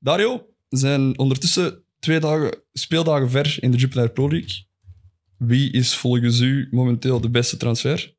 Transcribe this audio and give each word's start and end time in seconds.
Dario, 0.00 0.46
we 0.68 0.76
zijn 0.76 1.18
ondertussen 1.18 1.84
twee 1.98 2.20
dagen, 2.20 2.62
speeldagen 2.72 3.30
ver 3.30 3.56
in 3.60 3.70
de 3.70 3.76
Jupiler 3.76 4.10
Pro 4.10 4.28
League. 4.28 4.64
Wie 5.36 5.72
is 5.72 5.96
volgens 5.96 6.40
u 6.40 6.68
momenteel 6.70 7.20
de 7.20 7.30
beste 7.30 7.56
transfer? 7.56 8.14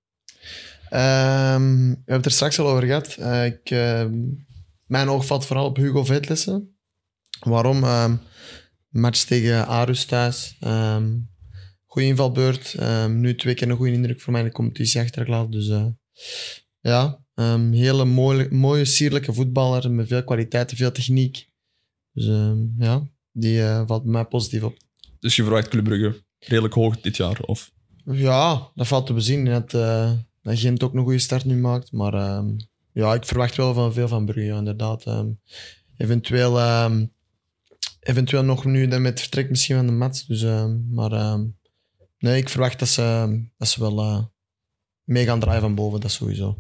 Ehm, 0.90 1.90
we 1.90 1.96
hebben 1.96 2.16
het 2.16 2.26
er 2.26 2.32
straks 2.32 2.60
al 2.60 2.68
over 2.68 2.84
gehad. 2.84 3.16
Eh, 3.16 3.46
ik, 3.46 3.70
ehm, 3.70 4.14
mijn 4.86 5.10
oog 5.10 5.26
valt 5.26 5.46
vooral 5.46 5.66
op 5.66 5.78
Hugo 5.78 6.04
Vetlessen. 6.06 6.76
Waarom? 7.40 7.84
Ehm, 7.84 8.16
match 8.90 9.24
tegen 9.24 9.68
Arus 9.68 10.06
thuis. 10.06 10.56
Ehm 10.60 11.30
goede 11.92 12.08
invalbeurt. 12.08 12.74
Ehm, 12.74 13.20
nu 13.20 13.36
twee 13.36 13.54
keer 13.54 13.70
een 13.70 13.76
goede 13.76 13.92
indruk 13.92 14.22
voor 14.22 14.32
mij 14.32 14.42
in 14.42 14.48
de 14.48 14.54
competitie 14.54 15.02
achtergelaten. 15.02 15.52
Dus 15.52 15.70
eh, 15.70 15.86
ja, 16.80 17.24
um, 17.36 17.72
hele 17.72 18.06
mooie, 18.06 18.48
mooie, 18.50 18.86
sierlijke 18.86 19.34
voetballer 19.34 19.92
met 19.92 20.08
veel 20.08 20.24
kwaliteit 20.24 20.74
veel 20.76 20.92
techniek. 20.92 21.50
Dus 22.14 22.28
ehm, 22.28 22.58
ja, 22.78 23.08
die 23.32 23.64
eh, 23.64 23.84
valt 23.86 24.04
bij 24.04 24.12
mij 24.12 24.26
positief 24.26 24.64
op. 24.64 24.78
Dus 25.20 25.36
je 25.36 25.44
verwacht 25.44 25.68
Club 25.68 25.84
Brugge 25.84 26.24
redelijk 26.40 26.74
hoog 26.74 27.02
dit 27.02 27.18
jaar? 27.18 27.42
Of? 27.42 27.72
Ja, 28.06 28.72
dat 28.76 28.88
valt 28.88 29.06
te 29.06 29.14
bezien. 29.14 29.46
Dat, 29.46 29.74
uh, 29.74 30.12
dat 30.42 30.60
Gent 30.60 30.84
ook 30.84 30.94
een 30.94 31.04
goede 31.04 31.20
start 31.20 31.46
nu 31.46 31.56
maakt. 31.56 31.92
Maar 31.92 32.38
um, 32.38 32.58
ja, 32.94 33.14
ik 33.14 33.26
verwacht 33.26 33.56
wel 33.56 33.74
van 33.74 33.94
veel 33.94 34.08
van 34.08 34.26
Brugge, 34.26 34.56
inderdaad. 34.56 35.06
Um, 35.06 35.40
eventueel, 35.98 36.60
eventueel 38.00 38.44
nog 38.44 38.66
nu 38.66 39.00
met 39.00 39.20
vertrek 39.20 39.50
misschien 39.50 39.76
van 39.76 39.86
de 39.86 39.92
match. 39.92 40.26
Dus, 40.26 40.44
maar 40.90 41.40
nee, 42.18 42.38
ik 42.38 42.50
verwacht 42.50 42.80
dat 42.80 42.88
ze, 42.88 43.40
dat 43.58 43.68
ze 43.68 43.80
wel 43.80 44.00
uh, 44.00 44.24
mee 45.04 45.26
gaan 45.26 45.40
draaien 45.40 45.62
van 45.62 45.76
boven, 45.76 46.00
dat 46.00 46.12
sowieso. 46.12 46.58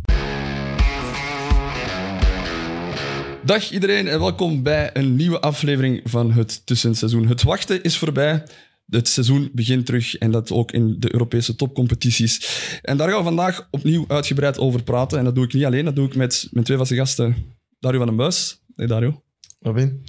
Dag 3.45 3.71
iedereen 3.71 4.07
en 4.07 4.19
welkom 4.19 4.63
bij 4.63 4.89
een 4.93 5.15
nieuwe 5.15 5.39
aflevering 5.39 6.01
van 6.03 6.31
het 6.31 6.65
Tussenseizoen. 6.65 7.27
Het 7.27 7.43
wachten 7.43 7.83
is 7.83 7.97
voorbij. 7.97 8.43
Het 8.89 9.07
seizoen 9.07 9.49
begint 9.53 9.85
terug 9.85 10.17
en 10.17 10.31
dat 10.31 10.51
ook 10.51 10.71
in 10.71 10.95
de 10.99 11.13
Europese 11.13 11.55
topcompetities. 11.55 12.59
En 12.81 12.97
daar 12.97 13.09
gaan 13.09 13.17
we 13.17 13.23
vandaag 13.23 13.67
opnieuw 13.71 14.05
uitgebreid 14.07 14.59
over 14.59 14.83
praten. 14.83 15.17
En 15.17 15.23
dat 15.23 15.35
doe 15.35 15.43
ik 15.43 15.53
niet 15.53 15.65
alleen, 15.65 15.85
dat 15.85 15.95
doe 15.95 16.07
ik 16.07 16.15
met 16.15 16.47
mijn 16.51 16.65
twee 16.65 16.77
vaste 16.77 16.95
gasten. 16.95 17.35
Dario 17.79 17.97
van 17.97 18.07
den 18.07 18.15
Buis. 18.15 18.61
Hey 18.75 18.87
Dario. 18.87 19.23
Robin. 19.59 20.03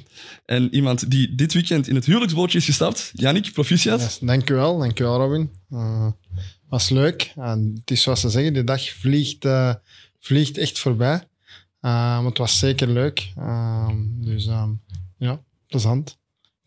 En 0.45 0.75
iemand 0.75 1.11
die 1.11 1.35
dit 1.35 1.53
weekend 1.53 1.89
in 1.89 1.95
het 1.95 2.07
huwelijksbootje 2.07 2.59
is 2.59 2.65
gestapt. 2.65 3.11
Yannick, 3.13 3.53
proficiat. 3.53 4.01
Yes, 4.01 4.19
dankjewel, 4.19 4.79
dankjewel 4.79 5.17
Robin. 5.17 5.51
Uh, 5.71 6.11
was 6.69 6.89
leuk. 6.89 7.33
En 7.37 7.73
het 7.81 7.91
is 7.91 8.03
zoals 8.03 8.21
ze 8.21 8.31
zeggen, 8.31 8.53
de 8.53 8.65
dag 8.65 8.91
vliegt, 8.91 9.45
uh, 9.45 9.75
vliegt 10.19 10.59
echt 10.59 10.79
voorbij. 10.79 11.23
Uh, 11.85 11.91
maar 11.91 12.25
het 12.25 12.39
was 12.39 12.59
zeker 12.59 12.89
leuk. 12.89 13.33
dus 14.21 14.45
ja, 15.19 15.43
plezant. 15.67 16.21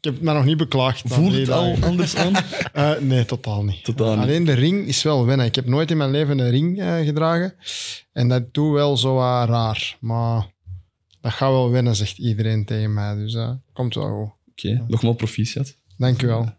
Ik 0.06 0.12
heb 0.12 0.22
me 0.22 0.34
nog 0.34 0.46
niet 0.46 0.58
beklaagd. 0.58 1.02
Voelt 1.06 1.34
het 1.34 1.50
al 1.50 1.76
anders 1.82 2.16
aan? 2.16 2.34
uh, 2.76 3.00
nee, 3.12 3.26
totaal 3.26 3.64
niet. 3.64 3.84
Totaal 3.84 4.14
niet. 4.14 4.24
Alleen 4.24 4.46
de 4.46 4.54
ring 4.54 4.88
is 4.88 5.04
wel 5.04 5.26
wennen. 5.26 5.46
Ik 5.46 5.56
heb 5.56 5.66
nooit 5.66 5.92
in 5.92 5.98
mijn 5.98 6.12
leven 6.12 6.40
een 6.40 6.50
ring 6.50 6.80
uh, 6.80 6.98
gedragen. 6.98 7.56
En 8.12 8.28
dat 8.28 8.54
doet 8.54 8.74
wel 8.74 8.98
zo 8.98 9.18
uh, 9.18 9.44
raar. 9.48 9.98
Maar 10.00 10.54
dat 11.22 11.32
gaat 11.32 11.50
wel 11.52 11.70
wennen, 11.70 11.96
zegt 11.96 12.18
iedereen 12.18 12.66
tegen 12.66 12.94
mij. 12.94 13.16
Dus 13.16 13.34
dat 13.34 13.60
komt 13.74 13.96
wel 13.96 14.08
goed. 14.08 14.32
Oké, 14.52 14.68
okay. 14.74 14.86
nogmaals 14.88 15.16
proficiat. 15.16 15.78
Dank 15.98 16.22
u 16.22 16.28
wel. 16.28 16.54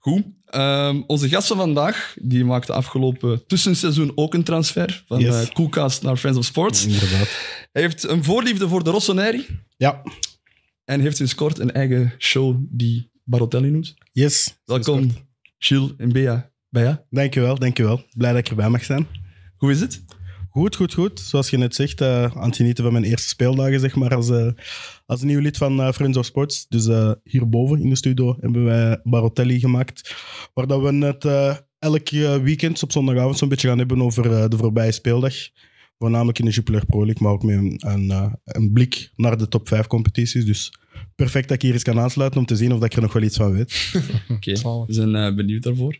Goed. 0.00 0.24
Um, 0.54 1.04
onze 1.06 1.28
gast 1.28 1.46
van 1.48 1.56
vandaag 1.56 2.14
die 2.20 2.44
maakte 2.44 2.72
afgelopen 2.72 3.46
tussenseizoen 3.46 4.12
ook 4.14 4.34
een 4.34 4.44
transfer. 4.44 5.04
Van 5.06 5.20
yes. 5.20 5.42
uh, 5.42 5.48
Coolcast 5.54 6.02
naar 6.02 6.16
Friends 6.16 6.38
of 6.38 6.44
Sports. 6.44 6.86
Inderdaad. 6.86 7.28
Hij 7.72 7.82
heeft 7.82 8.08
een 8.08 8.24
voorliefde 8.24 8.68
voor 8.68 8.84
de 8.84 8.90
Rossoneri. 8.90 9.46
Ja. 9.76 10.02
En 10.84 11.00
heeft 11.00 11.16
sinds 11.16 11.34
kort 11.34 11.58
een 11.58 11.72
eigen 11.72 12.14
show 12.18 12.56
die 12.68 13.10
Barotelli 13.24 13.70
noemt. 13.70 13.94
Yes. 14.12 14.58
Welkom, 14.64 15.10
Gilles 15.58 15.90
en 15.96 16.12
Bea. 16.12 16.50
Bea. 16.68 17.04
Dankjewel, 17.10 17.58
dankjewel. 17.58 18.04
Blij 18.16 18.30
dat 18.30 18.40
ik 18.40 18.48
erbij 18.48 18.68
mag 18.68 18.84
zijn. 18.84 19.06
Hoe 19.56 19.70
is 19.70 19.80
het? 19.80 20.04
Goed, 20.48 20.76
goed, 20.76 20.94
goed. 20.94 21.20
Zoals 21.20 21.50
je 21.50 21.56
net 21.56 21.74
zegt, 21.74 22.00
uh, 22.00 22.24
aan 22.24 22.46
het 22.46 22.56
genieten 22.56 22.84
van 22.84 22.92
mijn 22.92 23.04
eerste 23.04 23.28
speeldagen 23.28 23.80
zeg 23.80 23.94
maar, 23.94 24.14
als, 24.14 24.28
uh, 24.28 24.46
als 25.12 25.22
nieuw 25.22 25.40
lid 25.40 25.56
van 25.56 25.80
uh, 25.80 25.92
Friends 25.92 26.18
of 26.18 26.24
Sports. 26.24 26.66
Dus 26.68 26.86
uh, 26.86 27.12
hierboven 27.24 27.80
in 27.82 27.88
de 27.88 27.96
studio 27.96 28.36
hebben 28.40 28.64
wij 28.64 29.00
Barotelli 29.02 29.60
gemaakt. 29.60 30.14
Waar 30.54 30.66
dat 30.66 30.80
we 30.80 31.04
het 31.04 31.24
elk 31.78 32.10
weekend 32.42 32.82
op 32.82 32.92
zondagavond 32.92 33.38
zo'n 33.38 33.48
beetje 33.48 33.68
gaan 33.68 33.78
hebben 33.78 34.02
over 34.02 34.50
de 34.50 34.56
voorbije 34.56 34.92
speeldag. 34.92 35.34
Voornamelijk 35.98 36.38
in 36.38 36.44
de 36.44 36.50
Jupiler 36.50 36.86
Pro 36.86 37.04
League, 37.04 37.22
maar 37.22 37.32
ook 37.32 37.42
met 37.42 37.56
een, 37.56 37.80
een, 37.86 38.36
een, 38.44 38.72
blik 38.72 39.10
naar 39.16 39.38
de 39.38 39.48
top 39.48 39.68
5 39.68 39.86
competities. 39.86 40.44
Dus 40.44 40.72
perfect 41.14 41.48
dat 41.48 41.56
ik 41.56 41.62
hier 41.62 41.72
eens 41.72 41.82
kan 41.82 42.00
aansluiten 42.00 42.40
om 42.40 42.46
te 42.46 42.56
zien 42.56 42.72
of 42.72 42.84
ik 42.84 42.92
er 42.92 43.02
nog 43.02 43.12
wel 43.12 43.22
iets 43.22 43.36
van 43.36 43.52
weet. 43.52 43.92
Oké, 44.28 44.52
okay. 44.60 44.84
we 44.86 44.92
zijn 44.92 45.36
benieuwd 45.36 45.62
daarvoor. 45.62 45.98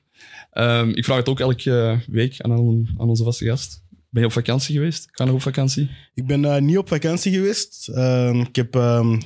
Um, 0.53 0.89
ik 0.95 1.05
vraag 1.05 1.17
het 1.17 1.28
ook 1.28 1.41
elke 1.41 2.01
week 2.06 2.41
aan, 2.41 2.53
aan 2.99 3.09
onze 3.09 3.25
vaste 3.25 3.45
gast. 3.45 3.83
Ben 4.12 4.23
je 4.23 4.28
op 4.28 4.34
vakantie 4.34 4.75
geweest? 4.75 5.09
Ga 5.11 5.25
nog 5.25 5.34
op 5.34 5.43
vakantie? 5.43 5.91
Ik 6.15 6.27
ben 6.27 6.43
uh, 6.43 6.59
niet 6.59 6.78
op 6.78 6.89
vakantie 6.89 7.33
geweest. 7.33 7.89
Uh, 7.89 8.34
ik 8.34 8.56
heb 8.56 8.75
um, 8.75 9.21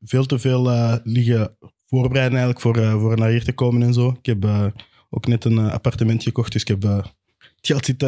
veel 0.00 0.26
te 0.26 0.38
veel 0.38 0.70
uh, 0.70 0.96
liggen 1.04 1.56
voorbereiden 1.86 2.38
eigenlijk 2.38 2.60
voor, 2.60 3.00
voor 3.00 3.16
naar 3.16 3.30
hier 3.30 3.44
te 3.44 3.52
komen 3.52 3.82
en 3.82 3.94
zo. 3.94 4.16
Ik 4.22 4.26
heb 4.26 4.72
ook 5.10 5.26
net 5.26 5.44
een 5.44 5.58
appartement 5.58 6.22
gekocht, 6.22 6.52
dus 6.52 6.60
ik 6.60 6.68
heb... 6.68 6.82
het 6.82 7.12
geld 7.60 7.84
zit, 7.84 8.02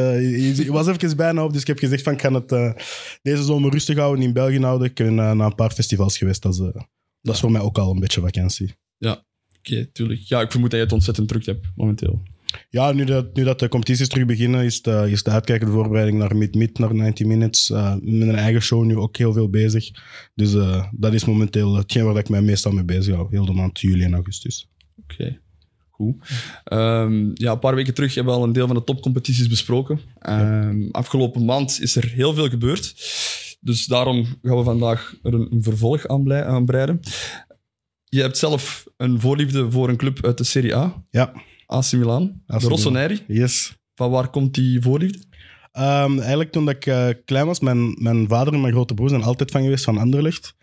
was 0.69 0.87
even 0.87 1.17
bijna 1.17 1.45
op, 1.45 1.53
dus 1.53 1.61
ik 1.61 1.67
heb 1.67 1.79
gezegd 1.79 2.03
van 2.03 2.13
ik 2.13 2.21
ga 2.21 2.33
het 2.33 2.77
deze 3.23 3.43
zomer 3.43 3.71
rustig 3.71 3.97
houden 3.97 4.25
in 4.25 4.33
België 4.33 4.61
houden. 4.61 4.89
Ik 4.89 4.95
ben 4.95 5.15
naar 5.15 5.39
een 5.39 5.55
paar 5.55 5.71
festivals 5.71 6.19
geweest. 6.19 6.43
Dat 6.43 6.53
is, 6.53 6.59
dat 7.21 7.35
is 7.35 7.41
voor 7.41 7.51
mij 7.51 7.61
ook 7.61 7.79
al 7.79 7.91
een 7.91 8.01
beetje 8.01 8.21
vakantie. 8.21 8.75
Ja, 8.97 9.13
oké, 9.13 9.25
okay, 9.59 9.91
tuurlijk. 9.93 10.21
Ja, 10.21 10.41
ik 10.41 10.51
vermoed 10.51 10.71
dat 10.71 10.79
je 10.79 10.85
het 10.85 10.95
ontzettend 10.95 11.29
druk 11.29 11.47
hebt 11.47 11.67
momenteel. 11.77 12.23
Ja, 12.71 12.93
nu 12.93 13.05
dat, 13.05 13.35
nu 13.35 13.45
dat 13.45 13.59
de 13.59 13.69
competities 13.69 14.09
terug 14.09 14.27
beginnen, 14.27 14.65
is 14.65 14.83
de, 14.83 15.07
is 15.11 15.23
de 15.23 15.31
uitkijken, 15.31 15.67
de 15.67 15.73
voorbereiding 15.73 16.19
naar 16.19 16.37
mid-mid, 16.37 16.79
naar 16.79 16.95
90 16.95 17.27
minutes. 17.27 17.71
Uh, 17.71 17.95
met 18.01 18.29
een 18.29 18.35
eigen 18.35 18.63
show 18.63 18.85
nu 18.85 18.97
ook 18.97 19.17
heel 19.17 19.33
veel 19.33 19.49
bezig. 19.49 19.91
Dus 20.35 20.55
uh, 20.55 20.85
dat 20.91 21.13
is 21.13 21.25
momenteel 21.25 21.75
hetgeen 21.75 22.05
waar 22.05 22.17
ik 22.17 22.29
mij 22.29 22.43
meestal 22.43 22.73
mee 22.73 22.85
bezig 22.85 23.15
hou. 23.15 23.29
Heel 23.31 23.45
de 23.45 23.53
maand 23.53 23.81
juli 23.81 24.05
en 24.05 24.15
augustus. 24.15 24.69
Oké. 25.03 25.15
Okay. 25.15 25.39
Goed. 25.91 26.15
Um, 26.73 27.31
ja, 27.35 27.53
een 27.53 27.59
paar 27.59 27.75
weken 27.75 27.95
terug 27.95 28.15
hebben 28.15 28.33
we 28.33 28.39
al 28.41 28.47
een 28.47 28.53
deel 28.53 28.67
van 28.67 28.77
de 28.77 28.85
topcompetities 28.85 29.49
besproken. 29.49 30.01
Um, 30.29 30.83
ja. 30.83 30.89
Afgelopen 30.91 31.45
maand 31.45 31.81
is 31.81 31.97
er 31.97 32.11
heel 32.11 32.35
veel 32.35 32.49
gebeurd. 32.49 32.95
Dus 33.61 33.87
daarom 33.87 34.27
gaan 34.43 34.57
we 34.57 34.63
vandaag 34.63 35.15
er 35.23 35.35
een, 35.35 35.53
een 35.53 35.63
vervolg 35.63 36.07
aanbreiden. 36.07 37.01
Je 38.05 38.21
hebt 38.21 38.39
zelf 38.39 38.87
een 38.97 39.21
voorliefde 39.21 39.71
voor 39.71 39.89
een 39.89 39.97
club 39.97 40.25
uit 40.25 40.39
de 40.39 40.45
Serie 40.45 40.77
A. 40.77 41.05
Ja. 41.11 41.33
AC 41.67 41.93
Milan, 41.93 42.43
AC 42.47 42.61
de 42.61 42.69
Rossoneri. 42.69 43.25
Yes. 43.27 43.77
Van 43.95 44.11
waar 44.11 44.29
komt 44.29 44.55
die 44.55 44.83
voorliefde? 44.83 45.19
Um, 45.79 46.19
eigenlijk 46.19 46.53
toen 46.53 46.69
ik 46.69 46.87
uh, 46.87 47.09
klein 47.25 47.47
was, 47.47 47.61
mijn, 47.61 47.97
mijn 48.03 48.29
vader 48.29 48.53
en 48.53 48.61
mijn 48.61 48.73
grote 48.73 48.95
broer 48.95 49.09
zijn 49.09 49.23
altijd 49.23 49.51
van 49.51 49.63
geweest 49.63 49.85
van 49.85 49.99
Anderlecht. 49.99 50.55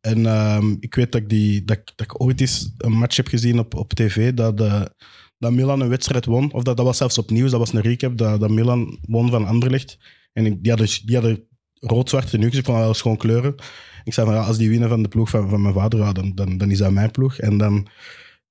En 0.00 0.26
um, 0.26 0.76
ik 0.80 0.94
weet 0.94 1.12
dat 1.12 1.20
ik, 1.20 1.28
die, 1.28 1.64
dat, 1.64 1.80
dat 1.84 2.06
ik 2.06 2.22
ooit 2.22 2.40
eens 2.40 2.72
een 2.78 2.92
match 2.92 3.16
heb 3.16 3.26
gezien 3.26 3.58
op, 3.58 3.74
op 3.74 3.92
tv, 3.92 4.34
dat, 4.34 4.60
uh, 4.60 4.82
dat 5.38 5.52
Milan 5.52 5.80
een 5.80 5.88
wedstrijd 5.88 6.24
won. 6.24 6.52
Of 6.52 6.62
dat, 6.62 6.76
dat 6.76 6.86
was 6.86 6.96
zelfs 6.96 7.18
op 7.18 7.30
nieuws, 7.30 7.50
dat 7.50 7.60
was 7.60 7.72
een 7.72 7.80
recap, 7.80 8.18
dat, 8.18 8.40
dat 8.40 8.50
Milan 8.50 8.98
won 9.02 9.30
van 9.30 9.46
Anderlecht. 9.46 9.98
En 10.32 10.46
ik, 10.46 10.62
die 10.62 10.72
hadden, 10.72 10.88
die 11.04 11.14
hadden 11.14 11.44
rood-zwarte 11.80 12.38
nukes, 12.38 12.58
ik 12.58 12.64
vond 12.64 12.76
dat 12.76 12.86
wel 12.86 12.94
schoon 12.94 13.16
kleuren. 13.16 13.54
Ik 14.04 14.12
zei 14.12 14.26
van, 14.26 14.36
ja, 14.36 14.42
als 14.42 14.56
die 14.56 14.70
winnen 14.70 14.88
van 14.88 15.02
de 15.02 15.08
ploeg 15.08 15.30
van, 15.30 15.48
van 15.48 15.62
mijn 15.62 15.74
vader, 15.74 15.98
ja, 15.98 16.12
dan, 16.12 16.34
dan, 16.34 16.58
dan 16.58 16.70
is 16.70 16.78
dat 16.78 16.90
mijn 16.90 17.10
ploeg. 17.10 17.38
En 17.38 17.58
dan 17.58 17.86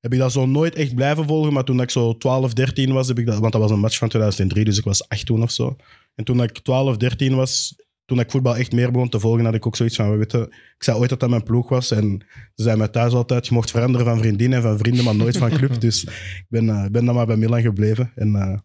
heb 0.06 0.14
ik 0.14 0.20
dat 0.20 0.32
zo 0.32 0.46
nooit 0.46 0.76
echt 0.76 0.96
blijven 0.96 1.28
volgen. 1.28 1.54
Maar 1.54 1.64
toen 1.64 1.82
ik 1.82 1.90
zo 1.90 2.18
12, 2.18 2.54
13 2.54 2.94
was, 2.94 3.08
heb 3.08 3.20
ik 3.20 3.26
dat, 3.26 3.40
want 3.40 3.52
dat 3.52 3.62
was 3.62 3.72
een 3.72 3.80
match 3.80 3.98
van 3.98 4.10
2003, 4.10 4.66
dus 4.66 4.78
ik 4.78 4.84
was 4.84 5.10
8 5.10 5.26
toen 5.26 5.42
of 5.42 5.52
zo. 5.52 5.76
En 6.16 6.24
toen 6.24 6.44
ik 6.44 6.60
12, 6.60 6.98
13 6.98 7.36
was, 7.36 7.76
toen 8.06 8.20
ik 8.20 8.32
voetbal 8.32 8.58
echt 8.58 8.72
meer 8.72 8.92
begon 8.92 9.10
te 9.10 9.20
volgen, 9.20 9.46
had 9.46 9.54
ik 9.54 9.66
ook 9.66 9.76
zoiets 9.76 9.96
van, 9.96 10.12
we 10.12 10.18
weten, 10.18 10.42
ik 10.48 10.84
zei 10.84 10.98
ooit 10.98 11.10
dat 11.10 11.20
dat 11.20 11.30
mijn 11.30 11.44
ploeg 11.44 11.70
was. 11.70 11.92
En 11.92 12.26
ze 12.56 12.64
zei 12.64 12.78
mij 12.78 12.88
thuis 12.88 13.14
altijd, 13.14 13.48
je 13.48 13.54
mocht 13.54 13.72
veranderen 13.72 14.06
van 14.06 14.18
vriendin 14.18 14.54
en 14.54 14.62
van 14.62 14.78
vrienden, 14.78 15.04
maar 15.04 15.16
nooit 15.16 15.38
van 15.38 15.50
club. 15.50 15.81
dus 15.88 16.04
ik 16.04 16.46
ben, 16.50 16.66
uh, 16.66 16.86
ben 16.92 17.06
dan 17.06 17.16
maar 17.16 17.25
bij 17.25 17.38
Milan 17.38 17.62
gebleven. 17.62 18.12
En 18.16 18.28
uh, 18.36 18.58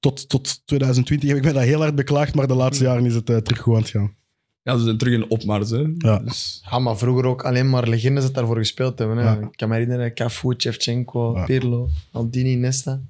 tot, 0.00 0.28
tot 0.28 0.66
2020 0.66 1.28
heb 1.28 1.38
ik 1.38 1.44
me 1.44 1.52
dat 1.52 1.62
heel 1.62 1.80
hard 1.80 1.94
beklaagd, 1.94 2.34
maar 2.34 2.46
de 2.46 2.54
laatste 2.54 2.84
jaren 2.84 3.06
is 3.06 3.14
het 3.14 3.30
uh, 3.30 3.36
terug 3.36 3.90
gaan. 3.90 4.16
Ja, 4.62 4.76
ze 4.76 4.84
zijn 4.84 4.98
terug 4.98 5.14
in 5.14 5.30
opmars. 5.30 5.70
Hè. 5.70 5.84
Ja. 5.98 6.18
Dus... 6.18 6.62
ja, 6.70 6.78
maar 6.78 6.98
vroeger 6.98 7.24
ook 7.24 7.44
alleen 7.44 7.70
maar 7.70 7.88
legendes 7.88 8.24
dat 8.24 8.34
daarvoor 8.34 8.56
gespeeld 8.56 8.98
hebben. 8.98 9.16
Hè. 9.16 9.22
Ja. 9.22 9.38
Ik 9.40 9.56
kan 9.56 9.68
me 9.68 9.74
herinneren, 9.74 10.14
Cafu, 10.14 10.54
Shevchenko, 10.58 11.36
ja. 11.36 11.44
Pirlo, 11.44 11.88
Aldini, 12.12 12.54
Nesta. 12.54 13.00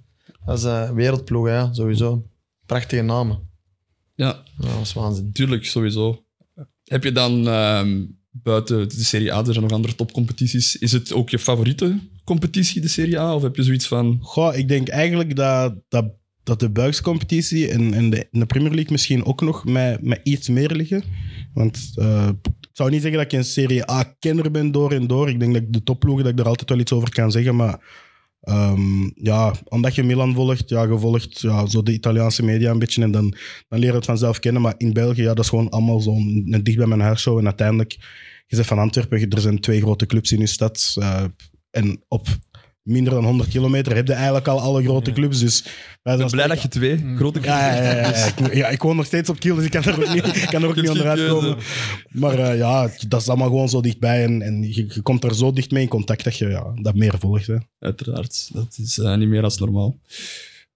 Dat 0.44 0.58
is 0.58 0.64
een 0.64 0.94
wereldploeg, 0.94 1.48
ja, 1.48 1.72
sowieso. 1.72 2.26
Prachtige 2.66 3.02
namen. 3.02 3.50
Ja. 4.14 4.42
Dat 4.56 4.74
was 4.78 4.92
waanzin. 4.92 5.32
Tuurlijk, 5.32 5.64
sowieso. 5.64 6.24
Heb 6.84 7.04
je 7.04 7.12
dan 7.12 7.46
um, 7.46 8.18
buiten 8.30 8.88
de 8.88 9.04
Serie 9.04 9.32
A, 9.32 9.38
er 9.38 9.52
zijn 9.52 9.60
nog 9.60 9.72
andere 9.72 9.94
topcompetities, 9.94 10.76
is 10.76 10.92
het 10.92 11.12
ook 11.12 11.30
je 11.30 11.38
favoriete 11.38 11.98
competitie, 12.24 12.80
de 12.80 12.88
Serie 12.88 13.18
A? 13.18 13.34
Of 13.34 13.42
heb 13.42 13.56
je 13.56 13.62
zoiets 13.62 13.88
van... 13.88 14.18
Goh, 14.20 14.56
ik 14.56 14.68
denk 14.68 14.88
eigenlijk 14.88 15.36
dat, 15.36 15.74
dat, 15.88 16.12
dat 16.44 16.60
de 16.60 16.70
Belgische 16.70 17.02
competitie 17.02 17.68
en, 17.68 17.94
en, 17.94 18.10
de, 18.10 18.28
en 18.32 18.40
de 18.40 18.46
Premier 18.46 18.72
League 18.72 18.92
misschien 18.92 19.24
ook 19.24 19.40
nog 19.40 19.64
met, 19.64 20.02
met 20.02 20.20
iets 20.22 20.48
meer 20.48 20.70
liggen. 20.70 21.04
Want 21.54 21.92
uh, 21.96 22.28
ik 22.60 22.68
zou 22.72 22.90
niet 22.90 23.00
zeggen 23.02 23.18
dat 23.18 23.32
ik 23.32 23.38
een 23.38 23.44
Serie 23.44 23.90
A-kenner 23.90 24.50
ben 24.50 24.72
door 24.72 24.92
en 24.92 25.06
door. 25.06 25.28
Ik 25.28 25.40
denk 25.40 25.52
dat 25.52 25.62
ik 25.62 25.72
de 25.72 25.82
topploegen, 25.82 26.24
dat 26.24 26.32
ik 26.32 26.38
er 26.38 26.46
altijd 26.46 26.70
wel 26.70 26.78
iets 26.78 26.92
over 26.92 27.10
kan 27.10 27.30
zeggen. 27.30 27.56
Maar 27.56 27.80
ehm, 28.40 29.10
ja, 29.14 29.54
omdat 29.68 29.94
je 29.94 30.02
Milan 30.02 30.34
volgt, 30.34 30.68
ja, 30.68 30.82
je 30.82 30.98
volgt 30.98 31.40
ja, 31.40 31.66
zo 31.66 31.82
de 31.82 31.92
Italiaanse 31.92 32.44
media 32.44 32.70
een 32.70 32.78
beetje. 32.78 33.02
En 33.02 33.10
dan, 33.10 33.34
dan 33.68 33.78
leer 33.78 33.90
je 33.90 33.96
het 33.96 34.04
vanzelf 34.04 34.38
kennen. 34.38 34.62
Maar 34.62 34.74
in 34.76 34.92
België, 34.92 35.22
ja, 35.22 35.34
dat 35.34 35.44
is 35.44 35.50
gewoon 35.50 35.70
allemaal 35.70 36.00
zo'n 36.00 36.60
dicht 36.62 36.76
bij 36.76 36.86
mijn 36.86 37.00
huisshow. 37.00 37.38
En 37.38 37.44
uiteindelijk, 37.44 37.92
je 38.46 38.56
zegt 38.56 38.68
van 38.68 38.78
Antwerpen, 38.78 39.30
er 39.30 39.40
zijn 39.40 39.60
twee 39.60 39.80
grote 39.80 40.06
clubs 40.06 40.32
in 40.32 40.40
je 40.40 40.46
stad. 40.46 40.94
eh, 40.98 41.24
en 41.70 42.04
op 42.08 42.28
minder 42.82 43.12
dan 43.12 43.24
100 43.24 43.48
kilometer 43.48 43.94
heb 43.94 44.06
je 44.06 44.12
eigenlijk 44.12 44.48
al 44.48 44.60
alle 44.60 44.82
grote 44.82 45.12
clubs. 45.12 45.38
Dus 45.38 45.62
wij 45.62 45.72
Ik 46.14 46.18
ben 46.20 46.28
zijn 46.28 46.30
blij 46.30 46.46
dat 46.46 46.62
je 46.62 46.68
twee 46.68 47.14
grote 47.16 47.40
ja, 47.42 47.74
ja, 47.74 47.82
ja, 47.82 48.08
ja. 48.08 48.26
Ik, 48.26 48.54
ja, 48.54 48.68
ik 48.68 48.82
woon 48.82 48.96
nog 48.96 49.06
steeds 49.06 49.28
op 49.28 49.40
Kiel, 49.40 49.54
dus 49.54 49.64
ik 49.64 49.70
kan 49.70 49.82
er 49.82 50.00
ook 50.00 50.14
niet, 50.14 50.44
kan 50.50 50.62
er 50.62 50.68
ook 50.68 50.76
niet 50.76 50.88
onderuit 50.88 51.18
keuze. 51.18 51.34
komen. 51.34 51.56
Maar 52.08 52.38
eh, 52.38 52.56
ja, 52.56 52.90
dat 53.08 53.20
is 53.20 53.28
allemaal 53.28 53.48
gewoon 53.48 53.68
zo 53.68 53.80
dichtbij. 53.80 54.24
En, 54.24 54.42
en 54.42 54.62
je, 54.62 54.86
je 54.88 55.00
komt 55.02 55.24
er 55.24 55.34
zo 55.34 55.52
dicht 55.52 55.70
mee 55.70 55.82
in 55.82 55.88
contact 55.88 56.24
dat 56.24 56.36
je 56.36 56.46
ja, 56.48 56.72
dat 56.82 56.94
meer 56.94 57.18
volgt. 57.18 57.46
Hè. 57.46 57.56
Uiteraard, 57.78 58.50
dat 58.52 58.78
is 58.82 58.98
eh, 58.98 59.16
niet 59.16 59.28
meer 59.28 59.42
als 59.42 59.58
normaal. 59.58 59.98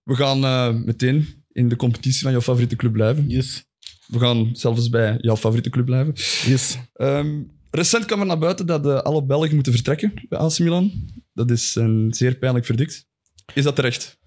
We 0.02 0.14
gaan 0.14 0.44
eh, 0.44 0.74
meteen 0.84 1.26
in 1.52 1.68
de 1.68 1.76
competitie 1.76 2.22
van 2.22 2.30
jouw 2.30 2.40
favoriete 2.40 2.76
club 2.76 2.92
blijven. 2.92 3.28
Yes. 3.28 3.64
We 4.06 4.18
gaan 4.18 4.50
zelfs 4.52 4.88
bij 4.88 5.16
jouw 5.20 5.36
favoriete 5.36 5.70
club 5.70 5.84
blijven. 5.84 6.12
yes. 6.44 6.78
Ehm, 6.92 7.42
recent 7.76 8.04
kwam 8.04 8.20
er 8.20 8.26
naar 8.26 8.38
buiten 8.38 8.66
dat 8.66 8.86
eh, 8.86 8.98
alle 8.98 9.24
Belgen 9.24 9.54
moeten 9.54 9.72
vertrekken 9.72 10.12
bij 10.28 10.38
AC 10.38 10.58
Milan. 10.58 10.92
Dat 11.32 11.50
is 11.50 11.74
een 11.74 12.14
zeer 12.14 12.36
pijnlijk 12.36 12.66
verdict. 12.66 13.06
Is 13.54 13.64
dat 13.64 13.76
terecht? 13.76 14.18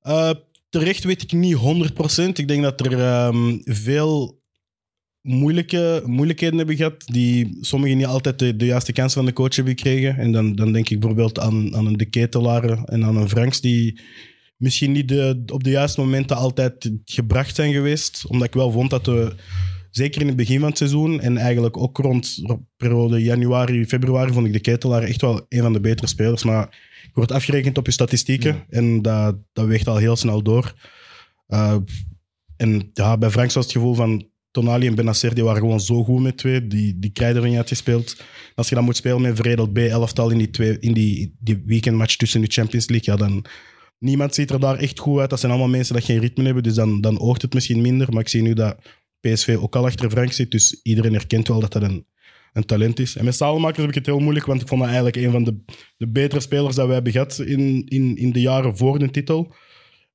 Eh, 0.00 0.30
terecht 0.68 1.04
weet 1.04 1.22
ik 1.22 1.32
niet 1.32 1.56
100%. 1.56 2.38
Ik 2.38 2.48
denk 2.48 2.62
dat 2.62 2.80
er 2.80 3.00
ehm, 3.00 3.58
veel 3.64 4.40
moeilijke, 5.20 6.02
moeilijkheden 6.04 6.58
hebben 6.58 6.76
gehad, 6.76 7.02
die 7.06 7.58
sommigen 7.60 7.96
niet 7.96 8.06
altijd 8.06 8.38
de, 8.38 8.56
de 8.56 8.64
juiste 8.64 8.92
kans 8.92 9.12
van 9.12 9.24
de 9.24 9.32
coach 9.32 9.56
hebben 9.56 9.76
gekregen. 9.76 10.16
En 10.16 10.32
dan, 10.32 10.54
dan 10.54 10.72
denk 10.72 10.88
ik 10.88 11.00
bijvoorbeeld 11.00 11.38
aan, 11.38 11.76
aan 11.76 11.86
een 11.86 11.96
De 11.96 12.04
Ketelaar 12.04 12.84
en 12.84 13.04
aan 13.04 13.16
een 13.16 13.28
Franks, 13.28 13.60
die 13.60 14.00
misschien 14.56 14.92
niet 14.92 15.08
de, 15.08 15.42
op 15.46 15.64
de 15.64 15.70
juiste 15.70 16.00
momenten 16.00 16.36
altijd 16.36 16.90
gebracht 17.04 17.54
zijn 17.54 17.72
geweest. 17.72 18.24
Omdat 18.28 18.46
ik 18.46 18.54
wel 18.54 18.70
vond 18.70 18.90
dat 18.90 19.06
we, 19.06 19.34
zeker 19.96 20.20
in 20.20 20.26
het 20.26 20.36
begin 20.36 20.60
van 20.60 20.68
het 20.68 20.78
seizoen 20.78 21.20
en 21.20 21.36
eigenlijk 21.36 21.76
ook 21.76 21.98
rond 21.98 22.42
periode 22.76 23.22
januari, 23.22 23.86
februari, 23.86 24.32
vond 24.32 24.46
ik 24.46 24.52
De 24.52 24.60
Ketelaar 24.60 25.02
echt 25.02 25.20
wel 25.20 25.46
een 25.48 25.62
van 25.62 25.72
de 25.72 25.80
betere 25.80 26.06
spelers. 26.08 26.44
Maar 26.44 26.68
je 27.02 27.10
wordt 27.14 27.32
afgerekend 27.32 27.78
op 27.78 27.86
je 27.86 27.92
statistieken 27.92 28.64
en 28.68 29.02
dat, 29.02 29.36
dat 29.52 29.66
weegt 29.66 29.86
al 29.86 29.96
heel 29.96 30.16
snel 30.16 30.42
door. 30.42 30.74
Uh, 31.48 31.76
en 32.56 32.90
ja, 32.92 33.18
bij 33.18 33.30
Franks 33.30 33.54
was 33.54 33.64
het 33.64 33.72
gevoel 33.72 33.94
van 33.94 34.28
Tonali 34.50 34.86
en 34.86 34.94
Benacer, 34.94 35.34
die 35.34 35.44
waren 35.44 35.60
gewoon 35.60 35.80
zo 35.80 36.04
goed 36.04 36.22
met 36.22 36.36
twee. 36.36 36.66
Die, 36.66 36.98
die 36.98 37.10
krijgen 37.10 37.42
er 37.42 37.48
niet 37.48 37.56
uitgespeeld. 37.56 38.22
Als 38.54 38.68
je 38.68 38.74
dan 38.74 38.84
moet 38.84 38.96
spelen 38.96 39.20
met 39.20 39.30
een 39.30 39.36
veredeld 39.36 39.72
B-elftal 39.72 40.30
in 40.30 40.38
die, 40.38 40.50
twee, 40.50 40.78
in 40.78 40.92
die, 40.92 41.36
die 41.40 41.62
weekendmatch 41.66 42.16
tussen 42.16 42.40
de 42.40 42.50
Champions 42.50 42.88
League, 42.88 43.14
ja, 43.14 43.20
dan... 43.26 43.44
Niemand 43.98 44.34
ziet 44.34 44.50
er 44.50 44.60
daar 44.60 44.78
echt 44.78 44.98
goed 44.98 45.20
uit. 45.20 45.30
Dat 45.30 45.40
zijn 45.40 45.52
allemaal 45.52 45.70
mensen 45.70 45.94
die 45.94 46.04
geen 46.04 46.18
ritme 46.18 46.44
hebben, 46.44 46.62
dus 46.62 46.74
dan, 46.74 47.00
dan 47.00 47.20
oogt 47.20 47.42
het 47.42 47.54
misschien 47.54 47.80
minder. 47.80 48.12
Maar 48.12 48.20
ik 48.20 48.28
zie 48.28 48.42
nu 48.42 48.54
dat 48.54 48.76
PSV 49.20 49.56
ook 49.60 49.76
al 49.76 49.84
achter 49.84 50.10
Franks 50.10 50.36
zit, 50.36 50.50
dus 50.50 50.80
iedereen 50.82 51.12
herkent 51.12 51.48
wel 51.48 51.60
dat 51.60 51.72
dat 51.72 51.82
een, 51.82 52.06
een 52.52 52.64
talent 52.64 52.98
is. 52.98 53.16
En 53.16 53.24
met 53.24 53.34
Salemakers 53.34 53.78
heb 53.78 53.88
ik 53.88 53.94
het 53.94 54.06
heel 54.06 54.18
moeilijk, 54.18 54.46
want 54.46 54.60
ik 54.60 54.68
vond 54.68 54.80
dat 54.80 54.90
eigenlijk 54.90 55.16
een 55.16 55.30
van 55.30 55.44
de, 55.44 55.64
de 55.96 56.08
betere 56.08 56.40
spelers 56.40 56.74
dat 56.74 56.86
we 56.86 56.92
hebben 56.92 57.12
gehad 57.12 57.38
in, 57.38 57.86
in, 57.86 58.16
in 58.16 58.32
de 58.32 58.40
jaren 58.40 58.76
voor 58.76 58.98
de 58.98 59.10
titel. 59.10 59.54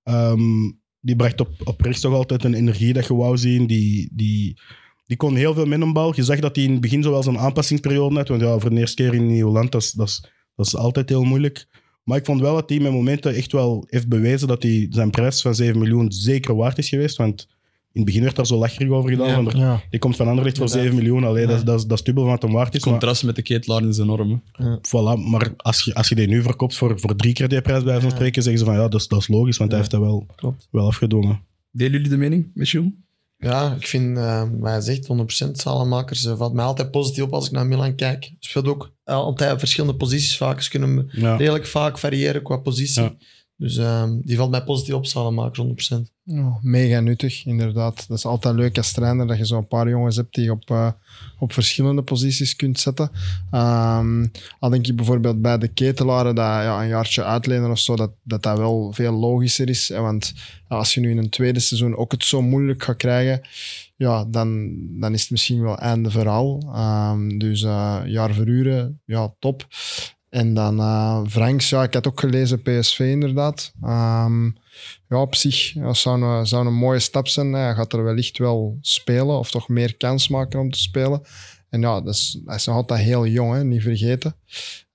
Um, 0.03 0.81
die 1.01 1.15
bracht 1.15 1.39
op, 1.39 1.49
op 1.63 1.81
rechts 1.81 2.01
toch 2.01 2.13
altijd 2.13 2.43
een 2.43 2.53
energie 2.53 2.93
dat 2.93 3.07
je 3.07 3.15
wou 3.15 3.37
zien. 3.37 3.67
Die, 3.67 4.09
die, 4.13 4.59
die 5.05 5.17
kon 5.17 5.35
heel 5.35 5.53
veel 5.53 5.65
met 5.65 5.81
een 5.81 5.93
bal. 5.93 6.15
Je 6.15 6.23
zag 6.23 6.39
dat 6.39 6.55
hij 6.55 6.65
in 6.65 6.71
het 6.71 6.81
begin 6.81 7.03
zo 7.03 7.11
wel 7.11 7.23
zo'n 7.23 7.39
aanpassingsperiode 7.39 8.15
had. 8.15 8.27
Want 8.27 8.41
ja, 8.41 8.59
voor 8.59 8.69
de 8.69 8.79
eerste 8.79 9.03
keer 9.03 9.13
in 9.13 9.21
een 9.21 9.27
nieuw 9.27 9.51
land, 9.51 9.71
dat 9.71 9.81
is, 9.81 9.91
dat, 9.91 10.65
is, 10.65 10.75
altijd 10.75 11.09
heel 11.09 11.23
moeilijk. 11.23 11.67
Maar 12.03 12.17
ik 12.17 12.25
vond 12.25 12.41
wel 12.41 12.55
dat 12.55 12.69
hij 12.69 12.79
met 12.79 12.91
momenten 12.91 13.35
echt 13.35 13.51
wel 13.51 13.85
heeft 13.89 14.07
bewezen 14.07 14.47
dat 14.47 14.63
hij 14.63 14.87
zijn 14.89 15.09
prijs 15.09 15.41
van 15.41 15.55
7 15.55 15.79
miljoen 15.79 16.11
zeker 16.11 16.55
waard 16.55 16.77
is 16.77 16.89
geweest. 16.89 17.17
Want 17.17 17.47
het 17.93 18.05
begin 18.05 18.23
werd 18.23 18.35
daar 18.35 18.45
zo 18.45 18.57
lacherig 18.57 18.89
over 18.89 19.09
gedaan. 19.09 19.45
Ja. 19.55 19.73
er-. 19.73 19.87
Die 19.89 19.99
komt 19.99 20.15
van 20.15 20.27
Anderlecht 20.27 20.57
voor 20.57 20.69
7 20.69 20.95
miljoen. 20.95 21.23
Allee, 21.23 21.45
dat, 21.47 21.57
is- 21.57 21.63
dat, 21.63 21.79
is- 21.79 21.85
dat 21.85 21.97
is 21.97 22.03
dubbel 22.03 22.23
van 22.23 22.31
wat 22.31 22.41
hem 22.41 22.51
waard 22.51 22.67
is. 22.67 22.73
Het 22.73 22.83
Maar, 22.83 22.91
contrast 22.93 23.23
met 23.23 23.35
de 23.35 23.41
ketelaar 23.41 23.83
is 23.87 23.97
enorm. 23.97 24.41
hè. 24.51 24.77
voilà, 24.77 25.29
maar 25.29 25.53
als 25.57 25.81
je, 25.83 25.93
als 25.93 26.09
je 26.09 26.15
die 26.15 26.27
nu 26.27 26.41
verkoopt 26.41 26.75
voor, 26.75 26.99
voor 26.99 27.15
drie 27.15 27.33
keer 27.33 27.47
die 27.47 27.61
prijs 27.61 27.83
bij 27.83 27.99
van 28.01 28.11
spreken, 28.11 28.41
zeggen 28.43 28.59
ze 28.61 28.65
van 28.67 28.75
ja, 28.75 28.87
dat 28.87 28.99
is, 29.01 29.07
dat 29.07 29.19
is 29.19 29.27
logisch, 29.27 29.57
want 29.57 29.69
hij 29.69 29.79
heeft 29.79 29.91
dat 29.91 30.01
wel, 30.01 30.25
Klopt. 30.35 30.67
wel 30.71 30.87
afgedwongen. 30.87 31.39
Delen 31.71 31.91
jullie 31.91 32.09
de 32.09 32.17
mening, 32.17 32.51
Michiel? 32.53 32.91
Ja, 33.37 33.75
ik 33.79 33.87
vind, 33.87 34.17
eh 34.17 34.43
wat 34.59 34.69
hij 34.71 34.81
zegt, 34.81 35.07
100% 35.47 35.51
Salemakers 35.51 36.25
uh, 36.25 36.37
valt 36.37 36.53
mij 36.53 36.65
altijd 36.65 36.91
positief 36.91 37.23
op 37.23 37.33
als 37.33 37.45
ik 37.45 37.51
naar 37.51 37.65
Milan 37.65 37.95
kijk. 37.95 38.31
Speelt 38.39 38.67
ook 38.67 38.91
eh, 39.03 39.15
altijd 39.15 39.53
op 39.53 39.59
verschillende 39.59 39.95
posities 39.97 40.37
vaak. 40.37 40.61
Ze 40.61 40.69
kunnen 40.69 41.07
Ja. 41.11 41.35
redelijk 41.35 41.65
vaak 41.65 41.97
variëren 41.97 42.43
qua 42.43 42.57
positie. 42.57 43.01
Ja. 43.01 43.13
Dus 43.61 43.77
ehm, 43.77 44.17
die 44.21 44.37
valt 44.37 44.51
mij 44.51 44.63
positief 44.63 44.93
op, 44.93 45.05
Salemakers, 45.05 45.59
100%. 45.59 46.11
Ja, 46.23 46.57
mega 46.61 46.99
nuttig, 46.99 47.45
inderdaad. 47.45 48.07
Dat 48.07 48.17
is 48.17 48.25
altijd 48.25 48.55
leuk 48.55 48.77
als 48.77 48.91
trainer 48.91 49.27
dat 49.27 49.37
je 49.37 49.45
zo'n 49.45 49.67
paar 49.67 49.89
jongens 49.89 50.15
hebt 50.15 50.33
die 50.33 50.43
je 50.43 50.51
op, 50.51 50.69
eh, 50.69 50.91
op 51.39 51.53
verschillende 51.53 52.01
posities 52.01 52.55
kunt 52.55 52.79
zetten. 52.79 53.11
Ehm, 53.51 54.27
al 54.59 54.69
denk 54.69 54.87
ik 54.87 54.95
bijvoorbeeld 54.95 55.41
bij 55.41 55.57
de 55.57 55.67
ketelaren 55.67 56.35
dat 56.35 56.45
ja, 56.45 56.81
een 56.81 56.87
jaartje 56.87 57.23
uitlenen 57.23 57.71
of 57.71 57.79
zo, 57.79 57.95
dat, 57.95 58.11
dat 58.23 58.43
dat 58.43 58.57
wel 58.57 58.93
veel 58.93 59.13
logischer 59.13 59.69
is. 59.69 59.89
Want 59.89 60.33
als 60.67 60.93
je 60.93 60.99
nu 60.99 61.09
in 61.09 61.17
een 61.17 61.29
tweede 61.29 61.59
seizoen 61.59 61.95
ook 61.95 62.11
het 62.11 62.23
zo 62.23 62.41
moeilijk 62.41 62.83
gaat 62.83 62.97
krijgen, 62.97 63.41
ja, 63.95 64.25
dan, 64.25 64.77
dan 64.99 65.13
is 65.13 65.21
het 65.21 65.31
misschien 65.31 65.61
wel 65.61 65.77
einde 65.77 66.09
verhaal. 66.09 66.71
Ehm, 66.73 67.37
dus 67.37 67.63
eh 67.63 68.01
jaar 68.05 68.33
verhuren, 68.33 69.01
ja, 69.05 69.33
top. 69.39 69.67
En 70.31 70.53
dan 70.53 70.79
eh 70.79 71.21
Franks, 71.29 71.69
ja, 71.69 71.83
ik 71.83 71.93
had 71.93 72.07
ook 72.07 72.19
gelezen 72.19 72.61
PSV 72.61 72.99
inderdaad. 72.99 73.73
Ehm, 73.83 74.45
ja, 75.09 75.21
op 75.21 75.35
zich 75.35 75.73
dat 75.73 75.97
zou, 75.97 76.21
een, 76.23 76.47
zou 76.47 76.65
een 76.67 76.73
mooie 76.73 76.99
stap 76.99 77.27
zijn. 77.27 77.53
Hij 77.53 77.73
gaat 77.73 77.93
er 77.93 78.03
wellicht 78.03 78.37
wel 78.37 78.77
spelen, 78.81 79.37
of 79.39 79.51
toch 79.51 79.67
meer 79.69 79.95
kans 79.97 80.27
maken 80.27 80.59
om 80.59 80.71
te 80.71 80.79
spelen. 80.79 81.21
En 81.69 81.81
ja, 81.81 82.01
dat 82.01 82.13
is, 82.13 82.39
hij 82.45 82.55
is 82.55 82.65
nog 82.65 82.75
altijd 82.75 82.99
heel 83.01 83.27
jong, 83.27 83.53
hè, 83.53 83.63
niet 83.63 83.81
vergeten. 83.81 84.35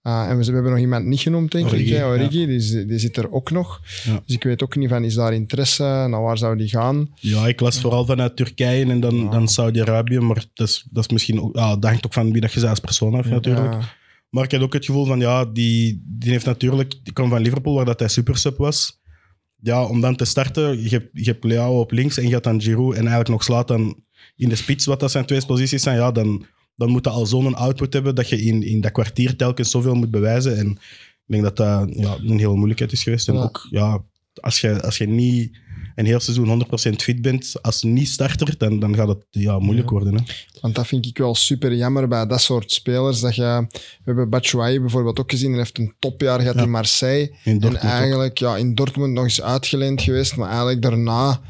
Uh, 0.02 0.28
en 0.28 0.38
we, 0.38 0.44
we 0.44 0.52
hebben 0.52 0.70
nog 0.70 0.80
iemand 0.80 1.04
niet 1.06 1.20
genoemd, 1.20 1.52
denk 1.52 1.66
Origi, 1.66 1.90
ik. 1.92 1.96
hè, 1.96 2.06
Origi, 2.06 2.40
ja. 2.40 2.46
die, 2.46 2.86
die 2.86 2.98
zit 2.98 3.16
er 3.16 3.32
ook 3.32 3.50
nog. 3.50 3.80
Ja. 4.04 4.22
Dus 4.26 4.34
ik 4.36 4.42
weet 4.42 4.62
ook 4.62 4.76
niet 4.76 4.88
van, 4.88 5.04
is 5.04 5.14
daar 5.14 5.32
interesse? 5.34 5.82
Naar 5.82 6.22
waar 6.22 6.38
zou 6.38 6.56
die 6.56 6.68
gaan? 6.68 7.10
Ja, 7.14 7.46
ik 7.46 7.60
las 7.60 7.80
vooral 7.80 8.06
vanuit 8.06 8.36
Turkije 8.36 8.84
en 8.90 9.00
dan, 9.00 9.16
Ja. 9.16 9.30
dan 9.30 9.48
Saudi-Arabië, 9.48 10.18
maar 10.18 10.44
dat 10.54 10.68
is, 10.68 10.86
dat 10.90 11.04
is 11.04 11.10
misschien 11.10 11.40
ook, 11.42 11.56
ja, 11.56 11.76
dat 11.76 11.90
hangt 11.90 12.06
ook 12.06 12.12
van 12.12 12.32
wie 12.32 12.40
dat 12.40 12.52
je 12.52 12.68
als 12.68 12.80
persoon 12.80 13.14
af 13.14 13.26
natuurlijk. 13.26 13.74
Maar 14.36 14.44
ik 14.44 14.52
had 14.52 14.60
ook 14.60 14.72
het 14.72 14.84
gevoel 14.84 15.04
van, 15.04 15.18
ja, 15.20 15.44
die, 15.44 16.02
die 16.06 16.30
heeft 16.30 16.44
natuurlijk, 16.44 16.94
die 17.02 17.12
kwam 17.12 17.28
van 17.28 17.42
Liverpool 17.42 17.74
waar 17.74 17.84
dat 17.84 17.98
hij 17.98 18.08
supersub 18.08 18.56
was. 18.56 19.00
Ja, 19.60 19.84
om 19.84 20.00
dan 20.00 20.16
te 20.16 20.24
starten, 20.24 20.82
je 20.82 20.88
hebt, 20.88 21.08
je 21.12 21.30
hebt 21.30 21.44
Leao 21.44 21.80
op 21.80 21.90
links 21.90 22.18
en 22.18 22.24
je 22.24 22.32
hebt 22.32 22.44
dan 22.44 22.60
Giroud 22.60 22.92
en 22.92 22.98
eigenlijk 22.98 23.28
nog 23.28 23.44
Slatan 23.44 24.02
in 24.36 24.48
de 24.48 24.54
spits, 24.54 24.84
wat 24.84 25.00
dat 25.00 25.10
zijn 25.10 25.26
twee 25.26 25.46
posities 25.46 25.82
zijn, 25.82 25.96
ja, 25.96 26.12
dan, 26.12 26.46
dan 26.74 26.90
moet 26.90 27.04
je 27.04 27.10
al 27.10 27.26
zo'n 27.26 27.54
output 27.54 27.92
hebben 27.92 28.14
dat 28.14 28.28
je 28.28 28.42
in, 28.42 28.62
in 28.62 28.80
dat 28.80 28.92
kwartier 28.92 29.36
telkens 29.36 29.70
zoveel 29.70 29.94
moet 29.94 30.10
bewijzen. 30.10 30.56
En 30.56 30.70
ik 30.70 31.24
denk 31.26 31.42
dat 31.42 31.56
dat 31.56 31.94
ja, 31.94 32.16
een 32.16 32.38
hele 32.38 32.54
moeilijkheid 32.54 32.92
is 32.92 33.02
geweest. 33.02 33.28
En 33.28 33.34
Ja. 33.34 33.42
ook, 33.42 33.66
ja, 33.70 34.04
als 34.40 34.60
je, 34.60 34.82
als 34.82 34.98
je 34.98 35.08
niet 35.08 35.58
een 35.96 36.06
heel 36.06 36.20
seizoen 36.20 36.64
100% 36.66 36.68
fit 36.96 37.22
bent, 37.22 37.54
als 37.62 37.82
niet-starter, 37.82 38.54
dan, 38.58 38.78
dan 38.80 38.94
gaat 38.94 39.08
het 39.08 39.26
ja, 39.30 39.58
moeilijk 39.58 39.90
worden. 39.90 40.14
Hè. 40.14 40.20
Want 40.60 40.74
dat 40.74 40.86
vind 40.86 41.06
ik 41.06 41.18
wel 41.18 41.34
super 41.34 41.74
jammer 41.74 42.08
bij 42.08 42.26
dat 42.26 42.40
soort 42.40 42.72
spelers. 42.72 43.20
Dat 43.20 43.34
je, 43.34 43.66
we 43.70 43.78
hebben 44.04 44.30
Batshuayi 44.30 44.80
bijvoorbeeld 44.80 45.20
ook 45.20 45.30
gezien. 45.30 45.48
Hij 45.50 45.58
heeft 45.58 45.78
een 45.78 45.94
topjaar 45.98 46.40
gehad 46.40 46.54
Ja. 46.54 46.62
in 46.62 46.70
Marseille. 46.70 47.34
In 47.44 47.60
En 47.60 47.68
ook. 47.68 47.74
eigenlijk 47.74 48.38
ja, 48.38 48.56
in 48.56 48.74
Dortmund 48.74 49.12
nog 49.12 49.24
eens 49.24 49.42
uitgeleend 49.42 50.02
geweest. 50.02 50.36
Maar 50.36 50.48
eigenlijk 50.48 50.82
daarna, 50.82 51.40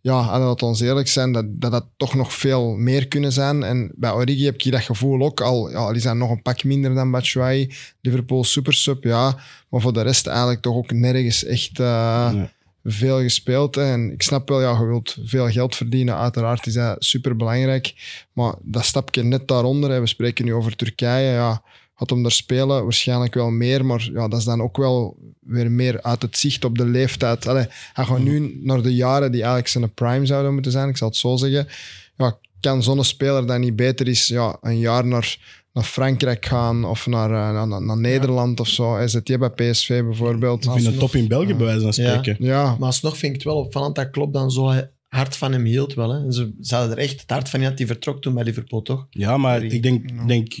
ja, 0.00 0.32
en 0.32 0.40
laten 0.40 0.56
we 0.56 0.64
ons 0.64 0.80
eerlijk 0.80 1.08
zijn, 1.08 1.32
dat, 1.32 1.44
dat 1.48 1.70
dat 1.72 1.86
toch 1.96 2.14
nog 2.14 2.32
veel 2.34 2.74
meer 2.74 3.08
kunnen 3.08 3.32
zijn. 3.32 3.62
En 3.62 3.92
bij 3.94 4.12
Origi 4.12 4.44
heb 4.44 4.62
ik 4.62 4.72
dat 4.72 4.80
gevoel 4.82 5.20
ook 5.22 5.40
al. 5.40 5.70
Ja, 5.70 5.92
die 5.92 6.00
zijn 6.00 6.18
nog 6.18 6.30
een 6.30 6.42
pak 6.42 6.64
minder 6.64 6.94
dan 6.94 7.10
Batshuayi. 7.10 7.74
Liverpool 8.00 8.44
supersub, 8.44 9.04
ja. 9.04 9.36
Maar 9.68 9.80
voor 9.80 9.92
de 9.92 10.02
rest 10.02 10.26
eigenlijk 10.26 10.60
toch 10.62 10.74
ook 10.76 10.92
nergens 10.92 11.44
echt... 11.44 11.78
eh, 11.80 12.32
Nee. 12.32 12.54
Veel 12.86 13.20
gespeeld. 13.20 13.76
En 13.76 14.12
ik 14.12 14.22
snap 14.22 14.48
wel, 14.48 14.60
ja, 14.60 14.78
je 14.78 14.86
wilt 14.86 15.16
veel 15.24 15.50
geld 15.50 15.76
verdienen. 15.76 16.16
Uiteraard 16.16 16.66
is 16.66 16.74
dat 16.74 17.04
super 17.04 17.36
belangrijk. 17.36 17.94
Maar 18.32 18.54
dat 18.62 18.84
stapje 18.84 19.22
net 19.22 19.48
daaronder, 19.48 19.90
hè, 19.90 20.00
we 20.00 20.06
spreken 20.06 20.44
nu 20.44 20.54
over 20.54 20.76
Turkije. 20.76 21.32
Ja, 21.32 21.62
gaat 21.94 22.10
hem 22.10 22.22
daar 22.22 22.32
spelen? 22.32 22.82
Waarschijnlijk 22.82 23.34
wel 23.34 23.50
meer. 23.50 23.84
Maar 23.84 24.08
ja, 24.12 24.28
dat 24.28 24.38
is 24.38 24.44
dan 24.44 24.62
ook 24.62 24.76
wel 24.76 25.16
weer 25.40 25.70
meer 25.70 26.02
uit 26.02 26.22
het 26.22 26.38
zicht 26.38 26.64
op 26.64 26.78
de 26.78 26.86
leeftijd. 26.86 27.46
Allee, 27.46 27.66
hij 27.92 28.04
gaat 28.04 28.18
nu 28.18 28.60
naar 28.62 28.82
de 28.82 28.94
jaren 28.94 29.32
die 29.32 29.40
eigenlijk 29.40 29.70
zijn 29.70 29.94
prime 29.94 30.26
zouden 30.26 30.52
moeten 30.54 30.72
zijn. 30.72 30.88
Ik 30.88 30.96
zal 30.96 31.08
het 31.08 31.16
zo 31.16 31.36
zeggen. 31.36 31.68
Ja, 32.16 32.38
kan 32.60 32.82
zo'n 32.82 33.04
speler 33.04 33.46
dat 33.46 33.58
niet 33.58 33.76
beter 33.76 34.08
is, 34.08 34.26
ja, 34.26 34.56
een 34.60 34.78
jaar 34.78 35.06
naar, 35.06 35.38
naar 35.76 35.84
Frankrijk 35.84 36.46
gaan 36.46 36.84
of 36.84 37.06
naar, 37.06 37.30
eh, 37.30 37.64
naar, 37.66 37.82
naar 37.82 37.98
Nederland 37.98 38.60
of 38.60 38.68
zo. 38.68 38.94
Hij 38.94 39.08
zit 39.08 39.28
hier 39.28 39.38
bij 39.38 39.50
PSV 39.50 40.02
bijvoorbeeld. 40.02 40.64
In 40.64 40.82
de 40.84 40.96
top 40.96 41.14
in 41.14 41.28
België, 41.28 41.54
bij 41.54 41.66
wijze 41.66 41.80
van 41.80 41.92
spreken. 41.92 42.36
Ja, 42.38 42.76
Maar 42.78 42.86
alsnog 42.86 43.16
vind 43.18 43.34
ik 43.34 43.42
het 43.42 43.52
wel 43.52 43.56
opvallend 43.62 43.94
dat 43.94 44.10
Klopp 44.10 44.32
dan 44.32 44.50
zo 44.50 44.72
hart 45.08 45.36
van 45.36 45.52
hem 45.52 45.64
hield 45.64 45.94
wel. 45.94 46.10
Hè. 46.10 46.24
En 46.24 46.32
ze 46.32 46.54
zouden 46.60 46.96
er 46.96 47.02
echt 47.02 47.20
het 47.20 47.30
hart 47.30 47.48
van 47.48 47.62
had, 47.62 47.76
die 47.76 47.86
vertrok 47.86 48.22
toen 48.22 48.34
bij 48.34 48.44
Liverpool, 48.44 48.82
toch? 48.82 49.06
Ja, 49.10 49.36
maar 49.36 49.62
ik 49.62 49.82
denk, 49.82 50.10
Ja. 50.10 50.24
denk, 50.26 50.54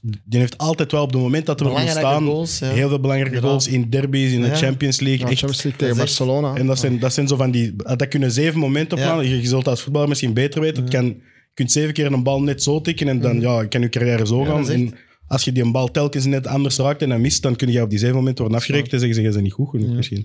die 0.00 0.38
heeft 0.40 0.58
altijd 0.58 0.92
wel 0.92 1.02
op 1.02 1.12
het 1.12 1.20
moment 1.20 1.46
dat 1.46 1.60
er 1.60 1.66
moet 1.66 1.74
Belangrijke 1.74 2.08
staan, 2.08 2.24
goals. 2.26 2.58
Ja. 2.58 2.68
heel 2.68 2.88
veel 2.88 3.00
belangrijke 3.00 3.40
goals 3.40 3.66
in 3.68 3.90
derbies, 3.90 4.32
in 4.32 4.40
de 4.40 4.46
Ja. 4.46 4.54
Champions 4.56 5.00
League. 5.00 5.24
Ja, 5.24 5.30
echt. 5.30 5.38
Champions 5.38 5.62
League 5.62 5.80
tegen 5.80 5.96
dat 5.96 6.04
Barcelona. 6.06 6.54
En 6.54 6.66
dat 6.66 6.78
zijn, 6.78 6.98
dat 6.98 7.12
zijn 7.12 7.28
zo 7.28 7.36
van 7.36 7.50
die, 7.50 7.76
dat 7.76 8.08
kunnen 8.08 8.30
zeven 8.30 8.58
momenten 8.60 8.98
Ja. 8.98 9.04
oplaan. 9.04 9.28
Je, 9.28 9.40
je 9.40 9.46
zult 9.48 9.68
als 9.68 9.82
voetballer 9.82 10.08
misschien 10.08 10.32
beter 10.32 10.60
weten. 10.60 10.82
Het 10.82 10.92
kan, 10.92 11.04
je 11.06 11.20
kunt 11.58 11.72
zeven 11.72 11.92
keer 11.94 12.12
een 12.12 12.22
bal 12.22 12.42
net 12.42 12.62
zo 12.62 12.80
tikken 12.80 13.08
en 13.08 13.20
dan 13.20 13.32
Mhm. 13.36 13.40
ja, 13.44 13.64
kan 13.66 13.80
je 13.80 13.88
carrière 13.88 14.26
zo 14.26 14.40
Ja, 14.40 14.46
gaan. 14.46 14.70
En 14.70 14.94
als 15.26 15.44
je 15.44 15.52
die 15.52 15.62
een 15.62 15.72
bal 15.72 15.90
telkens 15.90 16.24
net 16.24 16.46
anders 16.46 16.76
raakt 16.76 17.02
en 17.02 17.08
dan 17.08 17.20
mist, 17.20 17.42
dan 17.42 17.56
kun 17.56 17.70
je 17.72 17.82
op 17.82 17.90
die 17.90 17.98
zeven 17.98 18.14
momenten 18.16 18.40
worden 18.44 18.58
afgerekend 18.60 18.92
en 18.92 18.98
zeggen 18.98 19.16
ze, 19.16 19.22
je 19.22 19.30
bent 19.30 19.42
niet 19.42 19.52
goed 19.52 19.68
genoeg 19.70 19.88
Ja. 19.88 19.94
misschien. 19.94 20.24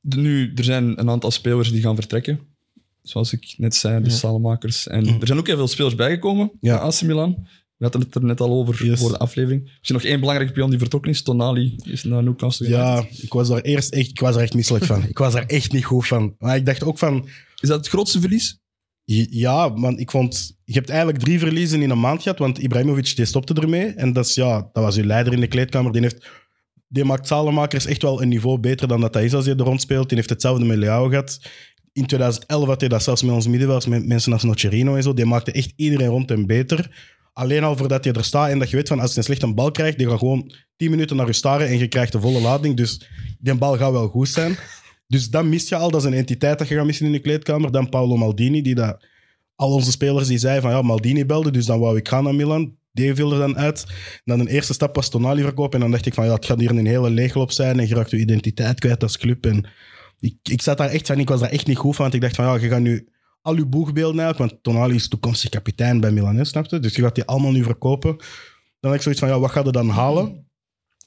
De- 0.00 0.16
Nu, 0.16 0.52
er 0.54 0.64
zijn 0.64 1.00
een 1.00 1.10
aantal 1.10 1.30
spelers 1.30 1.70
die 1.70 1.80
gaan 1.80 1.94
vertrekken. 1.94 2.38
Zoals 3.02 3.32
ik 3.32 3.54
net 3.56 3.74
zei, 3.74 4.02
de 4.02 4.08
Ja. 4.08 4.14
Salemakers. 4.14 4.86
En 4.88 5.04
Mhm. 5.04 5.20
er 5.20 5.26
zijn 5.26 5.38
ook 5.38 5.46
heel 5.46 5.56
veel 5.56 5.68
spelers 5.68 5.94
bijgekomen 5.94 6.50
Ja. 6.60 6.76
bij 6.78 6.86
AC 6.86 7.02
Milan. 7.02 7.34
We 7.76 7.84
hadden 7.84 8.00
het 8.00 8.14
er 8.14 8.24
net 8.24 8.40
al 8.40 8.50
over 8.50 8.86
Yes. 8.86 9.00
voor 9.00 9.10
de 9.10 9.18
aflevering. 9.18 9.62
Misschien 9.62 9.94
nog 9.94 10.02
één 10.04 10.20
belangrijke 10.20 10.52
pion 10.52 10.70
die 10.70 10.78
vertrokken 10.78 11.10
is. 11.10 11.22
Tonali 11.22 11.76
is 11.84 12.04
naar 12.04 12.22
Newcastle. 12.22 12.68
Ja, 12.68 13.06
ik 13.22 13.32
was 13.32 13.48
daar 13.48 13.60
eerst 13.60 13.92
echt, 13.92 14.08
ik 14.08 14.20
was 14.20 14.34
daar 14.34 14.42
echt 14.42 14.54
misselijk 14.54 14.84
van. 14.84 15.02
Ik 15.08 15.18
was 15.18 15.32
daar 15.32 15.46
echt 15.46 15.72
niet 15.72 15.84
goed 15.84 16.06
van. 16.06 16.34
Maar 16.38 16.56
ik 16.56 16.66
dacht 16.66 16.84
ook 16.84 16.98
van, 16.98 17.28
Is 17.60 17.68
dat 17.68 17.78
het 17.78 17.88
grootste 17.88 18.20
verlies? 18.20 18.58
Ja, 19.14 19.72
want 19.72 20.00
ik 20.00 20.10
vond... 20.10 20.56
Je 20.64 20.72
hebt 20.72 20.88
eigenlijk 20.88 21.18
drie 21.18 21.38
verliezen 21.38 21.82
in 21.82 21.90
een 21.90 22.00
maand 22.00 22.22
gehad, 22.22 22.38
want 22.38 22.58
Ibrahimovic 22.58 23.16
die 23.16 23.24
stopte 23.24 23.54
ermee. 23.54 23.86
En 23.86 24.12
dat, 24.12 24.26
is, 24.26 24.34
ja, 24.34 24.70
dat 24.72 24.84
was 24.84 24.96
uw 24.96 25.04
leider 25.04 25.32
in 25.32 25.40
de 25.40 25.46
kleedkamer. 25.46 25.92
Die, 25.92 26.02
heeft, 26.02 26.26
die 26.88 27.04
maakt 27.04 27.26
Salemakers 27.26 27.86
echt 27.86 28.02
wel 28.02 28.22
een 28.22 28.28
niveau 28.28 28.58
beter 28.58 28.88
dan 28.88 29.00
dat 29.00 29.14
hij 29.14 29.24
is 29.24 29.34
als 29.34 29.46
hij 29.46 29.54
er 29.54 29.64
rond 29.64 29.80
speelt. 29.80 30.08
Die 30.08 30.16
heeft 30.16 30.30
hetzelfde 30.30 30.64
met 30.64 30.76
Leao 30.76 31.08
gehad. 31.08 31.40
In 31.92 32.06
2011 32.06 32.66
had 32.66 32.80
hij 32.80 32.88
dat 32.88 33.02
zelfs 33.02 33.22
met 33.22 33.34
ons 33.34 33.46
middenvelders, 33.46 33.86
met 33.86 34.06
mensen 34.06 34.32
als 34.32 34.42
Nocerino 34.42 34.96
en 34.96 35.02
zo. 35.02 35.14
Die 35.14 35.24
maakte 35.24 35.52
echt 35.52 35.72
iedereen 35.76 36.08
rond 36.08 36.28
hem 36.28 36.46
beter. 36.46 36.90
Alleen 37.32 37.64
al 37.64 37.76
voordat 37.76 38.04
je 38.04 38.12
er 38.12 38.24
staat 38.24 38.50
en 38.50 38.58
dat 38.58 38.70
je 38.70 38.76
weet 38.76 38.88
van 38.88 39.00
als 39.00 39.10
je 39.10 39.18
een 39.18 39.24
slechte 39.24 39.54
bal 39.54 39.70
krijgt, 39.70 39.98
die 39.98 40.08
gaat 40.08 40.18
gewoon 40.18 40.52
10 40.76 40.90
minuten 40.90 41.16
naar 41.16 41.26
je 41.26 41.32
staren 41.32 41.68
en 41.68 41.78
je 41.78 41.88
krijgt 41.88 42.12
de 42.12 42.20
volle 42.20 42.40
lading. 42.40 42.76
Dus 42.76 43.08
die 43.38 43.54
bal 43.54 43.76
gaat 43.76 43.92
wel 43.92 44.08
goed 44.08 44.28
zijn. 44.28 44.56
Dus 45.06 45.30
dat 45.30 45.44
mist 45.44 45.68
je 45.68 45.76
al. 45.76 45.90
Dat 45.90 46.00
is 46.00 46.06
een 46.06 46.14
entiteit 46.14 46.58
dat 46.58 46.68
je 46.68 46.74
gaat 46.74 46.86
missen 46.86 47.06
in 47.06 47.12
de 47.12 47.18
kleedkamer. 47.18 47.72
Dan 47.72 47.88
Paolo 47.88 48.16
Maldini, 48.16 48.62
die 48.62 48.74
dat... 48.74 49.06
Al 49.54 49.72
onze 49.72 49.90
spelers 49.90 50.28
die 50.28 50.38
zeiden 50.38 50.62
van 50.62 50.70
ja, 50.70 50.82
Maldini 50.82 51.26
belde, 51.26 51.50
dus 51.50 51.66
dan 51.66 51.80
wou 51.80 51.96
ik 51.96 52.08
gaan 52.08 52.24
naar 52.24 52.34
Milan. 52.34 52.76
Die 52.92 53.14
viel 53.14 53.32
er 53.32 53.38
dan 53.38 53.56
uit. 53.56 53.86
Dan 54.24 54.40
een 54.40 54.46
eerste 54.46 54.72
stap 54.72 54.94
was 54.94 55.08
Tonali 55.08 55.42
verkopen. 55.42 55.74
En 55.74 55.80
dan 55.80 55.90
dacht 55.90 56.06
ik 56.06 56.14
van 56.14 56.24
ja, 56.24 56.32
het 56.32 56.44
gaat 56.44 56.60
hier 56.60 56.70
een 56.70 56.86
hele 56.86 57.10
leegloop 57.10 57.50
zijn. 57.50 57.80
En 57.80 57.88
je 57.88 57.94
raakt 57.94 58.10
je 58.10 58.18
identiteit 58.18 58.80
kwijt 58.80 59.02
als 59.02 59.18
club. 59.18 59.46
En 59.46 59.68
ik, 60.20 60.36
ik 60.42 60.62
zat 60.62 60.78
daar 60.78 60.88
echt 60.88 61.06
van, 61.06 61.18
ik 61.18 61.28
was 61.28 61.40
daar 61.40 61.50
echt 61.50 61.66
niet 61.66 61.76
goed 61.76 61.94
van. 61.96 62.04
Want 62.04 62.14
ik 62.14 62.20
dacht 62.20 62.34
van 62.34 62.44
ja, 62.44 62.54
je 62.54 62.68
gaat 62.68 62.80
nu 62.80 63.08
al 63.46 63.56
je 63.56 63.66
boegbeelden 63.66 64.20
eigenlijk, 64.20 64.50
want 64.50 64.62
Tonali 64.62 64.94
is 64.94 65.08
toekomstig 65.08 65.50
kapitein 65.50 66.00
bij 66.00 66.10
Milan, 66.10 66.36
hè, 66.36 66.44
snap 66.44 66.66
je? 66.66 66.78
Dus 66.78 66.94
je 66.94 67.02
gaat 67.02 67.14
die 67.14 67.24
allemaal 67.24 67.52
nu 67.52 67.62
verkopen. 67.62 68.16
Dan 68.80 68.90
had 68.90 68.94
ik 68.94 69.02
zoiets 69.02 69.20
van, 69.20 69.28
ja, 69.28 69.38
wat 69.40 69.50
ga 69.50 69.62
je 69.64 69.70
dan 69.70 69.88
halen? 69.88 70.24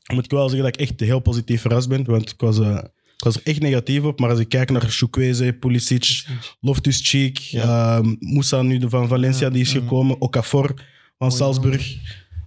Dan 0.04 0.16
moet 0.16 0.26
ik 0.26 0.32
wel 0.32 0.50
zeggen 0.50 0.72
dat 0.72 0.80
ik 0.80 0.90
echt 0.90 1.00
heel 1.00 1.20
positief 1.20 1.62
verrast 1.62 1.90
ben, 1.90 2.06
want 2.06 2.30
ik 2.30 2.42
was, 2.42 2.60
eh, 2.60 2.78
ik 3.20 3.26
was 3.26 3.36
er 3.36 3.42
echt 3.44 3.60
negatief 3.62 4.04
op. 4.04 4.20
Maar 4.20 4.30
als 4.30 4.40
ik 4.40 4.50
kijk 4.50 4.70
naar 4.72 4.82
Chukwueze, 4.82 5.54
Pulisic, 5.60 6.26
Loftus-Cheek, 6.60 7.40
ehm, 7.54 8.16
Moussa 8.20 8.62
nu 8.62 8.90
van 8.90 9.08
Valencia, 9.08 9.50
die 9.50 9.62
is 9.62 9.72
Ja. 9.72 9.80
gekomen, 9.80 10.22
Okafor 10.22 10.74
van 11.18 11.32
Salzburg. 11.32 11.96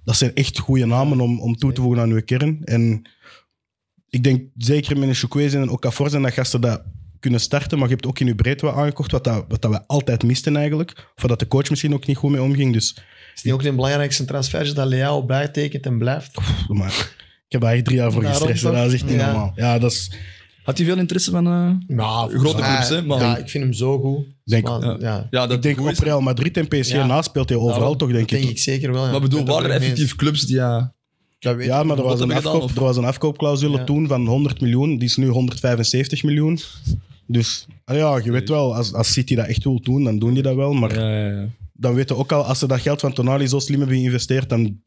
Dat 0.05 0.17
zijn 0.17 0.35
echt 0.35 0.59
goede 0.59 0.85
namen 0.87 1.21
om, 1.21 1.41
om 1.41 1.57
toe 1.57 1.73
te 1.73 1.81
voegen 1.81 2.03
aan 2.03 2.11
uw 2.11 2.23
kern. 2.25 2.61
En 2.65 3.03
ik 4.09 4.23
denk 4.25 4.43
zeker 4.57 4.99
met 4.99 5.09
een 5.09 5.15
Chukwueze 5.15 5.57
en 5.57 5.63
een 5.63 5.69
Okafor 5.69 6.11
zijn 6.11 6.23
dat 6.23 6.33
gasten 6.33 6.61
dat 6.61 6.83
kunnen 7.21 7.41
starten, 7.41 7.79
maar 7.79 7.89
je 7.89 7.95
hebt 7.95 8.07
ook 8.07 8.19
in 8.19 8.27
je 8.27 8.35
breedte 8.35 8.67
wat 8.67 8.75
aangekocht, 8.75 9.11
wat, 9.11 9.25
dat, 9.25 9.45
wat 9.49 9.63
dat 9.63 9.71
we 9.71 9.87
altijd 9.87 10.23
misten 10.23 10.57
eigenlijk. 10.57 11.11
Of 11.17 11.23
dat 11.23 11.39
de 11.39 11.47
coach 11.49 11.71
misschien 11.71 11.95
ook 11.95 12.07
niet 12.07 12.17
goed 12.17 12.31
mee 12.31 12.43
omging. 12.43 12.73
Dus 12.73 12.97
Is 13.35 13.43
niet 13.43 13.53
ook 13.53 13.63
de 13.63 13.73
belangrijkste 13.73 14.25
transfer 14.25 14.75
dat 14.75 14.87
Leao 14.87 15.25
bijtekent 15.27 15.87
en 15.87 15.99
blijft? 15.99 16.39
maar, 16.69 16.89
ik 17.47 17.53
heb 17.53 17.61
daar 17.61 17.73
echt 17.73 17.85
drie 17.85 17.97
jaar 17.97 18.13
voor 18.13 18.25
gestrest. 18.25 18.63
toch? 18.63 18.73
Dat 18.75 18.87
is 18.87 18.93
echt 18.93 19.05
niet 19.05 19.15
Ja. 19.21 19.27
normaal. 19.27 19.53
Ja, 19.57 19.79
dat 19.79 19.93
is... 19.93 20.13
Had 20.65 20.77
hij 20.79 20.87
veel 20.87 20.99
interesse 20.99 21.31
van... 21.31 21.47
eh, 21.47 21.97
Nou, 21.97 22.39
Grote 22.39 22.63
clubs, 22.63 22.89
hè, 22.89 23.03
maar- 23.03 23.21
Ja, 23.21 23.37
ik 23.37 23.49
vind 23.49 23.65
hem 23.65 23.73
zo 23.73 23.99
goed. 23.99 24.25
Denk- 24.45 24.65
Maar, 24.65 24.81
ja. 24.81 24.97
ja. 25.01 25.27
ja, 25.31 25.47
dat 25.47 25.57
Ik 25.57 25.63
denk 25.63 25.79
goed 25.79 25.99
op. 25.99 26.05
Real 26.05 26.21
Madrid 26.21 26.57
en 26.57 26.69
PSG 26.69 26.91
Ja. 26.93 27.07
na 27.07 27.23
speelt 27.23 27.49
hij 27.49 27.59
overal 27.59 27.79
Daarom, 27.79 27.97
toch, 27.97 28.09
denk 28.09 28.21
Dat 28.21 28.29
denk 28.31 28.45
ik. 28.45 28.51
ik 28.51 28.59
zeker 28.59 28.93
wel. 28.93 29.05
Ja. 29.05 29.11
Maar 29.11 29.21
bedoel, 29.21 29.41
Ik 29.41 29.47
waren 29.47 29.71
er 29.71 29.77
effectief 29.77 30.17
clubs 30.17 30.47
die... 30.47 30.57
Ja, 30.57 30.77
eens. 30.79 30.87
Dat 31.39 31.57
weet 31.57 31.67
Ja, 31.67 31.81
ik 31.81 31.87
maar 31.87 31.97
er 31.99 32.03
was, 32.03 32.21
een 32.21 32.31
gedaan, 32.31 32.53
afkoop, 32.53 32.71
er 32.77 32.83
was 32.83 32.97
een 32.97 33.05
afkoopclausule 33.05 33.77
Ja. 33.79 33.85
toen 33.85 34.07
van 34.07 34.27
100 34.27 34.61
miljoen. 34.61 34.99
Die 34.99 35.09
is 35.09 35.17
nu 35.17 35.27
175 35.29 36.23
miljoen. 36.23 36.59
Dus 37.27 37.67
ah 37.85 37.97
ja, 37.97 38.21
je 38.25 38.31
weet 38.33 38.49
wel, 38.49 38.75
als, 38.75 38.93
als 38.93 39.13
City 39.13 39.35
dat 39.35 39.47
echt 39.47 39.65
wil 39.65 39.81
doen, 39.83 40.05
dan 40.05 40.19
doen 40.19 40.35
die 40.35 40.43
dat 40.43 40.55
wel. 40.55 40.73
Maar 40.73 40.95
ja, 40.99 41.11
ja, 41.19 41.29
ja. 41.41 41.47
dan 41.73 41.95
weten 41.95 42.17
we 42.17 42.23
ook 42.23 42.33
al, 42.33 42.43
als 42.45 42.59
ze 42.59 42.67
dat 42.67 42.81
geld 42.81 43.01
van 43.01 43.13
Tonali 43.13 43.47
zo 43.49 43.59
slim 43.59 43.79
hebben 43.79 43.97
geïnvesteerd, 43.97 44.49
dan 44.49 44.81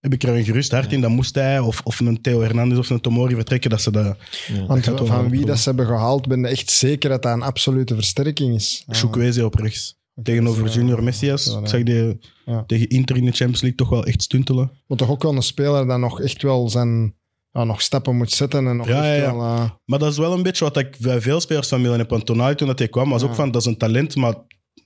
heb 0.00 0.12
ik 0.12 0.22
er 0.22 0.28
een 0.36 0.44
gerust 0.44 0.70
hart 0.72 0.92
in. 0.92 1.00
Dan 1.00 1.12
moest 1.12 1.34
hij 1.34 1.58
of, 1.58 1.80
of 1.84 2.00
een 2.00 2.20
Theo 2.20 2.40
Hernandez 2.40 2.78
of 2.78 2.90
een 2.90 3.00
Tomori 3.00 3.34
vertrekken, 3.34 3.70
dat 3.70 3.82
ze 3.82 3.90
dat... 3.90 4.16
Ja. 4.52 4.66
Want 4.66 4.84
van 4.84 5.30
wie 5.30 5.44
dat 5.46 5.58
ze 5.58 5.68
hebben 5.68 5.86
gehaald, 5.86 6.28
ben 6.28 6.40
je 6.40 6.46
echt 6.46 6.70
zeker 6.70 7.10
dat 7.10 7.22
dat 7.22 7.32
een 7.32 7.42
absolute 7.42 7.94
versterking 7.94 8.54
is. 8.54 8.84
Ah, 8.86 8.96
Chukwueze 8.96 9.44
op 9.44 9.54
rechts. 9.54 9.98
Tegenover 10.22 10.62
dus, 10.64 10.74
ja, 10.74 10.80
Junior 10.80 11.02
Messias. 11.02 11.44
ja. 11.44 11.58
Ik 11.58 11.66
zag 11.68 11.82
die 11.82 12.18
Ja. 12.44 12.64
tegen 12.66 12.88
Inter 12.88 13.16
in 13.16 13.24
de 13.24 13.30
Champions 13.30 13.60
League 13.60 13.78
toch 13.78 13.88
wel 13.88 14.04
echt 14.04 14.22
stuntelen. 14.22 14.70
Maar 14.86 14.98
toch 14.98 15.10
ook 15.10 15.22
wel 15.22 15.36
een 15.36 15.42
speler 15.42 15.86
dat 15.86 15.98
nog 15.98 16.20
echt 16.20 16.42
wel 16.42 16.68
zijn 16.68 17.14
ja, 17.50 17.64
nog 17.64 17.82
stappen 17.82 18.16
moet 18.16 18.30
zetten. 18.30 18.66
En 18.66 18.76
nog 18.76 18.88
Ja, 18.88 18.94
echt 19.04 19.04
ja, 19.04 19.14
ja. 19.30 19.36
wel, 19.36 19.42
eh, 19.44 19.70
Maar 19.84 19.98
dat 19.98 20.10
is 20.12 20.18
wel 20.18 20.32
een 20.32 20.42
beetje 20.42 20.64
wat 20.64 20.76
ik 20.76 20.96
bij 20.98 21.20
veel 21.20 21.40
spelers 21.40 21.68
van 21.68 21.80
Milan 21.80 21.98
heb. 21.98 22.10
Want 22.10 22.26
Tonali, 22.26 22.54
toen 22.54 22.66
dat 22.66 22.78
hij 22.78 22.88
kwam, 22.88 23.10
was 23.10 23.22
Ja. 23.22 23.28
ook 23.28 23.34
van, 23.34 23.50
dat 23.50 23.60
is 23.60 23.66
een 23.66 23.76
talent, 23.76 24.16
maar 24.16 24.34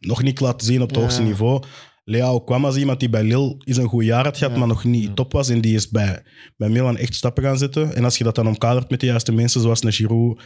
nog 0.00 0.23
niet 0.23 0.40
laten 0.40 0.66
zien 0.66 0.83
op 0.83 0.88
het 0.88 0.97
Ja. 0.97 1.02
hoogste 1.02 1.23
niveau. 1.23 1.62
Leao 2.04 2.40
kwam 2.40 2.64
als 2.64 2.76
iemand 2.76 3.00
die 3.00 3.08
bij 3.08 3.23
Lille 3.23 3.56
is 3.64 3.76
een 3.76 3.88
goed 3.88 4.04
jaar 4.04 4.25
had 4.25 4.37
gehad, 4.37 4.52
Ja. 4.52 4.58
maar 4.58 4.68
nog 4.68 4.84
niet 4.84 5.04
Ja. 5.04 5.14
top 5.14 5.32
was. 5.32 5.49
En 5.49 5.61
die 5.61 5.75
is 5.75 5.88
bij, 5.88 6.23
bij 6.56 6.68
Milan 6.68 6.96
echt 6.96 7.14
stappen 7.14 7.42
gaan 7.42 7.58
zetten. 7.58 7.94
En 7.94 8.04
als 8.04 8.18
je 8.18 8.25
dat 8.25 8.34
dan 8.34 8.46
omkadert 8.46 8.90
met 8.90 9.00
de 9.00 9.06
juiste 9.06 9.32
mensen, 9.32 9.61
zoals 9.61 9.82
een 9.84 9.92
Giroud, 9.92 10.40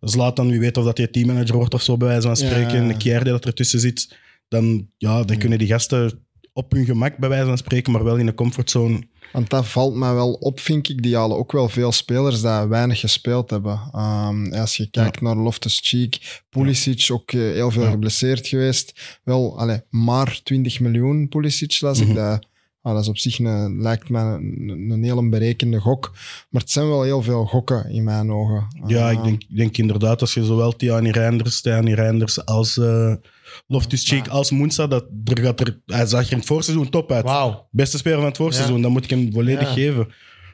Zlatan, 0.00 0.50
wie 0.50 0.60
weet 0.60 0.76
of 0.76 0.84
dat 0.84 0.96
hij 0.98 1.06
teammanager 1.06 1.56
wordt 1.56 1.74
of 1.74 1.82
zo, 1.82 1.96
bij 1.96 2.08
wijze 2.08 2.26
van 2.26 2.36
spreken. 2.36 2.88
Een 2.88 2.96
Kier 2.96 3.22
die 3.24 3.32
dat 3.32 3.46
ertussen 3.46 3.80
zit. 3.80 4.18
Dan, 4.48 4.88
ja, 4.98 5.22
dan 5.22 5.38
kunnen 5.38 5.58
die 5.58 5.68
gasten 5.68 6.26
op 6.52 6.72
hun 6.72 6.84
gemak, 6.84 7.16
bij 7.18 7.28
wijze 7.28 7.46
van 7.46 7.58
spreken, 7.58 7.92
maar 7.92 8.04
wel 8.04 8.16
in 8.16 8.26
de 8.26 8.34
comfortzone. 8.34 9.02
Want 9.32 9.50
dat 9.50 9.66
valt 9.66 9.94
mij 9.94 10.14
wel 10.14 10.32
op, 10.32 10.60
vind 10.60 10.88
ik. 10.88 11.02
Die 11.02 11.16
halen 11.16 11.36
ook 11.36 11.52
wel 11.52 11.68
veel 11.68 11.92
spelers 11.92 12.40
die 12.40 12.50
weinig 12.68 13.00
gespeeld 13.00 13.50
hebben. 13.50 13.80
Ehm, 13.92 14.52
als 14.52 14.76
je 14.76 14.90
kijkt 14.90 15.20
naar 15.20 15.36
Loftus-Cheek, 15.36 16.42
Pulisic, 16.50 17.08
ook 17.12 17.32
eh, 17.32 17.40
heel 17.40 17.70
veel 17.70 17.82
Ja. 17.82 17.90
geblesseerd 17.90 18.46
geweest. 18.46 19.18
Wel, 19.24 19.58
allee, 19.58 19.80
maar 19.90 20.40
20 20.44 20.80
miljoen 20.80 21.28
Pulisic 21.28 21.80
las 21.80 22.00
ik. 22.00 22.06
Mhm. 22.06 22.14
dat, 22.16 22.46
ah, 22.82 22.92
dat 22.92 23.02
is 23.02 23.08
op 23.08 23.18
zich 23.18 23.38
een, 23.38 23.80
lijkt 23.82 24.08
mij 24.08 24.22
een, 24.22 24.86
een 24.90 25.02
hele 25.02 25.28
berekende 25.28 25.80
gok. 25.80 26.10
Maar 26.50 26.60
het 26.60 26.70
zijn 26.70 26.88
wel 26.88 27.02
heel 27.02 27.22
veel 27.22 27.44
gokken 27.44 27.90
in 27.90 28.04
mijn 28.04 28.32
ogen. 28.32 28.66
Ja, 28.86 29.10
Ehm, 29.10 29.18
ik 29.18 29.24
denk, 29.24 29.42
ik 29.48 29.56
denk 29.56 29.76
inderdaad, 29.76 30.20
als 30.20 30.34
je 30.34 30.44
zowel 30.44 30.76
Tiani 30.76 31.10
Reinders, 31.10 31.60
Tiani 31.60 31.94
Reinders 31.94 32.44
als 32.44 32.80
eh 33.54 33.60
Loftus-Cheek, 33.66 34.28
als 34.28 34.50
Moensa, 34.50 34.86
dat 34.86 35.04
er 35.24 35.38
gaat 35.42 35.60
er, 35.60 35.80
hij 35.86 36.06
zag 36.06 36.26
er 36.26 36.32
in 36.32 36.36
het 36.38 36.46
voorseizoen 36.46 36.88
top 36.90 37.12
uit. 37.12 37.24
Wauw. 37.24 37.68
Beste 37.70 37.96
speler 37.98 38.18
van 38.18 38.26
het 38.26 38.36
voorseizoen, 38.36 38.76
Ja. 38.76 38.82
dat 38.82 38.90
moet 38.90 39.04
ik 39.04 39.10
hem 39.10 39.32
volledig 39.32 39.68
Ja. 39.68 39.72
geven. 39.72 40.06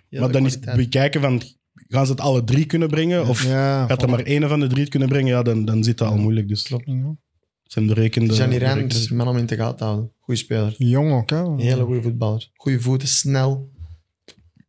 Hele 0.08 0.22
maar 0.22 0.32
dan 0.32 0.46
is 0.46 0.58
kwaliteit. 0.58 0.76
bekijken 0.76 1.20
van, 1.20 1.42
gaan 1.74 2.06
ze 2.06 2.12
het 2.12 2.20
alle 2.20 2.44
drie 2.44 2.64
kunnen 2.66 2.88
brengen? 2.88 3.26
Of 3.26 3.44
ja, 3.44 3.86
gaat 3.86 4.02
er 4.02 4.10
maar 4.10 4.20
één 4.20 4.48
van 4.48 4.60
de 4.60 4.66
drie 4.66 4.80
het 4.80 4.90
kunnen 4.90 5.08
brengen? 5.08 5.30
Ja, 5.30 5.42
dan, 5.42 5.64
dan 5.64 5.84
zit 5.84 5.98
dat 5.98 6.08
al 6.08 6.16
moeilijk. 6.16 6.48
Dus 6.48 6.68
het 6.68 6.82
ja. 6.84 7.16
zijn 7.64 7.86
de 7.86 7.94
rekende... 7.94 8.34
Gianni 8.34 8.84
is 8.86 9.10
een 9.10 9.16
man 9.16 9.28
om 9.28 9.36
in 9.36 9.46
te 9.46 9.56
gaten 9.56 9.76
te 9.76 9.84
houden. 9.84 10.12
Goeie 10.20 10.40
speler. 10.40 10.74
Jong 10.76 11.12
ook, 11.12 11.30
hè? 11.30 11.36
Een 11.36 11.58
hele 11.58 11.84
goede 11.84 12.02
voetballer. 12.02 12.50
Goede 12.54 12.80
voeten, 12.80 13.08
snel. 13.08 13.70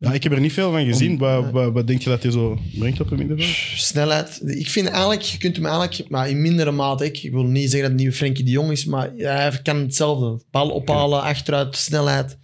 Ja, 0.00 0.12
ik 0.12 0.22
heb 0.22 0.32
er 0.32 0.40
niet 0.40 0.52
veel 0.52 0.70
van 0.70 0.84
gezien. 0.84 1.18
Wat, 1.18 1.50
wat, 1.50 1.72
wat 1.72 1.86
denk 1.86 2.02
je 2.02 2.08
dat 2.08 2.22
hij 2.22 2.32
zo 2.32 2.58
brengt 2.78 3.00
op 3.00 3.10
een 3.10 3.18
middenveld? 3.18 3.80
Snelheid. 3.80 4.40
Ik 4.44 4.68
vind 4.68 4.88
eigenlijk, 4.88 5.22
je 5.22 5.38
kunt 5.38 5.56
hem 5.56 5.66
eigenlijk, 5.66 6.10
maar 6.10 6.28
in 6.28 6.40
mindere 6.40 6.70
mate. 6.70 7.04
Ik, 7.04 7.32
wil 7.32 7.42
niet 7.42 7.62
zeggen 7.62 7.80
dat 7.80 7.90
het 7.90 7.98
nieuwe 8.00 8.14
Frenkie 8.14 8.44
de 8.44 8.50
Jong 8.50 8.70
is, 8.70 8.84
maar 8.84 9.12
hij 9.16 9.60
kan 9.62 9.76
hetzelfde. 9.76 10.44
Bal 10.50 10.70
ophalen, 10.70 11.22
achteruit, 11.22 11.76
snelheid, 11.76 12.38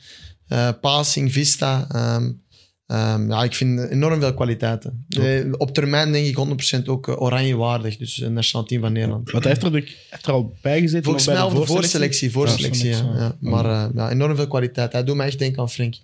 eh, 0.47 0.69
passing, 0.81 1.33
vista. 1.33 1.87
Ehm, 1.89 2.33
ehm, 2.87 3.31
ja, 3.31 3.43
ik 3.45 3.55
vind 3.55 3.91
enorm 3.91 4.21
veel 4.21 4.35
kwaliteiten. 4.35 5.07
Eh, 5.09 5.53
op 5.53 5.75
termijn 5.75 6.13
denk 6.13 6.27
ik 6.27 6.37
100% 6.37 6.89
ook 6.89 7.09
eh, 7.09 7.23
oranje 7.23 7.57
waardig. 7.57 7.97
Dus 7.97 8.17
het 8.17 8.33
nationaal 8.33 8.67
team 8.67 8.81
van 8.81 8.93
Nederland. 8.93 9.33
Hij 9.33 9.41
heeft 9.43 9.63
er, 9.63 9.73
heeft 10.11 10.27
er 10.27 10.33
al 10.33 10.57
bij 10.63 10.81
gezeten. 10.81 11.05
Volgens 11.05 11.27
mij 11.27 11.43
op 11.43 11.51
de 11.51 11.67
voorselectie. 11.67 12.31
voorselectie 12.31 12.91
Voorselectie, 12.91 13.19
ja. 13.21 13.37
Maar 13.41 13.91
ja, 13.95 14.11
enorm 14.11 14.37
veel 14.37 14.49
kwaliteit. 14.49 14.93
Hij 14.93 15.05
doet 15.05 15.17
mij 15.17 15.27
echt 15.27 15.39
denken 15.39 15.61
aan 15.61 15.71
Frenkie. 15.71 16.03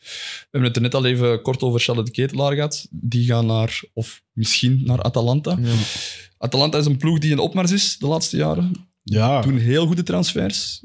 We 0.00 0.48
hebben 0.50 0.68
het 0.68 0.76
er 0.76 0.82
net 0.82 0.94
al 0.94 1.04
even 1.04 1.42
kort 1.42 1.62
over 1.62 1.80
Charlotte 1.80 2.10
Ketelaar 2.10 2.54
gehad. 2.54 2.86
Die 2.90 3.24
gaan 3.26 3.46
naar, 3.46 3.82
of 3.92 4.22
misschien 4.32 4.80
naar 4.84 5.02
Atalanta. 5.02 5.58
Ja. 5.60 5.74
Atalanta 6.38 6.78
is 6.78 6.86
een 6.86 6.96
ploeg 6.96 7.18
die 7.18 7.30
in 7.30 7.38
opmars 7.38 7.70
is 7.70 7.98
de 7.98 8.06
laatste 8.06 8.36
jaren. 8.36 8.72
Ja, 9.02 9.42
Doen 9.42 9.56
heel 9.56 9.86
goede 9.86 10.02
transfers. 10.02 10.84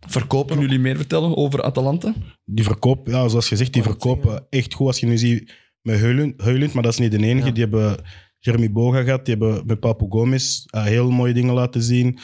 Verkopen 0.00 0.46
Kunnen 0.46 0.64
jullie 0.64 0.80
meer 0.80 0.96
vertellen 0.96 1.36
over 1.36 1.62
Atalanta? 1.62 2.14
die 2.44 2.64
verkoop, 2.64 3.06
ja, 3.06 3.28
zoals 3.28 3.48
gezegd, 3.48 3.72
die 3.72 3.82
Quality, 3.82 4.04
verkopen 4.04 4.46
echt 4.50 4.74
goed. 4.74 4.86
Als 4.86 5.00
je 5.00 5.06
nu 5.06 5.18
ziet 5.18 5.52
met 5.82 5.98
Heulund, 6.36 6.72
maar 6.72 6.82
dat 6.82 6.92
is 6.92 6.98
niet 6.98 7.10
de 7.10 7.18
enige. 7.18 7.46
Ja. 7.46 7.52
Die 7.52 7.62
hebben 7.62 7.96
Jeremy 8.38 8.72
Boga 8.72 9.02
gehad. 9.02 9.24
Die 9.24 9.34
hebben 9.34 9.66
met 9.66 9.80
Papu 9.80 10.06
Gomez 10.08 10.64
eh, 10.66 10.84
heel 10.84 11.10
mooie 11.10 11.32
dingen 11.34 11.54
laten 11.54 11.82
zien. 11.82 12.18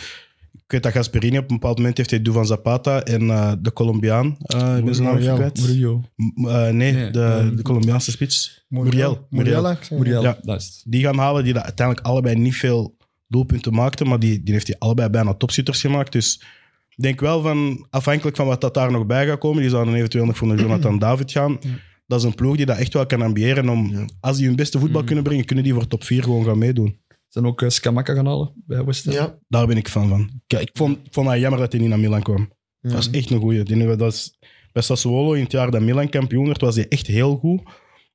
Ik 0.52 0.62
weet 0.72 0.82
dat 0.82 0.92
Gasperini 0.92 1.36
op 1.38 1.50
een 1.50 1.56
bepaald 1.58 1.76
moment 1.78 1.96
heeft 1.96 2.10
hij 2.10 2.22
Duvan 2.22 2.46
Zapata 2.46 3.02
en 3.02 3.30
eh, 3.30 3.52
de 3.60 3.72
Colombiaan. 3.72 4.36
eh 4.38 4.76
ik 4.78 4.84
ben 4.84 4.94
zijn 4.94 5.06
naam 5.06 5.16
Muriel. 5.16 5.34
kwijt. 5.34 5.60
Murillo. 5.60 6.02
M- 6.16 6.48
eh, 6.48 6.62
nee, 6.70 6.92
Nee, 6.92 7.10
de, 7.10 7.22
ehm, 7.22 7.56
de 7.56 7.62
Colombiaanse 7.62 8.10
spits. 8.10 8.64
Muriel. 8.68 9.26
Muriel. 9.30 9.70
ik 9.70 9.78
zeg. 9.82 9.98
Muriel, 9.98 10.22
Ja. 10.22 10.38
dat 10.42 10.60
is 10.60 10.66
het. 10.66 10.82
Die 10.86 11.02
gaan 11.02 11.18
halen, 11.18 11.44
die 11.44 11.52
dat 11.52 11.62
uiteindelijk 11.64 12.06
allebei 12.06 12.34
niet 12.36 12.56
veel 12.56 12.96
doelpunten 13.28 13.74
maakten, 13.74 14.08
maar 14.08 14.18
die, 14.18 14.42
die 14.42 14.52
heeft 14.54 14.66
hij 14.66 14.76
allebei 14.78 15.08
bijna 15.08 15.34
topschutters 15.34 15.80
gemaakt. 15.80 16.12
Dus 16.12 16.42
ik 16.88 17.02
denk 17.02 17.20
wel 17.20 17.42
van, 17.42 17.86
afhankelijk 17.90 18.36
van 18.36 18.46
wat 18.46 18.60
dat 18.60 18.74
daar 18.74 18.90
nog 18.90 19.06
bij 19.06 19.26
gaat 19.26 19.38
komen, 19.38 19.60
die 19.60 19.70
zouden 19.70 19.94
eventueel 19.94 20.24
nog 20.26 20.36
voor 20.36 20.50
een 20.50 20.58
Jonathan 20.58 20.98
David 21.08 21.32
gaan. 21.32 21.58
Dat 22.06 22.18
is 22.20 22.26
een 22.26 22.34
ploeg 22.34 22.56
die 22.56 22.66
dat 22.66 22.78
echt 22.78 22.92
wel 22.92 23.06
kan 23.06 23.22
ambiëren 23.22 23.68
om, 23.68 23.90
Ja. 23.90 24.04
als 24.20 24.36
die 24.36 24.46
hun 24.46 24.56
beste 24.56 24.78
voetbal 24.78 25.00
Mm. 25.00 25.06
kunnen 25.06 25.24
brengen, 25.24 25.44
kunnen 25.44 25.64
die 25.64 25.72
voor 25.74 25.86
top 25.86 26.04
4 26.04 26.22
gewoon 26.22 26.44
gaan 26.44 26.58
meedoen. 26.58 26.98
Zijn 27.32 27.46
ook 27.46 27.62
uh, 27.62 27.68
Scamacca 27.68 28.14
gaan 28.14 28.26
halen 28.26 28.52
bij 28.66 28.84
West 28.84 29.04
Ham. 29.04 29.14
Ja. 29.14 29.38
Daar 29.48 29.66
ben 29.66 29.76
ik 29.76 29.88
fan 29.88 30.08
van. 30.08 30.40
Kijk, 30.46 30.62
ik 30.62 30.70
vond, 30.72 30.98
ik 31.06 31.12
vond 31.12 31.28
het 31.28 31.40
jammer 31.40 31.60
dat 31.60 31.72
hij 31.72 31.80
niet 31.80 31.90
naar 31.90 31.98
Milan 31.98 32.22
kwam. 32.22 32.52
Ja. 32.80 32.90
Dat 32.90 32.98
is 32.98 33.10
echt 33.10 33.30
een 33.30 33.40
goeie. 33.40 33.62
Die, 33.62 33.96
dat 33.96 34.12
is, 34.12 34.38
bij 34.72 34.82
Sassuolo 34.82 35.32
in 35.32 35.42
het 35.42 35.52
jaar 35.52 35.70
dat 35.70 35.80
Milan 35.80 36.08
kampioen 36.08 36.46
werd, 36.46 36.60
was 36.60 36.74
hij 36.74 36.88
echt 36.88 37.06
heel 37.06 37.36
goed. 37.36 37.62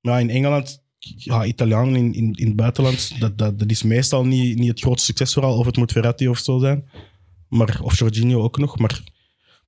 Maar 0.01 0.19
in 0.19 0.29
Engeland, 0.29 0.83
ja, 0.99 1.45
Italianen 1.45 1.95
in, 1.95 2.13
in, 2.13 2.33
in 2.33 2.47
het 2.47 2.55
buitenland, 2.55 3.19
dat, 3.19 3.37
dat, 3.37 3.59
dat 3.59 3.69
is 3.69 3.83
meestal 3.83 4.25
niet, 4.25 4.57
niet 4.57 4.69
het 4.69 4.79
grootste 4.79 5.05
succesverhaal. 5.05 5.57
Of 5.57 5.65
het 5.65 5.77
moet 5.77 5.91
Verratti 5.91 6.27
of 6.27 6.37
zo 6.37 6.59
zijn. 6.59 6.89
Maar, 7.47 7.79
of 7.81 7.97
Jorginho 7.99 8.41
ook 8.41 8.57
nog. 8.57 8.79
Maar 8.79 9.03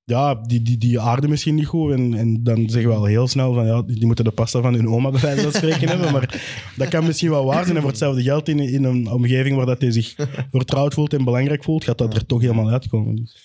ja, 0.10 0.36
die, 0.36 0.62
die, 0.62 0.78
die 0.78 1.00
aarden 1.00 1.30
misschien 1.30 1.56
niet 1.56 1.66
goed. 1.66 1.92
En, 1.94 2.14
en 2.14 2.44
dan 2.44 2.70
zeggen 2.70 2.90
we 2.90 2.98
al 2.98 3.06
heel 3.06 3.28
snel 3.28 3.54
van 3.54 3.66
ja, 3.66 3.82
die 3.82 4.06
moeten 4.06 4.26
de 4.26 4.32
pasta 4.32 4.62
van 4.62 4.74
hun 4.74 4.88
oma 4.88 5.10
bij 5.10 5.20
wijze 5.22 5.42
van 5.42 5.52
spreken 5.52 5.88
hebben. 5.98 6.12
Maar 6.12 6.42
dat 6.76 6.88
kan 6.88 7.06
misschien 7.06 7.30
wel 7.30 7.46
waar 7.46 7.64
zijn. 7.64 7.76
En 7.76 7.82
voor 7.82 7.92
hetzelfde 7.92 8.24
geld 8.24 8.48
in, 8.48 8.60
in 8.60 8.84
een 8.84 9.12
omgeving 9.12 9.56
waar 9.56 9.66
dat 9.66 9.82
hij 9.82 9.92
zich 9.92 10.16
vertrouwd 10.52 10.94
voelt 10.94 11.14
en 11.14 11.24
belangrijk 11.24 11.64
voelt, 11.64 11.84
gaat 11.84 11.98
dat 11.98 12.14
er 12.14 12.26
toch 12.26 12.42
helemaal 12.42 12.70
uitkomen. 12.70 13.16
Dus. 13.16 13.38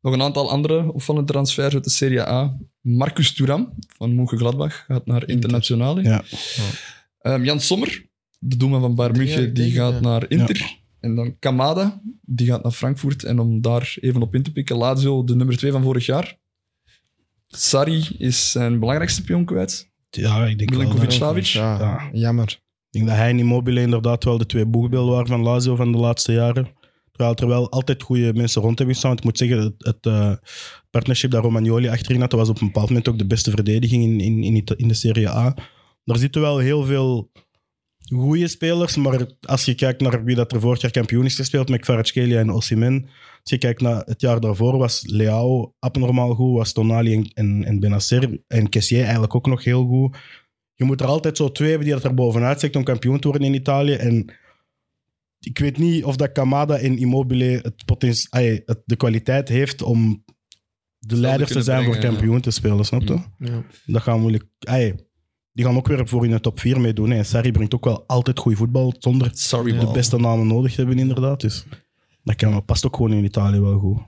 Nog 0.00 0.12
een 0.12 0.22
aantal 0.22 0.50
andere 0.50 0.92
opvallende 0.92 1.32
transfers 1.32 1.74
uit 1.74 1.84
de 1.84 1.90
Serie 1.90 2.20
A. 2.20 2.56
Marcus 2.80 3.32
Thuram 3.32 3.72
van 3.96 4.14
Mönchengladbach 4.14 4.84
gaat 4.86 5.06
naar 5.06 5.28
Internationale. 5.28 6.02
Ja. 6.02 6.22
Ehm, 7.20 7.44
Jan 7.44 7.60
Sommer, 7.60 8.06
de 8.38 8.56
doelman 8.56 8.80
van 8.80 8.94
Bayern 8.94 9.16
München, 9.16 9.54
die 9.54 9.72
gaat 9.72 10.00
naar 10.00 10.24
Inter. 10.28 10.79
En 11.00 11.14
dan 11.14 11.38
Kamada, 11.38 12.00
die 12.22 12.46
gaat 12.46 12.62
naar 12.62 12.72
Frankfurt. 12.72 13.24
En 13.24 13.38
om 13.38 13.60
daar 13.60 13.96
even 14.00 14.22
op 14.22 14.34
in 14.34 14.42
te 14.42 14.52
pikken, 14.52 14.76
Lazio, 14.76 15.24
de 15.24 15.36
nummer 15.36 15.56
2 15.56 15.72
van 15.72 15.82
vorig 15.82 16.06
jaar. 16.06 16.38
Sarri 17.46 18.04
is 18.18 18.50
zijn 18.50 18.78
belangrijkste 18.78 19.22
pion 19.22 19.44
kwijt. 19.44 19.90
Ja, 20.10 20.46
ik 20.46 20.58
denk 20.58 20.70
wel. 20.70 20.78
Milinkovic 20.78 21.08
dat- 21.08 21.18
Savic. 21.18 21.44
Ja, 21.44 21.78
Ja. 21.78 22.08
jammer. 22.12 22.48
Ik 22.50 22.60
denk 22.90 23.06
dat 23.06 23.16
hij 23.16 23.28
en 23.30 23.38
Immobile 23.38 23.80
inderdaad 23.80 24.24
wel 24.24 24.38
de 24.38 24.46
twee 24.46 24.66
boegbeelden 24.66 25.12
waren 25.12 25.26
van 25.28 25.40
Lazio 25.42 25.76
van 25.76 25.92
de 25.92 25.98
laatste 25.98 26.32
jaren. 26.32 26.68
Terwijl 27.12 27.34
er 27.36 27.46
wel 27.46 27.70
altijd 27.70 28.02
goede 28.02 28.32
mensen 28.34 28.62
rond 28.62 28.76
hebben 28.78 28.94
gestaan. 28.94 29.10
Want 29.14 29.24
ik 29.24 29.30
moet 29.30 29.38
zeggen, 29.38 29.58
het, 29.60 29.74
het 29.84 30.06
eh, 30.06 30.32
partnership 30.90 31.30
dat 31.30 31.42
Romagnoli 31.42 31.88
achterin 31.88 32.20
had, 32.20 32.30
dat 32.30 32.38
was 32.38 32.48
op 32.48 32.60
een 32.60 32.66
bepaald 32.66 32.88
moment 32.88 33.08
ook 33.08 33.18
de 33.18 33.26
beste 33.26 33.50
verdediging 33.50 34.02
in, 34.04 34.20
in, 34.44 34.64
in 34.76 34.88
de 34.88 34.94
Serie 34.94 35.28
A. 35.28 35.54
Daar 36.04 36.18
zitten 36.18 36.40
wel 36.40 36.58
heel 36.58 36.84
veel 36.84 37.30
goede 38.18 38.48
spelers, 38.48 38.96
maar 38.96 39.26
als 39.40 39.64
je 39.64 39.74
kijkt 39.74 40.00
naar 40.00 40.24
wie 40.24 40.36
dat 40.36 40.52
er 40.52 40.60
vorig 40.60 40.80
jaar 40.80 40.90
kampioen 40.90 41.24
is 41.24 41.34
gespeeld 41.34 41.68
met 41.68 41.80
Kvaratskhelia 41.80 42.38
en 42.38 42.50
Osimhen, 42.50 43.08
als 43.40 43.50
je 43.50 43.58
kijkt 43.58 43.80
naar 43.80 44.02
het 44.04 44.20
jaar 44.20 44.40
daarvoor, 44.40 44.78
was 44.78 45.02
Leao 45.06 45.74
abnormaal 45.78 46.34
goed, 46.34 46.56
was 46.56 46.72
Tonali 46.72 47.14
en, 47.14 47.30
en, 47.34 47.64
en 47.64 47.80
Benacer 47.80 48.40
en 48.46 48.68
Kessier 48.68 49.02
eigenlijk 49.02 49.34
ook 49.34 49.46
nog 49.46 49.64
heel 49.64 49.84
goed. 49.84 50.16
Je 50.74 50.84
moet 50.84 51.00
er 51.00 51.06
altijd 51.06 51.36
zo 51.36 51.52
twee 51.52 51.68
hebben 51.68 51.86
die 51.86 51.96
dat 51.96 52.04
er 52.04 52.14
bovenuit 52.14 52.58
steekt 52.58 52.76
om 52.76 52.84
kampioen 52.84 53.20
te 53.20 53.28
worden 53.28 53.46
in 53.46 53.54
Italië. 53.54 53.92
En 53.92 54.34
ik 55.40 55.58
weet 55.58 55.78
niet 55.78 56.04
of 56.04 56.16
dat 56.16 56.32
Kamada 56.32 56.78
en 56.78 56.98
Immobile 56.98 57.44
het 57.44 57.84
potentie, 57.84 58.28
de 58.84 58.96
kwaliteit 58.96 59.48
heeft 59.48 59.82
om 59.82 60.24
de 60.98 61.16
leiders 61.16 61.52
te 61.52 61.62
zijn 61.62 61.84
voor 61.84 61.98
kampioen 61.98 62.40
te 62.40 62.50
spelen, 62.50 62.84
snap 62.84 63.02
je? 63.02 63.20
Ja. 63.38 63.64
Dat 63.86 64.02
gaat 64.02 64.18
moeilijk. 64.18 64.44
ai, 64.58 64.94
die 65.52 65.64
gaan 65.64 65.76
ook 65.76 65.88
weer 65.88 66.08
voor 66.08 66.24
in 66.24 66.30
de 66.30 66.40
top 66.40 66.60
4 66.60 66.80
meedoen. 66.80 67.10
hè. 67.10 67.16
En 67.16 67.26
Sarri 67.26 67.52
brengt 67.52 67.74
ook 67.74 67.84
wel 67.84 68.04
altijd 68.06 68.38
goed 68.38 68.56
voetbal 68.56 68.94
zonder 68.98 69.30
Sorry, 69.32 69.78
de 69.78 69.90
beste 69.92 70.16
namen 70.16 70.46
nodig 70.46 70.70
te 70.70 70.76
hebben, 70.76 70.98
inderdaad. 70.98 71.40
Dus 71.40 71.64
dat 72.22 72.36
kan, 72.36 72.64
past 72.64 72.86
ook 72.86 72.96
gewoon 72.96 73.12
in 73.12 73.24
Italië 73.24 73.60
wel 73.60 73.78
goed. 73.78 73.98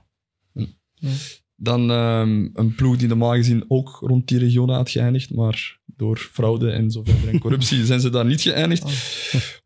Dan 1.55 1.91
ehm, 1.91 2.49
een 2.53 2.75
ploeg 2.75 2.97
die 2.97 3.07
normaal 3.07 3.33
gezien 3.33 3.65
ook 3.67 3.97
rond 4.01 4.27
die 4.27 4.39
region 4.39 4.69
had 4.69 4.89
geëindigd, 4.89 5.33
maar 5.33 5.79
door 5.85 6.17
fraude 6.17 6.71
en 6.71 6.91
zo 6.91 7.03
verder 7.03 7.29
en 7.29 7.39
corruptie 7.39 7.85
zijn 7.91 7.99
ze 7.99 8.09
daar 8.09 8.25
niet 8.25 8.41
geëindigd. 8.41 8.83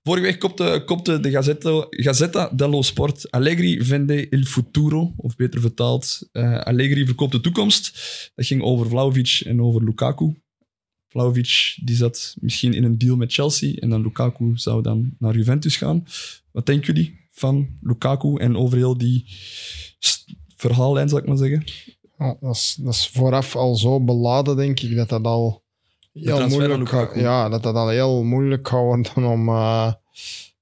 Vorige 0.04 0.26
week 0.26 0.40
kopte, 0.40 0.84
kopte 0.86 1.20
de 1.20 1.32
Gazzetta, 1.32 1.86
Gazzetta 1.90 2.50
dello 2.56 2.82
Sport 2.82 3.32
Allegri 3.32 3.84
vende 3.84 4.30
il 4.30 4.46
futuro, 4.46 5.14
of 5.18 5.36
beter 5.36 5.62
vertaald, 5.62 6.30
eh, 6.32 6.60
Allegri 6.60 7.06
verkoopt 7.06 7.32
de 7.32 7.42
toekomst. 7.42 7.92
Dat 8.36 8.46
ging 8.46 8.62
over 8.62 8.88
Vlaovic 8.90 9.42
en 9.46 9.62
over 9.62 9.84
Lukaku. 9.84 10.36
Vlaovic 11.18 11.78
die 11.84 11.96
zat 11.96 12.36
misschien 12.40 12.74
in 12.74 12.84
een 12.84 12.98
deal 12.98 13.16
met 13.16 13.34
Chelsea 13.34 13.74
en 13.76 13.90
dan 13.90 14.02
Lukaku 14.02 14.52
zou 14.56 14.82
dan 14.82 15.16
naar 15.20 15.36
Juventus 15.36 15.78
gaan. 15.78 16.06
Wat 16.52 16.66
denken 16.66 16.94
jullie 16.94 17.20
van 17.32 17.68
Lukaku 17.82 18.36
en 18.36 18.58
over 18.58 18.78
heel 18.78 18.98
die 18.98 19.26
verhaallijn, 20.56 21.10
zal 21.10 21.18
ik 21.18 21.28
maar 21.28 21.38
zeggen? 21.38 21.64
Ja, 22.18 22.38
dat, 22.40 22.56
is, 22.56 22.78
dat 22.82 22.94
is 22.94 23.08
vooraf 23.08 23.56
al 23.56 23.76
zo 23.76 24.04
beladen, 24.04 24.56
denk 24.56 24.80
ik, 24.80 24.96
dat 24.96 25.10
dat 25.10 25.24
al 25.24 25.64
heel 26.14 26.48
moeilijk, 26.48 27.16
ja, 27.16 27.50
dat 27.50 27.64
dat 27.64 27.76
al 27.76 27.90
heel 27.90 28.24
moeilijk 28.24 28.68
gaat 28.68 28.82
worden 28.82 29.32
om, 29.32 29.50
eh, 29.50 29.94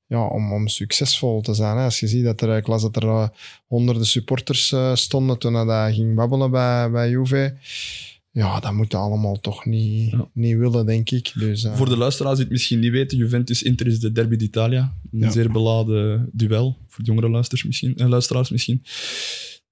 ja, 0.07 0.27
om, 0.27 0.53
om 0.53 0.67
succesvol 0.67 1.41
te 1.41 1.53
zijn. 1.53 1.77
Hè. 1.77 1.83
Als 1.83 1.99
je 1.99 2.07
ziet 2.07 2.23
dat 2.23 2.41
er, 2.41 2.57
ik 2.57 2.67
las 2.67 2.81
dat 2.81 2.95
er 2.95 3.07
eh, 3.07 3.27
honderden 3.65 4.05
supporters 4.05 4.71
eh, 4.71 4.95
stonden 4.95 5.37
toen 5.37 5.53
hij 5.53 5.93
ging 5.93 6.15
babbelen 6.15 6.51
bij, 6.51 6.91
bij 6.91 7.09
Juve. 7.09 7.57
Ja, 8.36 8.60
dat 8.60 8.74
moet 8.74 8.93
allemaal 8.93 9.39
toch 9.39 9.65
niet, 9.65 10.12
Ja. 10.12 10.28
niet 10.34 10.58
willen, 10.58 10.86
denk 10.86 11.10
ik. 11.10 11.32
Dus, 11.36 11.63
eh, 11.63 11.76
Voor 11.76 11.89
de 11.89 11.98
luisteraars 11.98 12.36
die 12.36 12.43
het 12.43 12.54
misschien 12.54 12.80
niet 12.80 12.91
weten, 12.91 13.17
Juventus-Inter 13.17 13.88
is 13.88 14.00
de 14.00 14.12
derby 14.12 14.36
d'Italia. 14.36 14.93
Een 15.12 15.19
Ja. 15.19 15.32
zeer 15.32 15.52
beladen 15.52 16.30
duel. 16.32 16.78
Voor 16.88 17.04
de 17.04 17.10
jongere 17.12 17.30
luisteraars 17.30 17.65
misschien. 17.67 17.95
eh, 17.98 18.08
luisteraars 18.08 18.50
misschien. 18.50 18.84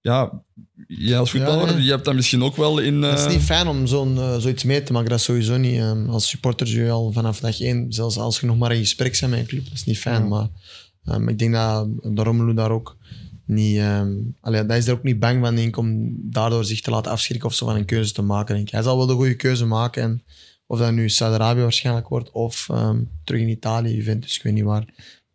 Ja, 0.02 0.44
jij 0.88 1.20
als 1.20 1.32
voetballer, 1.32 1.68
Ja, 1.68 1.78
ja. 1.78 1.84
je 1.84 1.90
hebt 1.90 2.06
dat 2.06 2.16
misschien 2.16 2.44
ook 2.44 2.56
wel 2.56 2.80
in... 2.80 3.02
Het 3.02 3.20
is 3.20 3.26
eh, 3.26 3.32
niet 3.32 3.42
fijn 3.42 3.68
om 3.68 3.88
zo'n, 3.88 4.18
zoiets 4.42 4.64
mee 4.64 4.84
te 4.84 4.92
maken. 4.92 5.10
Dat 5.10 5.20
is 5.20 5.26
sowieso 5.26 5.58
niet. 5.58 5.78
eh, 5.80 6.10
als 6.10 6.30
supporter 6.30 6.68
je 6.68 6.90
al 6.90 7.12
vanaf 7.12 7.40
dag 7.40 7.60
één, 7.62 7.94
zelfs 7.94 8.18
als 8.18 8.40
je 8.40 8.46
nog 8.46 8.58
maar 8.58 8.72
in 8.74 8.80
gesprek 8.80 9.18
bent 9.20 9.32
met 9.32 9.40
een 9.40 9.46
club, 9.48 9.64
dat 9.64 9.74
is 9.74 9.84
niet 9.86 10.00
fijn. 10.00 10.22
Ja. 10.22 10.28
Maar 10.28 10.48
ehm, 11.06 11.28
ik 11.28 11.40
denk 11.40 11.54
dat 11.54 11.88
de 12.16 12.24
Romelu 12.24 12.54
daar 12.54 12.72
ook 12.72 12.98
niet... 13.46 13.78
ehm 13.78 14.12
allee, 14.42 14.66
dat 14.66 14.78
is 14.78 14.88
er 14.88 14.94
ook 14.94 15.04
niet 15.04 15.20
bang 15.20 15.46
van, 15.46 15.56
denk 15.56 15.68
ik, 15.68 15.78
om 15.78 16.16
daardoor 16.32 16.66
zich 16.66 16.82
te 16.82 16.92
laten 16.92 17.12
afschrikken 17.12 17.50
of 17.50 17.56
zo 17.56 17.66
van 17.66 17.76
een 17.76 17.86
keuze 17.86 18.14
te 18.14 18.22
maken. 18.22 18.56
Denk 18.56 18.68
ik. 18.68 18.74
Hij 18.74 18.84
zal 18.84 18.98
wel 18.98 19.06
de 19.08 19.14
goede 19.14 19.36
keuze 19.36 19.66
maken. 19.66 20.04
En 20.04 20.24
of 20.68 20.80
dat 20.80 20.94
nu 20.94 21.10
Saudi-Arabië 21.10 21.62
waarschijnlijk 21.62 22.08
wordt 22.08 22.32
of 22.32 22.68
ehm, 22.70 23.02
terug 23.24 23.42
in 23.42 23.50
Italië, 23.50 23.96
Juventus, 23.96 24.36
ik 24.38 24.44
weet 24.44 24.54
niet 24.54 24.64
waar. 24.64 24.82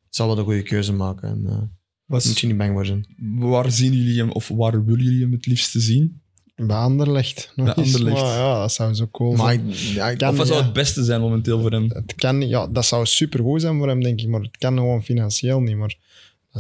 Het 0.05 0.16
zal 0.16 0.27
wel 0.27 0.37
de 0.37 0.42
goede 0.42 0.62
keuze 0.62 0.92
maken. 0.92 1.29
En, 1.29 1.42
eh, 1.47 1.59
was- 2.07 2.27
moet 2.27 2.38
je 2.38 2.47
niet 2.47 2.57
bang 2.57 2.73
voor 2.73 2.87
zijn. 2.87 3.07
waar 3.38 3.71
zien 3.73 3.92
jullie 3.92 4.18
hem, 4.18 4.31
of 4.31 4.49
waar 4.49 4.85
willen 4.85 5.05
jullie 5.05 5.23
hem 5.23 5.33
het 5.33 5.47
liefste 5.47 5.81
zien? 5.81 6.21
bij 6.66 6.77
Anderlecht. 6.77 7.53
Nog 7.57 7.75
Bij. 7.75 7.85
Anderlecht. 7.85 8.21
Maar 8.23 8.37
ja, 8.38 8.61
dat 8.61 8.73
zou 8.73 8.94
zo 8.94 9.09
cool 9.12 9.33
Maar 9.37 9.53
zijn. 9.55 9.94
ja, 9.94 10.14
Kan- 10.14 10.29
of 10.31 10.37
wat 10.37 10.47
zou 10.47 10.62
het 10.62 10.73
beste 10.73 11.05
zijn 11.05 11.21
momenteel 11.21 11.61
voor 11.61 11.71
hem? 11.71 11.85
Het 11.88 12.14
kan, 12.14 12.49
ja, 12.49 12.66
dat 12.66 12.87
zou 12.87 13.07
supergoed 13.07 13.61
zijn 13.61 13.79
voor 13.79 13.88
hem, 13.88 14.03
denk 14.03 14.21
ik. 14.21 14.29
Maar 14.29 14.40
het 14.40 14.57
kan 14.57 14.77
gewoon 14.77 15.03
financieel 15.05 15.61
niet. 15.61 15.77
Maar 15.77 15.94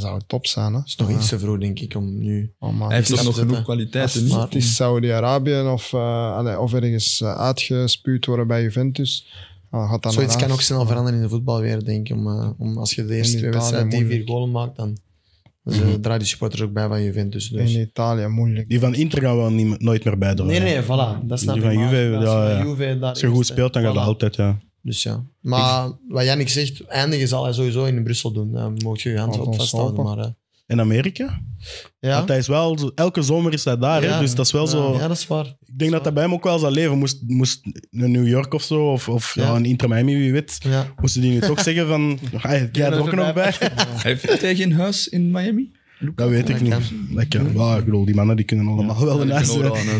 dat 0.00 0.08
zou 0.08 0.20
top 0.26 0.46
zijn. 0.46 0.72
Hè? 0.72 0.78
Het 0.78 0.88
is 0.88 0.96
nog 0.96 1.10
iets 1.10 1.28
te 1.28 1.38
vroeg, 1.38 1.58
denk 1.58 1.78
ik, 1.80 1.94
om 1.94 2.18
nu... 2.18 2.52
Oh, 2.58 2.78
man. 2.78 2.88
Hij 2.88 2.96
heeft 2.96 3.08
toch 3.08 3.24
nog 3.24 3.36
het, 3.36 3.48
genoeg 3.48 3.62
kwaliteiten, 3.62 4.30
Als- 4.30 4.42
Het 4.42 4.54
is 4.54 4.74
Saudi-Arabië 4.74 5.60
of, 5.60 5.92
eh, 5.92 6.36
allee, 6.36 6.60
of 6.60 6.72
ergens 6.74 7.20
eh, 7.20 7.34
uitgespuwd 7.36 8.26
worden 8.26 8.46
bij 8.46 8.62
Juventus. 8.62 9.26
Dan 9.70 9.88
gaat 9.88 10.02
dat 10.02 10.12
Zoiets 10.12 10.36
kan 10.36 10.50
ook 10.50 10.60
snel 10.60 10.86
veranderen 10.86 11.18
in 11.18 11.24
de 11.24 11.30
voetbalwereld, 11.30 11.84
denk 11.84 12.08
ik. 12.08 12.16
Om, 12.16 12.26
eh, 12.26 12.50
om 12.58 12.78
als 12.78 12.94
je 12.94 13.04
de 13.04 13.14
eerste 13.16 13.36
twee 13.38 13.50
wedstrijden 13.50 13.88
die 13.90 14.06
vier 14.06 14.22
golen 14.26 14.50
maakt, 14.50 14.76
dan 14.76 14.98
dus, 15.64 15.80
eh, 15.80 15.86
draaien 16.00 16.20
de 16.20 16.26
supporters 16.26 16.62
ook 16.62 16.72
bij 16.72 16.88
van 16.88 17.02
Juventus. 17.02 17.48
Dus. 17.48 17.74
In 17.74 17.80
Italië, 17.80 18.26
moeilijk. 18.26 18.68
Die 18.68 18.80
van 18.80 18.94
Inter 18.94 19.22
gaan 19.22 19.36
wel 19.36 19.50
niet, 19.50 19.80
nooit 19.80 20.04
meer 20.04 20.18
bijdragen. 20.18 20.52
Nee, 20.52 20.60
nee, 20.60 20.82
voilà. 20.82 21.26
Dat 21.26 21.40
snap 21.40 21.54
Die 21.54 21.64
van 21.64 21.78
Juve, 21.78 22.16
als 22.16 22.24
je 22.24 22.30
ja, 22.30 22.56
van 22.56 22.56
ja. 22.56 22.64
Juve 22.64 22.98
daar 22.98 23.10
Als 23.10 23.20
je 23.20 23.26
goed 23.26 23.46
speelt, 23.46 23.72
dan 23.72 23.82
gaat 23.82 23.92
voilà. 23.92 23.96
dat 23.96 24.04
altijd, 24.04 24.36
ja. 24.36 24.58
Dus 24.82 25.02
ja. 25.02 25.24
Maar 25.40 25.90
wat 26.08 26.24
Jannik 26.24 26.48
zegt, 26.48 26.80
eindigen 26.86 27.28
zal 27.28 27.44
hij 27.44 27.52
sowieso 27.52 27.84
in 27.84 28.02
Brussel 28.02 28.32
doen. 28.32 28.52
Daar 28.52 28.70
moet 28.70 29.00
je 29.02 29.10
je 29.10 29.18
hand 29.18 29.38
op 29.38 29.54
vasthouden. 29.54 30.04
Maar, 30.04 30.18
eh, 30.18 30.26
In 30.66 30.80
Amerika? 30.80 31.40
ja. 32.00 32.16
Want 32.16 32.28
hij 32.28 32.38
is 32.38 32.46
wel, 32.46 32.78
zo- 32.78 32.90
elke 32.94 33.22
zomer 33.22 33.52
is 33.52 33.64
hij 33.64 33.78
daar, 33.78 34.02
hè? 34.02 34.18
Dus 34.20 34.34
dat 34.34 34.46
is 34.46 34.52
wel 34.52 34.64
Ja, 34.64 34.70
zo... 34.70 34.92
Ja, 34.92 35.08
dat 35.08 35.16
is 35.16 35.26
waar. 35.26 35.46
Ik 35.64 35.78
denk 35.78 35.90
dat 35.90 36.04
dat 36.04 36.14
bij 36.14 36.22
hem 36.22 36.32
ook 36.32 36.44
wel 36.44 36.58
zal 36.58 36.70
leven. 36.70 36.98
Moest, 36.98 37.22
moest 37.26 37.60
naar 37.90 38.08
New 38.08 38.26
York 38.28 38.54
of 38.54 38.62
zo, 38.62 38.92
of, 38.92 39.08
of 39.08 39.34
ja. 39.34 39.42
Ja. 39.42 39.54
een 39.54 39.64
Inter 39.64 39.88
Miami, 39.88 40.16
wie 40.16 40.32
weet, 40.32 40.58
Ja. 40.62 40.86
moesten 41.00 41.20
die 41.20 41.30
nu 41.30 41.40
toch 41.40 41.60
zeggen 41.60 41.86
van... 41.86 42.18
Jij 42.72 42.90
er 42.90 42.98
ook 43.00 43.12
nog 43.14 43.32
bij? 43.32 43.52
Heeft 43.58 44.22
heeft 44.22 44.40
hij 44.40 44.56
geen 44.56 44.72
huis 44.72 45.08
in 45.08 45.30
Miami? 45.30 45.70
Dat 46.14 46.28
weet 46.28 46.48
ik 46.48 46.60
niet. 46.60 46.70
Dat 47.14 47.28
kan. 47.28 47.52
Ja, 47.54 47.76
ik 47.76 47.84
bedoel, 47.84 48.04
die 48.04 48.14
mannen 48.14 48.36
die 48.36 48.44
kunnen 48.44 48.66
allemaal 48.66 49.04
wel 49.04 49.20
een 49.20 49.30
huis. 49.30 49.52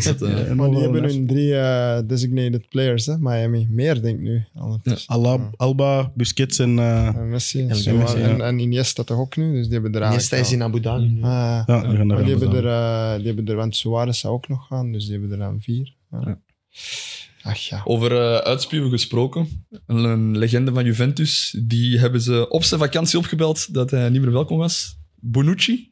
zetten, 0.03 0.29
ja. 0.29 0.37
Ja, 0.45 0.53
Maar 0.59 0.69
die 0.69 0.79
hebben 0.79 1.03
hun 1.03 1.27
drie 1.27 1.55
eh, 1.55 1.99
designated 2.07 2.69
players, 2.69 3.05
hè, 3.05 3.17
Miami. 3.19 3.67
Meer, 3.69 4.01
denk 4.01 4.15
ik 4.15 4.21
nu. 4.23 4.43
ondertussen. 4.53 5.13
Alba, 5.13 5.49
Alba, 5.55 6.11
Busquets 6.15 6.59
en... 6.59 6.79
eh, 6.79 7.07
En 7.07 7.29
Messi. 7.29 7.67
En 7.67 7.75
zo, 7.75 7.95
Messi, 7.97 8.17
en, 8.21 8.37
ja. 8.37 8.43
en 8.43 8.59
Iniesta 8.59 9.03
toch 9.03 9.17
ook 9.17 9.35
nu, 9.37 9.51
dus 9.53 9.63
die 9.67 9.73
hebben 9.79 10.01
er 10.01 10.07
Iniesta 10.07 10.35
eigenlijk 10.35 10.63
is 10.63 10.67
in 10.67 10.73
Abu 10.73 10.79
Dhabi. 10.79 11.13
nu. 11.13 11.23
al- 11.23 11.29
Ah, 11.29 11.63
ja, 11.67 11.87
die 11.87 11.97
gaan 11.97 12.07
maar 12.07 12.15
daar 12.17 12.25
die 12.25 12.35
hebben, 12.37 12.49
aan 12.49 12.55
er, 12.65 13.11
eh, 13.13 13.17
die 13.17 13.25
hebben 13.27 13.45
er, 13.47 13.55
want 13.55 13.75
Suarez 13.75 14.19
zou 14.19 14.33
ook 14.33 14.47
nog 14.47 14.67
gaan, 14.67 14.91
dus 14.91 15.03
die 15.03 15.11
hebben 15.11 15.31
er 15.31 15.37
dan 15.37 15.61
vier. 15.61 15.93
Ja. 16.11 16.21
Ja. 16.25 16.39
Ach 17.41 17.57
ja. 17.57 17.81
Over 17.85 18.11
eh, 18.11 18.35
uitspuwen 18.37 18.89
gesproken. 18.89 19.47
Een 19.85 20.37
legende 20.37 20.73
van 20.73 20.85
Juventus. 20.85 21.55
Die 21.63 21.99
hebben 21.99 22.21
ze 22.21 22.49
op 22.49 22.63
zijn 22.63 22.79
vakantie 22.79 23.17
opgebeld 23.19 23.73
dat 23.73 23.91
hij 23.91 24.09
niet 24.09 24.21
meer 24.21 24.31
welkom 24.31 24.57
was. 24.57 24.97
Bonucci. 25.21 25.91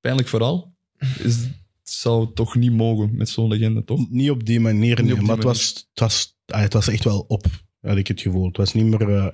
Pijnlijk 0.00 0.28
verhaal. 0.28 0.74
Is, 1.18 1.48
zou 1.82 2.32
toch 2.34 2.54
niet 2.54 2.72
mogen 2.72 3.16
met 3.16 3.28
zo'n 3.28 3.48
legende, 3.48 3.84
toch? 3.84 4.10
Niet 4.10 4.30
op 4.30 4.44
die 4.44 4.60
manier, 4.60 4.96
Niet 4.96 5.04
nee. 5.04 5.12
op 5.12 5.18
die 5.18 5.26
maar 5.26 5.36
het 5.36 5.44
was, 5.44 5.86
het, 5.90 6.00
was, 6.00 6.36
ah, 6.46 6.60
het 6.60 6.72
was 6.72 6.88
echt 6.88 7.04
wel 7.04 7.24
op, 7.28 7.46
had 7.80 7.96
ik 7.96 8.06
het 8.06 8.20
gevoel. 8.20 8.46
Het 8.46 8.56
was 8.56 8.74
niet 8.74 8.84
meer... 8.84 9.14
eh, 9.14 9.26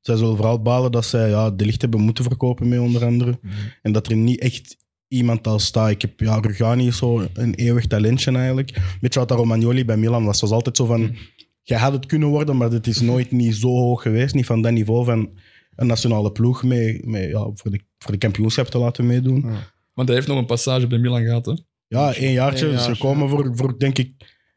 zij 0.00 0.16
zullen 0.16 0.36
vooral 0.36 0.62
balen 0.62 0.92
dat 0.92 1.04
zij 1.04 1.28
ja, 1.28 1.50
de 1.50 1.64
licht 1.64 1.80
hebben 1.80 2.00
moeten 2.00 2.24
verkopen 2.24 2.68
mee, 2.68 2.80
onder 2.80 3.04
andere. 3.04 3.38
Mhm. 3.42 3.54
En 3.82 3.92
dat 3.92 4.08
er 4.08 4.16
niet 4.16 4.40
echt 4.40 4.76
iemand 5.08 5.46
al 5.46 5.58
staat. 5.58 5.90
Ik 5.90 6.00
heb, 6.00 6.20
ja, 6.20 6.38
Rugani 6.40 6.86
is 6.86 6.96
zo 6.96 7.26
een 7.32 7.54
eeuwig 7.54 7.86
talentje 7.86 8.32
eigenlijk. 8.32 8.96
Beetje 9.00 9.18
wat 9.18 9.28
dat 9.28 9.38
Romagnoli 9.38 9.84
bij 9.84 9.96
Milan 9.96 10.24
was. 10.24 10.40
Het 10.40 10.50
was 10.50 10.58
altijd 10.58 10.76
zo 10.76 10.86
van... 10.86 11.00
Mhm. 11.00 11.14
Jij 11.62 11.78
had 11.78 11.92
het 11.92 12.06
kunnen 12.06 12.28
worden, 12.28 12.56
maar 12.56 12.70
het 12.70 12.86
is 12.86 13.00
nooit 13.00 13.30
niet 13.30 13.56
zo 13.56 13.68
hoog 13.68 14.02
geweest. 14.02 14.34
Niet 14.34 14.46
van 14.46 14.62
dat 14.62 14.72
niveau 14.72 15.04
van 15.04 15.30
een 15.76 15.86
nationale 15.86 16.32
ploeg 16.32 16.62
mee, 16.62 17.06
mee, 17.06 17.28
ja, 17.28 17.50
voor, 17.54 17.70
de, 17.70 17.80
voor 18.06 18.14
de 18.14 18.26
kampioenschap 18.26 18.66
te 18.66 18.78
laten 18.78 19.06
meedoen. 19.06 19.46
Want 19.94 20.08
hij 20.08 20.16
heeft 20.16 20.28
nog 20.28 20.38
een 20.38 20.46
passage 20.46 20.86
bij 20.86 20.98
Milan 20.98 21.24
gehad, 21.24 21.46
hè? 21.46 21.52
Ja, 21.88 22.14
één 22.14 22.32
jaartje. 22.32 22.66
Eén 22.66 22.74
is 22.74 22.84
jaar, 22.84 22.94
gekomen 22.96 23.28
voor, 23.28 23.56
voor, 23.56 23.78
denk 23.78 23.98
ik, 23.98 24.12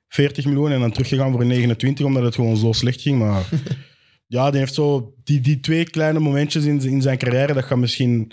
40 0.07 0.45
miljoen 0.45 0.71
en 0.71 0.79
dan 0.79 0.91
teruggegaan 0.91 1.31
voor 1.31 1.45
29, 1.45 2.05
omdat 2.05 2.23
het 2.23 2.35
gewoon 2.35 2.57
zo 2.57 2.71
slecht 2.71 3.01
ging. 3.01 3.19
Maar 3.19 3.49
ja, 4.27 4.51
die 4.51 4.59
heeft 4.59 4.73
zo 4.73 5.13
die, 5.23 5.41
die 5.41 5.59
twee 5.59 5.83
kleine 5.89 6.19
momentjes 6.19 6.65
in, 6.65 6.81
in 6.81 7.01
zijn 7.01 7.17
carrière. 7.17 7.53
Dat 7.53 7.63
gaat 7.63 7.77
misschien 7.77 8.31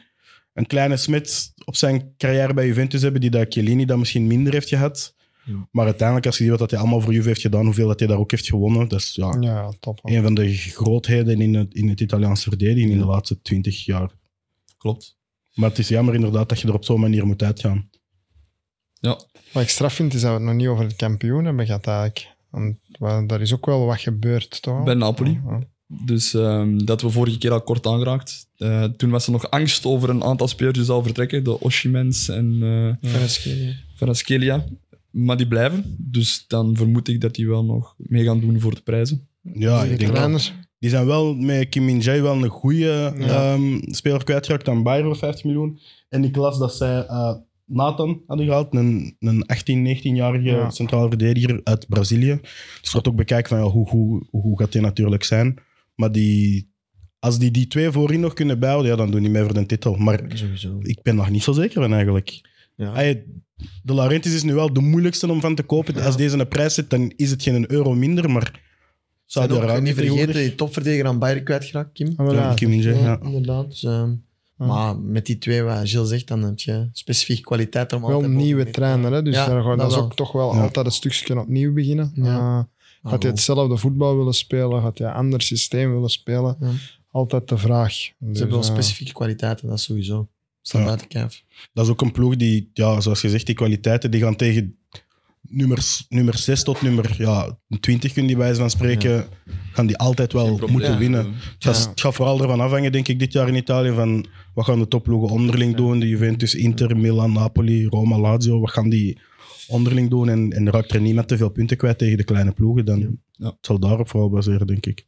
een 0.53 0.67
kleine 0.67 0.97
smit 0.97 1.53
op 1.65 1.77
zijn 1.77 2.15
carrière 2.17 2.55
bij 2.55 2.67
Juventus 2.67 3.03
hebben, 3.03 3.21
die 3.21 3.31
dat 3.31 3.53
Chiellini 3.53 3.85
dat 3.85 3.99
misschien 3.99 4.27
minder 4.27 4.53
heeft 4.53 4.69
gehad. 4.69 5.15
Ja. 5.45 5.69
Maar 5.71 5.85
uiteindelijk, 5.85 6.27
als 6.27 6.39
je 6.39 6.45
ziet 6.45 6.59
wat 6.59 6.71
hij 6.71 6.81
allemaal 6.81 7.01
voor 7.01 7.13
Juve 7.13 7.29
heeft 7.29 7.41
gedaan, 7.41 7.65
hoeveel 7.65 7.89
dat 7.89 7.99
hij 7.99 8.09
daar 8.09 8.19
ook 8.19 8.31
heeft 8.31 8.47
gewonnen, 8.47 8.89
dat 8.89 9.01
is 9.01 9.15
ja, 9.15 9.37
Ja, 9.41 9.73
top. 9.81 10.01
een 10.03 10.23
van 10.23 10.35
de 10.35 10.55
grootheden 10.55 11.41
in 11.41 11.55
het, 11.55 11.75
in 11.75 11.89
het 11.89 12.01
Italiaanse 12.01 12.49
verdediging 12.49 12.91
in 12.91 12.99
de 12.99 13.05
laatste 13.05 13.43
20 13.43 13.85
jaar. 13.85 14.11
Klopt. 14.79 15.17
Maar 15.55 15.69
het 15.69 15.79
is 15.79 15.89
jammer 15.89 16.15
inderdaad 16.15 16.49
dat 16.49 16.61
je 16.61 16.69
er 16.69 16.75
op 16.75 16.85
zo'n 16.85 17.01
manier 17.01 17.27
moet 17.27 17.43
uitgaan. 17.43 17.91
Ja. 19.01 19.21
Wat 19.53 19.63
ik 19.63 19.69
straf 19.69 19.95
vind, 19.95 20.15
is 20.15 20.21
dat 20.21 20.31
we 20.31 20.37
het 20.37 20.47
nog 20.47 20.55
niet 20.55 20.67
over 20.67 20.85
het 20.85 20.97
kampioen 20.97 21.45
hebben 21.45 21.67
gehad 21.67 21.87
eigenlijk. 21.87 22.35
Want 22.99 23.29
daar 23.29 23.41
is 23.41 23.55
ook 23.55 23.67
wel 23.67 23.87
wat 23.87 24.01
gebeurd, 24.01 24.63
toch? 24.63 24.85
Bij 24.85 24.95
Napoli. 24.95 25.41
Ja. 25.47 25.61
Dus 25.87 26.35
ehm, 26.35 26.79
dat 26.79 27.03
we 27.03 27.11
vorige 27.11 27.39
keer 27.39 27.51
al 27.53 27.63
kort 27.63 27.87
aangeraakt. 27.87 28.49
Eh, 28.57 28.85
toen 28.85 29.11
was 29.11 29.27
er 29.27 29.33
nog 29.33 29.51
angst 29.51 29.85
over 29.85 30.11
een 30.11 30.25
aantal 30.25 30.49
spelers 30.49 30.77
die 30.77 30.87
zou 30.87 31.03
vertrekken. 31.03 31.45
De 31.45 31.61
Oshimens 31.61 32.29
en 32.29 32.59
eh 32.63 33.11
Kvaratskhelia. 33.11 33.75
Kvaratskhelia. 33.97 34.65
Maar 35.11 35.37
die 35.37 35.49
blijven. 35.49 35.97
Dus 35.99 36.45
dan 36.49 36.77
vermoed 36.77 37.09
ik 37.09 37.21
dat 37.21 37.35
die 37.35 37.49
wel 37.49 37.65
nog 37.65 37.95
mee 37.97 38.25
gaan 38.25 38.41
doen 38.41 38.61
voor 38.61 38.75
de 38.75 38.81
prijzen. 38.81 39.29
Ja, 39.43 39.83
De 39.83 39.91
ik 39.91 39.99
denk 39.99 40.13
wel. 40.13 40.39
Die 40.79 40.91
zijn 40.91 41.07
wel 41.07 41.35
met 41.35 41.69
Kim 41.69 41.85
Min 41.85 41.99
Jae 42.01 42.23
wel 42.23 42.35
een 42.43 42.49
goede 42.49 43.13
Ja. 43.19 43.59
speler 43.81 44.25
kwijtgeraakt 44.25 44.69
aan 44.69 44.83
Bayern 44.83 45.07
voor 45.07 45.17
50 45.17 45.45
miljoen. 45.45 45.79
En 46.09 46.25
ik 46.25 46.37
las 46.37 46.59
dat 46.59 46.75
zij 46.77 47.07
eh, 47.07 47.35
Nathan 47.65 48.23
hadden 48.27 48.47
gehaald, 48.47 48.75
een, 48.75 49.17
een 49.19 49.47
18, 49.47 49.97
19-jarige 49.97 50.45
Ja. 50.45 50.71
centrale 50.71 51.09
verdediger 51.09 51.61
uit 51.65 51.89
Brazilië. 51.89 52.41
Dus 52.81 52.93
wordt 52.93 53.09
ook 53.09 53.17
bekijken 53.17 53.49
van 53.49 53.59
ja, 53.67 53.71
hoe, 53.71 53.89
hoe, 53.89 54.27
hoe 54.31 54.59
gaat 54.59 54.73
die 54.73 54.81
natuurlijk 54.81 55.25
zijn. 55.25 55.55
Maar 55.95 56.13
die, 56.13 56.71
als 57.19 57.39
die 57.39 57.51
die 57.51 57.67
twee 57.67 57.91
voorin 57.91 58.21
nog 58.21 58.33
kunnen 58.33 58.59
bijhouden, 58.59 58.91
ja, 58.91 58.97
dan 58.97 59.11
doen 59.11 59.21
die 59.23 59.31
mee 59.31 59.43
voor 59.43 59.55
de 59.55 59.67
titel. 59.67 59.95
Maar 59.97 60.23
Sowieso. 60.35 60.79
ik 60.83 61.03
ben 61.03 61.17
daar 61.17 61.31
niet 61.31 61.43
zo 61.43 61.53
zeker 61.53 61.83
van 61.83 61.93
eigenlijk. 61.93 62.41
Ja. 62.77 62.93
Hij- 62.93 63.25
de 63.83 63.95
Laurentiis 63.95 64.35
is 64.35 64.43
nu 64.43 64.55
wel 64.55 64.73
de 64.73 64.81
moeilijkste 64.81 65.31
om 65.31 65.41
van 65.41 65.55
te 65.55 65.63
kopen. 65.63 66.03
Als 66.05 66.17
deze 66.17 66.39
een 66.39 66.49
prijs 66.49 66.75
zit, 66.75 66.91
dan 66.91 67.13
is 67.17 67.31
het 67.31 67.43
geen 67.43 67.55
een 67.55 67.71
euro 67.73 67.95
minder, 67.95 68.31
maar... 68.31 68.65
Zou 69.27 69.47
Zijn 69.49 69.63
ook 69.63 69.69
er 69.71 69.83
niet 69.83 69.95
vergeten, 69.95 70.35
die 70.35 70.55
topverdediger 70.55 71.07
aan 71.07 71.19
Bayern 71.19 71.45
kwijtgeraakt, 71.45 71.93
Kim. 71.93 72.13
Ah, 72.17 72.33
Ja. 72.33 72.55
Kim 72.55 72.73
Ja, 72.73 72.91
ja. 72.93 73.19
inderdaad. 73.23 73.69
Dus, 73.71 73.85
ehm, 73.85 74.11
Ja. 74.59 74.67
Maar 74.67 74.99
met 74.99 75.27
die 75.27 75.39
twee, 75.39 75.63
wat 75.63 75.89
Gilles 75.89 76.09
zegt, 76.09 76.27
dan 76.29 76.43
heb 76.43 76.59
je 76.59 76.89
specifieke 76.93 77.43
kwaliteit 77.43 77.93
om 77.93 78.03
Wel 78.07 78.25
een 78.25 78.37
nieuwe 78.37 78.71
trainer, 78.71 79.13
hè? 79.13 79.23
dus 79.23 79.35
Ja, 79.35 79.47
daar 79.49 79.63
gaat- 79.63 79.79
dat 79.79 79.91
is 79.91 79.97
ook 79.97 80.15
toch 80.15 80.33
wel 80.33 80.55
Ja. 80.55 80.61
altijd 80.63 80.87
een 80.87 80.93
stukje 80.93 81.39
opnieuw 81.41 81.73
beginnen. 81.73 82.11
Ja. 82.15 82.59
Ah, 83.03 83.11
gaat 83.11 83.23
hij 83.23 83.31
hetzelfde 83.31 83.77
voetbal 83.77 84.17
willen 84.17 84.35
spelen? 84.35 84.83
Gaat 84.83 84.99
hij 84.99 85.09
een 85.09 85.15
ander 85.15 85.43
systeem 85.43 85.93
willen 85.93 86.09
spelen? 86.11 86.57
Ja. 86.61 86.71
Altijd 87.11 87.49
de 87.49 87.59
vraag. 87.59 87.93
Ze 87.93 88.13
Dus, 88.19 88.39
hebben 88.39 88.59
wel 88.59 88.67
eh, 88.67 88.73
specifieke 88.73 89.13
kwaliteiten, 89.13 89.69
dat 89.69 89.81
sowieso. 89.81 90.29
Staat 90.63 90.81
Ja. 90.81 90.87
buiten 90.87 91.09
kijf. 91.09 91.45
Dat 91.73 91.85
is 91.85 91.91
ook 91.91 92.01
een 92.01 92.13
ploeg 92.13 92.37
die, 92.37 92.71
ja, 92.73 93.01
zoals 93.01 93.21
je 93.21 93.29
zegt, 93.31 93.47
die 93.47 93.55
kwaliteiten, 93.55 94.11
die 94.11 94.21
gaan 94.21 94.37
tegen 94.37 94.76
nummers, 95.49 96.07
nummer 96.09 96.39
6 96.39 96.63
tot 96.63 96.83
nummer 96.83 97.15
ja, 97.19 97.59
20, 97.81 98.13
kun 98.13 98.23
je 98.23 98.29
bij 98.37 98.45
wijze 98.45 98.61
van 98.61 98.71
spreken, 98.71 99.27
gaan 99.73 99.87
die 99.87 99.97
altijd 99.97 100.33
wel 100.33 100.59
moeten 100.71 100.93
Ja. 100.93 100.99
winnen. 100.99 101.27
Het 101.35 101.55
gaat, 101.59 101.83
Ja. 101.85 101.91
het 101.91 102.01
gaat 102.01 102.15
vooral 102.15 102.41
ervan 102.43 102.61
afhangen, 102.61 102.93
denk 102.93 103.09
ik, 103.09 103.19
dit 103.19 103.33
jaar 103.33 103.49
in 103.49 103.55
Italië, 103.55 103.93
van 103.93 104.27
wat 104.55 104.65
gaan 104.65 104.79
de 104.79 104.89
topploegen 104.89 105.29
onderling 105.31 105.77
doen, 105.77 105.99
de 106.01 106.09
Juventus, 106.09 106.55
Inter, 106.55 106.97
Milan, 106.97 107.33
Napoli, 107.33 107.87
Roma, 107.87 108.19
Lazio, 108.19 108.61
wat 108.61 108.71
gaan 108.71 108.89
die 108.89 109.19
onderling 109.67 110.11
doen 110.11 110.29
en, 110.29 110.51
en 110.53 110.71
raakt 110.71 110.93
er 110.93 111.01
niemand 111.01 111.29
te 111.29 111.37
veel 111.37 111.51
punten 111.51 111.77
kwijt 111.77 111.99
tegen 111.99 112.17
de 112.17 112.25
kleine 112.25 112.53
ploegen, 112.53 112.85
dan 112.85 113.19
Ja. 113.33 113.47
het 113.47 113.57
zal 113.61 113.79
daarop 113.79 114.09
vooral 114.09 114.31
baseren, 114.31 114.67
denk 114.67 114.87
ik. 114.87 115.07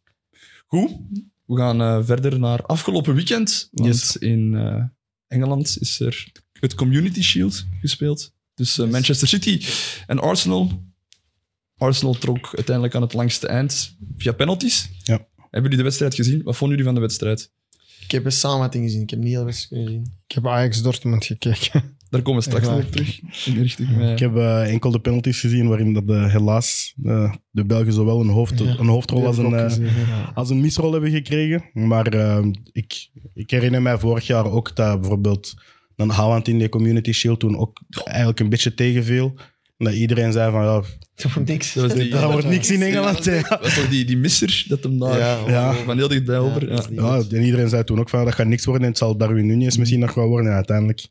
Goed. 0.67 0.91
We 1.47 1.57
gaan 1.57 1.81
eh, 1.81 1.99
verder 2.05 2.39
naar 2.39 2.63
afgelopen 2.63 3.15
weekend. 3.15 3.69
Want 3.73 3.89
Yes. 3.89 4.17
in 4.17 4.55
eh, 4.55 4.85
Engeland 5.27 5.77
is 5.81 6.01
er 6.01 6.33
het 6.53 6.75
Community 6.75 7.23
Shield 7.23 7.67
gespeeld. 7.81 8.33
Dus 8.59 8.79
eh, 8.79 8.89
Manchester 8.89 9.29
City 9.29 9.65
en 10.07 10.19
Arsenal. 10.19 10.87
Arsenal 11.77 12.15
trok 12.15 12.51
uiteindelijk 12.55 12.95
aan 12.95 13.03
het 13.03 13.13
langste 13.13 13.47
eind 13.47 13.97
via 14.17 14.33
penalties. 14.33 14.91
Ja. 15.03 15.27
Hebben 15.37 15.63
jullie 15.63 15.77
de 15.77 15.83
wedstrijd 15.83 16.15
gezien? 16.15 16.43
Wat 16.43 16.57
vonden 16.57 16.77
jullie 16.77 16.93
van 16.93 17.01
de 17.01 17.07
wedstrijd? 17.07 17.53
Ik 18.01 18.11
heb 18.11 18.25
een 18.25 18.33
samenvatting 18.33 18.85
gezien, 18.85 19.03
ik 19.03 19.11
heb 19.11 19.19
niet 19.19 19.29
heel 19.29 19.45
wedstrijd 19.45 19.85
kunnen 19.85 19.93
zien. 20.05 20.15
Ik 20.27 20.35
heb 20.35 20.47
Ajax 20.47 20.83
Dortmund 20.83 21.25
gekeken. 21.25 21.97
Daar 22.11 22.23
komen 22.23 22.43
we 22.43 22.49
straks 22.51 22.67
nog 22.67 22.85
op 22.85 22.93
terug. 22.93 23.21
In 23.47 23.63
richting 23.63 23.97
mij. 23.97 24.13
Ik 24.13 24.19
heb 24.19 24.37
eh, 24.37 24.73
enkel 24.73 24.91
de 24.91 25.01
penalties 25.01 25.41
gezien 25.41 25.69
waarin 25.69 25.93
dat, 25.93 26.05
eh, 26.07 26.33
helaas 26.33 26.95
eh, 27.03 27.35
de 27.51 27.65
Belgen 27.65 27.93
zowel 27.93 28.21
een, 28.21 28.29
hoofd, 28.29 28.59
Ja. 28.59 28.79
een 28.79 28.87
hoofdrol 28.87 29.27
als 29.27 29.39
een, 29.39 29.55
eh, 29.55 29.63
gezien, 29.65 29.85
ja. 29.85 30.33
als 30.35 30.51
een 30.51 30.61
misrol 30.61 30.93
hebben 30.93 31.11
gekregen. 31.11 31.65
Maar 31.73 32.07
ik, 32.73 33.11
ik 33.35 33.51
herinner 33.51 33.83
mij 33.83 33.99
vorig 33.99 34.27
jaar 34.27 34.51
ook 34.51 34.77
dat 34.77 35.01
bijvoorbeeld 35.01 35.55
een 35.99 36.11
Haaland 36.11 36.49
in 36.49 36.59
de 36.59 36.69
Community 36.69 37.13
Shield 37.13 37.41
toen 37.41 37.59
ook 37.59 37.81
eigenlijk 38.05 38.41
een 38.41 38.49
beetje 38.49 38.75
tegenviel. 38.75 39.35
En 39.77 39.85
dat 39.85 39.95
iedereen 39.95 40.33
zei 40.33 40.51
van 40.53 40.63
ja, 40.63 40.83
Dat 41.15 41.33
wordt 41.33 41.49
niks. 41.49 41.73
Dat 41.75 41.91
die- 41.95 42.17
wordt 42.17 42.49
niks 42.49 42.71
in 42.71 42.83
Engeland. 42.83 43.25
hè. 43.25 43.41
Dat 43.49 43.61
was 43.61 43.75
toch 43.75 43.89
die, 43.89 44.05
die 44.05 44.17
misser 44.17 44.65
dat 44.69 44.83
hem 44.83 44.99
daar 44.99 45.19
Ja, 45.19 45.39
Ja. 45.47 45.73
van 45.75 45.97
heel 45.97 46.09
dichtbij 46.09 46.39
over. 46.39 46.73
Ja. 46.73 46.83
Ja, 46.91 47.23
en 47.31 47.43
iedereen 47.43 47.69
zei 47.69 47.85
toen 47.85 47.99
ook 48.01 48.09
van 48.09 48.25
dat 48.25 48.35
gaat 48.35 48.47
niks 48.47 48.65
worden 48.65 48.83
en 48.83 48.89
het 48.89 48.99
zal 48.99 49.17
Darwin 49.17 49.47
Nunez 49.47 49.77
misschien 49.77 50.01
nog 50.01 50.15
wel 50.15 50.27
worden. 50.29 50.49
En 50.51 50.55
uiteindelijk 50.57 51.07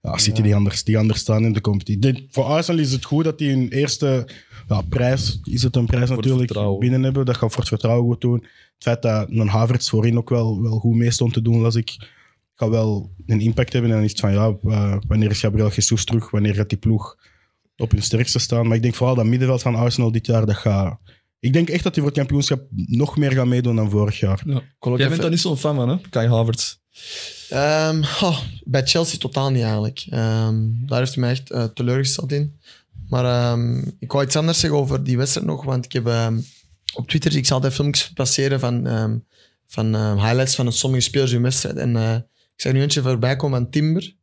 ja, 0.00 0.16
City 0.18 0.36
Ja. 0.38 0.42
die, 0.42 0.54
anders, 0.54 0.84
die 0.84 0.98
anders 0.98 1.20
staan 1.20 1.44
in 1.44 1.52
de 1.52 1.60
competitie. 1.60 2.26
Voor 2.30 2.44
Arsenal 2.44 2.80
is 2.80 2.92
het 2.92 3.04
goed 3.04 3.24
dat 3.24 3.38
die 3.38 3.50
hun 3.50 3.68
eerste 3.68 4.26
ja, 4.68 4.80
prijs, 4.88 5.40
is 5.44 5.62
het 5.62 5.76
een 5.76 5.86
prijs 5.86 6.06
Voor 6.08 6.16
natuurlijk, 6.16 6.78
binnen 6.78 7.02
hebben. 7.02 7.24
Dat 7.26 7.36
gaat 7.36 7.50
voor 7.50 7.60
het 7.60 7.68
vertrouwen 7.68 8.04
goed 8.06 8.20
doen. 8.20 8.34
Het 8.34 8.50
feit 8.78 9.02
dat 9.02 9.26
een 9.30 9.48
Havertz 9.48 9.88
voorin 9.90 10.18
ook 10.18 10.30
wel, 10.30 10.62
wel 10.62 10.78
goed 10.78 10.96
mee 10.96 11.10
stond 11.10 11.32
te 11.32 11.42
doen, 11.42 11.60
las 11.60 11.74
ik, 11.74 11.96
gaat 12.62 12.70
wel 12.70 13.14
een 13.26 13.40
impact 13.40 13.72
hebben. 13.72 13.90
En 13.90 13.96
dan 13.96 14.04
is 14.04 14.10
het 14.10 14.20
van 14.20 14.32
ja, 14.32 14.56
eh, 14.62 14.96
wanneer 15.06 15.30
is 15.30 15.40
Gabriel 15.40 15.70
Jesus 15.70 16.04
terug? 16.04 16.30
Wanneer 16.30 16.54
gaat 16.54 16.68
die 16.68 16.78
ploeg 16.78 17.16
op 17.76 17.90
hun 17.90 18.02
sterkste 18.02 18.38
staan? 18.38 18.66
Maar 18.66 18.76
ik 18.76 18.82
denk 18.82 18.94
vooral 18.94 19.14
dat 19.14 19.24
middenveld 19.24 19.62
van 19.62 19.74
Arsenal 19.74 20.12
dit 20.12 20.26
jaar, 20.26 20.46
dat 20.46 20.56
gaat... 20.56 20.98
Ik 21.40 21.52
denk 21.52 21.68
echt 21.68 21.82
dat 21.82 21.94
die 21.94 22.02
voor 22.02 22.12
het 22.12 22.20
kampioenschap 22.20 22.62
nog 22.70 23.16
meer 23.16 23.32
gaan 23.32 23.48
meedoen 23.48 23.76
dan 23.76 23.90
vorig 23.90 24.18
jaar. 24.18 24.42
Ja. 24.46 24.62
Jij 24.96 25.08
bent 25.08 25.20
daar 25.20 25.30
niet 25.30 25.40
zo'n 25.40 25.56
fan 25.56 25.74
van, 25.74 25.88
hè? 25.88 25.96
Kai 26.10 26.28
Havertz. 26.28 26.76
Ehm, 27.48 28.02
oh, 28.20 28.38
bij 28.64 28.86
Chelsea 28.86 29.18
totaal 29.18 29.50
niet 29.50 29.62
eigenlijk. 29.62 30.04
Ehm, 30.10 30.56
daar 30.86 30.98
heeft 30.98 31.14
hij 31.14 31.22
mij 31.22 31.30
echt 31.30 31.50
eh, 31.50 31.64
teleurgesteld 31.64 32.32
in. 32.32 32.58
Maar 33.08 33.24
ehm, 33.24 33.78
ik 33.98 34.12
wou 34.12 34.24
iets 34.24 34.36
anders 34.36 34.60
zeggen 34.60 34.78
over 34.78 35.04
die 35.04 35.16
wedstrijd 35.16 35.46
nog, 35.46 35.64
want 35.64 35.84
ik 35.84 35.92
heb 35.92 36.06
op 36.94 37.08
Twitter 37.08 37.30
zie 37.30 37.40
ik 37.40 37.46
zal 37.46 37.56
altijd 37.56 37.74
filmpjes 37.74 38.12
passeren 38.12 38.60
van, 38.60 38.86
ehm, 38.86 39.18
van 39.66 39.94
highlights 40.20 40.54
van 40.54 40.72
sommige 40.72 41.02
spelers 41.02 41.32
in 41.32 41.42
wedstrijd. 41.42 41.76
En 41.76 41.96
eh, 41.96 42.16
ik 42.54 42.60
zag 42.60 42.72
nu 42.72 42.80
eentje 42.82 43.02
voorbij 43.02 43.36
komen 43.36 43.60
van 43.60 43.70
Timber. 43.70 44.14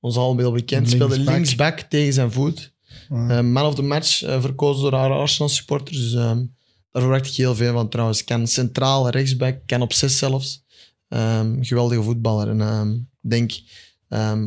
Ons 0.00 0.16
al 0.16 0.36
wel 0.36 0.52
bekend. 0.52 0.90
Speelde 0.90 1.18
Linksback. 1.18 1.78
tegen 1.80 2.12
zijn 2.12 2.32
voet. 2.32 2.72
Ja. 3.08 3.28
Eh, 3.28 3.40
man 3.44 3.66
of 3.66 3.74
the 3.74 3.82
match 3.82 4.22
eh, 4.22 4.40
verkozen 4.40 4.82
door 4.82 5.00
haar 5.00 5.10
Arsenal 5.10 5.48
supporters. 5.48 5.98
Dus 5.98 6.14
ehm, 6.14 6.44
daar 6.90 7.02
verwacht 7.02 7.26
ik 7.26 7.32
heel 7.34 7.54
veel 7.54 7.72
van 7.72 7.88
trouwens. 7.88 8.24
Kan 8.24 8.46
centraal, 8.46 9.08
rechtsback, 9.10 9.58
kan 9.66 9.82
op 9.82 9.92
zes 9.92 10.18
zelfs. 10.18 10.64
Ehm, 11.08 11.62
geweldige 11.62 12.02
voetballer. 12.02 12.48
En 12.48 12.60
ehm, 12.60 12.92
ik 12.92 13.30
denk, 13.30 13.52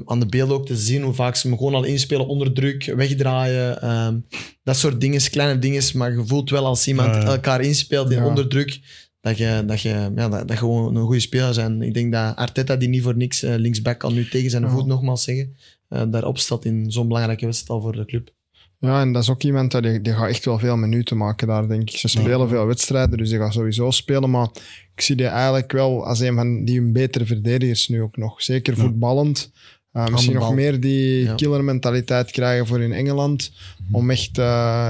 aan 0.06 0.20
de 0.20 0.26
beelden 0.26 0.56
ook 0.56 0.66
te 0.66 0.76
zien 0.78 1.02
hoe 1.02 1.14
vaak 1.14 1.36
ze 1.36 1.48
hem 1.48 1.58
gewoon 1.58 1.76
al 1.76 1.84
inspelen 1.84 2.28
onder 2.28 2.54
druk, 2.54 2.86
wegdraaien. 2.96 4.26
dat 4.64 4.78
soort 4.78 5.02
dingen, 5.02 5.30
kleine 5.30 5.60
dingen. 5.60 5.84
Maar 5.94 6.12
je 6.12 6.26
voelt 6.26 6.50
wel 6.50 6.66
als 6.66 6.88
iemand 6.88 7.24
elkaar 7.24 7.62
inspeelt 7.62 8.12
in 8.12 8.18
Ja. 8.18 8.26
onder 8.26 8.48
druk, 8.48 8.80
dat 9.28 9.38
je, 9.38 9.64
dat, 9.66 9.82
je, 9.82 10.12
ja, 10.16 10.30
dat, 10.30 10.48
dat 10.48 10.58
gewoon 10.58 10.96
een 10.96 11.04
goede 11.06 11.20
speler 11.20 11.56
bent. 11.56 11.82
Ik 11.82 11.94
denk 11.94 12.12
dat 12.12 12.36
Arteta, 12.36 12.76
die 12.76 12.90
niet 12.90 13.04
voor 13.04 13.16
niks 13.18 13.44
eh, 13.44 13.56
linksback 13.56 14.00
kan 14.00 14.14
nu 14.14 14.28
tegen 14.30 14.50
zijn 14.50 14.64
Ja. 14.64 14.70
voet 14.70 14.86
nogmaals 14.86 15.24
zeggen, 15.24 15.56
eh, 15.90 16.02
daarop 16.10 16.38
staat 16.38 16.66
in 16.66 16.92
zo'n 16.92 17.08
belangrijke 17.08 17.46
wedstrijd 17.46 17.70
al 17.72 17.82
voor 17.82 17.96
de 17.96 18.06
club. 18.06 18.30
Ja, 18.80 19.02
en 19.02 19.12
dat 19.14 19.24
is 19.24 19.30
ook 19.30 19.44
iemand 19.44 19.72
dat 19.72 19.84
die, 19.84 20.02
die 20.02 20.14
gaat 20.14 20.30
echt 20.30 20.46
wel 20.46 20.60
veel 20.60 20.78
minuten 20.78 21.18
maken 21.18 21.48
daar, 21.48 21.68
denk 21.68 21.90
ik. 21.90 21.98
Ze 21.98 22.08
spelen 22.08 22.50
veel 22.50 22.66
wedstrijden, 22.66 23.18
dus 23.18 23.30
die 23.30 23.38
gaat 23.40 23.54
sowieso 23.54 23.92
spelen. 23.92 24.30
Maar 24.30 24.50
ik 24.96 25.02
zie 25.02 25.16
die 25.16 25.26
eigenlijk 25.26 25.72
wel 25.72 26.06
als 26.06 26.20
een 26.20 26.36
van 26.36 26.66
die 26.66 26.80
een 26.80 26.94
betere 26.94 27.26
verdedigers 27.26 27.88
nu 27.88 28.02
ook 28.02 28.18
nog. 28.18 28.42
Zeker 28.42 28.76
Ja. 28.76 28.82
voetballend. 28.82 29.52
Uh, 29.94 30.08
misschien 30.08 30.34
nog 30.36 30.54
meer 30.54 30.80
die 30.80 31.24
Ja. 31.24 31.36
killermentaliteit 31.36 32.32
krijgen 32.32 32.68
voor 32.68 32.82
in 32.82 32.92
Engeland. 32.94 33.52
Om 33.92 34.10
echt 34.10 34.38
eh, 34.38 34.44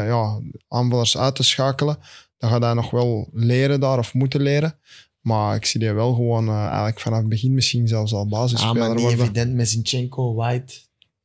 ja, 0.08 0.40
aanvallers 0.68 1.18
uit 1.18 1.36
te 1.36 1.44
schakelen. 1.44 1.98
Dan 2.38 2.50
gaat 2.50 2.62
hij 2.64 2.74
nog 2.74 2.90
wel 2.90 3.30
leren 3.34 3.80
daar, 3.80 3.98
of 3.98 4.14
moeten 4.14 4.42
leren. 4.42 4.80
Maar 5.22 5.56
ik 5.56 5.66
zie 5.66 5.80
die 5.80 5.92
wel 5.92 6.14
gewoon 6.14 6.48
eh, 6.48 6.66
eigenlijk 6.66 7.00
vanaf 7.00 7.20
het 7.20 7.30
begin 7.30 7.54
misschien 7.54 7.88
zelfs 7.88 8.14
al 8.14 8.22
Ah, 8.24 8.30
basisspeler 8.30 8.76
maar 8.76 8.90
niet 8.90 9.00
worden. 9.02 9.20
evident 9.20 9.54
met 9.54 9.70
Zinchenko, 9.70 10.36
White. 10.36 10.74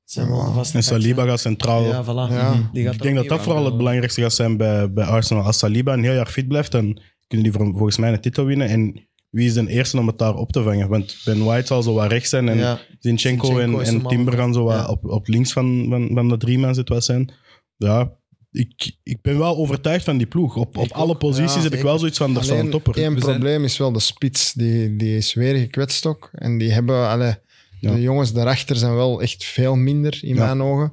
Zijn 0.05 0.29
wel 0.29 0.39
Ja. 0.39 0.53
vaste 0.53 0.77
En 0.77 0.83
Saliba 0.83 1.25
gaat 1.25 1.41
centraal. 1.41 1.85
Ja, 1.85 2.05
voilà. 2.05 2.33
Ja. 2.33 2.71
Die 2.73 2.85
gaat 2.85 2.95
ik 2.95 3.03
denk 3.03 3.17
dat 3.17 3.29
dat 3.29 3.41
vooral 3.41 3.65
het 3.65 3.77
belangrijkste 3.77 4.21
gaat 4.21 4.33
zijn 4.33 4.57
bij, 4.57 4.93
bij 4.93 5.05
Arsenal. 5.05 5.43
Als 5.45 5.59
Saliba 5.59 5.93
een 5.93 6.03
heel 6.05 6.15
jaar 6.15 6.27
fit 6.27 6.49
blijft, 6.49 6.73
dan 6.73 7.01
kunnen 7.27 7.51
die 7.51 7.59
voor- 7.59 7.71
volgens 7.73 7.97
mij 7.97 8.13
een 8.13 8.21
titel 8.21 8.45
winnen. 8.45 8.69
En 8.69 9.09
wie 9.31 9.47
is 9.47 9.55
de 9.55 9.69
eerste 9.69 9.99
om 9.99 10.07
het 10.07 10.19
daar 10.19 10.35
op 10.35 10.53
te 10.53 10.63
vangen? 10.63 10.89
Want 10.89 11.21
Ben 11.25 11.45
White 11.45 11.67
zal 11.67 11.83
zo 11.83 11.95
wat 11.95 12.11
rechts 12.11 12.29
zijn 12.31 12.49
en 12.49 12.57
Ja. 12.59 12.79
Zinchenko, 12.99 13.59
en, 13.59 14.03
Timber 14.07 14.35
gaan 14.37 14.55
zo 14.55 14.65
wat 14.65 14.75
ja. 14.75 14.89
op, 14.89 15.05
op 15.05 15.27
links 15.29 15.53
van, 15.53 15.87
van, 15.89 16.11
van 16.15 16.29
de 16.29 16.37
drie 16.37 16.59
man 16.59 16.75
zit 16.75 16.89
wat 16.89 17.05
zijn. 17.05 17.33
Ja, 17.77 18.13
ik, 18.53 18.97
ik 19.03 19.23
ben 19.23 19.39
wel 19.39 19.57
overtuigd 19.57 20.05
van 20.05 20.17
die 20.17 20.27
ploeg. 20.27 20.57
Op, 20.57 20.77
op 20.77 20.91
alle 20.91 21.13
ook. 21.13 21.19
posities 21.19 21.55
Ja, 21.57 21.63
heb 21.63 21.75
ik 21.75 21.83
wel 21.83 21.99
zoiets 21.99 22.19
van, 22.19 22.35
daar 22.35 22.45
staat 22.45 22.59
een 22.59 22.71
topper. 22.71 22.95
zijn- 22.95 23.15
probleem 23.19 23.65
is 23.65 23.77
wel 23.79 23.93
de 23.93 24.01
spits. 24.01 24.53
Die, 24.53 24.97
die 24.97 25.17
is 25.17 25.35
weer 25.35 25.57
gekwetst 25.57 26.07
ook. 26.07 26.31
En 26.33 26.59
die 26.59 26.71
hebben... 26.73 27.09
Allee, 27.09 27.35
Ja. 27.81 27.95
De 27.95 28.01
jongens 28.01 28.33
daarachter 28.33 28.77
zijn 28.77 28.95
wel 28.95 29.23
echt 29.23 29.45
veel 29.45 29.75
minder, 29.77 30.19
in 30.23 30.35
Ja. 30.35 30.45
mijn 30.55 30.61
ogen. 30.69 30.93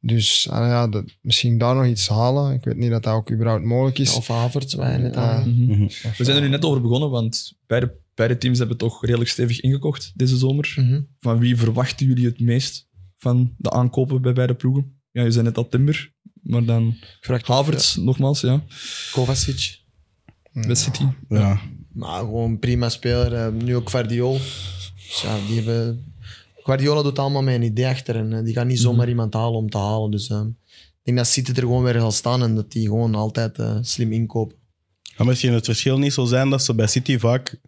Dus 0.00 0.48
allee, 0.50 0.68
ja, 0.68 0.88
dat- 0.88 1.16
misschien 1.22 1.58
daar 1.58 1.74
nog 1.74 1.86
iets 1.86 2.08
halen. 2.08 2.52
Ik 2.54 2.64
weet 2.64 2.76
niet 2.76 2.90
dat 2.90 3.02
dat 3.02 3.14
ook 3.14 3.30
überhaupt 3.30 3.64
mogelijk 3.64 3.98
is. 3.98 4.14
Of 4.14 4.26
Havertz, 4.28 4.74
waar 4.74 4.92
je 4.92 4.98
net 4.98 5.14
Ja. 5.14 5.20
aan. 5.20 5.54
Mhm. 5.54 5.70
Mhm. 5.70 5.82
We 6.16 6.24
zijn 6.24 6.36
er 6.36 6.42
nu 6.42 6.48
net 6.48 6.64
over 6.64 6.80
begonnen, 6.80 7.10
want 7.10 7.58
beide, 7.66 7.94
beide 8.14 8.38
teams 8.38 8.58
hebben 8.58 8.76
toch 8.76 9.04
redelijk 9.04 9.30
stevig 9.30 9.60
ingekocht 9.60 10.12
deze 10.14 10.36
zomer. 10.36 10.74
Mhm. 10.76 11.00
Van 11.20 11.38
wie 11.38 11.56
verwachten 11.56 12.06
jullie 12.06 12.24
het 12.26 12.40
meest 12.40 12.88
van 13.18 13.54
de 13.58 13.70
aankopen 13.70 14.22
bij 14.22 14.32
beide 14.32 14.54
ploegen? 14.54 15.00
Ja, 15.12 15.22
je 15.22 15.30
zei 15.30 15.44
net 15.44 15.56
al 15.56 15.68
Timber, 15.68 16.12
maar 16.42 16.64
dan 16.64 16.96
Havertz, 17.42 17.96
nogmaals, 17.96 18.40
ja, 18.40 18.62
Kovacic. 19.12 19.78
bij 20.52 20.74
City. 20.74 21.04
Ja. 21.28 21.60
Maar 21.92 22.18
gewoon 22.18 22.58
prima 22.58 22.88
speler. 22.88 23.34
eh, 23.34 23.52
nu 23.52 23.76
ook 23.76 23.90
Guardiol. 23.90 24.32
Dus 24.32 25.20
ja, 25.22 25.36
die 25.46 25.56
hebben... 25.56 26.04
Guardiola 26.62 27.02
doet 27.02 27.18
allemaal 27.18 27.42
met 27.42 27.54
een 27.54 27.62
idee 27.62 27.86
achter. 27.86 28.16
En 28.16 28.32
eh, 28.32 28.44
die 28.44 28.54
gaat 28.54 28.66
niet 28.66 28.80
zomaar 28.80 29.08
iemand 29.08 29.34
halen 29.34 29.58
om 29.58 29.70
te 29.70 29.78
halen. 29.78 30.10
Dus 30.10 30.28
eh, 30.28 30.42
ik 30.76 31.00
denk 31.02 31.16
dat 31.16 31.26
City 31.26 31.50
er 31.50 31.56
gewoon 31.56 31.82
weer 31.82 31.98
zal 31.98 32.10
staan 32.10 32.42
en 32.42 32.54
dat 32.54 32.72
die 32.72 32.86
gewoon 32.86 33.14
altijd 33.14 33.58
eh, 33.58 33.78
slim 33.80 34.12
inkopen. 34.12 34.56
Kan 35.16 35.26
misschien 35.26 35.52
het 35.52 35.64
verschil 35.64 35.98
niet 35.98 36.12
zo 36.12 36.24
zijn 36.24 36.50
dat 36.50 36.64
ze 36.64 36.74
bij 36.74 36.86
City 36.86 37.18
vaak, 37.18 37.60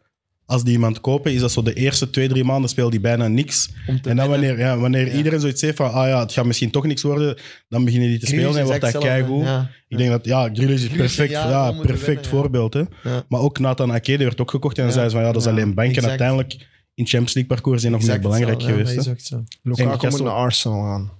als 0.52 0.64
die 0.64 0.72
iemand 0.72 1.00
kopen, 1.00 1.32
is 1.32 1.40
dat 1.40 1.52
zo 1.52 1.62
de 1.62 1.74
eerste 1.74 2.10
twee, 2.10 2.28
drie 2.28 2.44
maanden 2.44 2.70
speelt 2.70 2.90
die 2.90 3.00
bijna 3.00 3.28
niks. 3.28 3.70
En 4.02 4.16
dan 4.16 4.28
wanneer, 4.28 4.58
ja, 4.58 4.78
wanneer 4.78 5.06
Ja. 5.06 5.12
iedereen 5.16 5.40
zoiets 5.40 5.60
heeft 5.60 5.76
van, 5.76 5.92
ah 5.92 6.08
ja, 6.08 6.20
het 6.20 6.32
gaat 6.32 6.44
misschien 6.44 6.70
toch 6.70 6.86
niks 6.86 7.02
worden, 7.02 7.36
dan 7.68 7.84
beginnen 7.84 8.08
die 8.08 8.18
te 8.18 8.26
Grealish 8.26 8.44
spelen 8.46 8.60
en 8.62 8.66
wordt 8.66 8.92
dat 8.92 9.02
keigoed. 9.02 9.44
Ja. 9.44 9.70
Ik 9.88 9.96
denk 9.98 10.10
dat, 10.10 10.24
ja, 10.24 10.50
Grealish 10.52 10.82
is 10.82 10.88
perfect, 10.88 11.30
ja, 11.30 11.72
perfect 11.72 12.06
winnen, 12.06 12.24
voorbeeld. 12.24 12.74
Hè. 12.74 12.80
Ja. 13.02 13.24
Maar 13.28 13.40
ook 13.40 13.58
Nathan 13.58 13.92
Ake, 13.92 14.16
die 14.16 14.26
werd 14.26 14.40
ook 14.40 14.50
gekocht 14.50 14.76
en 14.78 14.82
dan 14.82 14.92
Ja. 14.92 14.98
zei 14.98 15.08
ze 15.08 15.14
van, 15.16 15.24
ja, 15.24 15.32
dat 15.32 15.40
is 15.40 15.46
Ja, 15.48 15.54
alleen 15.54 15.74
bank. 15.74 15.88
En 15.88 15.94
exact. 15.94 16.08
uiteindelijk 16.08 16.52
in 16.94 17.06
Champions 17.06 17.34
League 17.34 17.52
parcours 17.54 17.82
hij 17.82 17.90
nog 17.90 18.02
meer 18.06 18.20
belangrijk 18.20 18.60
hetzelfde, 18.62 19.10
geweest. 19.10 19.32
Lukaku 19.62 20.08
moet 20.08 20.22
naar 20.22 20.32
Arsenal 20.32 20.82
gaan. 20.82 21.10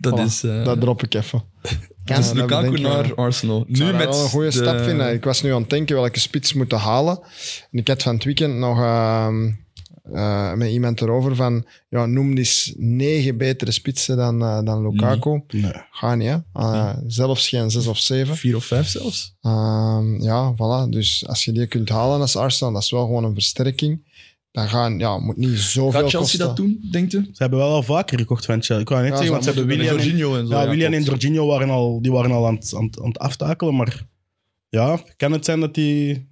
Dat 0.00 0.18
Voilà. 0.18 0.22
is, 0.24 0.42
eh 0.42 0.64
Dat 0.64 0.80
drop 0.80 1.02
ik 1.02 1.14
even. 1.14 1.42
dus 2.04 2.32
Lukaku 2.32 2.80
naar. 2.80 3.14
Arsenal. 3.14 3.64
Ik 3.68 3.78
Nu 3.78 3.84
met 3.92 3.96
wel 4.08 4.22
een 4.22 4.28
goede 4.28 4.46
de- 4.50 4.52
stap 4.52 4.78
vinden. 4.78 5.12
Ik 5.12 5.24
was 5.24 5.42
nu 5.42 5.52
aan 5.54 5.60
het 5.60 5.70
denken 5.70 5.96
welke 5.96 6.20
spits 6.20 6.52
moeten 6.52 6.78
halen. 6.78 7.18
En 7.70 7.78
ik 7.78 7.88
had 7.88 8.02
van 8.02 8.14
het 8.14 8.24
weekend 8.24 8.54
nog 8.54 8.78
ehm, 8.78 9.50
eh, 10.12 10.52
met 10.52 10.70
iemand 10.70 11.00
erover 11.00 11.36
van... 11.36 11.66
Ja, 11.88 12.06
noem 12.06 12.36
eens 12.36 12.72
negen 12.76 13.36
betere 13.36 13.70
spitsen 13.70 14.16
dan, 14.16 14.42
eh, 14.42 14.62
dan 14.64 14.82
Lukaku. 14.90 15.42
Nee. 15.48 15.72
Ga 15.90 16.14
niet, 16.14 16.28
hè. 16.52 16.92
Zelfs 17.06 17.48
geen 17.48 17.70
zes 17.70 17.86
of 17.86 17.98
zeven. 17.98 18.36
Vier 18.36 18.56
of 18.56 18.64
vijf 18.64 18.88
zelfs. 18.88 19.34
Ehm, 19.42 20.22
ja, 20.22 20.54
voilà. 20.54 20.88
Dus 20.88 21.24
als 21.26 21.44
je 21.44 21.52
die 21.52 21.66
kunt 21.66 21.88
halen 21.88 22.20
als 22.20 22.36
Arsenal, 22.36 22.72
dat 22.72 22.82
is 22.82 22.90
wel 22.90 23.04
gewoon 23.04 23.24
een 23.24 23.34
versterking. 23.34 24.08
Dan 24.52 24.68
gaan, 24.68 24.98
ja, 24.98 25.18
moet 25.18 25.36
niet 25.36 25.58
zoveel 25.58 25.90
Gaat 26.00 26.10
Chelsea 26.10 26.18
kosten. 26.18 26.38
dat 26.38 26.56
doen, 26.56 26.88
denkt 26.90 27.12
u? 27.12 27.24
Ze 27.24 27.42
hebben 27.42 27.58
wel 27.58 27.68
al 27.72 27.82
vaker 27.82 28.18
gekocht 28.18 28.44
van 28.44 28.54
Chelsea. 28.54 28.78
Ik 28.78 28.88
wou 28.88 29.00
net 29.02 29.10
Ja, 29.10 29.16
zeggen, 29.16 29.26
ze 29.26 29.32
want 29.42 29.44
ze 29.44 29.50
hebben 29.50 29.76
William 29.76 29.96
en, 29.98 30.02
Jorginho 30.04 30.36
en 30.38 30.46
zo. 30.46 30.54
ja, 30.54 30.68
William 30.68 30.92
en. 30.92 31.02
Jorginho 31.02 31.46
waren 31.46 31.70
al, 31.70 32.02
die 32.02 32.12
waren 32.12 32.30
al 32.30 32.46
aan 32.46 32.54
het, 32.54 32.74
aan, 32.76 32.84
het- 32.84 33.00
aan 33.00 33.08
het 33.08 33.18
aftakelen, 33.18 33.76
maar 33.76 34.06
ja, 34.68 35.02
kan 35.16 35.32
het 35.32 35.44
zijn 35.44 35.60
dat 35.60 35.74
die... 35.74 36.28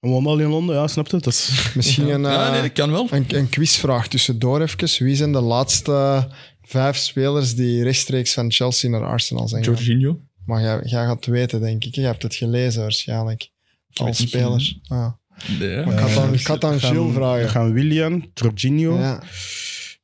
Woont 0.00 0.26
al 0.26 0.38
in 0.38 0.48
Londen, 0.48 0.74
ja, 0.76 0.86
snap 0.86 1.06
je? 1.06 1.12
Dat 1.12 1.26
is... 1.26 1.70
Misschien 1.74 2.08
een, 2.08 2.20
Ja, 2.22 2.50
nee, 2.50 2.60
dat 2.62 2.72
kan 2.72 2.90
wel. 2.90 3.06
een, 3.10 3.24
een 3.28 3.48
quizvraag 3.48 4.08
tussendoor 4.08 4.60
even. 4.60 5.04
Wie 5.04 5.16
zijn 5.16 5.32
de 5.32 5.40
laatste 5.40 6.28
vijf 6.62 6.96
spelers 6.96 7.54
die 7.54 7.82
rechtstreeks 7.82 8.32
van 8.32 8.52
Chelsea 8.52 8.90
naar 8.90 9.04
Arsenal 9.04 9.48
zijn 9.48 9.64
gegaan? 9.64 9.84
Jorginho. 9.84 10.20
Maar 10.44 10.60
jij, 10.62 10.80
jij 10.84 11.04
gaat 11.04 11.16
het 11.16 11.26
weten, 11.26 11.60
denk 11.60 11.84
ik. 11.84 11.94
Je 11.94 12.00
hebt 12.00 12.22
het 12.22 12.34
gelezen 12.34 12.80
waarschijnlijk. 12.82 13.50
Als 13.92 14.16
speler. 14.18 14.76
Ja. 14.82 15.18
Nee, 15.58 15.84
Maar 15.84 15.94
ik 15.94 15.98
had 16.00 16.14
dan, 16.14 16.34
ik 16.34 16.46
had 16.46 16.60
dan 16.60 16.80
gaan, 16.80 16.94
Gilles 16.94 17.14
vragen. 17.14 17.48
gaan 17.48 17.72
William, 17.72 18.30
Jorginho, 18.34 18.98
Ja. 18.98 19.22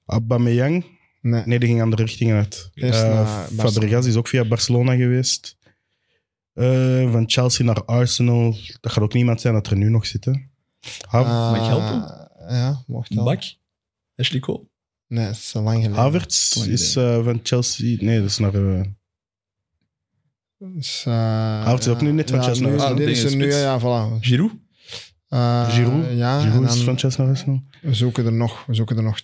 Aubameyang. 0.07 0.85
Nee. 1.21 1.43
Nee, 1.47 1.59
die 1.59 1.69
ging 1.69 1.83
andere 1.83 2.03
richtingen 2.03 2.37
uit. 2.37 2.71
Eh, 2.75 2.83
Barcelona. 2.91 3.47
Fabregas 3.57 4.07
is 4.07 4.17
ook 4.17 4.29
via 4.29 4.45
Barcelona 4.45 4.97
geweest. 4.97 5.57
Eh, 6.53 7.11
van 7.13 7.25
Chelsea 7.31 7.65
naar 7.65 7.85
Arsenal. 7.85 8.57
Dat 8.81 8.93
gaat 8.93 9.03
ook 9.05 9.13
niemand 9.15 9.41
zijn 9.41 9.55
dat 9.55 9.67
er 9.67 9.77
nu 9.77 9.89
nog 9.91 10.07
zit. 10.07 10.25
hè. 10.25 10.33
Hav- 11.09 11.27
Eh, 11.27 11.51
Mag 11.51 11.61
ik 11.61 11.67
helpen? 11.67 12.29
Ja, 12.57 12.83
mocht 12.87 13.15
wel. 13.15 13.25
Bak. 13.25 13.43
Ashley 14.17 14.41
Cole. 14.41 14.63
Nee, 15.07 15.25
het 15.27 15.37
is 15.37 15.55
al 15.57 15.63
lang 15.63 15.77
geleden. 15.77 15.97
Havertz 15.97 16.55
Lang 16.57 16.69
is 16.71 16.97
eh, 16.97 17.25
van 17.25 17.41
Chelsea. 17.43 17.97
Nee, 18.01 18.19
dat 18.21 18.29
is 18.29 18.39
naar. 18.39 18.55
eh, 18.55 18.81
Dus, 20.59 21.05
uh, 21.09 21.15
Havertz 21.15 21.87
is 21.87 21.93
ook 21.93 22.01
nu 22.01 22.13
net 22.13 22.31
van 22.31 22.43
Chelsea 22.43 22.63
Nu, 22.65 22.71
naar 22.71 22.79
Arsenal. 22.81 22.97
dit 22.99 23.07
Ah, 23.07 23.13
is 23.13 23.23
dat 23.23 23.35
nu, 23.35 23.53
ja, 23.53 23.81
voilà. 23.81 24.21
Giroud. 24.21 24.53
Eh, 25.33 25.75
Giroud. 25.75 26.17
Ja, 26.17 26.41
Giroud 26.41 26.65
is 26.65 26.83
Chelsea 26.85 27.23
naar 27.25 27.29
Arsenal. 27.29 27.63
we 27.83 27.95
zoeken 27.95 28.27
er 28.27 28.33
nog, 28.33 28.67
we 28.67 28.75
zoeken 28.75 28.97
er 28.97 29.03
nog 29.03 29.21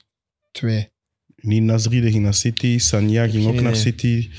twee. 0.51 0.90
Niet 1.37 1.62
Nasri, 1.62 2.01
die 2.01 2.11
ging 2.11 2.23
naar 2.23 2.35
City. 2.35 2.79
Sanya 2.79 3.29
ging 3.29 3.47
ook 3.47 3.61
naar. 3.61 3.77
City. 3.77 4.31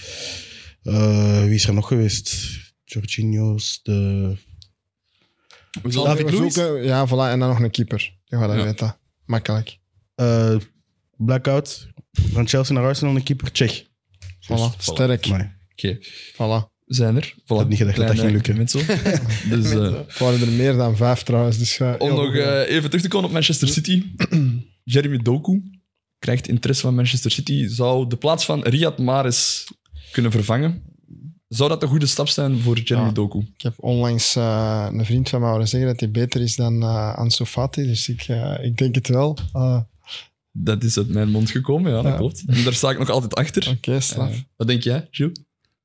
Eh, 0.83 1.43
wie 1.43 1.53
is 1.53 1.67
er 1.67 1.73
nog 1.73 1.87
geweest? 1.87 2.47
Jorginho's, 2.83 3.79
de... 3.83 4.35
We 5.81 5.89
David 5.91 6.31
Luiz? 6.31 6.53
zoeken, 6.53 6.83
ja, 6.83 7.07
voilà, 7.07 7.11
en 7.31 7.39
dan 7.39 7.49
nog 7.49 7.59
een 7.59 7.71
keeper. 7.71 8.13
Je 8.25 8.37
gaat 8.37 8.47
dat 8.47 8.57
Ja. 8.57 8.63
weten. 8.63 8.97
Makkelijk. 9.25 9.77
eh, 10.15 10.55
Blackout. 11.17 11.87
Van 12.11 12.47
Chelsea 12.47 12.75
naar 12.75 12.83
Arsenal, 12.83 13.15
een 13.15 13.23
keeper. 13.23 13.51
Tsjech. 13.51 13.83
Voilà, 14.41 14.77
sterk. 14.77 15.25
Oké, 15.71 15.97
Voilà. 16.33 16.78
Zijn 16.89 17.15
er. 17.15 17.33
Voilà. 17.35 17.45
had 17.45 17.69
niet 17.69 17.77
gedacht 17.77 17.97
dat 17.97 18.07
dat 18.07 18.19
ging 18.19 18.31
lukken. 18.31 18.57
Met 18.57 18.71
zo. 18.71 18.79
dus, 19.49 19.71
eh, 19.71 19.93
Het 20.07 20.17
waren 20.17 20.41
er 20.41 20.47
meer 20.51 20.73
dan 20.77 20.95
vijf 20.97 21.23
trouwens. 21.23 21.57
Dus, 21.57 21.79
eh, 21.79 21.93
om 21.97 22.09
nog 22.09 22.35
eh, 22.35 22.69
even 22.75 22.89
terug 22.89 23.01
te 23.01 23.07
komen 23.09 23.27
op 23.27 23.33
Manchester 23.33 23.67
City. 23.67 24.03
Jeremy 24.83 25.17
Doku 25.17 25.61
krijgt 26.19 26.47
interesse 26.47 26.81
van 26.81 26.95
Manchester 26.95 27.31
City. 27.31 27.67
Zou 27.67 28.07
de 28.07 28.15
plaats 28.17 28.45
van 28.45 28.63
Riyad 28.63 28.97
Mahrez 28.97 29.63
kunnen 30.11 30.31
vervangen? 30.31 30.81
Zou 31.47 31.69
dat 31.69 31.83
een 31.83 31.89
goede 31.89 32.05
stap 32.05 32.27
zijn 32.27 32.59
voor 32.59 32.79
Jeremy 32.79 33.07
Ja. 33.07 33.13
Doku? 33.13 33.39
Ik 33.39 33.61
heb 33.61 33.73
onlangs 33.77 34.35
eh, 34.35 34.87
een 34.91 35.05
vriend 35.05 35.29
van 35.29 35.41
mij 35.41 35.49
horen 35.49 35.67
zeggen 35.67 35.89
dat 35.89 35.99
hij 35.99 36.11
beter 36.11 36.41
is 36.41 36.55
dan 36.55 36.81
eh 36.81 37.15
Ansu 37.15 37.45
Fati. 37.45 37.83
Dus 37.85 38.09
ik, 38.09 38.21
eh, 38.21 38.55
ik 38.61 38.77
denk 38.77 38.95
het 38.95 39.07
wel. 39.07 39.37
Oké, 39.51 39.87
Dat 40.51 40.83
is 40.83 40.97
uit 40.97 41.09
mijn 41.09 41.29
mond 41.29 41.49
gekomen, 41.51 41.91
ja, 41.91 42.01
dat 42.01 42.11
Ja. 42.11 42.17
klopt. 42.17 42.43
En 42.47 42.63
daar 42.63 42.73
sta 42.73 42.89
ik 42.89 42.99
nog 42.99 43.09
altijd 43.09 43.35
achter. 43.35 43.77
straf. 43.99 44.31
Eh, 44.31 44.37
wat 44.55 44.67
denk 44.67 44.83
jij, 44.83 45.07
Gilles? 45.11 45.39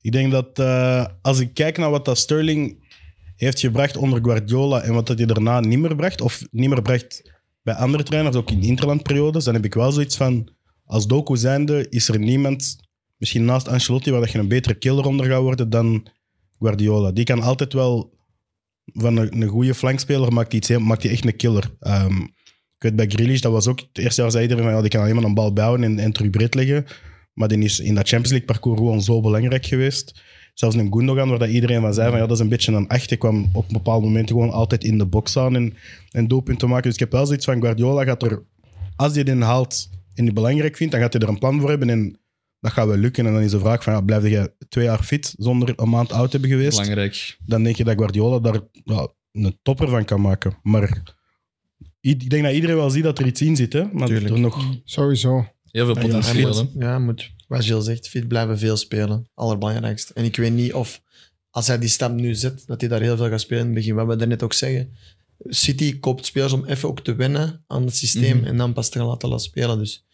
Ik 0.04 0.12
denk 0.12 0.32
dat 0.32 0.58
eh, 0.58 1.06
als 1.22 1.40
ik 1.40 1.54
kijk 1.54 1.78
naar 1.78 1.90
wat 1.90 2.04
dat 2.04 2.18
Sterling 2.18 2.88
heeft 3.36 3.60
gebracht 3.60 3.96
onder 3.96 4.24
Guardiola 4.24 4.80
en 4.80 4.92
wat 4.94 5.06
dat 5.06 5.18
hij 5.18 5.26
daarna 5.26 5.60
niet 5.60 5.78
meer 5.78 5.96
bracht, 5.96 6.20
of 6.20 6.42
niet 6.50 6.68
meer 6.68 6.82
bracht 6.82 7.32
bij 7.62 7.74
andere 7.74 8.02
trainers, 8.02 8.36
ook 8.36 8.50
in 8.50 8.62
interlandperiodes, 8.62 9.44
dan 9.44 9.54
heb 9.54 9.64
ik 9.64 9.74
wel 9.74 9.92
zoiets 9.92 10.16
van, 10.16 10.48
als 10.84 11.06
Doku 11.06 11.36
zijnde 11.36 11.88
is 11.88 12.08
er 12.08 12.18
niemand, 12.18 12.76
misschien 13.16 13.44
naast 13.44 13.68
Ancelotti, 13.68 14.10
waar 14.10 14.20
dat 14.20 14.30
je 14.30 14.38
een 14.38 14.48
betere 14.48 14.74
killer 14.74 15.06
onder 15.06 15.26
gaat 15.26 15.40
worden 15.40 15.70
dan 15.70 16.06
Guardiola. 16.58 17.12
Die 17.12 17.24
kan 17.24 17.42
altijd 17.42 17.72
wel, 17.72 18.18
van 18.84 19.16
een, 19.16 19.48
goede 19.48 19.74
flankspeler 19.74 20.32
maakt 20.32 20.52
hij, 20.52 20.60
iets, 20.60 20.84
maakt 20.84 21.02
hij 21.02 21.12
echt 21.12 21.24
een 21.24 21.36
killer. 21.36 21.70
Ehm, 21.80 22.20
Ik 22.76 22.90
weet 22.90 22.96
bij 22.96 23.08
Grealish, 23.08 23.40
dat 23.40 23.52
was 23.52 23.66
ook 23.66 23.80
het 23.80 23.98
eerste 23.98 24.22
jaar 24.22 24.30
zei 24.30 24.42
iedereen 24.42 24.64
van 24.64 24.72
ja, 24.72 24.80
die 24.80 24.90
kan 24.90 25.00
alleen 25.00 25.14
maar 25.14 25.24
een 25.24 25.34
bal 25.34 25.52
bouwen 25.52 25.84
en, 25.84 25.98
en 25.98 26.12
terug 26.12 26.30
breed 26.30 26.54
leggen. 26.54 26.86
Maar 27.35 27.49
die 27.49 27.59
is 27.59 27.81
in 27.81 27.94
dat 27.94 28.09
Champions 28.09 28.31
League 28.31 28.47
parcours 28.47 28.79
gewoon 28.79 29.03
zo 29.03 29.20
belangrijk 29.20 29.66
geweest. 29.66 30.23
Zelfs 30.55 30.77
in 30.77 30.92
Gundogan, 30.92 31.29
waar 31.29 31.38
dat 31.38 31.49
iedereen 31.49 31.81
van 31.81 31.94
zei 31.94 32.11
van 32.11 32.18
ja, 32.18 32.27
dat 32.27 32.37
is 32.37 32.42
een 32.42 32.49
beetje 32.49 32.73
een 32.73 32.88
echt. 32.88 33.09
Hij 33.09 33.18
kwam 33.18 33.49
op 33.53 33.68
bepaalde 33.68 34.07
momenten 34.07 34.37
gewoon 34.37 34.51
altijd 34.51 34.85
in 34.85 34.99
de 34.99 35.07
box 35.07 35.31
staan 35.31 35.55
en, 35.57 35.75
en 36.11 36.29
doelpunten 36.29 36.68
maken. 36.68 36.85
Dus 36.85 36.94
ik 36.94 37.01
heb 37.01 37.12
wel 37.12 37.27
zoiets 37.27 37.44
van 37.44 37.61
Guardiola 37.61 38.05
gaat 38.05 38.23
er, 38.23 38.42
als 38.97 39.14
hij 39.14 39.25
die 39.25 39.35
haalt 39.35 39.90
en 40.14 40.25
die 40.25 40.33
belangrijk 40.33 40.77
vindt, 40.77 40.92
dan 40.92 41.03
gaat 41.03 41.12
hij 41.12 41.23
er 41.23 41.29
een 41.29 41.38
plan 41.38 41.61
voor 41.61 41.68
hebben 41.68 41.90
en 41.90 42.18
dat 42.61 42.73
gaat 42.73 42.87
wel 42.87 42.97
lukken. 42.97 43.27
En 43.27 43.33
dan 43.33 43.42
is 43.42 43.51
de 43.51 43.59
vraag 43.59 43.83
van 43.83 43.92
ja, 43.92 44.01
blijf 44.01 44.29
je 44.29 44.55
twee 44.68 44.85
jaar 44.85 45.03
fit 45.03 45.35
zonder 45.38 45.73
een 45.77 45.88
maand 45.88 46.12
oud 46.12 46.31
te 46.31 46.37
hebben 46.37 46.57
geweest? 46.57 46.79
Belangrijk. 46.79 47.37
dan 47.47 47.62
denk 47.62 47.77
je 47.77 47.85
dat 47.85 47.99
Guardiola 47.99 48.38
daar 48.38 48.61
ja, 48.85 49.09
een 49.33 49.59
topper 49.62 49.88
van 49.88 50.05
kan 50.05 50.20
maken. 50.20 50.57
Maar 50.62 51.03
ik 52.01 52.31
denk 52.31 52.42
dat 52.42 52.53
iedereen 52.53 52.77
wel 52.77 52.90
ziet 52.90 53.03
dat 53.03 53.18
er 53.18 53.27
iets 53.27 53.42
in 53.42 53.57
zit. 53.57 53.73
Hè? 53.73 53.85
Maar 53.92 54.07
Tuurlijk. 54.09 54.35
er 54.35 54.40
nog, 54.40 54.81
Sowieso. 54.85 55.47
Heel 55.74 55.84
veel 55.87 55.94
Ja, 55.94 56.00
potentieel. 56.02 56.48
Moet, 56.64 56.70
ja, 56.82 56.98
moet, 56.98 57.30
wat 57.48 57.64
Gilles 57.64 57.84
zegt, 57.84 58.08
fit 58.08 58.28
blijven 58.28 58.58
veel 58.58 58.76
spelen. 58.76 59.28
Allerbelangrijkste. 59.34 60.12
En 60.14 60.24
ik 60.24 60.37
weet 60.37 60.52
niet 60.52 60.72
of, 60.74 61.00
als 61.50 61.66
hij 61.66 61.78
die 61.78 61.88
stap 61.88 62.12
nu 62.12 62.34
zet, 62.34 62.62
dat 62.66 62.80
hij 62.80 62.88
daar 62.90 63.00
heel 63.00 63.16
veel 63.16 63.28
gaat 63.28 63.40
spelen 63.40 63.60
in 63.60 63.66
het 63.66 63.74
begin. 63.78 63.94
Wat 63.94 64.06
we 64.06 64.16
daarnet 64.16 64.42
ook 64.42 64.52
zeggen. 64.52 64.90
City 65.48 65.98
koopt 66.00 66.26
spelers 66.26 66.52
om 66.52 66.64
even 66.64 66.88
ook 66.88 67.00
te 67.00 67.14
wennen 67.14 67.64
aan 67.66 67.84
het 67.84 67.96
systeem 67.96 68.37
Mhm. 68.37 68.46
en 68.46 68.56
dan 68.56 68.72
pas 68.72 68.88
te 68.88 68.98
gaan 68.98 69.06
laten 69.06 69.28
laten 69.28 69.44
spelen. 69.44 69.78
Dus 69.78 70.04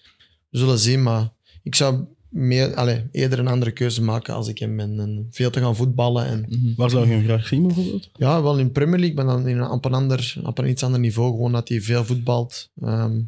we 0.49 0.59
zullen 0.59 0.79
zien, 0.79 1.03
maar 1.03 1.33
ik 1.63 1.75
zou 1.75 2.05
meer, 2.29 2.75
allez, 2.75 3.01
eerder 3.13 3.39
een 3.39 3.47
andere 3.49 3.71
keuze 3.71 4.03
maken 4.03 4.35
als 4.35 4.49
ik 4.49 4.59
hem 4.59 4.77
ben. 4.77 5.01
En 5.01 5.27
veel 5.31 5.51
te 5.51 5.61
gaan 5.61 5.77
voetballen. 5.77 6.27
En, 6.27 6.47
Mhm. 6.49 6.75
waar 6.77 6.91
zou 6.91 7.07
je 7.07 7.13
hem 7.13 7.25
graag 7.25 7.47
zien 7.47 7.63
bijvoorbeeld? 7.67 8.09
ja, 8.13 8.43
wel 8.43 8.59
in 8.59 8.73
Premier 8.73 8.99
League, 8.99 9.17
maar 9.17 9.25
dan 9.35 9.49
in 9.49 9.59
een, 9.59 9.71
op, 9.71 9.85
een 9.85 9.95
ander, 9.95 10.35
op 10.45 10.59
een 10.59 10.69
iets 10.69 10.83
ander 10.83 11.01
niveau. 11.01 11.31
Gewoon 11.31 11.53
dat 11.53 11.69
hij 11.69 11.81
veel 11.81 12.05
voetbalt. 12.05 12.71
Ehm, 12.81 13.21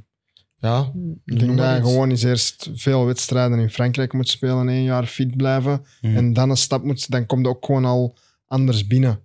ja, 0.63 0.93
Ik 1.25 1.39
denk 1.39 1.57
dat 1.57 1.67
hij 1.67 1.81
gewoon 1.81 2.11
eens 2.11 2.23
eerst 2.23 2.71
veel 2.75 3.07
wedstrijden 3.07 3.59
in 3.59 3.71
Frankrijk 3.71 4.13
moet 4.13 4.29
spelen, 4.29 4.69
één 4.69 4.83
jaar 4.83 5.07
fit 5.07 5.37
blijven. 5.37 5.85
Mhm. 6.01 6.17
En 6.17 6.33
dan 6.33 6.51
een 6.51 6.57
stap 6.57 6.85
moet, 6.85 7.11
dan 7.11 7.27
komt 7.27 7.47
het 7.47 7.57
ook 7.57 7.65
gewoon 7.65 7.85
al 7.85 8.17
anders 8.47 8.87
binnen. 8.87 9.21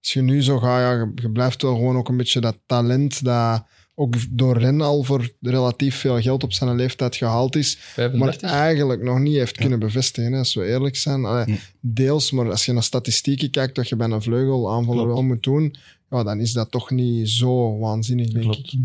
Als 0.00 0.12
je 0.12 0.22
nu 0.22 0.42
zo 0.42 0.58
gaat, 0.58 0.80
ja, 0.80 0.92
je, 0.92 1.12
je 1.14 1.30
blijft 1.30 1.62
wel 1.62 1.74
gewoon 1.74 1.96
ook 1.96 2.08
een 2.08 2.16
beetje 2.16 2.40
dat 2.40 2.58
talent 2.66 3.24
dat 3.24 3.64
ook 3.94 4.14
door 4.30 4.58
Ren 4.58 4.80
al 4.80 5.02
voor 5.02 5.32
relatief 5.40 5.96
veel 5.96 6.20
geld 6.20 6.42
op 6.44 6.52
zijn 6.52 6.76
leeftijd 6.76 7.16
gehaald 7.16 7.56
is, 7.56 7.76
maar 7.76 8.10
35. 8.10 8.50
eigenlijk 8.50 9.02
nog 9.02 9.18
niet 9.18 9.36
heeft 9.36 9.56
kunnen 9.56 9.78
bevestigen, 9.78 10.32
hè, 10.32 10.38
als 10.38 10.54
we 10.54 10.66
eerlijk 10.66 10.96
zijn. 10.96 11.24
Allee, 11.24 11.44
Hm. 11.44 11.52
Deels, 11.80 12.30
maar 12.30 12.50
als 12.50 12.64
je 12.64 12.72
naar 12.72 12.82
statistieken 12.82 13.50
kijkt, 13.50 13.74
dat 13.74 13.88
je 13.88 13.96
bij 13.96 14.08
een 14.10 14.22
vleugel 14.22 14.72
aanvaller 14.72 15.06
wel 15.06 15.22
moet 15.22 15.42
doen, 15.42 15.74
ja, 16.10 16.22
dan 16.22 16.40
is 16.40 16.52
dat 16.52 16.70
toch 16.70 16.90
niet 16.90 17.28
zo 17.28 17.78
waanzinnig, 17.78 18.28
denk 18.28 18.44
Klopt. 18.44 18.72
ik. 18.72 18.78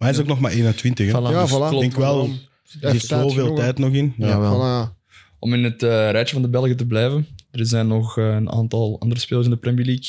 Maar 0.00 0.08
hij 0.08 0.18
is 0.18 0.22
ook 0.22 0.28
nog 0.28 0.40
maar 0.40 0.50
21. 0.50 1.06
Hè? 1.06 1.12
Voilà. 1.12 1.32
Ja, 1.32 1.42
Dus 1.42 1.50
voilà. 1.52 1.72
Ik 1.74 1.80
denk 1.80 1.94
wel, 1.96 2.30
er 2.80 2.80
tijd 2.80 3.00
zoveel 3.00 3.54
tijd 3.54 3.78
nog 3.78 3.92
in. 3.92 4.14
Ja. 4.16 4.28
Jawel. 4.28 4.56
Voilà. 4.56 4.98
Om 5.38 5.54
in 5.54 5.64
het 5.64 5.82
eh, 5.82 6.10
rijtje 6.10 6.32
van 6.32 6.42
de 6.42 6.48
Belgen 6.48 6.76
te 6.76 6.86
blijven. 6.86 7.26
Er 7.50 7.66
zijn 7.66 7.86
nog 7.86 8.18
eh, 8.18 8.34
een 8.34 8.50
aantal 8.50 9.00
andere 9.00 9.20
spelers 9.20 9.46
in 9.46 9.52
de 9.52 9.58
Premier 9.58 9.84
League 9.84 10.06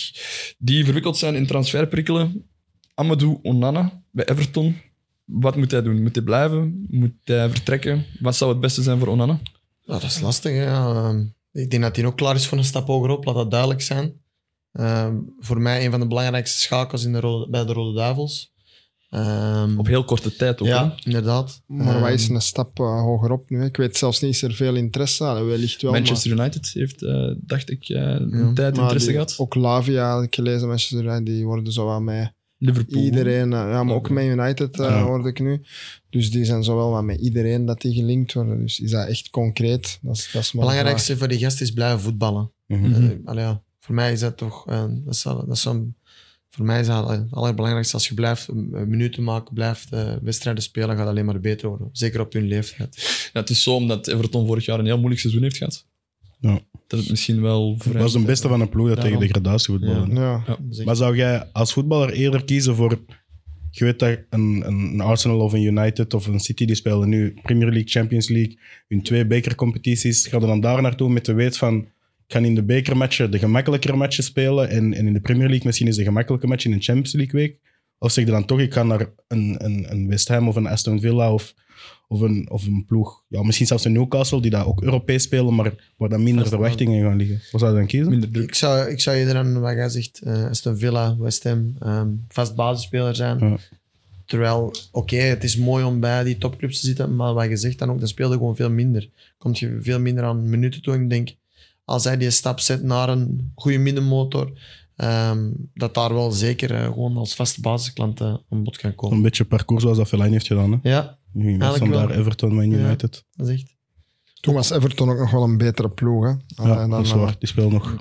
die 0.58 0.84
verwikkeld 0.84 1.17
zijn 1.17 1.36
in 1.36 1.47
transferprikkelen. 1.47 2.45
Amadou 2.93 3.39
Onana 3.41 4.04
bij 4.12 4.25
Everton. 4.25 4.75
Wat 5.25 5.56
moet 5.56 5.71
hij 5.71 5.82
doen? 5.82 6.01
Moet 6.01 6.15
hij 6.15 6.23
blijven? 6.23 6.86
Moet 6.89 7.13
hij 7.23 7.49
vertrekken? 7.49 8.06
Wat 8.19 8.36
zou 8.36 8.51
het 8.51 8.60
beste 8.60 8.82
zijn 8.82 8.99
voor 8.99 9.08
Onana? 9.08 9.39
Ja, 9.82 9.93
dat 9.93 10.04
is 10.04 10.19
lastig. 10.21 10.51
Hè? 10.51 10.63
Ja, 10.63 10.93
ehm, 10.93 11.25
ik 11.51 11.71
denk 11.71 11.84
dat 11.84 11.95
hij 11.95 12.06
ook 12.06 12.17
klaar 12.17 12.36
is 12.36 12.47
voor 12.47 12.58
een 12.58 12.63
stap 12.63 12.88
hogerop, 12.88 13.25
laat 13.25 13.36
dat 13.36 13.51
duidelijk 13.51 13.82
zijn. 13.82 14.13
Ehm, 14.71 15.15
voor 15.39 15.62
mij 15.62 15.86
een 15.86 15.91
van 15.91 15.99
de 15.99 16.08
belangrijkste 16.08 16.60
schakels 16.60 17.04
in 17.04 17.12
de 17.12 17.19
rode, 17.19 17.49
bij 17.49 17.65
de 17.65 17.73
Rode 17.73 17.97
Duivels. 17.97 18.50
Ehm, 19.12 19.78
Op 19.80 19.88
heel 19.88 20.04
korte 20.04 20.36
tijd 20.36 20.62
ook. 20.62 20.67
ja, 20.67 20.86
hè? 20.95 21.04
inderdaad. 21.06 21.62
Maar 21.67 22.00
wat 22.00 22.10
is 22.10 22.26
Ehm, 22.26 22.36
een 22.36 22.41
stap 22.41 22.80
uh, 22.80 23.02
hogerop 23.02 23.50
nu? 23.50 23.60
hè? 23.60 23.65
Ik 23.65 23.78
weet 23.78 23.97
zelfs 23.97 24.21
niet, 24.21 24.34
is 24.34 24.41
er 24.41 24.54
veel 24.54 24.76
interesse? 24.76 25.24
Allee, 25.24 25.43
wellicht 25.43 25.82
wel, 25.82 25.91
Manchester 25.91 26.32
United 26.32 26.69
heeft, 26.74 27.04
eh, 27.04 27.32
dacht 27.38 27.69
ik, 27.69 27.89
eh, 27.89 28.02
een 28.02 28.30
Ja. 28.47 28.54
tijd 28.54 28.78
interesse 28.78 29.06
die- 29.08 29.13
gehad. 29.15 29.36
Ook 29.38 29.56
Lavia, 29.56 30.13
had 30.13 30.24
ik 30.24 30.36
gelezen, 30.36 30.67
Manchester 30.67 31.00
United, 31.04 31.26
die 31.26 31.45
worden 31.45 31.74
zo 31.74 32.00
met 32.00 32.32
Liverpool. 32.58 33.02
iedereen... 33.02 33.54
eh, 33.54 33.60
ja, 33.60 33.84
maar 33.84 33.95
ook 33.95 34.10
met 34.10 34.26
United 34.26 34.80
uh, 34.80 34.86
Ja. 34.86 35.04
hoorde 35.04 35.30
ik 35.30 35.39
nu. 35.39 35.62
Dus 36.10 36.32
die 36.32 36.45
zijn 36.45 36.63
zo 36.63 36.76
wel 36.76 36.89
wat 36.89 37.04
met 37.04 37.19
iedereen 37.19 37.65
dat 37.65 37.82
die 37.82 37.93
gelinkt 37.93 38.34
worden. 38.34 38.60
Dus 38.60 38.80
is 38.80 38.91
dat 38.91 39.08
echt 39.08 39.30
concreet? 39.30 40.00
Dat 40.02 40.15
is, 40.15 40.30
dat 40.34 40.41
is 40.41 40.52
maar 40.52 40.65
belangrijkste 40.65 41.17
voor 41.17 41.28
die 41.28 41.39
gast 41.39 41.62
is 41.62 41.71
blijven 41.71 42.00
voetballen. 42.00 42.52
Eh, 42.67 42.80
allee, 43.26 43.43
ja, 43.43 43.62
voor 43.80 43.95
mij 43.95 44.12
is 44.12 44.19
dat 44.19 44.38
toch... 44.38 44.67
eh, 44.67 44.84
dat 45.06 45.13
is, 45.13 45.26
al- 45.26 45.45
dat 45.45 45.56
is 45.56 45.62
zo'n- 45.62 45.95
voor 46.55 46.65
mij 46.65 46.79
is 46.79 46.87
dat 46.87 47.09
het 47.09 47.27
allerbelangrijkste. 47.31 47.93
Als 47.93 48.07
je 48.07 48.13
blijft 48.13 48.47
eh, 48.47 48.55
minuten 48.83 49.23
maken, 49.23 49.53
blijft 49.53 49.91
eh, 49.91 50.13
wedstrijden 50.21 50.63
spelen, 50.63 50.89
gaat 50.89 50.99
het 50.99 51.07
alleen 51.07 51.25
maar 51.25 51.39
beter 51.39 51.69
worden. 51.69 51.89
Zeker 51.91 52.19
op 52.19 52.33
hun 52.33 52.47
leeftijd. 52.47 53.29
Ja, 53.33 53.39
het 53.39 53.49
is 53.49 53.63
zo 53.63 53.75
omdat 53.75 54.07
Everton 54.07 54.47
vorig 54.47 54.65
jaar 54.65 54.79
een 54.79 54.85
heel 54.85 54.97
moeilijk 54.97 55.21
seizoen 55.21 55.43
heeft 55.43 55.57
gehad. 55.57 55.85
Ja. 56.39 56.59
Dat 56.87 56.99
het 56.99 57.09
misschien 57.09 57.41
wel... 57.41 57.75
voor 57.77 57.93
Dat 57.93 58.01
was 58.01 58.13
de 58.13 58.19
beste 58.19 58.47
van 58.47 58.61
een 58.61 58.69
ploeg 58.69 58.87
dat 58.87 58.95
tegen 58.95 59.11
Daarom. 59.11 59.27
degradatie 59.27 59.73
voetballen. 59.73 60.13
Ja. 60.13 60.43
Ja. 60.47 60.83
Maar 60.85 60.95
zou 60.95 61.15
jij 61.15 61.49
als 61.51 61.73
voetballer 61.73 62.11
eerder 62.11 62.45
kiezen 62.45 62.75
voor... 62.75 62.99
Je 63.71 63.83
weet 63.83 63.99
dat 63.99 64.19
een, 64.29 64.63
een 64.65 65.01
Arsenal 65.01 65.39
of 65.39 65.53
een 65.53 65.61
United 65.61 66.13
of 66.13 66.27
een 66.27 66.39
City, 66.39 66.65
die 66.65 66.75
spelen 66.75 67.09
nu 67.09 67.33
Premier 67.41 67.67
League, 67.67 67.87
Champions 67.87 68.29
League, 68.29 68.59
hun 68.87 69.01
twee 69.03 69.27
bekercompetities. 69.27 70.27
Ga 70.27 70.39
je 70.39 70.45
dan 70.45 70.59
daar 70.59 70.81
naartoe 70.81 71.09
met 71.09 71.25
de 71.25 71.33
weet 71.33 71.57
van... 71.57 71.87
Ik 72.32 72.38
ga 72.38 72.44
in 72.44 72.56
de 72.56 72.63
bekermatchen 72.63 73.32
de 73.32 73.39
gemakkelijkere 73.39 73.96
matchen 73.96 74.24
spelen 74.24 74.70
en, 74.70 74.94
en 74.94 75.08
in 75.08 75.13
de 75.13 75.20
Premier 75.20 75.48
League 75.48 75.65
misschien 75.65 75.88
is 75.88 75.96
de 75.96 76.04
gemakkelijke 76.04 76.48
match 76.48 76.65
in 76.65 76.74
een 76.74 76.82
Champions 76.82 77.13
League 77.13 77.39
week? 77.39 77.58
Of 77.98 78.12
zeg 78.12 78.26
je 78.26 78.32
dan 78.32 78.46
toch, 78.46 78.60
ik 78.60 78.74
ga 78.74 78.84
naar 78.84 79.10
een, 79.28 79.56
een, 79.58 79.86
een 79.91 80.08
West 80.08 80.28
Ham 80.28 80.48
of 80.48 80.56
een 80.56 80.67
Aston 80.67 81.00
Villa 81.00 81.34
of, 81.34 81.54
of, 82.08 82.22
een, 82.22 82.50
of 82.50 82.65
een 82.65 82.86
ploeg, 82.88 83.24
ja, 83.28 83.44
misschien 83.44 83.67
zelfs 83.67 83.86
een 83.86 83.91
Newcastle, 83.91 84.41
die 84.41 84.52
daar 84.52 84.67
ook 84.67 84.82
Europees 84.82 85.24
spelen, 85.24 85.56
maar 85.56 85.74
waar 85.98 86.10
dan 86.10 86.24
minder 86.24 86.48
verwachtingen 86.48 87.04
gaan 87.04 87.17
liggen. 87.17 87.41
Wat 87.52 87.62
zou 87.62 87.74
je 87.74 87.78
dan 87.78 87.88
kiezen? 87.88 88.10
Minder 88.10 88.32
druk. 88.32 88.48
Ik 88.48 88.56
zou, 88.56 88.89
ik 88.89 89.02
zou 89.02 89.17
eerder 89.17 89.36
aan 89.36 89.60
wat 89.60 89.74
jij 89.74 89.89
zegt, 89.89 90.22
eh 90.22 90.46
Aston 90.46 90.78
Villa, 90.78 91.17
West 91.17 91.44
Ham, 91.44 91.76
ehm, 91.80 92.08
vast 92.28 92.56
basisspeler 92.56 93.15
zijn. 93.15 93.39
Ja. 93.39 93.58
Terwijl, 94.26 94.74
oké, 94.91 95.15
het 95.15 95.44
is 95.44 95.58
mooi 95.58 95.84
om 95.84 96.00
bij 96.00 96.24
die 96.24 96.38
topclubs 96.38 96.80
te 96.80 96.86
zitten, 96.86 97.15
maar 97.15 97.34
wat 97.34 97.50
je 97.50 97.58
zegt 97.58 97.80
dan 97.80 97.89
ook, 97.89 98.00
dan 98.00 98.08
speel 98.08 98.32
je 98.32 98.38
gewoon 98.38 98.56
veel 98.56 98.70
minder. 98.70 99.10
Komt 99.38 99.60
je 99.60 99.78
veel 99.82 100.00
minder 100.00 100.24
aan 100.24 100.50
minuten 100.50 100.82
toe. 100.82 100.94
En 100.94 101.02
ik 101.02 101.10
denk, 101.10 101.30
als 101.91 102.04
hij 102.04 102.17
die 102.17 102.30
stap 102.30 102.60
zet 102.60 102.84
naar 102.84 103.10
een 103.10 103.51
goede 103.56 103.77
middenmotor, 103.77 104.60
ehm, 104.95 105.51
dat 105.73 105.93
daar 105.93 106.13
wel 106.13 106.32
zeker 106.32 106.73
eh, 106.75 106.84
gewoon 106.86 107.17
als 107.17 107.36
vaste 107.36 107.62
basisklant 107.62 108.21
eh, 108.21 108.36
aan 108.49 108.63
bod 108.63 108.77
kan 108.77 108.95
komen. 108.95 109.17
Een 109.17 109.23
beetje 109.23 109.45
parcours 109.45 109.82
zoals 109.84 109.97
dat 109.97 110.08
Fellaini 110.08 110.34
heeft 110.34 110.47
gedaan. 110.47 110.71
Hè? 110.71 110.89
Ja, 110.89 111.17
Nu 111.34 111.56
Standaard, 111.56 112.10
wel. 112.10 112.17
Everton, 112.17 112.56
Man 112.56 112.69
Ja. 112.69 112.77
United. 112.77 113.25
dat 113.32 113.47
is 113.47 113.54
echt. 113.62 113.75
Toen 114.39 114.54
was 114.54 114.69
Everton 114.71 115.10
ook 115.10 115.17
nog 115.19 115.32
wel 115.32 115.43
een 115.43 115.58
betere 115.58 115.89
ploeg. 115.89 116.23
Hè? 116.23 116.30
Ja, 116.63 116.75
dan, 116.75 116.89
dat 116.89 117.06
is 117.06 117.12
eh, 117.12 117.17
waar. 117.17 117.36
Die 117.39 117.47
speelt 117.47 117.71
nog. 117.71 117.95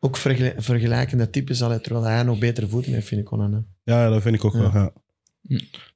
Ook 0.00 0.16
vergel- 0.16 0.52
vergelijkende 0.56 1.30
types, 1.30 1.58
terwijl 1.58 2.02
hij 2.02 2.22
nog 2.22 2.38
betere 2.38 2.68
voeten 2.68 2.92
heeft, 2.92 3.06
vind 3.06 3.20
ik. 3.20 3.30
Ja, 3.30 4.02
ja, 4.04 4.08
dat 4.08 4.22
vind 4.22 4.34
ik 4.34 4.44
ook 4.44 4.52
Ja. 4.52 4.58
wel. 4.60 4.70
Ja. 4.72 4.92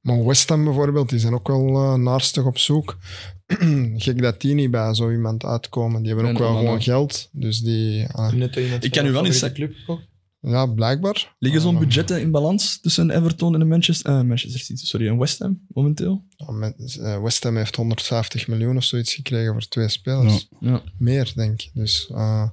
Maar 0.01 0.25
West 0.25 0.49
Ham 0.49 0.63
bijvoorbeeld, 0.63 1.09
die 1.09 1.19
zijn 1.19 1.33
ook 1.33 1.47
wel 1.47 1.67
eh 1.67 1.93
naarstig 1.93 2.45
op 2.45 2.57
zoek. 2.57 2.97
Gek 3.95 4.21
dat 4.21 4.41
die 4.41 4.53
niet 4.53 4.71
bij 4.71 4.93
zo 4.93 5.11
iemand 5.11 5.45
uitkomen. 5.45 6.01
Die 6.03 6.13
hebben 6.13 6.31
ook 6.31 6.37
En 6.37 6.43
wel 6.43 6.57
gewoon 6.57 6.81
geld. 6.81 7.29
Dus 7.31 7.59
die... 7.59 8.07
iemand 8.31 8.83
Ik 8.83 8.91
kan 8.91 9.05
u 9.05 9.11
wel 9.11 9.25
eens 9.25 9.51
club 9.51 9.73
ook. 9.87 10.01
ja, 10.41 10.65
blijkbaar. 10.65 11.35
Liggen 11.39 11.61
zo'n 11.61 11.73
Ah, 11.75 11.79
budgetten 11.79 12.21
in 12.21 12.31
balans 12.31 12.79
tussen 12.81 13.09
Everton 13.09 13.59
en 13.61 13.67
Manchester, 13.67 14.11
eh, 14.11 14.21
Manchester 14.21 14.59
City, 14.59 14.85
sorry, 14.85 15.07
en 15.07 15.17
West 15.17 15.39
Ham 15.39 15.61
momenteel? 15.67 16.23
ja, 16.35 16.73
eh, 17.01 17.21
West 17.21 17.43
Ham 17.43 17.55
heeft 17.55 17.75
150 17.75 18.47
miljoen 18.47 18.77
of 18.77 18.83
zoiets 18.83 19.13
gekregen 19.13 19.51
voor 19.53 19.67
twee 19.67 19.89
spelers. 19.89 20.47
Ja. 20.59 20.81
Meer, 20.97 21.31
denk 21.35 21.61
ik. 21.61 21.71
Dus 21.73 22.09
eh, 22.11 22.49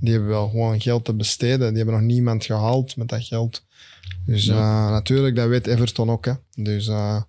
die 0.00 0.10
hebben 0.12 0.28
wel 0.28 0.48
gewoon 0.48 0.80
geld 0.80 1.04
te 1.04 1.14
besteden. 1.14 1.68
Die 1.68 1.76
hebben 1.76 1.94
nog 1.94 2.04
niemand 2.04 2.44
gehaald 2.44 2.96
met 2.96 3.08
dat 3.08 3.24
geld. 3.24 3.64
Dus 4.26 4.46
eh, 4.48 4.90
natuurlijk, 4.90 5.36
dat 5.36 5.48
weet 5.48 5.66
Everton 5.66 6.10
ook. 6.10 6.24
Hè. 6.24 6.32
Dus 6.54 6.86
eh, 6.88 7.22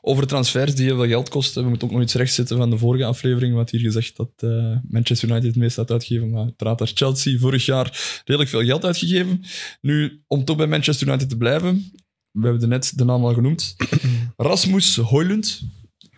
Over 0.00 0.26
transfers 0.26 0.74
die 0.74 0.84
heel 0.84 0.96
veel 0.96 1.06
geld 1.06 1.28
kosten. 1.28 1.62
We 1.62 1.68
moeten 1.68 1.88
ook 1.88 1.94
nog 1.94 2.02
iets 2.02 2.14
rechtzetten 2.14 2.56
van 2.56 2.70
de 2.70 2.78
vorige 2.78 3.04
aflevering. 3.04 3.54
Wat 3.54 3.70
hier 3.70 3.80
gezegd 3.80 4.16
dat 4.16 4.30
eh, 4.36 4.76
Manchester 4.88 5.28
United 5.28 5.46
het 5.48 5.56
meest 5.56 5.76
had 5.76 5.90
uitgegeven. 5.90 6.30
Maar 6.30 6.42
uiteraard 6.44 6.78
had 6.78 6.90
Chelsea 6.94 7.38
vorig 7.38 7.64
jaar 7.66 8.20
redelijk 8.24 8.50
veel 8.50 8.64
geld 8.64 8.84
uitgegeven. 8.84 9.44
Nu, 9.80 10.22
om 10.26 10.44
toch 10.44 10.56
bij 10.56 10.66
Manchester 10.66 11.06
United 11.08 11.28
te 11.28 11.36
blijven. 11.36 11.92
We 12.30 12.46
hebben 12.46 12.68
net 12.68 12.92
de 12.98 13.04
naam 13.04 13.24
al 13.24 13.34
genoemd. 13.34 13.76
Rasmus 14.36 14.96
Højlund 14.96 15.62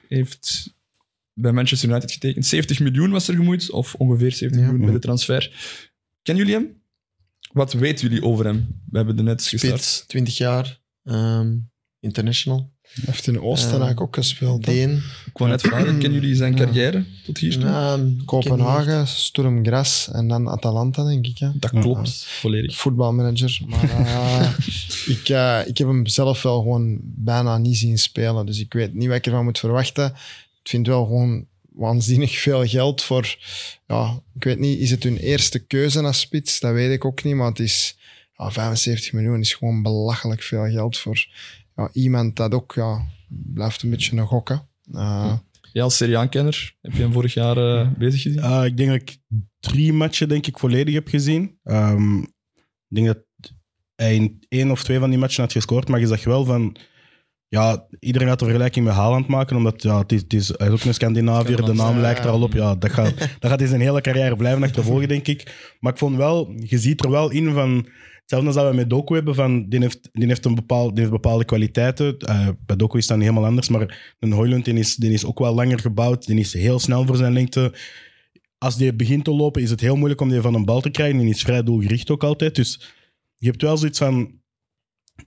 heeft 0.09 0.75
bij 1.35 1.53
Manchester 1.53 1.89
United 1.89 2.13
getekend. 2.13 2.47
70 2.47 2.81
miljoen 2.81 3.11
was 3.11 3.29
er 3.29 3.35
gemoeid. 3.35 3.71
Of 3.71 3.95
ongeveer 3.95 4.33
70 4.33 4.61
Ja. 4.61 4.67
miljoen 4.67 4.85
bij 4.87 4.95
de 4.95 5.01
transfer. 5.01 5.53
Kennen 6.23 6.47
jullie 6.47 6.61
hem? 6.61 6.85
Wat 7.57 7.73
weten 7.73 8.09
jullie 8.09 8.25
over 8.25 8.45
hem? 8.45 8.81
We 8.91 8.97
hebben 8.97 9.17
er 9.19 9.23
net 9.25 9.47
gestart. 9.47 9.83
Spits, 9.83 10.05
20 10.07 10.37
jaar, 10.37 10.81
ehm, 11.05 11.57
international. 12.01 12.75
Heeft 13.05 13.27
in 13.27 13.41
Oostenrijk 13.41 13.97
Eh, 13.97 14.03
ook 14.03 14.15
gespeeld. 14.15 14.65
Deen. 14.65 14.91
Ik 15.27 15.39
wou 15.39 15.51
net 15.51 15.61
vragen, 15.61 15.99
kennen 15.99 16.21
jullie 16.21 16.35
zijn 16.37 16.57
Ja. 16.57 16.65
carrière 16.65 17.05
tot 17.25 17.39
hier 17.39 17.59
Kopenhagen, 18.25 19.07
Sturm 19.07 19.65
Graz 19.65 20.09
en 20.09 20.29
dan 20.29 20.49
Atalanta, 20.49 21.05
denk 21.05 21.27
ik. 21.27 21.39
Hè? 21.39 21.49
Dat 21.59 21.71
Ja. 21.73 21.81
klopt, 21.81 22.25
volledig. 22.25 22.77
Voetbalmanager. 22.77 23.61
Maar 23.67 23.91
eh, 23.91 24.49
ik, 25.17 25.29
eh, 25.29 25.61
ik 25.67 25.79
heb 25.79 25.87
hem 25.89 26.07
zelf 26.07 26.43
wel 26.43 26.61
gewoon 26.63 26.99
bijna 27.03 27.59
niet 27.59 27.77
zien 27.77 27.99
spelen. 27.99 28.47
Dus 28.47 28.59
ik 28.61 28.73
weet 28.73 28.95
niet 28.95 29.09
wat 29.09 29.17
ik 29.17 29.27
ervan 29.27 29.45
moet 29.45 29.59
verwachten. 29.59 30.07
Ik 30.63 30.69
vind 30.71 30.87
wel 30.87 31.05
gewoon 31.05 31.47
waanzinnig 31.77 32.39
veel 32.39 32.67
geld 32.67 33.03
voor... 33.03 33.37
Ja, 33.87 34.23
ik 34.35 34.45
weet 34.45 34.59
niet, 34.59 34.79
is 34.79 34.91
het 34.91 35.03
hun 35.03 35.17
eerste 35.17 35.59
keuze 35.59 36.03
als 36.03 36.21
spits? 36.21 36.61
Dat 36.61 36.73
weet 36.73 36.93
ik 36.93 37.05
ook 37.05 37.25
niet, 37.25 37.35
maar 37.35 37.49
het 37.49 37.59
is... 37.59 37.99
Ja, 38.37 38.51
75 38.51 39.13
miljoen 39.13 39.41
is 39.41 39.55
gewoon 39.55 39.83
belachelijk 39.83 40.43
veel 40.43 40.71
geld 40.71 40.99
voor 40.99 41.27
ja, 41.77 41.91
iemand 41.93 42.37
dat 42.37 42.55
ook... 42.55 42.73
Ja, 42.75 43.07
blijft 43.29 43.83
een 43.83 43.91
beetje 43.91 44.17
een 44.17 44.27
gokken. 44.27 44.69
Eh, 44.93 45.35
Ja, 45.73 45.83
als 45.83 45.97
Serie 45.97 46.19
A-kenner, 46.19 46.75
heb 46.81 46.93
je 46.93 47.03
hem 47.03 47.13
vorig 47.13 47.35
jaar 47.35 47.57
eh, 47.57 47.93
bezig 47.99 48.23
gezien? 48.23 48.43
Ah, 48.43 48.65
ik 48.65 48.77
denk 48.77 48.91
dat 48.91 49.01
ik 49.01 49.17
drie 49.61 49.93
matchen 49.93 50.29
denk 50.29 50.47
ik, 50.47 50.59
volledig 50.59 50.95
heb 50.95 51.09
gezien. 51.09 51.59
Ehm, 51.63 52.19
ik 52.19 52.95
denk 52.95 53.07
dat 53.07 53.19
hij 53.95 54.15
in 54.15 54.45
één 54.49 54.71
of 54.71 54.83
twee 54.83 54.99
van 54.99 55.11
die 55.11 55.19
matchen 55.19 55.43
had 55.43 55.53
gescoord, 55.53 55.89
maar 55.89 56.01
je 56.01 56.07
zag 56.07 56.25
wel 56.25 56.45
van... 56.45 56.77
Ja, 57.49 57.87
iedereen 58.01 58.29
gaat 58.29 58.39
de 58.39 58.45
vergelijking 58.45 58.85
met 58.85 58.95
Haaland 58.95 59.27
maken, 59.27 59.57
omdat 59.57 59.83
ja, 59.83 59.99
het 59.99 60.13
is, 60.13 60.21
het 60.21 60.33
is, 60.33 60.49
hij 60.49 60.67
is 60.67 60.73
ook 60.73 60.85
een 60.85 60.95
Scandinaviër, 60.95 61.65
de 61.65 61.73
naam 61.73 61.99
lijkt 61.99 62.25
er 62.25 62.31
al 62.31 62.43
op. 62.43 62.53
Ja, 62.53 62.75
dat 62.75 62.91
gaat, 62.91 63.19
dat 63.41 63.51
gaat 63.51 63.59
hij 63.59 63.69
zijn 63.69 63.81
hele 63.81 64.01
carrière 64.01 64.37
blijven 64.37 64.63
achtervolgen, 64.63 65.09
denk 65.09 65.27
ik. 65.27 65.75
Maar 65.81 65.93
ik 65.93 65.99
vond 65.99 66.17
wel, 66.17 66.53
je 66.57 66.79
ziet 66.79 67.05
er 67.05 67.11
wel 67.11 67.31
in 67.31 67.53
van... 67.53 67.87
Hetzelfde 68.21 68.47
als 68.53 68.65
dat 68.65 68.71
we 68.71 68.77
met 68.81 68.91
Doku 68.91 69.15
hebben, 69.15 69.35
van, 69.35 69.69
die, 69.69 69.81
heeft, 69.81 70.09
die, 70.13 70.27
heeft 70.27 70.45
een 70.45 70.55
bepaal, 70.55 70.89
die 70.89 70.99
heeft 70.99 71.11
bepaalde 71.11 71.45
kwaliteiten. 71.45 72.19
Eh, 72.19 72.49
bij 72.67 72.77
Doku 72.77 72.99
is 72.99 73.07
dat 73.07 73.17
niet 73.17 73.27
helemaal 73.27 73.49
anders, 73.49 73.69
maar 73.69 74.15
een 74.19 74.33
Hoylund 74.33 74.65
die 74.65 74.75
is, 74.75 74.97
die 74.97 75.13
is 75.13 75.25
ook 75.25 75.39
wel 75.39 75.55
langer 75.55 75.79
gebouwd. 75.79 76.27
Die 76.27 76.39
is 76.39 76.53
heel 76.53 76.79
snel 76.79 77.07
voor 77.07 77.17
zijn 77.17 77.33
lengte 77.33 77.73
als 78.59 78.77
die 78.77 78.95
begint 78.95 79.25
te 79.25 79.35
lopen, 79.35 79.63
is 79.63 79.71
het 79.71 79.81
heel 79.81 79.97
moeilijk 79.97 80.21
om 80.21 80.29
die 80.29 80.41
van 80.41 80.55
een 80.55 80.65
bal 80.65 80.81
te 80.81 80.91
krijgen. 80.91 81.19
En 81.19 81.25
die 81.25 81.35
is 81.35 81.43
vrij 81.43 81.63
doelgericht 81.63 82.11
ook 82.11 82.25
altijd. 82.25 82.55
Dus 82.55 82.95
je 83.37 83.47
hebt 83.47 83.63
wel 83.63 83.77
zoiets 83.77 83.99
van... 83.99 84.41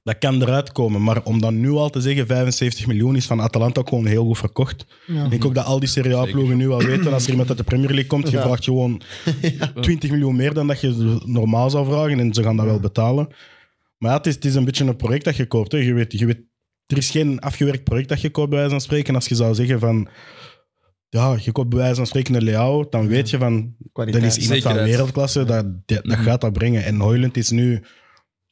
Dat 0.03 0.17
kan 0.17 0.41
eruit 0.41 0.71
komen. 0.71 1.03
Maar 1.03 1.23
om 1.23 1.41
dan 1.41 1.59
nu 1.59 1.69
al 1.69 1.89
te 1.89 2.01
zeggen, 2.01 2.27
75 2.27 2.87
miljoen 2.87 3.15
is 3.15 3.25
van 3.25 3.41
Atalanta 3.41 3.81
gewoon 3.85 4.05
heel 4.05 4.25
goed 4.25 4.37
verkocht. 4.37 4.85
ja. 5.07 5.23
Ik 5.23 5.29
denk 5.29 5.45
ook 5.45 5.55
dat 5.55 5.65
al 5.65 5.79
die 5.79 5.89
Serie 5.89 6.15
A-ploegen 6.17 6.57
nu 6.57 6.69
al 6.69 6.81
weten, 6.83 7.13
als 7.13 7.23
er 7.23 7.29
iemand 7.29 7.49
uit 7.49 7.57
de 7.57 7.63
Premier 7.63 7.87
League 7.89 8.07
komt, 8.07 8.29
je 8.29 8.37
Ja. 8.37 8.43
vraagt 8.43 8.63
gewoon 8.63 9.01
20 9.81 10.09
miljoen 10.09 10.35
meer 10.35 10.53
dan 10.53 10.67
dat 10.67 10.81
je 10.81 11.17
normaal 11.25 11.69
zou 11.69 11.85
vragen. 11.85 12.19
En 12.19 12.33
ze 12.33 12.43
gaan 12.43 12.55
dat 12.57 12.65
wel 12.65 12.79
betalen. 12.79 13.27
Maar 13.97 14.11
ja, 14.11 14.17
het 14.17 14.27
is, 14.27 14.35
het 14.35 14.45
is 14.45 14.55
een 14.55 14.65
beetje 14.65 14.85
een 14.85 14.95
project 14.95 15.23
dat 15.25 15.35
je 15.35 15.45
koopt. 15.45 15.71
Hè. 15.71 15.77
Je 15.77 15.93
weet, 15.93 16.11
je 16.19 16.25
weet, 16.25 16.41
er 16.85 16.97
is 16.97 17.09
geen 17.09 17.39
afgewerkt 17.39 17.83
project 17.83 18.09
dat 18.09 18.21
je 18.21 18.29
koopt, 18.29 18.49
bij 18.49 18.57
wijze 18.57 18.71
van 18.73 18.81
spreken. 18.81 19.15
Als 19.15 19.27
je 19.27 19.35
zou 19.35 19.55
zeggen 19.55 19.79
van... 19.79 20.07
Ja, 21.09 21.37
je 21.41 21.51
koopt 21.51 21.69
bij 21.69 21.77
wijze 21.79 21.95
van 21.95 22.07
spreken 22.07 22.35
een 22.35 22.43
Leao, 22.43 22.89
dan 22.89 23.07
weet 23.07 23.29
je 23.29 23.37
van... 23.37 23.75
Dat 23.93 24.15
is 24.15 24.37
iemand 24.37 24.61
van 24.61 24.73
wereldklasse, 24.75 25.43
dat, 25.43 25.65
dat, 25.85 26.03
dat 26.03 26.17
gaat 26.17 26.41
dat 26.41 26.53
brengen. 26.53 26.83
En 26.83 26.99
Hoyland 26.99 27.37
is 27.37 27.49
nu 27.49 27.83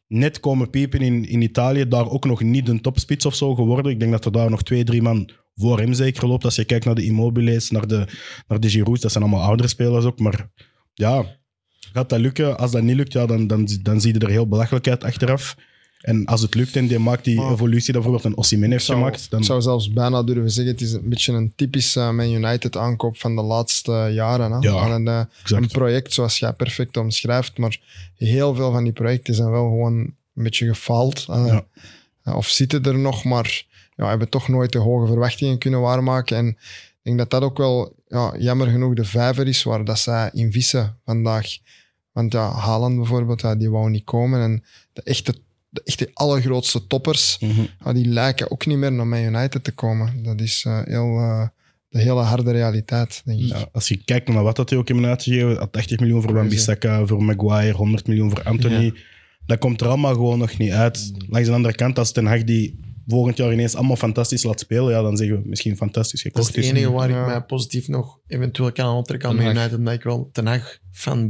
net 0.07 0.39
komen 0.39 0.69
piepen 0.69 0.99
in, 0.99 1.25
in 1.25 1.41
Italië, 1.41 1.87
daar 1.87 2.09
ook 2.09 2.25
nog 2.25 2.41
niet 2.41 2.67
een 2.69 2.81
topspits 2.81 3.25
of 3.25 3.35
zo 3.35 3.55
geworden. 3.55 3.91
Ik 3.91 3.99
denk 3.99 4.11
dat 4.11 4.25
er 4.25 4.31
daar 4.31 4.49
nog 4.49 4.63
twee, 4.63 4.83
drie 4.83 5.01
man 5.01 5.29
voor 5.55 5.79
hem 5.79 5.93
zeker 5.93 6.27
loopt. 6.27 6.45
Als 6.45 6.55
je 6.55 6.65
kijkt 6.65 6.85
naar 6.85 6.95
de 6.95 7.05
Immobiles, 7.05 7.71
naar 7.71 7.87
de, 7.87 8.07
naar 8.47 8.59
de 8.59 8.83
dat 8.83 9.11
zijn 9.11 9.23
allemaal 9.23 9.43
oudere 9.43 9.69
spelers 9.69 10.05
ook. 10.05 10.19
Maar 10.19 10.49
ja, 10.93 11.25
gaat 11.93 12.09
dat 12.09 12.19
lukken? 12.19 12.57
Als 12.57 12.71
dat 12.71 12.83
niet 12.83 12.95
lukt, 12.95 13.13
ja, 13.13 13.25
dan, 13.25 13.47
dan, 13.47 13.67
dan 13.81 14.01
zie 14.01 14.13
je 14.13 14.19
er 14.19 14.29
heel 14.29 14.47
belachelijk 14.47 14.87
uit 14.87 15.03
achteraf. 15.03 15.55
En 16.01 16.25
als 16.25 16.41
het 16.41 16.55
lukt 16.55 16.75
en 16.75 16.87
die 16.87 16.99
maakt 16.99 17.23
die 17.23 17.35
Maar- 17.35 17.51
evolutie 17.51 17.93
dat 17.93 18.01
bijvoorbeeld 18.01 18.33
een 18.33 18.37
Osimhen 18.39 18.65
Ik 18.65 18.71
heeft 18.71 18.85
zou, 18.85 18.97
gemaakt, 18.97 19.29
dan... 19.29 19.39
ik 19.39 19.45
zou 19.45 19.61
zelfs 19.61 19.93
bijna 19.93 20.23
durven 20.23 20.51
zeggen, 20.51 20.73
het 20.73 20.81
is 20.81 20.91
een 20.93 21.09
beetje 21.09 21.33
een 21.33 21.53
typische 21.55 21.99
Man 22.11 22.31
United 22.31 22.77
aankoop 22.77 23.17
van 23.17 23.35
de 23.35 23.41
laatste 23.41 23.91
jaren. 24.13 24.51
Hè? 24.51 24.57
Ja, 24.59 24.99
eh, 25.05 25.23
een 25.45 25.67
project 25.67 26.13
zoals 26.13 26.39
jij 26.39 26.53
perfect 26.53 26.97
omschrijft, 26.97 27.57
maar 27.57 27.79
heel 28.15 28.55
veel 28.55 28.71
van 28.71 28.83
die 28.83 28.93
projecten 28.93 29.33
zijn 29.35 29.51
wel 29.51 29.63
gewoon 29.63 29.93
een 29.97 30.43
beetje 30.43 30.67
gefaald. 30.67 31.25
Ja. 31.27 31.65
Eh, 32.23 32.35
Of 32.35 32.47
zitten 32.47 32.83
er 32.83 32.97
nog, 32.99 33.23
maar 33.23 33.65
ja, 33.95 34.09
hebben 34.09 34.29
toch 34.29 34.47
nooit 34.47 34.71
de 34.71 34.77
hoge 34.77 35.07
verwachtingen 35.07 35.57
kunnen 35.57 35.81
waarmaken. 35.81 36.37
En 36.37 36.47
ik 36.47 36.57
denk 37.01 37.17
dat 37.17 37.29
dat 37.29 37.41
ook 37.41 37.57
wel 37.57 37.95
ja, 38.07 38.33
jammer 38.39 38.67
genoeg 38.67 38.93
de 38.93 39.05
vijver 39.05 39.47
is 39.47 39.63
waar 39.63 39.85
dat 39.85 39.99
zij 39.99 40.29
in 40.33 40.51
vissen 40.51 40.97
vandaag. 41.05 41.47
Want 42.11 42.33
ja, 42.33 42.51
Haaland 42.51 42.95
bijvoorbeeld, 42.95 43.41
ja, 43.41 43.55
die 43.55 43.69
wou 43.69 43.89
niet 43.89 44.03
komen. 44.03 44.41
En 44.41 44.63
de 44.93 45.01
echte, 45.03 45.35
de 45.69 45.81
echte 45.83 46.09
allergrootste 46.13 46.87
toppers, 46.87 47.37
ja, 47.85 47.93
die 47.93 48.05
lijken 48.07 48.51
ook 48.51 48.65
niet 48.65 48.77
meer 48.77 48.91
naar 48.91 49.07
Man 49.07 49.19
United 49.23 49.63
te 49.63 49.71
komen. 49.71 50.23
Dat 50.23 50.41
is 50.41 50.63
eh, 50.67 50.81
heel, 50.83 51.17
eh, 51.17 51.47
de 51.89 51.99
hele 51.99 52.21
harde 52.21 52.51
realiteit, 52.51 53.21
denk 53.25 53.39
ik. 53.39 53.45
Ja, 53.47 53.69
als 53.71 53.87
je 53.87 54.03
kijkt 54.03 54.27
naar 54.27 54.43
wat 54.43 54.55
dat 54.55 54.69
die 54.69 54.77
ook 54.77 54.87
hebben 54.87 55.05
uitgegeven, 55.05 55.71
80 55.71 55.99
miljoen 55.99 56.21
voor. 56.21 56.33
Wan-Bissaka, 56.33 57.05
voor 57.05 57.23
Maguire, 57.23 57.77
100 57.77 58.07
miljoen 58.07 58.29
voor 58.29 58.43
Anthony, 58.43 58.93
dat 59.45 59.59
komt 59.59 59.81
er 59.81 59.87
allemaal 59.87 60.13
gewoon 60.13 60.39
nog 60.39 60.57
niet 60.57 60.71
uit. 60.71 61.11
Langs 61.29 61.47
de 61.47 61.53
andere 61.53 61.75
kant, 61.75 61.97
als 61.99 62.11
Ten 62.11 62.25
Hag 62.25 62.43
die 62.43 62.79
volgend 63.07 63.37
jaar 63.37 63.53
ineens 63.53 63.75
allemaal 63.75 63.95
fantastisch 63.95 64.43
laat 64.43 64.59
spelen, 64.59 64.93
ja, 64.93 65.01
dan 65.01 65.17
zeggen 65.17 65.41
we 65.41 65.49
misschien 65.49 65.77
fantastisch 65.77 66.23
Dat 66.23 66.31
gekocht 66.31 66.57
is 66.57 66.67
het 66.67 66.75
enige 66.75 66.91
waar 66.91 67.09
Ja. 67.09 67.21
ik 67.21 67.27
mij 67.27 67.41
positief 67.41 67.87
nog 67.87 68.19
eventueel 68.27 68.71
kan 68.71 68.95
aantrekken 68.97 69.29
aan 69.29 69.35
Man. 69.35 69.45
United, 69.45 69.73
omdat 69.77 69.93
ik 69.93 70.03
wel 70.03 70.29
Ten 70.31 70.47
Hag 70.47 70.77
fan 70.91 71.27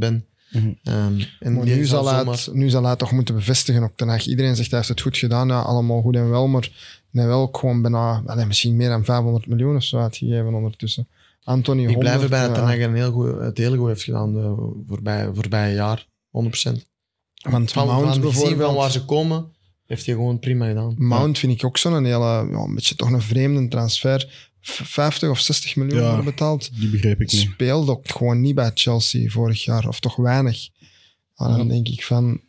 Ehm, 0.52 1.20
en 1.40 1.54
Maar 1.54 1.64
nu 1.64 1.84
zal, 1.84 2.06
hij 2.08 2.18
zomaar- 2.18 2.34
het, 2.34 2.50
nu 2.52 2.68
zal 2.68 2.84
hij 2.84 2.96
toch 2.96 3.12
moeten 3.12 3.34
bevestigen 3.34 3.82
ook 3.82 3.96
Ten. 3.96 4.26
Iedereen 4.26 4.56
zegt 4.56 4.68
hij 4.68 4.78
heeft 4.78 4.90
het 4.90 5.00
goed 5.00 5.16
gedaan, 5.16 5.48
ja, 5.48 5.60
allemaal 5.60 6.00
goed 6.02 6.16
en 6.16 6.30
wel, 6.30 6.46
maar 6.46 6.62
hij 6.62 6.70
heeft 7.10 7.26
wel 7.26 7.40
ook 7.40 7.58
gewoon 7.58 7.82
bijna, 7.82 8.22
allee, 8.26 8.46
misschien 8.46 8.76
meer 8.76 8.88
dan 8.88 9.04
500 9.04 9.46
miljoen 9.46 9.76
of 9.76 9.82
zo 9.84 9.98
uitgegeven 9.98 10.54
ondertussen. 10.54 11.08
Anthony 11.44 11.86
Ik 11.86 11.98
blijf 11.98 12.14
100, 12.20 12.22
erbij 12.32 12.46
dat. 12.46 12.54
Ten 12.54 12.64
Hag 12.64 12.78
een 12.78 12.94
heel 12.94 13.12
goed, 13.12 13.40
het 13.40 13.58
heel 13.58 13.76
goed 13.76 13.88
heeft 13.88 14.02
gedaan 14.02 14.32
de 14.32 14.54
voorbije, 14.88 15.30
voorbije 15.34 15.74
jaar. 15.74 16.06
100%. 16.30 16.30
Want 16.30 16.52
Van, 17.42 17.50
Mount 17.50 17.72
van 17.72 17.86
gezien 17.86 18.12
van 18.12 18.20
bijvoorbeeld, 18.20 18.74
waar 18.76 18.90
ze 18.90 19.04
komen, 19.04 19.46
heeft 19.86 20.06
hij 20.06 20.14
gewoon 20.14 20.38
prima 20.38 20.66
gedaan. 20.66 20.94
Mount 20.98 21.38
vind 21.38 21.52
ik 21.52 21.64
ook 21.64 21.76
zo'n 21.78 22.04
hele, 22.04 22.18
ja, 22.18 22.44
een 22.48 22.74
beetje 22.74 22.94
toch 22.94 23.10
een 23.10 23.22
vreemde 23.22 23.68
transfer. 23.68 24.47
V- 24.60 24.80
50 24.84 25.28
of 25.30 25.40
60 25.40 25.76
miljoen 25.76 26.02
Ja. 26.02 26.22
betaald. 26.22 26.70
Die 26.80 26.88
begreep 26.90 27.20
ik 27.20 27.32
niet. 27.32 27.40
Speelde 27.40 27.90
ook 27.92 28.10
gewoon 28.10 28.40
niet 28.40 28.54
bij 28.54 28.70
Chelsea 28.74 29.28
vorig 29.30 29.64
jaar, 29.64 29.88
of 29.88 30.00
toch 30.00 30.16
weinig. 30.16 30.68
Ja, 31.34 31.48
dan 31.48 31.58
Ja. 31.58 31.64
denk 31.64 31.88
ik 31.88 32.04
van, 32.04 32.40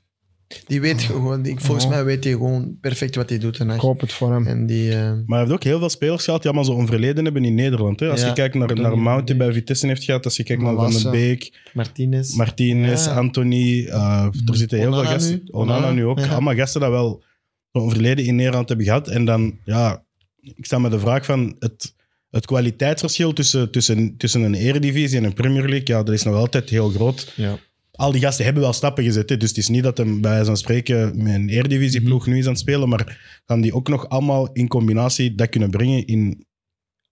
Die 0.68 0.82
weet 0.82 1.01
gewoon, 1.01 1.41
die, 1.41 1.60
volgens 1.60 1.88
mij 1.88 2.03
weet 2.05 2.24
hij 2.24 2.34
gewoon 2.34 2.78
perfect 2.82 3.16
wat 3.16 3.30
hij 3.30 3.38
doet. 3.39 3.53
Ten 3.53 3.70
ik 3.70 3.80
hoop 3.80 3.99
het 4.01 4.14
voor 4.14 4.32
hem. 4.34 4.47
En 4.47 4.66
die, 4.66 4.91
eh, 4.95 5.01
Maar 5.01 5.24
hij 5.28 5.39
heeft 5.39 5.51
ook 5.51 5.64
heel 5.64 5.80
veel 5.80 5.89
spelers 5.89 6.24
gehad 6.24 6.41
die 6.41 6.51
allemaal 6.51 6.74
zo'n 6.76 6.88
verleden 6.88 7.24
hebben 7.24 7.45
in 7.45 7.55
Nederland. 7.55 7.99
Hè? 7.99 8.10
Als 8.10 8.22
Ja, 8.22 8.28
je 8.28 8.34
kijkt 8.34 8.55
naar, 8.55 8.76
naar 8.76 8.97
Mount 8.97 9.28
die 9.28 9.36
bij 9.36 9.53
Vitesse 9.53 9.88
heeft 9.88 10.03
gehad, 10.03 10.26
als 10.26 10.36
je 10.38 10.43
kijkt 10.43 10.62
naar 10.62 10.76
Van 10.76 10.91
den 10.93 11.12
Beek, 11.12 11.70
Martinez. 11.74 12.34
Martinez, 12.36 13.05
Ja. 13.05 13.12
Anthony, 13.16 13.86
eh, 13.86 14.28
er 14.45 14.55
zitten 14.57 14.78
heel 14.78 14.88
Onana 14.88 15.03
veel 15.03 15.12
gasten. 15.14 15.32
nu. 15.32 15.41
Onana, 15.51 15.78
Onana, 15.78 15.93
nu 15.93 16.05
ook. 16.05 16.20
ja. 16.20 16.28
Allemaal 16.28 16.55
gasten 16.55 16.82
dat 16.82 16.89
wel 16.89 17.24
zo'n 17.72 17.89
verleden 17.89 18.26
in 18.26 18.36
Nederland 18.36 18.68
hebben 18.68 18.86
gehad. 18.86 19.07
En 19.07 19.26
dan, 19.26 19.60
ja, 19.66 20.03
ik 20.41 20.66
sta 20.66 20.80
met 20.80 20.91
de 20.91 20.99
vraag 20.99 21.26
van 21.26 21.55
het, 21.60 21.95
het 22.30 22.45
kwaliteitsverschil 22.45 23.34
tussen, 23.34 23.71
tussen, 23.71 24.17
tussen 24.17 24.41
een 24.41 24.53
eredivisie 24.53 25.17
en 25.17 25.23
een 25.23 25.34
Premier 25.34 25.67
League, 25.67 25.88
ja, 25.88 26.03
dat 26.03 26.13
is 26.13 26.23
nog 26.23 26.36
altijd 26.36 26.69
heel 26.69 26.89
groot. 26.89 27.34
ja. 27.36 27.59
Al 27.91 28.11
die 28.11 28.21
gasten 28.21 28.45
hebben 28.45 28.63
wel 28.63 28.73
stappen 28.73 29.03
gezet. 29.03 29.30
Hè? 29.30 29.38
Dus 29.38 29.49
het 29.49 29.57
is 29.57 29.67
niet 29.67 29.84
dat 29.84 29.97
hem 29.97 30.21
bij 30.21 30.45
zo'n 30.45 30.57
spreken 30.57 31.23
met 31.23 31.34
een 31.34 31.49
eredivisieploeg 31.49 32.27
nu 32.27 32.38
is 32.38 32.45
aan 32.45 32.51
het 32.51 32.59
spelen, 32.59 32.89
maar 32.89 33.41
gaan 33.45 33.61
die 33.61 33.73
ook 33.73 33.88
nog 33.88 34.09
allemaal 34.09 34.51
in 34.53 34.67
combinatie 34.67 35.36
dat 35.36 35.49
kunnen 35.49 35.69
brengen 35.69 36.05
in... 36.05 36.47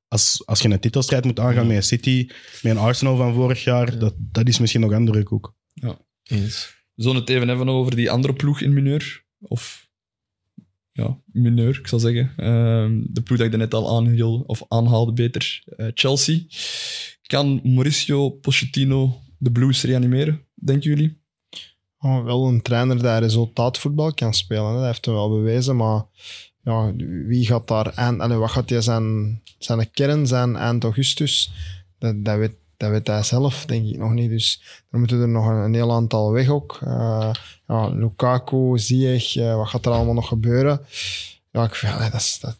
Als, 0.07 0.41
als 0.45 0.61
je 0.61 0.69
een 0.69 0.79
titelstrijd 0.79 1.25
moet 1.25 1.39
aangaan 1.39 1.67
met 1.67 1.75
een 1.75 1.83
City, 1.83 2.29
met 2.61 2.71
een 2.71 2.77
Arsenal 2.77 3.17
van 3.17 3.33
vorig 3.33 3.63
jaar, 3.63 3.99
dat, 3.99 4.15
dat 4.17 4.47
is 4.47 4.59
misschien 4.59 4.81
nog 4.81 4.93
andere 4.93 5.23
koek. 5.23 5.55
Eens. 6.23 6.75
We 6.93 7.03
zullen 7.03 7.19
het 7.19 7.29
even 7.29 7.47
hebben 7.47 7.69
over 7.69 7.95
die 7.95 8.11
andere 8.11 8.33
ploeg 8.33 8.61
in 8.61 8.73
mineur. 8.73 9.25
Of 9.39 9.86
ja, 10.97 11.17
mineur, 11.25 11.77
ik 11.79 11.87
zal 11.87 11.99
zeggen. 11.99 12.33
Ehm, 12.37 13.01
de 13.07 13.21
ploeg 13.21 13.37
dat 13.37 13.53
ik 13.53 13.57
net 13.57 13.73
al 13.73 13.97
aanhiel, 13.97 14.43
of 14.47 14.63
aanhaalde 14.67 15.13
beter. 15.13 15.63
eh, 15.65 15.87
Chelsea. 15.93 16.39
Kan 17.21 17.59
Mauricio 17.63 18.29
Pochettino 18.29 19.21
de 19.37 19.51
Blues 19.51 19.83
reanimeren, 19.83 20.41
denken 20.55 20.89
jullie? 20.89 21.21
Wel 21.99 22.47
een 22.47 22.61
trainer 22.61 22.97
die 22.97 23.17
resultaatvoetbal 23.17 24.13
kan 24.13 24.33
spelen. 24.33 24.73
Dat 24.73 24.85
heeft 24.85 25.05
hij 25.05 25.13
wel 25.13 25.29
bewezen. 25.29 25.75
Maar 25.75 26.05
ja, 26.63 26.93
wie 27.27 27.45
gaat 27.45 27.67
daar 27.67 27.91
aan? 27.95 28.21
Allee, 28.21 28.37
wat 28.37 28.51
gaat 28.51 28.69
hij 28.69 28.81
zijn, 28.81 29.41
zijn 29.59 29.91
kern 29.91 30.27
zijn 30.27 30.55
eind 30.55 30.83
augustus? 30.83 31.51
Dat, 31.99 32.25
dat, 32.25 32.37
weet, 32.37 32.55
dat 32.77 32.89
weet 32.89 33.07
hij 33.07 33.23
zelf, 33.23 33.65
denk 33.65 33.87
ik 33.87 33.97
nog 33.97 34.13
niet. 34.13 34.29
Dus 34.29 34.61
er 34.91 34.99
moeten 34.99 35.21
er 35.21 35.27
nog 35.27 35.45
een, 35.47 35.55
een 35.55 35.73
heel 35.73 35.91
aantal 35.91 36.31
weg 36.31 36.49
ook. 36.49 36.79
Eh, 36.83 37.31
ja, 37.67 37.87
Lukaku, 37.87 38.79
Ziyech, 38.79 39.35
eh, 39.35 39.55
wat 39.55 39.67
gaat 39.67 39.85
er 39.85 39.91
allemaal 39.91 40.13
nog 40.13 40.27
gebeuren? 40.27 40.81
Ja, 41.51 41.63
ik 41.63 41.75
vind, 41.75 41.97
dat 41.99 42.13
is 42.13 42.39
dat, 42.41 42.57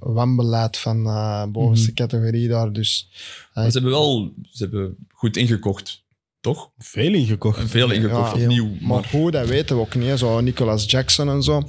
wanbeleid 0.00 0.76
van 0.76 1.06
eh 1.06 1.44
bovenste 1.46 1.92
categorie 1.92 2.48
daar. 2.48 2.72
Dus 2.72 3.08
Maar 3.54 3.64
ze 3.64 3.72
hebben 3.72 3.90
wel 3.90 4.32
ze 4.50 4.62
hebben 4.62 4.96
goed 5.12 5.36
ingekocht, 5.36 6.02
toch? 6.40 6.70
Veel 6.78 7.12
ingekocht. 7.12 7.70
Veel 7.70 7.90
ingekocht, 7.90 8.36
Ja, 8.36 8.42
opnieuw. 8.42 8.68
Maar 8.68 8.78
Maar 8.80 9.08
hoe, 9.10 9.30
dat 9.30 9.48
weten 9.48 9.76
we 9.76 9.82
ook 9.82 9.94
niet. 9.94 10.08
hè. 10.08 10.16
Zo 10.16 10.40
Nicolas 10.40 10.84
Jackson 10.90 11.28
en 11.28 11.42
zo. 11.42 11.62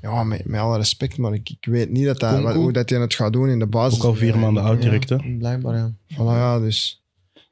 Ja, 0.00 0.24
met, 0.24 0.44
met 0.44 0.60
alle 0.60 0.76
respect, 0.76 1.16
maar 1.18 1.32
ik, 1.34 1.50
ik 1.50 1.66
weet 1.70 1.90
niet 1.90 2.04
dat 2.04 2.18
Kunku. 2.18 2.42
wat- 2.42 2.54
hoe 2.54 2.72
dat 2.72 2.90
hij 2.90 3.00
het 3.00 3.14
gaat 3.14 3.32
doen 3.32 3.48
in 3.48 3.58
de 3.58 3.66
basis. 3.66 3.98
Ook 3.98 4.04
al 4.04 4.14
vier 4.14 4.38
maanden 4.38 4.62
oud 4.62 4.82
direct, 4.82 5.08
hè. 5.08 5.14
Ja, 5.16 5.36
blijkbaar, 5.38 5.76
ja. 5.76 5.92
Voilà, 6.14 6.16
ja, 6.16 6.58
dus. 6.60 7.02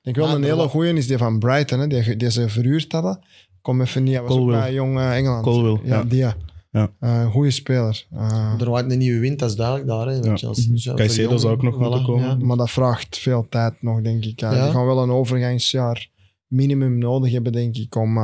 Ik 0.07 0.15
denk 0.15 0.27
wel 0.27 0.37
een 0.37 0.43
hele 0.45 0.69
goeie 0.69 0.93
is 0.95 1.07
die 1.07 1.19
van 1.19 1.39
Brighton, 1.39 1.79
hè, 1.81 1.87
die, 1.87 2.17
die 2.17 2.31
ze 2.31 2.49
verhuurd 2.49 2.93
hadden. 2.93 3.25
Kom 3.61 3.81
even 3.81 4.03
niet, 4.03 4.19
was 4.19 4.31
ook 4.31 4.47
bij 4.47 4.73
Jong 4.73 4.99
eh, 4.99 5.17
Engeland. 5.17 5.81
Ja. 5.85 5.97
ja. 5.97 6.05
die. 6.05 6.19
ja. 6.19 6.37
Ja. 6.71 6.91
Eh, 7.01 7.21
een 7.21 7.31
goede 7.31 7.51
speler. 7.51 8.07
Eh, 8.13 8.55
Er 8.61 8.71
waait 8.71 8.91
een 8.93 8.99
nieuwe 8.99 9.21
wind, 9.21 9.39
dat 9.39 9.51
is 9.51 9.57
duidelijk 9.57 9.87
daar. 9.87 10.07
Hè, 10.07 10.13
Ja. 10.13 10.31
met 10.31 10.39
Chelsea. 10.39 10.73
Dus 10.73 10.85
ja, 10.85 10.95
Caicedo 10.95 11.37
zou 11.37 11.53
ook 11.53 11.63
nog 11.63 11.79
moeten 11.79 12.03
voilà, 12.03 12.05
komen. 12.05 12.25
ja. 12.29 12.37
maar 12.47 12.57
dat 12.57 12.71
vraagt 12.71 13.19
veel 13.19 13.47
tijd 13.51 13.83
nog, 13.83 14.01
denk 14.03 14.25
ik. 14.25 14.39
Die 14.39 14.49
gaan 14.49 14.87
wel 14.87 15.03
een 15.03 15.11
overgangsjaar 15.11 16.09
minimum 16.47 16.99
nodig 16.99 17.33
hebben, 17.33 17.53
denk 17.53 17.77
ik, 17.77 17.95
om 17.95 18.15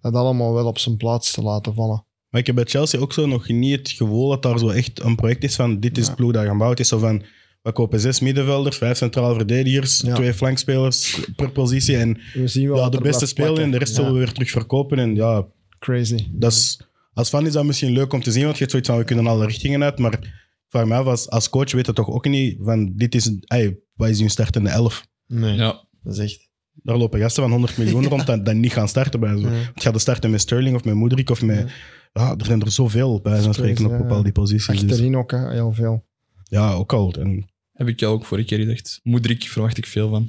dat 0.00 0.14
allemaal 0.14 0.54
wel 0.54 0.66
op 0.66 0.78
zijn 0.78 0.96
plaats 0.96 1.32
te 1.32 1.42
laten 1.42 1.74
vallen. 1.74 2.04
Maar 2.30 2.40
ik 2.40 2.46
heb 2.46 2.54
bij 2.56 2.64
Chelsea 2.64 3.00
ook 3.00 3.12
zo 3.12 3.26
nog 3.26 3.48
niet 3.48 3.78
het 3.78 3.90
gevoel 3.90 4.28
dat 4.28 4.42
daar 4.42 4.58
zo 4.58 4.68
echt 4.68 5.02
een 5.02 5.16
project 5.16 5.44
is 5.44 5.56
van 5.56 5.80
dit 5.80 5.96
is 5.98 6.02
Ja. 6.02 6.08
het 6.08 6.18
ploeg 6.18 6.32
dat 6.32 6.44
gaan 6.44 6.58
bouwen. 6.58 6.76
Het 6.76 6.80
is 6.80 6.88
zo 6.88 6.98
van, 6.98 7.22
we 7.62 7.72
kopen 7.72 8.00
zes 8.00 8.20
middenvelders, 8.20 8.76
vijf 8.76 8.96
centrale 8.96 9.34
verdedigers, 9.34 10.00
Ja. 10.00 10.14
twee 10.14 10.34
flankspelers 10.34 11.20
per 11.36 11.50
positie 11.50 11.96
en 11.96 12.18
We 12.34 12.48
zien 12.48 12.66
wel 12.68 12.76
ja, 12.76 12.82
wat 12.82 12.92
de 12.92 12.96
er 12.98 13.02
beste 13.02 13.18
blijft 13.18 13.36
spelen 13.36 13.48
en 13.48 13.54
plakken. 13.54 13.70
de 13.72 13.78
rest 13.78 13.90
Ja, 13.90 13.96
zullen 13.96 14.12
we 14.12 14.18
weer 14.18 14.32
terug 14.32 14.50
verkopen. 14.50 14.98
En 14.98 15.14
ja, 15.14 15.46
Crazy. 15.78 16.26
dat 16.32 16.52
is, 16.52 16.80
als 17.12 17.28
fan 17.28 17.46
is 17.46 17.52
dat 17.52 17.64
misschien 17.64 17.92
leuk 17.92 18.12
om 18.12 18.22
te 18.22 18.30
zien, 18.32 18.42
want 18.42 18.52
je 18.54 18.58
hebt 18.58 18.70
zoiets 18.70 18.88
van, 18.88 18.98
we 18.98 19.04
kunnen 19.04 19.26
alle 19.26 19.46
richtingen 19.46 19.82
uit, 19.82 19.98
maar 19.98 20.12
ik 20.12 20.30
vraag 20.68 20.84
me 20.86 20.94
af, 20.94 21.06
als, 21.06 21.28
als 21.30 21.48
coach 21.48 21.72
weet 21.72 21.86
het 21.86 21.96
toch 21.96 22.08
ook 22.10 22.28
niet 22.28 22.56
van, 22.60 22.92
dit 22.96 23.14
is, 23.14 23.30
ey, 23.46 23.78
wat 23.94 24.08
is 24.08 24.20
uw 24.20 24.28
startende 24.28 24.68
elf? 24.70 25.06
Nee, 25.26 25.54
Ja. 25.54 25.84
dat 26.02 26.12
is 26.12 26.18
echt... 26.18 26.46
Daar 26.82 26.96
lopen 26.96 27.20
gasten 27.20 27.42
van 27.42 27.50
100 27.52 27.78
miljoen 27.78 28.06
rond 28.12 28.26
dat, 28.26 28.44
dat 28.44 28.54
niet 28.54 28.72
gaan 28.72 28.88
starten 28.88 29.20
bij 29.20 29.30
zo. 29.36 29.38
Ja. 29.48 29.50
Want 29.50 29.70
ga 29.82 29.90
je 29.92 29.98
starten 29.98 30.30
met 30.30 30.40
Sterling 30.40 30.76
of 30.76 30.84
met 30.84 30.94
Moedrik 30.94 31.30
of 31.30 31.42
met... 31.42 31.70
Ja, 32.12 32.34
er 32.38 32.44
zijn 32.44 32.60
er 32.60 32.70
zoveel 32.70 33.20
bij 33.20 33.40
zo'n 33.40 33.54
spreken 33.54 33.84
op 33.84 33.88
crazy, 33.90 34.02
ja. 34.02 34.08
bepaalde 34.08 34.32
posities. 34.32 34.66
Dus, 34.66 34.82
Achterin 34.90 35.16
ook, 35.16 35.30
hè, 35.30 35.50
heel 35.52 35.72
veel. 35.72 36.06
Ja, 36.48 36.72
ook 36.72 36.92
al. 36.92 37.12
En 37.12 37.48
Heb 37.72 37.88
ik 37.88 38.00
jou 38.00 38.14
ook 38.14 38.24
vorige 38.24 38.46
keer 38.46 38.58
gezegd. 38.58 39.00
Moedrik 39.02 39.42
verwacht 39.44 39.78
ik 39.78 39.86
veel 39.86 40.08
van. 40.10 40.28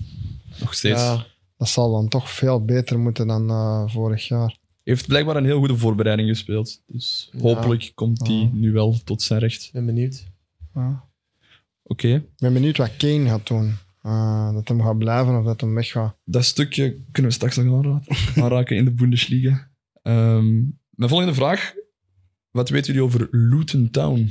Nog 0.60 0.74
steeds. 0.74 1.00
Ja, 1.02 1.26
Dat 1.58 1.70
zal 1.70 1.92
dan 1.92 2.08
toch 2.08 2.30
veel 2.32 2.66
beter 2.66 3.00
moeten 3.00 3.28
dan 3.28 3.50
eh, 3.50 3.84
vorig 3.88 4.28
jaar. 4.28 4.58
Heeft 4.84 5.08
blijkbaar 5.08 5.36
een 5.36 5.46
heel 5.46 5.58
goede 5.60 5.78
voorbereiding 5.78 6.30
gespeeld. 6.30 6.82
Dus 6.88 7.30
Ja. 7.32 7.40
hopelijk 7.42 7.92
komt 7.96 8.28
hij 8.28 8.36
Ja. 8.36 8.50
nu 8.54 8.72
wel 8.72 9.00
tot 9.04 9.22
zijn 9.22 9.40
recht. 9.40 9.70
ben 9.74 9.86
benieuwd. 9.86 10.28
Ja. 10.76 11.08
Oké. 11.84 12.08
Ik 12.16 12.24
ben 12.38 12.54
benieuwd 12.54 12.78
wat 12.78 12.96
Kane 12.98 13.28
gaat 13.30 13.48
doen. 13.48 13.74
Eh, 14.02 14.54
dat 14.54 14.68
hem 14.68 14.82
gaat 14.82 14.98
blijven 14.98 15.38
of 15.40 15.46
dat 15.46 15.62
hem 15.62 15.74
weggaat. 15.76 16.16
Dat 16.26 16.46
stukje 16.46 16.98
kunnen 17.12 17.32
we 17.32 17.38
straks 17.38 17.56
nog 17.58 17.76
aanraken, 17.76 18.16
aanraken 18.44 18.76
in 18.78 18.86
de 18.86 18.92
Bundesliga. 18.92 19.70
Ehm, 20.02 20.54
mijn 20.90 21.10
volgende 21.10 21.34
vraag. 21.34 21.74
Wat 22.52 22.70
weten 22.70 22.94
jullie 22.94 23.08
over 23.08 23.28
Luton 23.32 23.90
Town? 23.92 24.30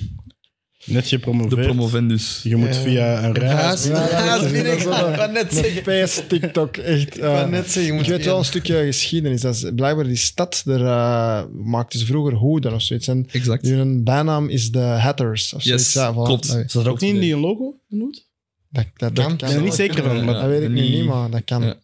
Net 0.85 1.03
De 1.03 1.09
gepromoveerd. 1.09 1.61
promovendus. 1.67 2.41
Je 2.43 2.57
moet 2.57 2.75
Ja. 2.75 2.81
via 2.83 3.25
een 3.25 3.33
reis... 3.33 3.53
Haas, 3.61 3.85
Ja, 3.87 4.51
wel 4.51 4.65
Ik 4.73 4.83
wou 4.83 5.33
net 5.33 5.57
Een 5.57 5.65
zeggen. 5.65 6.29
TikTok, 6.29 6.77
echt. 6.77 7.17
Ik 7.17 7.23
wou 7.23 7.39
eh, 7.45 7.49
net 7.49 7.71
zeggen, 7.71 7.95
je 7.97 8.11
weet 8.11 8.25
wel 8.25 8.39
een 8.39 8.45
stukje 8.45 8.85
geschiedenis. 8.85 9.41
Dat 9.41 9.55
is, 9.55 9.65
blijkbaar 9.75 10.05
die 10.05 10.17
stad, 10.17 10.63
daar 10.65 10.81
eh, 10.81 11.47
maakten 11.53 11.99
ze 11.99 12.07
vroeger 12.07 12.33
hoeden 12.35 12.73
of 12.75 12.83
zoiets. 12.83 13.09
En 13.09 13.27
Exact. 13.31 13.67
hun 13.67 14.05
bijnaam 14.05 14.49
is 14.49 14.71
de 14.71 14.79
Hatters 14.79 15.53
of 15.55 15.63
zoiets. 15.63 15.85
Yes, 15.85 15.93
Ja, 15.93 16.13
voilà. 16.13 16.17
klopt. 16.25 16.55
Is 16.55 16.73
dat 16.73 16.87
ook 16.87 17.01
niet 17.01 17.15
in 17.15 17.21
die 17.21 17.37
logo 17.37 17.75
genoemd? 17.89 18.27
dat, 18.71 18.85
dat, 18.97 19.13
Kan. 19.13 19.25
kan. 19.25 19.33
Ik 19.33 19.39
ben 19.39 19.51
er 19.55 19.63
niet 19.63 19.75
zeker 19.75 20.03
van. 20.05 20.17
ja. 20.25 20.33
Dat 20.33 20.43
weet 20.49 20.63
ik 20.63 20.69
nu 20.69 20.81
niet- 20.81 21.05
maar 21.05 21.31
dat 21.31 21.45
kan. 21.45 21.63
Ja. 21.63 21.77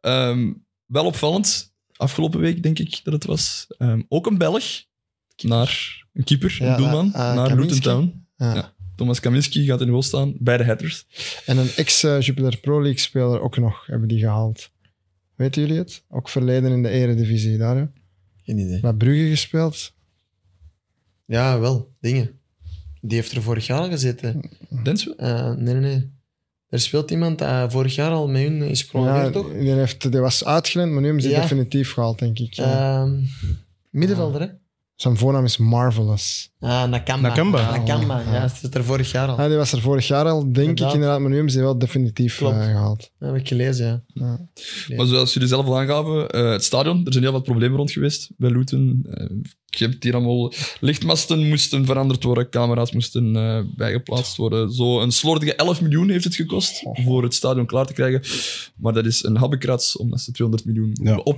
Ehm, 0.00 0.52
wel 0.86 1.04
opvallend. 1.04 1.74
Afgelopen 1.96 2.40
week 2.40 2.62
denk 2.62 2.78
ik 2.78 3.00
dat 3.04 3.12
het 3.12 3.24
was. 3.24 3.66
Ehm, 3.78 4.00
ook 4.08 4.26
een 4.26 4.38
Belg. 4.38 4.64
Naar 5.42 6.04
een 6.12 6.24
keeper, 6.24 6.56
Ja, 6.58 6.70
een 6.70 6.76
doelman. 6.76 7.12
eh, 7.14 7.28
eh, 7.30 7.34
naar. 7.36 7.56
Luton 7.56 7.80
Town. 7.80 8.25
Ja. 8.36 8.54
Ja. 8.54 8.72
Thomas 8.96 9.20
Kaminski 9.20 9.64
gaat 9.64 9.80
in 9.80 9.84
de 9.86 9.90
goal 9.92 10.02
staan 10.02 10.34
bij 10.38 10.56
de 10.56 10.64
Hatters. 10.64 11.06
En 11.46 11.58
een 11.58 11.68
ex-Jupiler 11.76 12.56
Pro 12.60 12.82
League 12.82 12.98
speler 13.00 13.40
ook 13.40 13.56
nog, 13.58 13.86
hebben 13.86 14.08
die 14.08 14.18
gehaald. 14.18 14.70
Weten 15.34 15.62
jullie 15.62 15.78
het? 15.78 16.02
Ook 16.08 16.28
verleden 16.28 16.72
in 16.72 16.82
de 16.82 16.88
eredivisie 16.88 17.58
daar. 17.58 17.76
hè? 17.76 17.84
Geen 18.44 18.58
idee. 18.58 18.80
Bij 18.80 18.92
Brugge 18.92 19.28
gespeeld. 19.28 19.92
Ja, 21.24 21.58
wel. 21.60 21.92
Dingen. 22.00 22.40
Die 23.00 23.18
heeft 23.18 23.32
er 23.32 23.42
vorig 23.42 23.66
jaar 23.66 23.80
al 23.80 23.88
gezeten. 23.88 24.50
Denswe? 24.82 25.14
Eh, 25.16 25.52
nee, 25.54 25.74
nee, 25.74 25.82
nee. 25.94 26.10
Er 26.68 26.80
speelt 26.80 27.10
iemand 27.10 27.38
dat 27.38 27.72
vorig 27.72 27.94
jaar 27.94 28.10
al 28.10 28.28
met 28.28 28.42
hun 28.42 28.62
is 28.62 28.78
Ja, 28.80 28.84
gepromoveerd, 28.86 29.32
toch? 29.32 29.52
die, 29.52 29.70
heeft, 29.70 30.10
die 30.12 30.20
was 30.20 30.44
uitgeleend, 30.44 30.90
maar 30.90 31.00
nu 31.00 31.04
hebben 31.06 31.22
ze 31.24 31.28
Ja. 31.30 31.40
definitief 31.40 31.92
gehaald, 31.92 32.18
denk 32.18 32.38
ik. 32.38 32.52
Ja. 32.54 33.00
Ehm, 33.02 33.20
middenvelder, 33.90 34.40
hè? 34.40 34.46
Zijn 34.96 35.16
voornaam 35.16 35.44
is 35.44 35.56
Marvelous. 35.56 36.50
Ah, 36.60 36.84
Nakamba. 36.88 37.28
Nakamba. 37.28 37.58
Ah, 37.60 37.70
Nakamba, 37.76 38.20
Ja. 38.20 38.32
ja. 38.32 38.40
Dat 38.40 38.52
zit 38.56 38.74
er 38.74 38.84
vorig 38.84 39.10
jaar 39.10 39.28
al. 39.28 39.38
Ah, 39.38 39.46
die 39.48 39.56
was 39.56 39.72
er 39.72 39.80
vorig 39.80 40.06
jaar 40.06 40.24
al, 40.28 40.40
denk 40.42 40.56
Inderdaad. 40.56 40.88
ik 40.88 40.94
inderdaad, 40.94 41.18
maar 41.20 41.28
nu 41.28 41.34
hebben 41.34 41.52
ze 41.52 41.58
die 41.58 41.66
wel 41.66 41.78
definitief 41.78 42.40
eh, 42.40 42.64
gehaald. 42.64 43.10
Dat 43.18 43.28
heb 43.32 43.40
ik 43.40 43.48
gelezen, 43.48 43.86
ja. 43.86 44.02
Ja. 44.86 44.96
Maar 44.96 45.06
zoals 45.06 45.32
jullie 45.32 45.48
zelf 45.48 45.66
al 45.66 45.78
aangaven, 45.78 46.28
eh, 46.30 46.50
het 46.50 46.64
stadion, 46.64 47.06
er 47.06 47.12
zijn 47.12 47.24
heel 47.24 47.32
wat 47.32 47.42
problemen 47.42 47.76
rond 47.76 47.90
geweest 47.90 48.30
bij 48.36 48.50
Luton. 48.50 49.06
Je 49.78 49.84
hebt 49.86 50.02
hier 50.04 50.14
allemaal 50.14 50.52
lichtmasten 50.80 51.48
moesten 51.48 51.86
veranderd 51.86 52.22
worden, 52.22 52.48
camera's 52.48 52.92
moesten 52.92 53.36
eh, 53.36 53.60
bijgeplaatst 53.76 54.36
worden. 54.36 54.72
Zo 54.72 55.00
een 55.00 55.12
slordige 55.12 55.54
11 55.54 55.80
miljoen 55.80 56.08
heeft 56.10 56.24
het 56.24 56.34
gekost 56.34 56.82
voor 57.04 57.22
het 57.22 57.34
stadion 57.34 57.66
klaar 57.66 57.86
te 57.86 57.92
krijgen. 57.92 58.22
Maar 58.76 58.92
dat 58.92 59.06
is 59.06 59.24
een 59.24 59.36
habbekrats 59.36 59.96
omdat 59.96 60.20
ze 60.20 60.32
200 60.32 60.68
miljoen 60.68 60.96
Ja. 61.02 61.16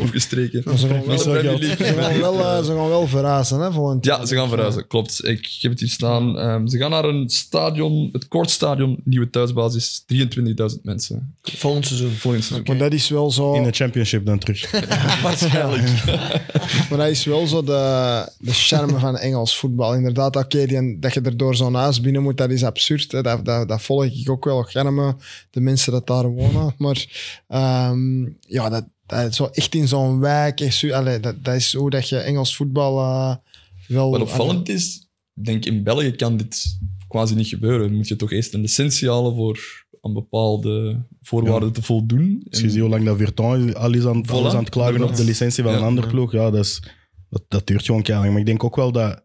opgestreken. 0.00 0.62
Maar 0.64 0.78
ze 0.78 0.88
gaan 0.88 1.04
wel, 1.06 1.18
ze 1.18 1.74
gaan 1.76 2.20
wel, 2.20 2.38
eh, 2.40 2.64
ze 2.64 2.72
gaan 2.74 2.88
wel 2.88 3.06
verrazen, 3.06 3.60
hè, 3.60 3.72
volgend 3.72 4.04
jaar. 4.04 4.20
Ja, 4.20 4.26
ze 4.26 4.34
gaan 4.34 4.48
verhuizen, 4.48 4.86
klopt. 4.86 5.24
Ik 5.26 5.48
heb 5.60 5.70
het 5.70 5.80
hier 5.80 5.88
staan. 5.88 6.38
Ehm, 6.38 6.66
ze 6.66 6.78
gaan 6.78 6.90
naar 6.90 7.04
een 7.04 7.28
stadion, 7.28 8.08
het 8.12 8.28
Kortstadion, 8.28 9.00
nieuwe 9.04 9.30
thuisbasis, 9.30 10.04
23.000 10.06 10.80
mensen. 10.82 11.34
Volgend 11.42 11.86
seizoen. 11.86 12.10
Volgend 12.10 12.44
seizoen. 12.44 12.66
Maar 12.68 12.78
dat 12.78 12.92
is 12.92 13.08
wel 13.08 13.30
zo... 13.30 13.54
In 13.54 13.62
de 13.62 13.72
championship 13.72 14.26
dan 14.26 14.38
terug. 14.38 14.70
Waarschijnlijk. 15.22 15.82
Maar 16.90 16.98
dat 16.98 17.08
is 17.08 17.24
wel 17.24 17.46
zo 17.46 17.53
de, 17.62 18.32
de 18.38 18.52
charme 18.52 18.98
van 18.98 19.16
Engels 19.16 19.56
voetbal. 19.58 19.94
Inderdaad, 19.94 20.36
oké, 20.36 20.66
die- 20.66 20.98
dat 20.98 21.14
je 21.14 21.20
er 21.20 21.36
door 21.36 21.54
zo'n 21.56 21.74
huis 21.74 22.00
binnen 22.00 22.22
moet, 22.22 22.36
dat 22.36 22.50
is 22.50 22.64
absurd. 22.64 23.12
Hè. 23.12 23.22
Dat, 23.22 23.44
dat, 23.44 23.68
dat 23.68 23.82
volg 23.82 24.04
ik 24.04 24.30
ook 24.30 24.44
wel 24.44 24.62
gerne, 24.62 25.16
de 25.50 25.60
mensen 25.60 25.92
dat 25.92 26.06
daar 26.06 26.28
wonen. 26.28 26.74
Maar 26.78 27.06
ehm, 27.48 28.22
ja, 28.40 28.68
dat, 28.68 28.84
dat, 29.06 29.34
zo 29.34 29.44
echt 29.52 29.74
in 29.74 29.88
zo'n 29.88 30.20
wijk, 30.20 30.60
echt 30.60 30.76
zo- 30.76 30.92
allee, 30.92 31.20
dat, 31.20 31.44
dat 31.44 31.54
is 31.54 31.74
hoe 31.74 31.90
dat 31.90 32.08
je 32.08 32.18
Engels 32.18 32.56
voetbal 32.56 32.98
eh, 32.98 33.34
wel... 33.88 34.10
Wat 34.10 34.20
opvallend 34.20 34.68
is, 34.68 35.08
ik 35.34 35.44
denk 35.44 35.64
in 35.64 35.82
België 35.82 36.10
kan 36.10 36.36
dit 36.36 36.78
quasi 37.08 37.34
niet 37.34 37.46
gebeuren. 37.48 37.86
Dan 37.86 37.96
moet 37.96 38.08
je 38.08 38.16
toch 38.16 38.32
eerst 38.32 38.54
een 38.54 38.60
licentie 38.60 39.08
halen 39.10 39.34
voor 39.34 39.82
aan 40.00 40.12
bepaalde 40.12 41.02
voorwaarden 41.22 41.72
te 41.72 41.82
voldoen. 41.82 42.46
Als 42.50 42.60
je 42.60 42.70
ziet 42.70 42.80
hoe 42.80 42.88
lang 42.88 43.04
dat 43.04 43.16
Virton 43.16 43.74
al 43.74 43.92
is 43.94 44.04
aan, 44.06 44.26
Voilà, 44.26 44.30
al 44.30 44.46
is 44.46 44.52
aan 44.52 44.58
het 44.64 44.68
klagen 44.68 45.02
op 45.02 45.16
de 45.16 45.24
licentie 45.24 45.62
van 45.62 45.72
Ja. 45.72 45.78
een 45.78 45.84
andere 45.84 46.06
ploeg, 46.06 46.32
ja, 46.32 46.50
dat, 46.50 46.64
is, 46.64 46.82
dat, 47.34 47.44
dat 47.48 47.66
duurt 47.66 47.84
gewoon 47.84 48.02
keihard. 48.02 48.30
Maar 48.30 48.40
ik 48.40 48.46
denk 48.46 48.64
ook 48.64 48.76
wel 48.76 48.92
dat 48.92 49.24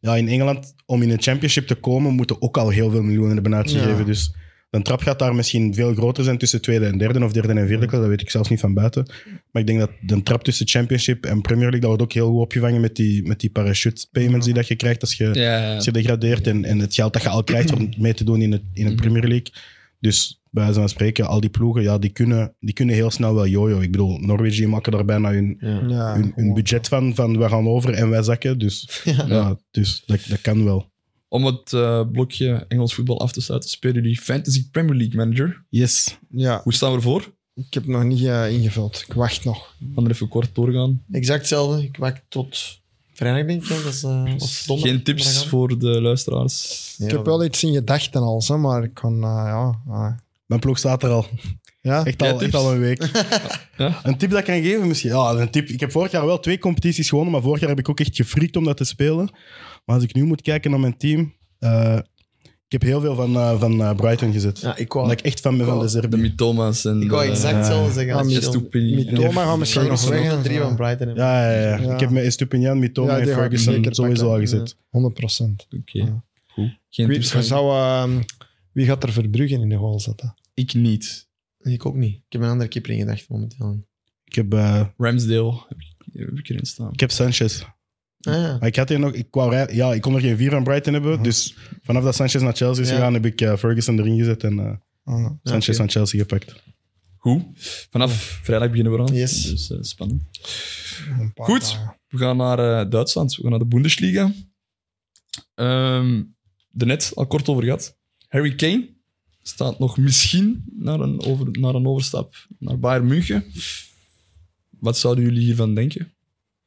ja, 0.00 0.16
in 0.16 0.28
Engeland, 0.28 0.74
om 0.86 1.02
in 1.02 1.10
een 1.10 1.22
championship 1.22 1.66
te 1.66 1.74
komen, 1.74 2.12
moeten 2.12 2.42
ook 2.42 2.56
al 2.56 2.68
heel 2.68 2.90
veel 2.90 3.02
miljoenen 3.02 3.34
hebben 3.34 3.54
uitgegeven. 3.54 3.98
Ja. 3.98 4.04
Dus 4.04 4.34
een 4.70 4.82
trap 4.82 5.00
gaat 5.00 5.18
daar 5.18 5.34
misschien 5.34 5.74
veel 5.74 5.94
groter 5.94 6.24
zijn 6.24 6.38
tussen 6.38 6.62
tweede 6.62 6.86
en 6.86 6.98
derde, 6.98 7.24
of 7.24 7.32
derde 7.32 7.52
en 7.52 7.66
vierde 7.66 7.86
klas, 7.86 8.00
dat 8.00 8.08
weet 8.08 8.20
ik 8.20 8.30
zelfs 8.30 8.48
niet 8.48 8.60
van 8.60 8.74
buiten. 8.74 9.06
Maar 9.50 9.62
ik 9.62 9.66
denk 9.68 9.78
dat 9.78 9.90
de 10.00 10.22
trap 10.22 10.44
tussen 10.44 10.68
championship 10.68 11.26
en 11.26 11.40
Premier 11.40 11.70
League, 11.70 11.80
dat 11.80 11.88
wordt 11.88 12.02
ook 12.02 12.12
heel 12.12 12.30
goed 12.30 12.40
opgevangen 12.40 12.80
met 12.80 12.96
die, 12.96 13.26
met 13.26 13.40
die 13.40 13.50
parachute 13.50 14.06
payments 14.12 14.46
die 14.46 14.54
dat 14.54 14.68
je 14.68 14.76
krijgt 14.76 15.00
als 15.00 15.14
je, 15.14 15.30
Ja, 15.32 15.74
als 15.74 15.84
je 15.84 15.90
degradeert 15.90 16.46
en, 16.46 16.64
en 16.64 16.78
het 16.78 16.94
geld 16.94 17.12
dat 17.12 17.22
je 17.22 17.28
al 17.28 17.44
krijgt 17.44 17.72
om 17.72 17.88
mee 17.98 18.14
te 18.14 18.24
doen 18.24 18.42
in, 18.42 18.52
het, 18.52 18.62
in 18.72 18.86
een 18.86 18.96
Premier 18.96 19.28
League. 19.28 19.52
Dus 20.02 20.40
bij 20.50 20.62
wijze 20.64 20.78
van 20.78 20.88
spreken, 20.88 21.26
al 21.26 21.40
die 21.40 21.50
ploegen, 21.50 21.82
ja, 21.82 21.98
die, 21.98 22.10
kunnen, 22.10 22.54
die 22.60 22.74
kunnen 22.74 22.94
heel 22.94 23.10
snel 23.10 23.34
wel 23.34 23.46
jojo. 23.46 23.80
Ik 23.80 23.90
bedoel, 23.90 24.18
Norwich 24.18 24.56
die 24.56 24.68
maken 24.68 24.92
daar 24.92 25.04
bijna 25.04 25.30
hun, 25.30 25.56
Ja. 25.88 26.14
Hun, 26.34 26.54
budget 26.54 26.88
van, 26.88 27.14
van 27.14 27.38
we 27.38 27.48
gaan 27.48 27.68
over 27.68 27.92
en 27.92 28.10
wij 28.10 28.22
zakken. 28.22 28.58
Dus, 28.58 29.02
ja. 29.26 29.58
dus 29.70 30.02
dat, 30.06 30.20
dat 30.28 30.40
kan 30.40 30.64
wel. 30.64 30.90
Om 31.28 31.44
het 31.44 31.72
eh, 31.72 32.10
blokje 32.12 32.64
Engels 32.68 32.94
voetbal 32.94 33.20
af 33.20 33.32
te 33.32 33.40
sluiten, 33.40 33.70
spelen 33.70 34.02
jullie 34.02 34.20
Fantasy 34.20 34.70
Premier 34.70 34.96
League 34.96 35.16
Manager. 35.16 35.64
Yes. 35.68 36.18
Ja, 36.30 36.60
Hoe 36.62 36.72
staan 36.72 36.90
we 36.90 36.96
ervoor? 36.96 37.34
ik 37.54 37.74
heb 37.74 37.86
nog 37.86 38.04
niet 38.04 38.24
eh, 38.24 38.50
ingevuld. 38.52 39.04
Ik 39.08 39.14
wacht 39.14 39.44
nog. 39.44 39.76
We 39.78 39.86
gaan 39.94 40.04
er 40.04 40.10
even 40.10 40.28
kort 40.28 40.54
doorgaan. 40.54 41.02
Exact 41.10 41.38
hetzelfde. 41.40 41.82
Ik 41.82 41.96
wacht 41.96 42.22
tot 42.28 42.81
vrijdag, 43.12 43.46
denk 43.46 43.62
ik. 43.62 43.68
Dat 43.68 43.92
is, 43.92 44.02
eh, 44.02 44.24
of 44.38 44.62
donderdag. 44.66 44.94
Geen 44.94 45.02
tips 45.04 45.46
voor 45.46 45.78
de 45.78 46.00
luisteraars. 46.02 46.94
Ik 46.98 47.10
heb 47.10 47.24
wel 47.24 47.44
iets 47.44 47.64
in 47.64 47.72
gedachten 47.74 48.22
al, 48.22 48.42
hè, 48.46 48.56
maar 48.56 48.82
ik 48.82 48.94
kan... 48.94 49.14
eh, 49.14 49.20
ja, 49.46 49.78
eh, 49.88 50.12
Mijn 50.46 50.60
ploeg 50.60 50.78
staat 50.78 51.02
er 51.02 51.10
al. 51.10 51.26
ja. 51.80 52.04
Echt 52.04 52.22
al, 52.22 52.28
echt 52.28 52.38
tips? 52.38 52.54
al 52.54 52.72
een 52.72 52.80
week. 52.80 53.10
Ja? 53.76 54.00
Een 54.02 54.16
tip 54.18 54.30
dat 54.30 54.38
ik 54.38 54.44
kan 54.44 54.62
geven 54.62 54.86
misschien? 54.88 55.10
Ja, 55.10 55.30
een 55.30 55.50
tip. 55.50 55.68
Ik 55.68 55.80
heb 55.80 55.90
vorig 55.90 56.10
jaar 56.10 56.26
wel 56.26 56.40
twee 56.40 56.58
competities 56.58 57.08
gewonnen, 57.08 57.32
maar 57.32 57.42
vorig 57.42 57.60
jaar 57.60 57.68
heb 57.68 57.78
ik 57.78 57.88
ook 57.88 58.00
echt 58.00 58.16
gefrikt 58.16 58.56
om 58.56 58.64
dat 58.64 58.76
te 58.76 58.84
spelen. 58.84 59.30
Maar 59.84 59.94
als 59.96 60.04
ik 60.04 60.14
nu 60.14 60.24
moet 60.24 60.42
kijken 60.42 60.70
naar 60.70 60.80
mijn 60.80 60.96
team... 60.96 61.34
eh, 61.58 61.98
heb 62.72 62.82
heel 62.82 63.00
veel 63.00 63.14
van, 63.14 63.36
eh, 63.36 63.60
van 63.60 63.80
eh, 63.82 63.94
Brighton 63.94 64.32
gezet. 64.32 64.60
Ja, 64.60 64.70
ik 64.76 64.94
Omdat 64.94 64.94
wou, 64.94 65.12
ik 65.12 65.20
echt 65.20 65.40
fan 65.40 65.56
ben 65.56 65.66
van 65.66 65.78
de 65.78 65.84
De 65.84 65.90
Zerbi. 65.90 66.16
Mittoma's 66.16 66.84
en 66.84 67.02
ik 67.02 67.10
wou 67.10 67.24
de- 67.24 67.30
exact 67.30 67.56
hetzelfde 67.56 67.92
zeggen. 67.92 68.14
Als 68.14 68.26
Mit- 68.32 68.42
Sean. 68.42 68.52
Stupini. 68.52 68.94
Mitoma 68.94 69.44
gaan 69.44 69.58
misschien 69.58 69.82
Ik 69.82 69.88
nog 69.88 70.08
weg. 70.08 70.32
en 70.32 70.42
drie 70.42 70.58
van 70.58 70.76
Brighton 70.76 71.06
hebben. 71.06 71.24
Ja, 71.24 71.50
ja, 71.52 71.60
ja. 71.60 71.76
Ja. 71.82 71.94
Ik 71.94 72.00
heb 72.00 72.10
met 72.10 72.24
Estupinian, 72.24 72.78
Mitoma 72.78 73.10
Ja, 73.12 73.18
en 73.18 73.24
die 73.24 73.32
ga 73.34 73.38
ik 73.38 73.48
Ferguson 73.50 73.74
zeker 73.74 73.94
sowieso 73.94 74.32
al 74.32 74.38
gezet. 74.38 74.76
100 74.90 75.14
procent. 75.14 75.66
Oké, 75.78 75.98
Ja. 75.98 76.22
goed. 76.48 76.78
Geen 76.90 77.06
Wie, 77.06 77.16
tips 77.16 77.30
van- 77.30 77.42
zou, 77.42 77.70
ehm, 77.72 78.22
wie 78.72 78.86
gaat 78.86 79.02
er 79.02 79.12
Verbruggen 79.12 79.60
in 79.60 79.68
de 79.68 79.76
goal 79.76 80.00
zetten? 80.00 80.34
Ik 80.54 80.74
niet. 80.74 81.28
Ik 81.62 81.86
ook 81.86 81.94
niet. 81.96 82.14
Ik 82.16 82.22
heb 82.28 82.42
een 82.42 82.48
andere 82.48 82.68
keeper 82.68 82.90
in 82.90 82.98
gedacht 82.98 83.28
momenteel. 83.28 83.84
Ik 84.24 84.34
heb, 84.34 84.52
eh, 84.54 84.84
Ramsdale 84.96 85.52
heb 85.68 85.78
ik, 85.80 85.94
heb 86.12 86.38
ik 86.38 86.48
erin 86.48 86.66
staan. 86.66 86.92
ik 86.92 87.00
heb 87.00 87.10
Sanchez. 87.10 87.64
Ah, 88.22 88.34
ja. 88.34 88.56
Maar 88.58 88.68
ik 88.68 88.76
had 88.76 88.88
hier 88.88 88.98
nog... 88.98 89.12
Ik, 89.12 89.26
wou, 89.30 89.72
ja, 89.74 89.94
ik 89.94 90.00
kon 90.00 90.14
er 90.14 90.20
geen 90.20 90.36
vier 90.36 90.50
van 90.50 90.64
Brighton 90.64 90.92
hebben. 90.92 91.22
Dus 91.22 91.56
vanaf 91.82 92.02
dat 92.04 92.14
Sanchez 92.14 92.42
naar 92.42 92.56
Chelsea 92.56 92.82
is 92.82 92.88
Ja. 92.88 92.94
gegaan, 92.94 93.14
heb 93.14 93.26
ik 93.26 93.40
eh, 93.40 93.56
Ferguson 93.56 93.98
erin 93.98 94.18
gezet 94.18 94.44
en 94.44 94.58
eh, 94.58 94.72
Ah, 95.04 95.30
Sanchez 95.42 95.68
oké. 95.68 95.76
van 95.76 95.90
Chelsea 95.90 96.20
gepakt. 96.20 96.54
Goed. 97.16 97.42
Vanaf 97.90 98.40
vrijdag 98.42 98.70
beginnen 98.70 98.92
we 98.92 98.98
aan. 98.98 99.14
Yes. 99.14 99.42
Dus 99.50 99.70
eh, 99.70 99.78
spannend. 99.80 100.22
Goed. 101.34 101.60
dagen. 101.60 101.96
We 102.08 102.18
gaan 102.18 102.36
naar 102.36 102.90
Duitsland. 102.90 103.34
We 103.36 103.42
gaan 103.42 103.50
naar 103.50 103.58
de 103.58 103.66
Bundesliga. 103.66 104.32
Ehm 105.54 106.22
er 106.76 106.86
net 106.86 107.12
al 107.14 107.26
kort 107.26 107.48
over 107.48 107.62
gehad. 107.64 107.96
Harry 108.28 108.54
Kane 108.54 108.88
staat 109.42 109.78
nog 109.78 109.96
misschien 109.98 110.64
naar 110.78 111.00
een, 111.00 111.20
over, 111.20 111.50
naar 111.50 111.74
een 111.74 111.86
overstap 111.86 112.34
naar 112.58 112.78
Bayern 112.78 113.06
München. 113.06 113.44
Wat 114.70 114.98
zouden 114.98 115.24
jullie 115.24 115.42
hiervan 115.44 115.74
denken? 115.74 116.12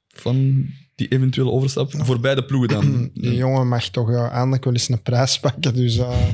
Van 0.07 0.65
die 0.95 1.07
eventuele 1.07 1.51
overstap? 1.51 1.91
Voor 1.97 2.19
beide 2.19 2.45
ploegen 2.45 2.69
dan. 2.69 3.09
Die 3.13 3.35
jongen 3.35 3.67
mag 3.67 3.89
toch 3.89 4.11
ja, 4.11 4.31
eindelijk 4.31 4.63
wel 4.63 4.73
eens 4.73 4.89
een 4.89 5.01
prijs 5.01 5.39
pakken. 5.39 5.73
Dus 5.75 5.97
eh, 5.97 6.27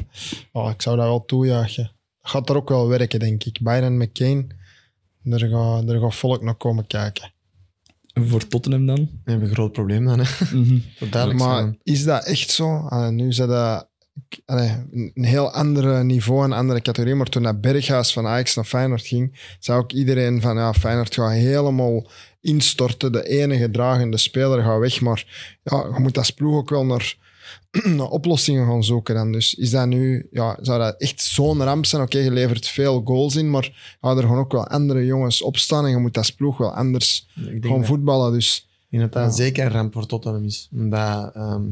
oh, 0.51 0.69
ik 0.69 0.81
zou 0.81 0.97
dat 0.97 1.05
wel 1.05 1.25
toejuichen. 1.25 1.91
Gaat 2.21 2.49
er 2.49 2.55
ook 2.55 2.69
wel 2.69 2.87
werken, 2.87 3.19
denk 3.19 3.43
ik. 3.43 3.61
Bayern 3.61 3.97
McCain, 3.97 4.51
daar 5.23 5.39
gaat, 5.39 5.87
daar 5.87 5.99
gaat 5.99 6.15
volk 6.15 6.41
naar 6.41 6.55
komen 6.55 6.87
kijken. 6.87 7.31
En 8.13 8.27
voor 8.27 8.47
Tottenham 8.47 8.85
dan? 8.85 9.09
We 9.23 9.31
hebben 9.31 9.47
een 9.47 9.53
groot 9.53 9.71
probleem 9.71 10.05
dan. 10.05 10.19
Hè. 10.19 10.55
Mhm. 10.55 10.79
Maar 11.37 11.57
zijn. 11.57 11.79
is 11.83 12.03
dat 12.03 12.25
echt 12.25 12.49
zo? 12.49 12.77
Allee, 12.77 13.11
nu 13.11 13.27
is 13.27 13.35
dat 13.35 13.89
allee, 14.45 14.69
een 15.13 15.23
heel 15.25 15.51
ander 15.51 16.05
niveau, 16.05 16.43
een 16.43 16.53
andere 16.53 16.81
categorie. 16.81 17.15
Maar 17.15 17.25
toen 17.25 17.43
dat 17.43 17.61
Berghuis 17.61 18.13
van 18.13 18.27
Ajax 18.27 18.55
naar 18.55 18.65
Feyenoord 18.65 19.07
ging, 19.07 19.55
zou 19.59 19.81
ook 19.83 19.91
iedereen 19.91 20.41
van 20.41 20.55
ja, 20.55 20.73
Feyenoord 20.73 21.13
gaat 21.13 21.31
helemaal 21.31 22.09
instorten. 22.41 23.11
De 23.11 23.27
enige 23.27 23.71
dragende 23.71 24.17
speler 24.17 24.63
gaat 24.63 24.79
weg. 24.79 25.01
Maar 25.01 25.25
ja, 25.63 25.89
je 25.93 25.99
moet 25.99 26.17
als 26.17 26.31
ploeg 26.31 26.55
ook 26.55 26.69
wel 26.69 26.85
naar, 26.85 27.17
naar 27.97 28.09
oplossingen 28.09 28.65
gaan 28.67 28.83
zoeken. 28.83 29.15
Dan. 29.15 29.31
Dus 29.31 29.53
is 29.53 29.69
dat 29.69 29.87
nu, 29.87 30.27
ja, 30.31 30.57
zou 30.61 30.79
dat 30.79 30.95
echt 31.01 31.21
zo'n 31.21 31.63
ramp 31.63 31.85
zijn? 31.85 32.01
Oké, 32.01 32.17
je 32.17 32.31
levert 32.31 32.67
veel 32.67 33.01
goals 33.05 33.35
in, 33.35 33.49
maar 33.49 33.97
ja, 34.01 34.09
er 34.15 34.23
gaan 34.27 34.37
ook 34.37 34.51
wel 34.51 34.67
andere 34.67 35.05
jongens 35.05 35.41
opstaan. 35.41 35.85
En 35.85 35.91
je 35.91 35.97
moet 35.97 36.17
als 36.17 36.31
ploeg 36.31 36.57
wel 36.57 36.73
anders 36.75 37.27
Ik 37.35 37.65
gaan 37.65 37.77
dat- 37.77 37.87
voetballen. 37.87 38.31
Dus 38.33 38.65
Ik 38.89 38.99
denk 38.99 39.11
dat 39.13 39.23
dat 39.23 39.37
Ja. 39.37 39.43
zeker 39.43 39.65
een 39.65 39.71
ramp 39.71 39.93
voor 39.93 40.05
Tottenham 40.05 40.45
is. 40.45 40.69
Omdat, 40.73 41.35
ehm, 41.35 41.63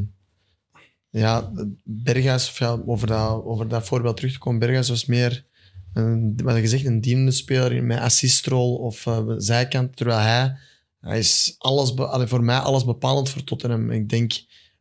ja, 1.10 1.52
Berghuis, 1.84 2.50
of 2.50 2.60
ja, 2.60 2.80
over, 2.86 3.08
dat, 3.08 3.44
over 3.46 3.68
dat 3.68 3.86
voorbeeld 3.86 4.16
terug 4.18 4.32
te 4.34 4.40
komen, 4.40 4.60
Berghuis 4.60 4.90
was 4.90 5.06
meer, 5.06 5.46
een, 5.94 6.40
wat 6.44 6.56
je 6.56 6.62
gezegd, 6.62 6.86
een 6.86 7.02
dienende 7.02 7.32
speler 7.32 7.84
met 7.84 8.00
assistrol 8.00 8.76
of 8.76 9.06
eh, 9.06 9.24
zijkant, 9.38 9.96
terwijl 9.96 10.20
hij, 10.20 10.58
hij 11.00 11.18
is 11.20 11.56
alles, 11.58 11.96
allee, 11.98 12.28
voor 12.28 12.44
mij 12.44 12.58
alles 12.58 12.86
bepalend 12.86 13.30
voor 13.30 13.44
Tottenham. 13.44 13.92
Ik 13.92 14.10
denk 14.10 14.32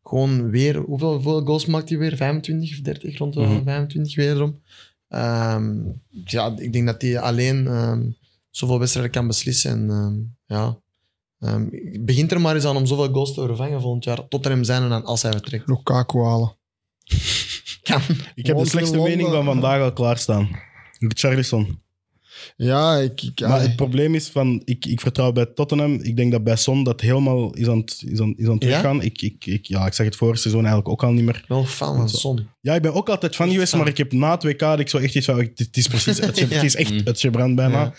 gewoon 0.03 0.51
weer, 0.51 0.77
hoeveel, 0.77 1.13
hoeveel 1.13 1.45
goals 1.45 1.67
maakt 1.67 1.89
hij 1.89 1.99
weer? 1.99 2.17
25 2.17 2.71
of 2.71 2.79
30, 2.81 3.19
rond 3.19 3.35
de 3.35 3.41
Mhm. 3.41 3.63
25 3.65 4.17
wederom. 4.17 4.61
Ehm, 5.09 5.77
ja, 6.25 6.55
ik 6.57 6.73
denk 6.73 6.87
dat 6.87 7.03
hij 7.03 7.21
alleen 7.21 7.67
ehm, 7.67 8.03
zoveel 8.51 8.79
wedstrijden 8.79 9.13
kan 9.13 9.27
beslissen. 9.27 9.71
En, 9.71 9.91
ehm, 9.91 10.15
ja, 10.59 10.79
Ehm, 11.39 11.65
begint 12.01 12.33
er 12.33 12.41
maar 12.41 12.55
eens 12.55 12.65
aan 12.65 12.77
om 12.77 12.87
zoveel 12.87 13.13
goals 13.13 13.35
te 13.35 13.41
vervangen 13.47 13.81
volgend 13.81 14.05
jaar. 14.05 14.29
Tottenham 14.29 14.65
zijn 14.65 14.83
er 14.83 14.89
dan 14.89 15.05
als 15.05 15.23
hij 15.23 15.33
vertrekt. 15.33 15.69
Lukaku 15.69 16.19
halen. 16.23 16.57
Ik 18.35 18.47
heb 18.47 18.57
de 18.59 18.67
slechtste 18.67 18.97
in 18.97 19.03
mening 19.03 19.29
van 19.29 19.45
vandaag 19.45 19.81
al 19.83 19.93
klaarstaan. 19.93 20.49
Richarlison. 20.99 21.81
Ja, 22.57 22.97
ik... 22.97 23.23
ik 23.23 23.41
Maar 23.41 23.61
het 23.61 23.77
probleem 23.77 24.15
is, 24.15 24.29
van, 24.29 24.63
ik, 24.65 24.87
ik 24.87 25.01
vertrouw 25.01 25.33
bij 25.33 25.47
Tottenham. 25.47 25.95
Ik 25.95 26.17
denk 26.17 26.33
dat 26.33 26.45
bij 26.45 26.57
Son 26.57 26.85
dat 26.85 27.01
helemaal 27.01 27.55
is 27.55 27.69
aan 27.69 27.79
het, 27.79 28.03
is 28.07 28.21
aan, 28.21 28.35
is 28.37 28.47
aan 28.47 28.53
het 28.53 28.63
Ja? 28.63 28.69
teruggaan. 28.69 29.03
Ik, 29.03 29.23
ik, 29.23 29.47
ik, 29.47 29.67
ja, 29.67 29.87
ik 29.87 29.93
zeg 29.93 30.07
het 30.07 30.17
vorig 30.17 30.39
seizoen 30.39 30.61
eigenlijk 30.65 30.89
ook 30.89 31.03
al 31.03 31.13
niet 31.13 31.25
meer. 31.25 31.45
Wel 31.49 31.65
fan 31.65 31.97
van 31.97 32.09
Son. 32.09 32.49
Ja, 32.61 32.75
ik 32.75 32.83
ben 32.83 32.95
ook 32.95 33.09
altijd 33.09 33.35
fan 33.37 33.51
geweest, 33.51 33.75
maar 33.77 33.89
ik 33.89 33.97
heb 33.97 34.13
na 34.13 34.31
het 34.31 34.43
WK 34.43 34.59
dat 34.59 34.79
ik 34.81 34.89
zo 34.89 34.99
echt 34.99 35.15
iets 35.15 35.27
van... 35.27 35.39
Het, 35.39 35.59
het 35.59 35.77
is 35.77 35.87
precies... 35.89 36.19
Het, 36.19 36.39
het 36.55 36.63
is 36.63 36.77
echt 36.77 36.91
Mm. 36.93 37.01
uitgebrand 37.05 37.55
bijna. 37.55 37.81
Ja. 37.83 37.95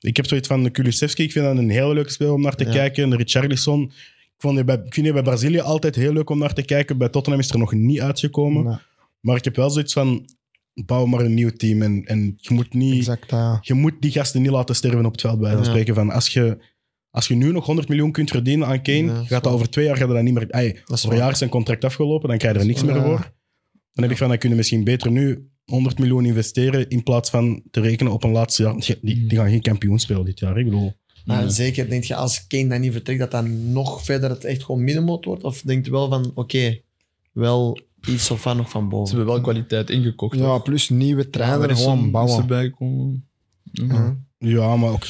Ik 0.00 0.16
heb 0.16 0.26
zoiets 0.26 0.48
van 0.48 0.62
de 0.62 0.70
Kulusevski. 0.70 1.22
Ik 1.22 1.32
vind 1.32 1.44
dat 1.44 1.56
een 1.56 1.70
hele 1.70 1.94
leuke 1.94 2.10
speler 2.10 2.32
om 2.32 2.40
naar 2.42 2.54
te 2.56 2.64
Ja. 2.64 2.70
kijken. 2.70 3.10
De 3.10 3.16
Richarlison. 3.16 3.82
Ik, 3.82 4.34
vond 4.38 4.54
die 4.54 4.64
bij, 4.64 4.74
ik 4.74 4.94
vind 4.94 5.06
die 5.06 5.12
bij 5.12 5.22
Brazilië 5.22 5.60
altijd 5.60 5.94
heel 5.94 6.12
leuk 6.12 6.30
om 6.30 6.38
naar 6.38 6.52
te 6.54 6.62
kijken. 6.62 6.98
Bij 6.98 7.08
Tottenham 7.08 7.40
is 7.42 7.50
er 7.50 7.58
nog 7.58 7.72
niet 7.72 8.00
uitgekomen. 8.00 8.64
Nee, 8.64 8.76
Maar 9.20 9.36
ik 9.36 9.44
heb 9.44 9.56
wel 9.56 9.70
zoiets 9.70 9.92
van... 9.92 10.28
Bouw 10.74 11.06
maar 11.06 11.20
een 11.20 11.34
nieuw 11.34 11.50
team. 11.50 11.82
En, 11.82 12.04
en 12.04 12.34
je 12.36 12.54
moet 12.54 12.74
niet... 12.74 12.94
exact, 12.98 13.30
ja. 13.30 13.58
je 13.60 13.74
moet 13.74 13.94
die 14.00 14.10
gasten 14.10 14.42
niet 14.42 14.50
laten 14.50 14.74
sterven 14.74 15.04
op 15.06 15.12
het 15.12 15.20
veld 15.20 15.40
bij 15.40 15.52
Ja. 15.52 15.64
spreken. 15.64 15.94
Van 15.94 16.10
als, 16.10 16.28
je, 16.28 16.58
als 17.10 17.28
je 17.28 17.34
nu 17.34 17.52
nog 17.52 17.66
100 17.66 17.88
miljoen 17.88 18.12
kunt 18.12 18.30
verdienen 18.30 18.66
aan 18.66 18.82
Kane, 18.82 19.04
Ja, 19.04 19.24
gaat 19.24 19.44
dat 19.44 19.52
over 19.52 19.70
twee 19.70 19.84
jaar 19.84 19.96
gaat 19.96 20.08
dat 20.08 20.22
niet 20.22 20.34
meer... 20.34 20.50
Ey, 20.50 20.72
Dat 20.72 20.74
is 20.76 20.82
over 20.90 21.02
een 21.04 21.08
waar. 21.08 21.18
jaar 21.18 21.30
is 21.30 21.38
zijn 21.38 21.50
contract 21.50 21.84
afgelopen, 21.84 22.28
dan 22.28 22.38
krijg 22.38 22.54
je 22.54 22.60
er 22.60 22.66
niks 22.66 22.82
meer 22.82 22.94
Ja. 22.96 23.02
voor. 23.02 23.32
Dan 23.92 24.02
heb 24.04 24.10
ik 24.12 24.16
van, 24.18 24.28
dan 24.28 24.38
kun 24.38 24.50
je 24.50 24.56
misschien 24.56 24.84
beter 24.84 25.10
nu 25.10 25.48
100 25.64 25.98
miljoen 25.98 26.24
investeren 26.24 26.88
in 26.88 27.02
plaats 27.02 27.30
van 27.30 27.62
te 27.70 27.80
rekenen 27.80 28.12
op 28.12 28.24
een 28.24 28.30
laatste 28.30 28.62
jaar. 28.62 28.74
Die, 29.02 29.26
die, 29.26 29.38
gaan 29.38 29.48
geen 29.50 29.62
kampioen 29.62 29.98
spelen 29.98 30.24
dit 30.24 30.38
jaar. 30.38 30.58
Ik 30.58 30.64
bedoel, 30.64 30.92
Maar 31.24 31.42
Ja. 31.42 31.48
zeker, 31.48 31.88
denk 31.88 32.04
je 32.04 32.14
als 32.14 32.46
Kane 32.46 32.68
dan 32.68 32.80
niet 32.80 32.92
vertrekt, 32.92 33.18
dat 33.20 33.30
dan 33.30 33.72
nog 33.72 34.04
verder 34.04 34.30
het 34.30 34.44
echt 34.44 34.62
gewoon 34.64 34.84
middenmoot 34.84 35.24
wordt? 35.24 35.42
Of 35.44 35.62
denk 35.62 35.84
je 35.84 35.90
wel 35.90 36.08
van, 36.08 36.30
oké, 36.34 36.80
wel 37.32 37.78
iets 38.06 38.30
of 38.30 38.40
van 38.40 38.56
nog 38.56 38.70
van 38.70 38.82
Ze 38.82 38.88
boven? 38.88 39.16
hebben 39.16 39.34
wel 39.34 39.42
kwaliteit 39.42 39.90
ingekocht. 39.90 40.38
Ja, 40.38 40.44
toch? 40.44 40.62
plus 40.62 40.88
nieuwe 40.88 41.30
trainer, 41.30 41.58
Madison 41.58 41.92
gewoon 41.96 42.10
bouwen. 42.10 42.38
erbij 42.40 42.64
gekomen. 42.64 43.24
Ja. 43.72 43.84
Ja. 43.88 44.16
ja, 44.38 44.76
maar 44.76 44.90
ook... 44.90 45.04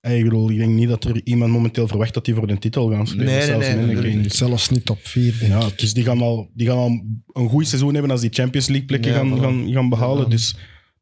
ey, 0.00 0.18
Ik 0.18 0.24
bedoel, 0.24 0.50
ik 0.50 0.56
denk 0.58 0.72
niet 0.72 0.88
dat 0.88 1.04
er 1.04 1.20
iemand 1.24 1.52
momenteel 1.52 1.88
verwacht 1.88 2.14
dat 2.14 2.24
die 2.24 2.34
voor 2.34 2.46
de 2.46 2.58
titel 2.58 2.90
gaan 2.90 3.06
spelen. 3.06 3.26
Nee, 3.26 3.36
nee, 3.36 3.44
zelfs 3.46 3.66
nee, 3.66 3.94
denk- 4.00 4.14
niet. 4.14 4.32
Zelfs 4.34 4.70
niet 4.70 4.84
top 4.84 4.98
4, 5.02 5.34
denk 5.40 5.52
Ja, 5.52 5.66
ik. 5.66 5.78
dus 5.78 5.94
die 5.94 6.04
gaan, 6.04 6.20
al, 6.20 6.50
die 6.54 6.66
gaan 6.66 6.76
al 6.76 7.02
een 7.32 7.48
goed 7.48 7.66
seizoen 7.66 7.92
hebben 7.92 8.10
als 8.10 8.20
die 8.20 8.30
Champions 8.32 8.66
League 8.68 8.86
plekken 8.86 9.10
Ja, 9.12 9.16
gaan, 9.18 9.38
voilà. 9.38 9.40
gaan, 9.40 9.72
gaan 9.72 9.88
behalen. 9.88 10.22
Ja. 10.22 10.28
Dus 10.28 10.56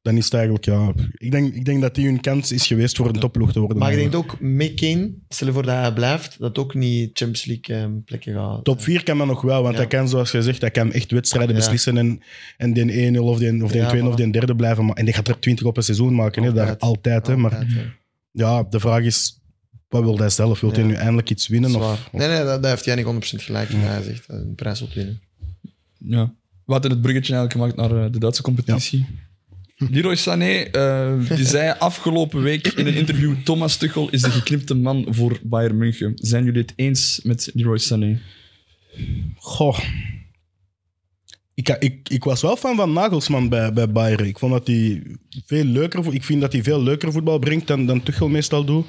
dan 0.06 0.16
is 0.16 0.24
het 0.24 0.34
eigenlijk, 0.34 0.64
ja... 0.64 0.92
Ik 1.16 1.30
denk, 1.30 1.54
ik 1.54 1.64
denk 1.64 1.80
dat 1.80 1.94
die 1.94 2.06
hun 2.06 2.20
kans 2.20 2.52
is 2.52 2.66
geweest 2.66 2.96
voor 2.96 3.06
een 3.06 3.12
topploeg 3.20 3.52
te 3.52 3.58
worden. 3.58 3.78
Maar 3.78 3.92
ik 3.92 3.98
denk 3.98 4.14
ook, 4.14 4.40
met 4.40 4.74
Kane, 4.74 5.10
stel 5.28 5.46
je 5.46 5.52
voor 5.52 5.62
dat 5.62 5.74
hij 5.74 5.92
blijft, 5.92 6.38
dat 6.38 6.58
ook 6.58 6.74
niet 6.74 7.10
Champions 7.12 7.44
League 7.44 7.76
eh, 7.76 7.92
plekken 8.04 8.34
gaat. 8.34 8.64
Top 8.64 8.82
4 8.82 9.02
kan 9.02 9.18
dat 9.18 9.26
nog 9.26 9.42
wel, 9.42 9.62
want 9.62 9.74
Ja. 9.74 9.80
hij 9.80 9.88
kan, 9.88 10.08
zoals 10.08 10.30
je 10.30 10.42
zegt, 10.42 10.60
hij 10.60 10.70
kan 10.70 10.92
echt 10.92 11.10
wedstrijden 11.10 11.54
Ja. 11.54 11.60
beslissen 11.60 11.96
en, 11.98 12.20
en 12.56 12.72
die 12.72 13.12
1-0 13.14 13.18
of 13.18 13.38
die, 13.38 13.64
of 13.64 13.70
die 13.72 13.80
Ja, 13.80 13.88
2 13.88 14.06
of 14.06 14.12
voilà. 14.12 14.16
die 14.16 14.30
derde 14.32 14.56
blijven. 14.56 14.84
Maar, 14.84 14.96
en 14.96 15.04
die 15.04 15.14
gaat 15.14 15.28
er 15.28 15.38
20 15.40 15.66
op 15.66 15.76
een 15.76 15.82
seizoen 15.82 16.14
maken, 16.14 16.42
hè, 16.42 16.52
daar, 16.52 16.66
Altijd. 16.68 16.82
altijd. 16.82 17.26
Hè, 17.26 17.36
maar 17.36 17.52
Altijd, 17.54 17.72
ja. 17.72 17.82
ja, 18.30 18.62
de 18.70 18.80
vraag 18.80 19.02
is, 19.02 19.40
wat 19.88 20.02
wil 20.02 20.18
hij 20.18 20.30
zelf? 20.30 20.60
Wil 20.60 20.70
hij 20.72 20.80
Ja. 20.80 20.86
nu 20.86 20.94
eindelijk 20.94 21.30
iets 21.30 21.48
winnen? 21.48 21.74
Of, 21.74 21.82
of- 21.82 22.08
Nee, 22.12 22.28
nee, 22.28 22.44
dat, 22.44 22.62
dat 22.62 22.70
heeft 22.70 22.84
jij 22.84 22.94
niet 22.94 23.04
100% 23.04 23.42
gelijk. 23.42 23.68
in. 23.68 23.78
Hij 23.78 24.02
zegt, 24.02 24.26
eh, 24.26 24.36
een 24.36 24.54
prijs 24.54 24.78
wilt 24.80 24.94
winnen. 24.94 25.20
Ja. 25.98 26.32
We 26.64 26.72
hadden 26.72 26.90
het 26.90 27.00
bruggetje 27.00 27.34
eigenlijk 27.34 27.72
gemaakt 27.74 27.90
naar 27.90 28.04
eh, 28.04 28.12
de 28.12 28.18
Duitse 28.18 28.42
competitie. 28.42 29.06
Leroy 29.76 30.16
Sané 30.16 30.52
eh, 30.52 31.36
die 31.36 31.46
zei 31.46 31.74
afgelopen 31.78 32.42
week 32.42 32.66
in 32.66 32.86
een 32.86 32.94
interview: 32.94 33.34
Thomas 33.44 33.76
Tuchel 33.76 34.10
is 34.10 34.22
de 34.22 34.30
geknipte 34.30 34.74
man 34.74 35.06
voor 35.08 35.38
Bayern 35.42 35.76
München. 35.76 36.12
Zijn 36.14 36.44
jullie 36.44 36.60
het 36.60 36.72
eens 36.76 37.20
met 37.22 37.50
Leroy 37.54 37.78
Sané? 37.78 38.20
Goh. 39.36 39.78
Ik, 41.54 41.68
ik, 41.68 42.08
ik 42.08 42.24
was 42.24 42.42
wel 42.42 42.56
fan 42.56 42.76
van 42.76 42.92
Nagelsman 42.92 43.48
bij, 43.48 43.72
bij 43.72 43.90
Bayern. 43.90 44.26
Ik 44.26 44.38
vond 44.38 44.52
dat 44.52 44.66
hij 44.66 45.02
veel 45.46 45.64
leuker, 45.64 46.14
ik 46.14 46.24
vind 46.24 46.40
dat 46.40 46.52
hij 46.52 46.62
veel 46.62 46.82
leuker 46.82 47.12
voetbal 47.12 47.38
brengt 47.38 47.66
dan, 47.66 47.86
dan 47.86 48.02
Tuchel 48.02 48.28
meestal 48.28 48.64
doet. 48.64 48.86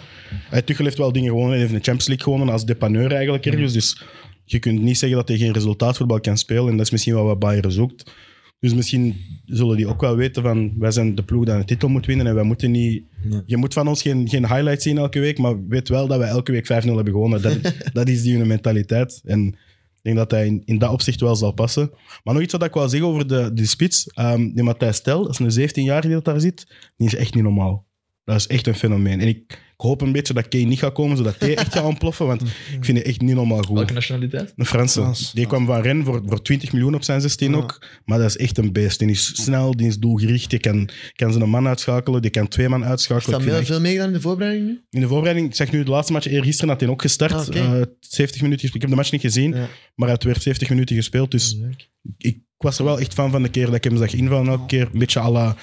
Hij 0.49 0.61
Tuchel 0.61 0.85
heeft 0.85 0.97
wel 0.97 1.11
dingen 1.11 1.29
gewonnen. 1.29 1.51
Hij 1.51 1.59
heeft 1.59 1.71
de 1.71 1.83
Champions 1.83 2.07
League 2.07 2.25
gewonnen 2.25 2.49
als 2.49 2.65
depaneur 2.65 3.11
eigenlijk 3.11 3.45
ergens. 3.45 3.73
Dus 3.73 4.01
je 4.45 4.59
kunt 4.59 4.81
niet 4.81 4.97
zeggen 4.97 5.17
dat 5.17 5.27
hij 5.27 5.37
geen 5.37 5.53
resultaatvoetbal 5.53 6.19
kan 6.19 6.37
spelen. 6.37 6.67
En 6.67 6.77
dat 6.77 6.85
is 6.85 6.91
misschien 6.91 7.13
wel 7.13 7.25
wat 7.25 7.39
Bayern 7.39 7.71
zoekt. 7.71 8.11
Dus 8.59 8.73
misschien 8.73 9.15
zullen 9.45 9.77
die 9.77 9.87
ook 9.87 10.01
wel 10.01 10.15
weten 10.15 10.43
van 10.43 10.73
wij 10.79 10.91
zijn 10.91 11.15
de 11.15 11.23
ploeg 11.23 11.45
die 11.45 11.53
een 11.53 11.65
titel 11.65 11.89
moet 11.89 12.05
winnen 12.05 12.27
en 12.27 12.35
wij 12.35 12.43
moeten 12.43 12.71
niet... 12.71 13.03
Je 13.45 13.57
moet 13.57 13.73
van 13.73 13.87
ons 13.87 14.01
geen, 14.01 14.29
geen 14.29 14.47
highlights 14.47 14.83
zien 14.83 14.97
elke 14.97 15.19
week, 15.19 15.37
maar 15.37 15.67
weet 15.67 15.89
wel 15.89 16.07
dat 16.07 16.17
wij 16.17 16.29
elke 16.29 16.51
week 16.51 16.65
5-0 16.65 16.67
hebben 16.67 17.05
gewonnen. 17.05 17.41
Dat, 17.41 17.73
dat 17.93 18.09
is 18.09 18.21
die 18.21 18.37
hun 18.37 18.47
mentaliteit. 18.47 19.21
En 19.25 19.47
ik 19.47 20.01
denk 20.01 20.15
dat 20.15 20.31
hij 20.31 20.45
in, 20.45 20.61
in 20.65 20.77
dat 20.77 20.91
opzicht 20.91 21.21
wel 21.21 21.35
zal 21.35 21.51
passen. 21.51 21.89
Maar 22.23 22.33
nog 22.33 22.43
iets 22.43 22.53
wat 22.53 22.63
ik 22.63 22.73
wil 22.73 22.89
zeggen 22.89 23.09
over 23.09 23.27
de, 23.27 23.51
de 23.53 23.65
spits. 23.65 24.07
Ehm, 24.07 24.53
die 24.53 24.63
Matthijs 24.63 24.95
Stel, 24.95 25.23
dat 25.23 25.39
is 25.39 25.55
een 25.55 25.69
17-jarige 25.69 26.07
die 26.07 26.15
dat 26.15 26.25
daar 26.25 26.39
zit. 26.39 26.67
Die 26.97 27.07
is 27.07 27.15
echt 27.15 27.33
niet 27.33 27.43
normaal. 27.43 27.86
Dat 28.27 28.35
is 28.35 28.47
echt 28.47 28.67
een 28.67 28.75
fenomeen. 28.75 29.21
En 29.21 29.27
ik, 29.27 29.37
ik 29.47 29.57
hoop 29.77 30.01
een 30.01 30.11
beetje 30.11 30.33
dat 30.33 30.47
Kane 30.47 30.63
niet 30.63 30.79
gaat 30.79 30.93
komen, 30.93 31.17
zodat 31.17 31.35
hij 31.39 31.55
echt 31.57 31.73
gaat 31.73 31.83
ontploffen. 31.85 32.25
Want 32.27 32.41
ik 32.77 32.85
vind 32.85 32.97
het 32.97 33.07
echt 33.07 33.21
niet 33.21 33.35
normaal 33.35 33.61
goed. 33.63 33.75
Welke 33.77 33.93
nationaliteit? 33.93 34.53
Een 34.55 34.65
Franse. 34.65 34.99
Frans. 35.01 35.31
Die 35.31 35.47
kwam 35.47 35.65
van 35.65 35.81
Rennes 35.81 36.05
voor, 36.05 36.21
voor 36.25 36.41
20 36.41 36.71
miljoen 36.71 36.95
op 36.95 37.03
zijn 37.03 37.21
16 37.21 37.51
Ja. 37.51 37.57
ook. 37.57 37.85
Maar 38.05 38.17
dat 38.19 38.27
is 38.29 38.37
echt 38.37 38.57
een 38.57 38.71
beest. 38.71 38.99
Die 38.99 39.09
is 39.09 39.43
snel, 39.43 39.75
die 39.75 39.87
is 39.87 39.97
doelgericht. 39.99 40.49
Die 40.49 40.59
kan, 40.59 40.89
kan 41.15 41.31
zijn 41.33 41.49
man 41.49 41.67
uitschakelen. 41.67 42.21
Die 42.21 42.31
kan 42.31 42.47
twee 42.47 42.69
man 42.69 42.81
Is 42.83 42.87
uitschakelen. 42.87 43.31
dat 43.31 43.41
Ik 43.41 43.45
vind 43.47 43.51
veel, 43.51 43.59
echt- 43.65 43.71
veel 43.71 43.81
meegedaan 43.81 44.07
in 44.07 44.13
de 44.13 44.21
voorbereiding 44.21 44.65
nu? 44.67 44.81
In 44.89 45.01
de 45.01 45.07
voorbereiding, 45.07 45.47
ik 45.47 45.55
zeg 45.55 45.71
nu 45.71 45.83
de 45.83 45.91
laatste 45.91 46.13
match, 46.13 46.27
eergisteren 46.27 46.69
had 46.69 46.79
hij 46.79 46.89
ook 46.89 47.01
gestart. 47.01 47.33
Ah, 47.33 47.47
oké. 47.47 47.59
Eh, 47.59 47.81
70 47.99 48.41
minuten 48.41 48.59
gespeeld. 48.69 48.75
Ik 48.75 48.81
heb 48.81 48.89
de 48.89 48.95
match 48.95 49.11
niet 49.11 49.21
gezien, 49.21 49.49
Ja. 49.51 49.57
maar 49.95 50.07
hij 50.07 50.09
had 50.09 50.23
weer 50.23 50.41
70 50.41 50.69
minuten 50.69 50.95
gespeeld. 50.95 51.31
Dus 51.31 51.57
Leuk. 51.61 51.89
ik 52.17 52.37
was 52.57 52.77
er 52.79 52.83
wel 52.85 52.99
echt 52.99 53.13
van 53.13 53.31
van 53.31 53.43
de 53.43 53.49
keer 53.49 53.65
dat 53.65 53.75
ik 53.75 53.83
hem 53.83 53.97
zag 53.97 54.13
invallen. 54.13 54.47
Elke 54.47 54.65
keer 54.65 54.89
een 54.93 54.99
beetje 54.99 55.19
à 55.19 55.31
la... 55.31 55.55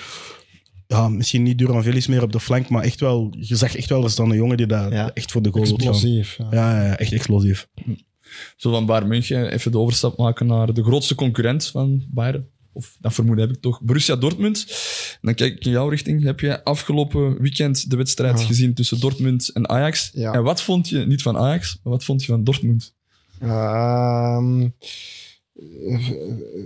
Ja, 0.95 1.09
misschien 1.09 1.42
niet 1.42 1.59
Duranvelis 1.59 2.07
meer 2.07 2.22
op 2.22 2.32
de 2.32 2.40
flank, 2.40 2.68
maar 2.68 2.82
echt 2.82 3.01
wel, 3.01 3.34
je 3.40 3.57
zag 3.57 3.76
echt 3.76 3.88
wel 3.88 4.01
dat 4.01 4.11
is 4.11 4.16
dan 4.16 4.30
een 4.30 4.36
jongen 4.36 4.57
die 4.57 4.66
daar 4.66 4.92
Ja. 4.92 5.11
echt 5.14 5.32
voor 5.32 5.42
de 5.42 5.51
goal 5.51 5.76
wil 5.76 5.92
gaan. 5.92 6.11
Ja. 6.11 6.24
Ja, 6.51 6.84
ja, 6.86 6.97
echt 6.97 7.12
explosief. 7.12 7.68
Zo 8.57 8.70
van 8.70 8.86
Bayern 8.86 9.09
München 9.09 9.53
even 9.53 9.70
de 9.72 9.78
overstap 9.78 10.18
maken 10.18 10.47
naar 10.47 10.72
de 10.74 10.82
grootste 10.82 11.14
concurrent 11.14 11.66
van 11.66 12.05
Bayern. 12.11 12.47
Of 12.72 12.97
dat 13.01 13.14
vermoeden 13.14 13.47
heb 13.47 13.57
ik 13.57 13.62
toch. 13.62 13.80
Borussia 13.82 14.16
Dortmund. 14.16 14.64
En 15.12 15.18
dan 15.20 15.34
kijk 15.34 15.55
ik 15.55 15.64
in 15.64 15.70
jouw 15.70 15.88
richting. 15.88 16.22
Heb 16.22 16.40
je 16.40 16.64
afgelopen 16.64 17.40
weekend 17.40 17.90
de 17.90 17.97
wedstrijd 17.97 18.40
Ja. 18.40 18.47
gezien 18.47 18.74
tussen 18.74 19.01
Dortmund 19.01 19.49
en 19.53 19.68
Ajax? 19.68 20.11
Ja. 20.14 20.32
En 20.32 20.42
wat 20.42 20.62
vond 20.62 20.88
je, 20.88 20.99
niet 20.99 21.22
van 21.22 21.36
Ajax, 21.36 21.78
maar 21.82 21.92
wat 21.92 22.05
vond 22.05 22.20
je 22.20 22.26
van 22.26 22.45
Dortmund? 22.45 22.95
Ehm, 23.40 24.68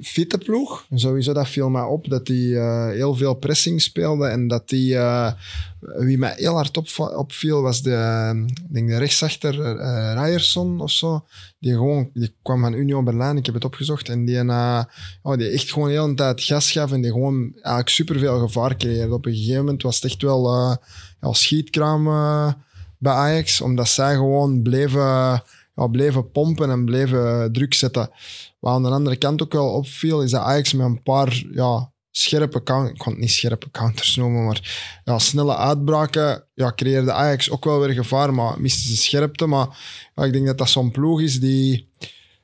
fitte 0.03 0.39
ploeg. 0.39 0.87
Sowieso, 0.95 1.33
dat 1.33 1.49
viel 1.49 1.69
mij 1.69 1.83
op 1.83 2.09
dat 2.09 2.27
die 2.27 2.59
eh, 2.59 2.89
heel 2.89 3.15
veel 3.15 3.35
pressing 3.35 3.83
speelde. 3.83 4.27
En 4.27 4.49
dat 4.49 4.69
die, 4.69 4.97
eh, 4.97 5.33
wie 5.81 6.19
mij 6.19 6.33
heel 6.37 6.55
hard 6.55 6.77
op, 6.77 6.89
opviel, 7.17 7.63
was 7.63 7.83
de, 7.83 7.93
eh, 7.93 8.31
denk 8.69 8.89
de 8.89 8.99
rechtsachter 8.99 9.77
eh 9.77 10.13
Ryerson 10.15 10.81
of 10.81 10.91
zo. 10.91 11.25
Die, 11.61 11.73
gewoon, 11.73 12.11
die 12.15 12.35
kwam 12.43 12.61
van 12.61 12.73
Union 12.73 13.05
Berlin, 13.05 13.37
ik 13.37 13.47
heb 13.47 13.55
het 13.55 13.65
opgezocht. 13.65 14.09
En 14.09 14.25
die, 14.25 14.39
eh, 14.39 14.85
oh, 15.23 15.37
die 15.37 15.49
echt 15.49 15.73
gewoon 15.73 15.89
de 15.89 15.95
hele 15.95 16.15
tijd 16.15 16.43
gas 16.43 16.71
gaf 16.71 16.93
en 16.93 17.01
die 17.01 17.13
gewoon 17.13 17.53
eigenlijk 17.55 17.89
superveel 17.89 18.39
gevaar 18.39 18.77
creëerde. 18.77 19.15
Op 19.15 19.27
een 19.27 19.35
gegeven 19.35 19.65
moment 19.65 19.83
was 19.83 19.95
het 19.95 20.05
echt 20.05 20.23
wel 20.23 20.47
eh, 20.47 20.77
ja, 21.21 21.33
schietkraam 21.33 22.07
eh, 22.07 22.53
bij 22.99 23.13
Ajax, 23.13 23.61
omdat 23.61 23.89
zij 23.89 24.15
gewoon 24.15 24.63
bleven 24.63 25.43
ja, 25.79 25.87
bleven 25.87 26.31
pompen 26.31 26.71
en 26.71 26.85
bleven 26.85 27.53
druk 27.53 27.75
zetten. 27.75 28.11
Wat 28.59 28.73
aan 28.73 28.83
de 28.83 28.89
andere 28.89 29.17
kant 29.17 29.43
ook 29.43 29.53
wel 29.53 29.73
opviel, 29.73 30.23
is 30.23 30.31
dat 30.31 30.41
Ajax 30.41 30.73
met 30.73 30.87
een 30.87 31.03
paar 31.03 31.45
ja, 31.51 31.93
scherpe 32.11 32.63
counters, 32.63 32.93
ik 32.93 32.99
kan 32.99 33.13
het 33.13 33.21
niet 33.21 33.31
scherpe 33.31 33.71
counters 33.71 34.17
noemen, 34.17 34.45
maar 34.45 35.01
ja, 35.05 35.19
snelle 35.19 35.57
uitbraken, 35.57 36.45
ja, 36.55 36.73
creëerde 36.77 37.13
Ajax 37.13 37.51
ook 37.51 37.65
wel 37.65 37.81
weer 37.81 37.95
gevaar, 37.95 38.35
maar 38.35 38.61
miste 38.61 38.89
ze 38.89 38.97
scherpte. 38.97 39.47
Maar 39.47 39.69
ik 40.15 40.33
denk 40.33 40.47
dat 40.47 40.59
dat 40.59 40.69
zo'n 40.69 40.91
ploeg 40.91 41.21
is 41.21 41.41
die, 41.41 41.89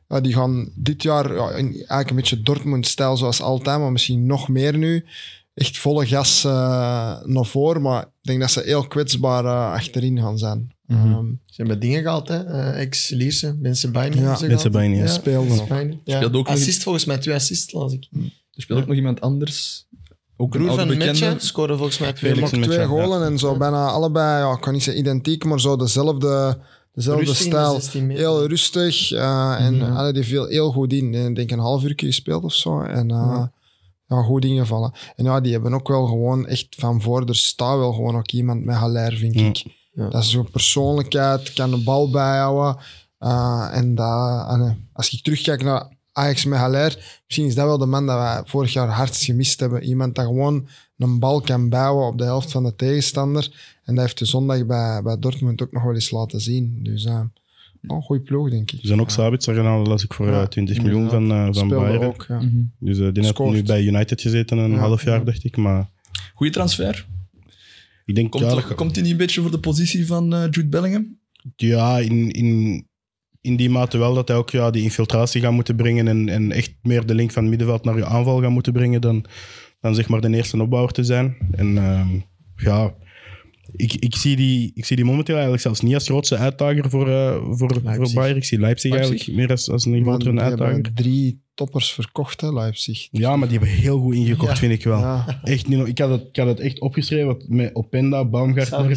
ja, 0.09 0.21
die 0.21 0.35
gaan 0.35 0.71
dit 0.75 1.03
jaar 1.03 1.37
eigenlijk 1.37 2.11
een 2.11 2.17
beetje 2.17 2.43
Dortmund-stijl 2.43 3.17
zoals 3.17 3.41
altijd, 3.41 3.79
maar 3.79 3.93
misschien 3.93 4.27
nog 4.27 4.49
meer 4.49 4.79
nu. 4.79 5.05
Echt 5.55 5.79
volle 5.79 6.07
gas 6.07 6.45
eh, 6.45 6.51
naar 7.25 7.45
voren, 7.47 7.83
maar 7.83 8.03
ik 8.03 8.09
denk 8.23 8.41
dat 8.41 8.51
ze 8.51 8.63
heel 8.65 8.87
kwetsbaar 8.87 9.45
eh, 9.45 9.73
achterin 9.73 10.19
gaan 10.19 10.39
zijn. 10.39 10.73
Mhm. 10.87 11.13
Ehm, 11.13 11.27
Ze 11.45 11.55
hebben 11.57 11.81
dingen 11.81 12.03
gehad, 12.03 12.29
hè? 12.29 12.45
Eh, 12.45 12.81
Ex-Lierse, 12.81 13.57
mensen 13.61 13.93
Bijnen. 13.93 14.19
Ja, 14.19 14.25
Mensen 14.25 14.49
gehad. 14.51 14.71
Bijnen, 14.73 14.99
ja. 14.99 15.07
speelde 15.07 15.49
nog. 15.55 15.69
Ja. 15.69 16.17
Speelde 16.17 16.39
ook 16.39 16.47
nog 16.47 16.57
Assist 16.57 16.83
volgens 16.83 17.05
mij, 17.05 17.19
twee 17.19 17.35
assists 17.35 17.73
las 17.73 17.93
ik. 17.93 18.07
Er 18.53 18.63
speelt 18.63 18.81
ook 18.81 18.87
nog 18.87 18.97
iemand 18.97 19.21
anders. 19.21 19.87
Ook 20.37 20.55
een 20.55 20.61
Broer 20.61 20.79
oude 20.79 20.97
van. 20.97 21.07
Metje 21.07 21.35
scoorde 21.39 21.77
volgens 21.77 21.99
mij 21.99 22.13
twee. 22.13 22.35
Felix 22.35 22.51
twee 22.51 22.87
golen 22.87 23.25
en 23.27 23.39
zo 23.39 23.57
bijna 23.57 23.87
allebei, 23.89 24.43
ja, 24.45 24.53
ik 24.53 24.61
kan 24.61 24.73
niet 24.73 24.83
zeggen 24.83 25.03
identiek, 25.03 25.45
maar 25.45 25.61
zo 25.61 25.77
dezelfde, 25.77 26.59
dezelfde 26.95 27.25
Rustig 27.25 27.45
in 27.45 27.51
de 27.51 27.57
stijl. 27.57 27.73
16 27.81 28.07
meter. 28.07 28.23
Heel 28.23 28.47
rustig 28.47 29.13
eh, 29.13 29.57
en 29.59 29.77
Mhm. 29.77 29.93
allee, 29.97 30.13
die 30.13 30.25
viel 30.25 30.47
heel 30.47 30.73
goed 30.73 30.93
in. 30.93 31.15
Ik 31.15 31.35
denk 31.35 31.51
een 31.51 31.59
half 31.59 31.83
uur 31.85 31.93
gespeeld 31.97 32.45
of 32.45 32.55
zo. 32.55 32.81
En 32.81 33.11
eh, 33.11 33.43
ja. 34.17 34.23
goed 34.23 34.45
ingevallen. 34.45 34.93
En 35.17 35.25
ja, 35.25 35.41
die 35.41 35.53
hebben 35.53 35.75
ook 35.75 35.89
wel 35.89 36.07
gewoon 36.07 36.47
echt 36.47 36.67
van 36.79 37.03
voor. 37.03 37.25
Er 37.25 37.37
staat 37.37 37.79
wel 37.79 37.93
gewoon 37.93 38.17
ook 38.17 38.31
iemand 38.31 38.65
met 38.65 38.77
Haller, 38.77 39.17
vind 39.17 39.37
ik. 39.37 39.65
Ja. 39.93 40.09
Dat 40.09 40.23
is 40.23 40.31
zo'n 40.31 40.51
persoonlijkheid, 40.51 41.53
kan 41.53 41.71
de 41.71 41.83
bal 41.83 42.11
bijhouden. 42.11 42.83
Eh, 43.19 43.69
en 43.73 43.95
dat, 43.95 44.47
allee, 44.47 44.89
als 44.93 45.13
ik 45.13 45.23
terugkijk 45.23 45.63
naar 45.63 45.89
Ajax 46.13 46.45
met 46.45 46.59
Haller, 46.59 47.21
misschien 47.27 47.47
is 47.47 47.55
dat 47.55 47.67
wel 47.67 47.79
de 47.79 47.87
man 47.87 48.07
dat 48.07 48.17
wij 48.17 48.43
vorig 48.45 48.73
jaar 48.73 48.89
hardst 48.89 49.25
gemist 49.25 49.61
hebben. 49.61 49.83
Iemand 49.83 50.15
dat 50.15 50.25
gewoon 50.25 50.69
een 50.97 51.19
bal 51.19 51.41
kan 51.41 51.69
bouwen 51.69 52.07
op 52.07 52.19
de 52.19 52.25
helft 52.25 52.51
van 52.51 52.65
de 52.65 52.75
tegenstander. 52.75 53.75
En 53.85 53.95
dat 53.95 54.05
heeft 54.05 54.19
de 54.19 54.25
zondag 54.25 54.67
bij, 54.67 55.03
bij 55.03 55.19
Dortmund 55.19 55.63
ook 55.63 55.73
nog 55.73 55.83
wel 55.83 55.95
eens 55.95 56.11
laten 56.11 56.41
zien. 56.41 56.79
Dus 56.83 57.05
uh, 57.05 57.21
een 57.87 58.03
goede 58.03 58.23
ploeg, 58.23 58.51
denk 58.51 58.71
ik. 58.73 58.81
Er 58.81 58.87
zijn 58.87 59.01
ook 59.01 59.11
Sabitzer 59.11 59.55
gehaald, 59.55 59.87
las 59.87 60.05
ik 60.05 60.13
voor 60.15 60.27
Ja, 60.31 60.41
eh, 60.41 60.47
20 60.47 60.83
miljoen 60.83 61.11
van, 61.11 61.31
eh 61.31 61.49
van 61.51 61.69
Bayern. 61.69 62.03
ook, 62.05 62.25
ja. 62.29 62.37
Mhm. 62.41 62.63
Dus 62.79 62.99
eh, 62.99 63.09
die 63.13 63.25
heeft 63.25 63.39
nu 63.39 63.63
bij 63.63 63.85
United 63.85 64.21
gezeten 64.21 64.59
een 64.59 64.71
Ja. 64.71 64.77
half 64.79 65.05
jaar, 65.05 65.25
dacht 65.25 65.45
ik. 65.45 65.57
Maar 65.57 65.91
Goeie 66.35 66.53
transfer. 66.53 67.07
ik 68.05 68.15
denk, 68.15 68.31
Komt, 68.31 68.45
ja, 68.45 68.51
toch- 68.51 68.69
dat- 68.69 68.77
komt 68.77 68.93
hij 68.95 69.03
niet 69.03 69.13
een 69.13 69.19
beetje 69.19 69.41
voor 69.41 69.51
de 69.51 69.59
positie 69.59 70.07
van 70.07 70.35
eh, 70.35 70.41
Jude 70.51 70.69
Bellingham? 70.69 71.19
ja 71.57 71.99
in, 71.99 72.31
in, 72.31 72.87
in 73.41 73.57
die 73.57 73.71
mate 73.71 73.99
wel 73.99 74.15
dat 74.15 74.29
hij 74.29 74.37
ook 74.37 74.51
ja, 74.51 74.71
die 74.71 74.83
infiltratie 74.83 75.41
gaat 75.41 75.53
moeten 75.53 75.77
brengen 75.77 76.09
en, 76.09 76.29
en 76.29 76.53
echt 76.53 76.75
meer 76.83 77.07
de 77.07 77.15
link 77.15 77.31
van 77.31 77.43
het 77.43 77.51
middenveld 77.51 77.85
naar 77.85 77.97
je 77.97 78.07
aanval 78.07 78.41
gaat 78.41 78.51
moeten 78.51 78.73
brengen 78.73 79.01
dan, 79.01 79.25
dan 79.81 79.95
zeg 79.95 80.09
maar 80.09 80.21
de 80.21 80.37
eerste 80.37 80.63
opbouwer 80.63 80.93
te 80.93 81.05
zijn. 81.05 81.37
En 81.53 81.79
ehm, 81.79 82.09
ja, 82.57 82.95
ik, 83.73 83.93
ik, 83.95 84.15
zie 84.17 84.37
die, 84.37 84.71
ik 84.75 84.85
zie 84.85 84.97
die 84.97 85.05
momenteel 85.05 85.35
eigenlijk 85.35 85.63
zelfs 85.63 85.81
niet 85.81 85.95
als 85.95 86.05
grootste 86.07 86.37
uitdager 86.37 86.91
voor, 86.91 87.09
eh, 87.09 87.37
voor, 87.51 87.81
voor. 87.85 88.11
Bayern. 88.15 88.37
Ik 88.37 88.45
zie 88.45 88.59
Leipzig, 88.59 88.91
Leipzig. 88.91 89.11
eigenlijk 89.17 89.39
meer 89.39 89.51
als, 89.51 89.71
als 89.71 89.85
een 89.85 90.03
grotere 90.03 90.41
uitdager. 90.41 90.73
hebben 90.75 90.95
drie 90.95 91.43
toppers 91.55 91.93
verkocht, 91.93 92.41
hè, 92.41 92.53
Leipzig. 92.53 93.09
Ja, 93.11 93.37
maar 93.37 93.49
die 93.49 93.59
hebben 93.59 93.77
heel 93.77 93.99
goed 94.01 94.15
ingekocht, 94.15 94.51
Ja. 94.53 94.57
vind 94.57 94.73
ik 94.73 94.85
wel. 94.85 94.99
Ja. 94.99 95.41
Echt 95.43 95.69
niet, 95.69 95.87
ik, 95.89 95.99
had 95.99 96.11
het, 96.11 96.23
ik 96.29 96.37
had 96.37 96.47
het 96.47 96.61
echt 96.61 96.81
opgeschreven 96.81 97.37
met 97.49 97.75
Openda, 97.75 98.25
Baumgartner. 98.25 98.97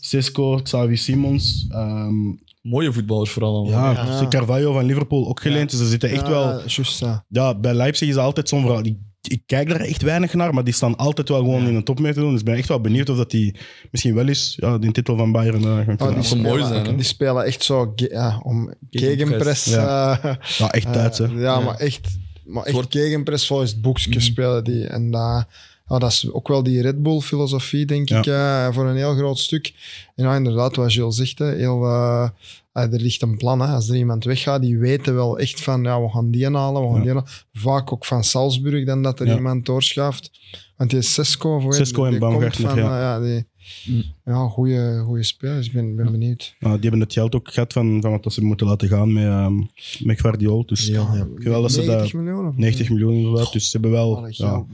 Cisco, 0.00 0.60
Xavi 0.62 0.96
Simons. 0.96 1.66
ehm, 1.70 2.14
Mooie 2.62 2.92
voetballers 2.92 3.30
vooral. 3.30 3.54
allemaal. 3.56 3.92
ja, 3.94 4.20
Ja. 4.20 4.28
Carvalho 4.28 4.72
van 4.72 4.84
Liverpool 4.84 5.28
ook 5.28 5.40
geleend. 5.40 5.70
Dus 5.70 5.80
er 5.80 5.86
zitten 5.86 6.10
echt 6.10 6.26
Ja, 6.26 6.28
wel... 6.30 6.60
Ja. 6.98 7.24
Ja, 7.28 7.54
bij 7.58 7.74
Leipzig 7.74 8.08
is 8.08 8.16
altijd 8.16 8.48
zo'n 8.48 8.60
verhaal. 8.60 8.84
Ik, 8.84 8.96
ik 9.28 9.42
kijk 9.46 9.68
daar 9.68 9.80
echt 9.80 10.02
weinig 10.02 10.34
naar, 10.34 10.54
maar 10.54 10.64
die 10.64 10.74
staan 10.74 10.96
altijd 10.96 11.28
wel 11.28 11.38
gewoon 11.38 11.66
in 11.66 11.74
een 11.74 11.84
top 11.84 11.98
mee 12.00 12.12
te 12.12 12.20
doen. 12.20 12.30
Dus 12.30 12.38
ik 12.40 12.44
ben 12.46 12.54
echt 12.56 12.68
wel 12.68 12.80
benieuwd 12.80 13.08
of 13.08 13.16
dat 13.16 13.30
die 13.30 13.54
misschien 13.90 14.14
wel 14.14 14.28
eens 14.28 14.56
ja, 14.60 14.78
die 14.78 14.92
titel 14.92 15.16
van 15.16 15.32
Bayern 15.32 15.60
uh, 15.62 15.64
gaan 15.76 15.88
Oh, 15.88 15.96
kunnen 15.96 16.14
die, 16.14 16.22
zou 16.24 16.40
mooi 16.40 16.52
spelen, 16.62 16.66
zijn, 16.74 16.86
hè? 16.86 16.94
die 16.94 17.04
spelen 17.04 17.44
echt 17.44 17.64
zo 17.64 17.92
ge- 17.96 18.08
ja, 18.12 18.40
om 18.42 18.74
gegenpress. 18.90 19.64
Ja. 19.64 20.20
eh, 20.22 20.34
Ja, 20.58 20.70
echt 20.70 20.92
Duits, 20.94 21.18
hè. 21.18 21.24
eh, 21.24 21.32
ja, 21.32 21.38
Ja. 21.38 21.60
maar 21.60 21.76
echt, 21.76 22.08
maar 22.44 22.62
echt 22.64 22.72
wordt- 22.74 22.92
gegenpress 22.96 23.46
volgens 23.46 23.70
het 23.70 23.80
boekje 23.80 24.10
Mhm. 24.10 24.20
spelen 24.20 24.64
die. 24.64 24.86
En 24.86 25.10
dat, 25.10 25.46
ja, 25.88 25.98
dat 25.98 26.10
is 26.10 26.30
ook 26.32 26.48
wel 26.48 26.62
die 26.62 26.82
Red 26.82 27.02
Bull-filosofie, 27.02 27.86
denk 27.86 28.08
Ja. 28.08 28.18
ik, 28.18 28.26
eh, 28.26 28.74
voor 28.74 28.86
een 28.86 28.96
heel 28.96 29.14
groot 29.14 29.38
stuk. 29.38 29.74
En 30.14 30.24
ja, 30.24 30.36
inderdaad, 30.36 30.76
wat 30.76 30.92
Gilles 30.92 31.16
zegt, 31.16 31.38
hè, 31.38 31.54
heel, 31.54 31.84
eh, 31.84 32.28
eh, 32.72 32.82
er 32.92 33.00
ligt 33.00 33.22
een 33.22 33.36
plan. 33.36 33.60
Hè. 33.60 33.66
Als 33.74 33.88
er 33.88 33.96
iemand 33.96 34.24
weggaat, 34.24 34.62
die 34.62 34.78
weten 34.78 35.14
wel 35.14 35.38
echt 35.38 35.60
van, 35.62 35.82
ja, 35.82 36.00
we 36.02 36.08
gaan 36.08 36.30
die 36.30 36.50
halen, 36.50 36.82
we 36.82 36.88
gaan 36.88 36.96
Ja. 36.96 37.02
die 37.02 37.08
halen. 37.12 37.24
Vaak 37.52 37.92
ook 37.92 38.04
van 38.04 38.24
Salzburg 38.24 38.84
dan 38.86 39.02
dat 39.02 39.20
er 39.20 39.26
Ja. 39.26 39.34
iemand 39.36 39.66
doorschuift. 39.66 40.30
Want 40.76 40.90
die 40.90 40.98
is 40.98 41.14
Sesco, 41.14 41.66
Sesco 41.70 42.04
die? 42.04 42.12
en 42.12 42.18
Baumgartner, 42.18 42.68
van, 42.70 42.78
ja. 42.78 43.00
ja, 43.00 43.20
die, 43.20 43.46
Mm. 43.86 44.02
ja, 44.24 44.48
goede, 44.48 45.02
goede 45.04 45.22
spelers. 45.22 45.66
Ik 45.66 45.72
ben, 45.72 45.96
ben 45.96 46.10
benieuwd. 46.10 46.54
Nou, 46.60 46.72
die 46.74 46.82
hebben 46.82 47.00
het 47.00 47.12
geld 47.12 47.34
ook 47.34 47.48
gehad 47.52 47.72
van, 47.72 47.98
van 48.00 48.10
wat 48.10 48.22
dat 48.22 48.32
ze 48.32 48.44
moeten 48.44 48.66
laten 48.66 48.88
gaan 48.88 49.12
met, 49.12 49.24
ehm 49.24 49.54
met 50.02 50.20
Guardiol. 50.20 50.66
Dus 50.66 50.86
Ja, 50.86 50.92
ja. 50.94 51.26
Geweldig 51.34 51.62
dat 51.62 51.72
ze 51.72 51.78
90 51.90 52.10
dat- 52.12 52.20
miljoen? 52.22 52.48
of- 52.48 52.56
90 52.56 52.88
miljoen 52.88 53.12
inderdaad. 53.14 53.52
Dus 53.52 53.64
ze 53.64 53.70
hebben 53.72 53.90
wel, 53.90 54.26
ja, 54.26 54.32
geld. 54.32 54.66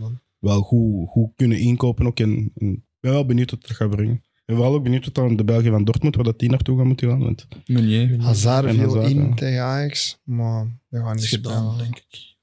Wel 0.43 0.61
goed, 0.61 1.09
goed 1.09 1.31
kunnen 1.37 1.59
inkopen 1.59 2.07
ook. 2.07 2.21
En, 2.21 2.53
en 2.57 2.73
ik 2.73 2.81
ben 3.01 3.13
wel 3.13 3.27
benieuwd 3.27 3.51
wat 3.51 3.61
dat 3.61 3.71
gaat 3.77 3.91
brengen. 3.91 4.15
Ik 4.15 4.43
ben 4.45 4.57
vooral 4.57 4.75
ook 4.75 4.83
benieuwd 4.83 5.05
wat 5.05 5.19
aan 5.19 5.37
de 5.37 5.45
Belgen 5.45 5.71
van 5.71 5.85
Dortmund, 5.85 6.15
waar 6.15 6.25
dat 6.25 6.39
die 6.39 6.51
naartoe 6.51 6.79
gaan 6.79 6.87
moeten 6.87 7.09
gaan. 7.09 7.19
Want 7.23 7.47
Meunier. 7.67 8.21
Hazard 8.21 8.67
En 8.67 8.75
viel 8.75 8.95
Hazard, 8.95 9.11
in 9.11 9.29
ja. 9.29 9.35
tegen 9.35 9.63
Ajax, 9.63 10.21
maar 10.25 10.81
we 10.89 10.99
gaan 10.99 11.15
niet 11.15 11.25
is 11.25 11.31
gedaan, 11.31 11.79
denk 11.79 11.97
ik. 11.97 12.37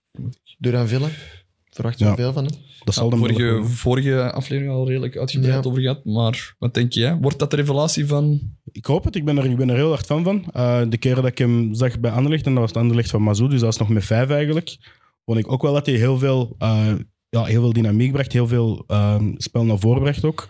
Duranville. 0.58 1.08
Verwacht 1.70 2.00
je 2.00 2.06
Ja. 2.06 2.16
veel 2.16 2.34
van 2.34 2.46
hem? 2.46 2.54
dat 2.84 2.94
zal 2.94 3.10
dan 3.10 3.20
vorige, 3.20 3.44
wel- 3.44 3.66
vorige 3.66 4.32
aflevering 4.32 4.74
al 4.76 4.88
redelijk 4.88 5.18
uitgebreid 5.18 5.64
Ja. 5.64 5.70
over 5.70 5.82
gehad. 5.82 6.06
Maar 6.06 6.56
wat 6.60 6.74
denk 6.74 6.92
je? 6.94 7.18
Wordt 7.22 7.40
dat 7.40 7.50
de 7.50 7.56
revelatie 7.56 8.06
van... 8.06 8.40
Ik 8.72 8.86
hoop 8.86 9.04
het, 9.04 9.16
ik 9.16 9.26
ben 9.26 9.38
er, 9.38 9.46
ik 9.46 9.58
ben 9.58 9.70
er 9.70 9.76
heel 9.76 9.90
hard 9.90 10.06
fan 10.06 10.24
van. 10.24 10.46
Eh, 10.52 10.82
de 10.90 10.98
keer 10.98 11.16
dat 11.16 11.26
ik 11.26 11.38
hem 11.38 11.74
zag 11.74 12.00
bij 12.00 12.12
Anderlecht, 12.12 12.46
en 12.46 12.52
dat 12.52 12.60
was 12.60 12.70
het 12.72 12.80
Anderlecht 12.82 13.10
van 13.10 13.22
Mazou, 13.22 13.50
dus 13.50 13.60
dat 13.60 13.68
was 13.70 13.78
nog 13.78 13.90
met 13.90 14.06
vijf 14.06 14.30
eigenlijk, 14.30 14.78
vond 15.26 15.40
ik 15.40 15.52
ook 15.52 15.62
wel 15.62 15.74
dat 15.74 15.86
hij 15.86 15.96
heel 15.96 16.18
veel, 16.18 16.56
eh, 16.58 16.94
ja, 17.30 17.44
heel 17.44 17.62
veel 17.62 17.74
dynamiek 17.74 18.12
bracht, 18.12 18.34
heel 18.34 18.48
veel 18.48 18.84
eh, 18.88 19.16
spel 19.38 19.66
naar 19.66 19.80
voren 19.80 20.02
bracht 20.02 20.26
ook. 20.26 20.50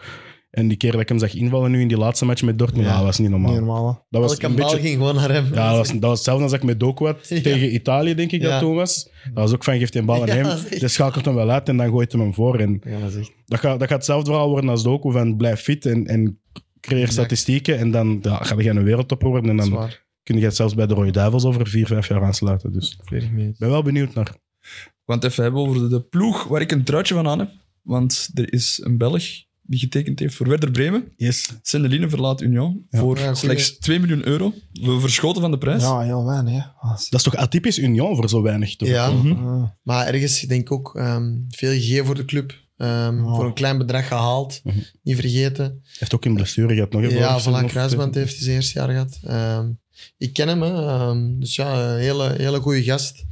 En 0.49 0.67
die 0.67 0.77
keer 0.77 0.91
dat 0.91 1.01
ik 1.01 1.09
hem 1.09 1.19
zag 1.19 1.33
invallen 1.35 1.71
nu 1.71 1.81
in 1.81 1.87
die 1.87 1.97
laatste 1.97 2.25
match 2.25 2.41
met 2.41 2.59
Dortmund, 2.59 2.85
Ja. 2.87 2.95
dat 2.95 3.03
was 3.03 3.17
niet 3.19 3.29
normaal. 3.29 3.51
Niet 3.51 3.59
normaal. 3.59 3.87
hè. 3.87 3.93
Dat 4.09 4.21
was 4.21 4.31
Elke 4.31 4.45
een 4.45 4.55
beetje... 4.55 4.79
ging 4.79 4.97
gewoon 4.97 5.15
naar 5.15 5.31
hem. 5.31 5.45
Ja, 5.53 5.67
dat 5.69 5.77
was, 5.77 5.91
dat 5.91 6.01
was 6.01 6.13
hetzelfde 6.13 6.43
als 6.43 6.53
ik 6.53 6.63
met 6.63 6.79
Doku 6.79 7.05
had 7.05 7.27
Ja. 7.29 7.41
tegen 7.41 7.73
Italië, 7.73 8.15
denk 8.15 8.31
ik 8.31 8.41
Ja. 8.41 8.49
dat 8.49 8.59
toen 8.59 8.75
was. 8.75 9.03
Dat 9.23 9.33
was 9.43 9.53
ook 9.53 9.63
van, 9.63 9.77
geeft 9.77 9.95
een 9.95 10.05
bal 10.05 10.21
aan 10.21 10.29
hem, 10.29 10.45
echt- 10.45 10.79
je 10.79 10.87
schakelt 10.87 11.25
hem 11.25 11.35
wel 11.35 11.49
uit 11.49 11.69
en 11.69 11.77
dan 11.77 11.89
gooit 11.89 12.11
hij 12.11 12.21
hem 12.21 12.33
voor. 12.33 12.59
En 12.59 12.81
Ja, 12.83 12.99
dat 12.99 13.15
echt... 13.15 13.31
dat 13.45 13.59
gaat, 13.59 13.79
dat 13.79 13.87
gaat 13.87 13.97
hetzelfde 13.97 14.29
verhaal 14.31 14.49
worden 14.49 14.69
als 14.69 14.83
Doku, 14.83 15.11
van 15.11 15.37
blijf 15.37 15.61
fit 15.61 15.85
en, 15.85 16.07
en 16.07 16.39
creëer 16.79 17.07
statistieken. 17.07 17.77
En 17.77 17.91
dan 17.91 18.19
ga 18.23 18.61
je 18.61 18.69
een 18.69 18.83
wereldtopper 18.83 19.27
worden 19.29 19.49
en 19.49 19.57
dan 19.69 19.89
kun 20.23 20.37
je 20.39 20.45
het 20.45 20.55
zelfs 20.55 20.73
bij 20.75 20.87
de 20.87 20.93
Rode 20.93 21.11
Duivels 21.11 21.45
over 21.45 21.67
vier, 21.67 21.87
vijf 21.87 22.07
jaar 22.07 22.23
aansluiten. 22.23 22.73
Dus 22.73 22.99
ik 23.11 23.57
ben 23.57 23.69
wel 23.69 23.83
benieuwd 23.83 24.13
naar. 24.13 24.35
Want 25.09 25.23
even 25.23 25.43
hebben 25.43 25.61
over 25.61 25.89
de, 25.89 26.01
ploeg 26.01 26.43
waar 26.43 26.61
ik 26.61 26.71
een 26.71 26.83
truitje 26.83 27.13
van 27.13 27.27
aan 27.27 27.39
heb. 27.39 27.49
Want 27.81 28.29
er 28.33 28.53
is 28.53 28.81
een 28.83 28.97
Belg 28.97 29.23
die 29.61 29.79
getekend 29.79 30.19
heeft 30.19 30.35
voor 30.35 30.47
Werder 30.47 30.71
Bremen. 30.71 31.11
Yes. 31.15 31.49
Sendeline 31.61 32.09
verlaat 32.09 32.41
Union 32.41 32.85
voor 32.89 33.19
Ja, 33.19 33.33
slechts 33.33 33.77
2 33.77 33.99
miljoen 33.99 34.27
euro. 34.27 34.53
We 34.71 34.99
verschoten 34.99 35.41
van 35.41 35.51
de 35.51 35.57
prijs. 35.57 35.81
Ja, 35.83 35.99
heel 35.99 36.25
weinig. 36.25 36.53
Hè. 36.53 36.59
Ah, 36.79 36.89
Dat 37.09 37.13
is 37.13 37.23
toch 37.23 37.35
atypisch 37.35 37.77
Union 37.79 38.15
voor 38.15 38.29
zo 38.29 38.41
weinig 38.41 38.75
te 38.75 38.85
Ja. 38.85 39.05
verkopen? 39.09 39.37
ah. 39.37 39.63
Maar 39.83 40.07
ergens, 40.07 40.43
ik 40.43 40.49
denk 40.49 40.71
ook, 40.71 40.95
ehm, 40.95 41.35
veel 41.49 41.71
gegeven 41.71 42.05
voor 42.05 42.15
de 42.15 42.25
club. 42.25 42.53
Ehm. 42.77 43.19
Voor 43.23 43.45
een 43.45 43.53
klein 43.53 43.77
bedrag 43.77 44.07
gehaald. 44.07 44.59
Mhm. 44.63 44.77
Niet 45.03 45.15
vergeten. 45.15 45.65
Hij 45.65 45.81
heeft 45.99 46.13
ook 46.15 46.25
in 46.25 46.33
blessure 46.33 46.73
gehad. 46.73 46.91
Nog 46.91 47.01
even 47.01 47.17
Ja, 47.17 47.39
hoofd. 47.39 47.65
Kruisband 47.65 48.15
heeft 48.15 48.33
hij 48.35 48.43
zijn 48.43 48.55
eerste 48.55 48.79
jaar 48.79 48.89
gehad. 48.89 49.19
Ehm, 49.23 49.69
ik 50.17 50.33
ken 50.33 50.47
hem, 50.47 50.61
hè. 50.61 50.71
Ehm, 50.87 51.39
dus 51.39 51.55
ja, 51.55 51.89
een 51.93 51.99
hele, 51.99 52.33
hele 52.37 52.59
goede 52.59 52.83
gast. 52.83 53.27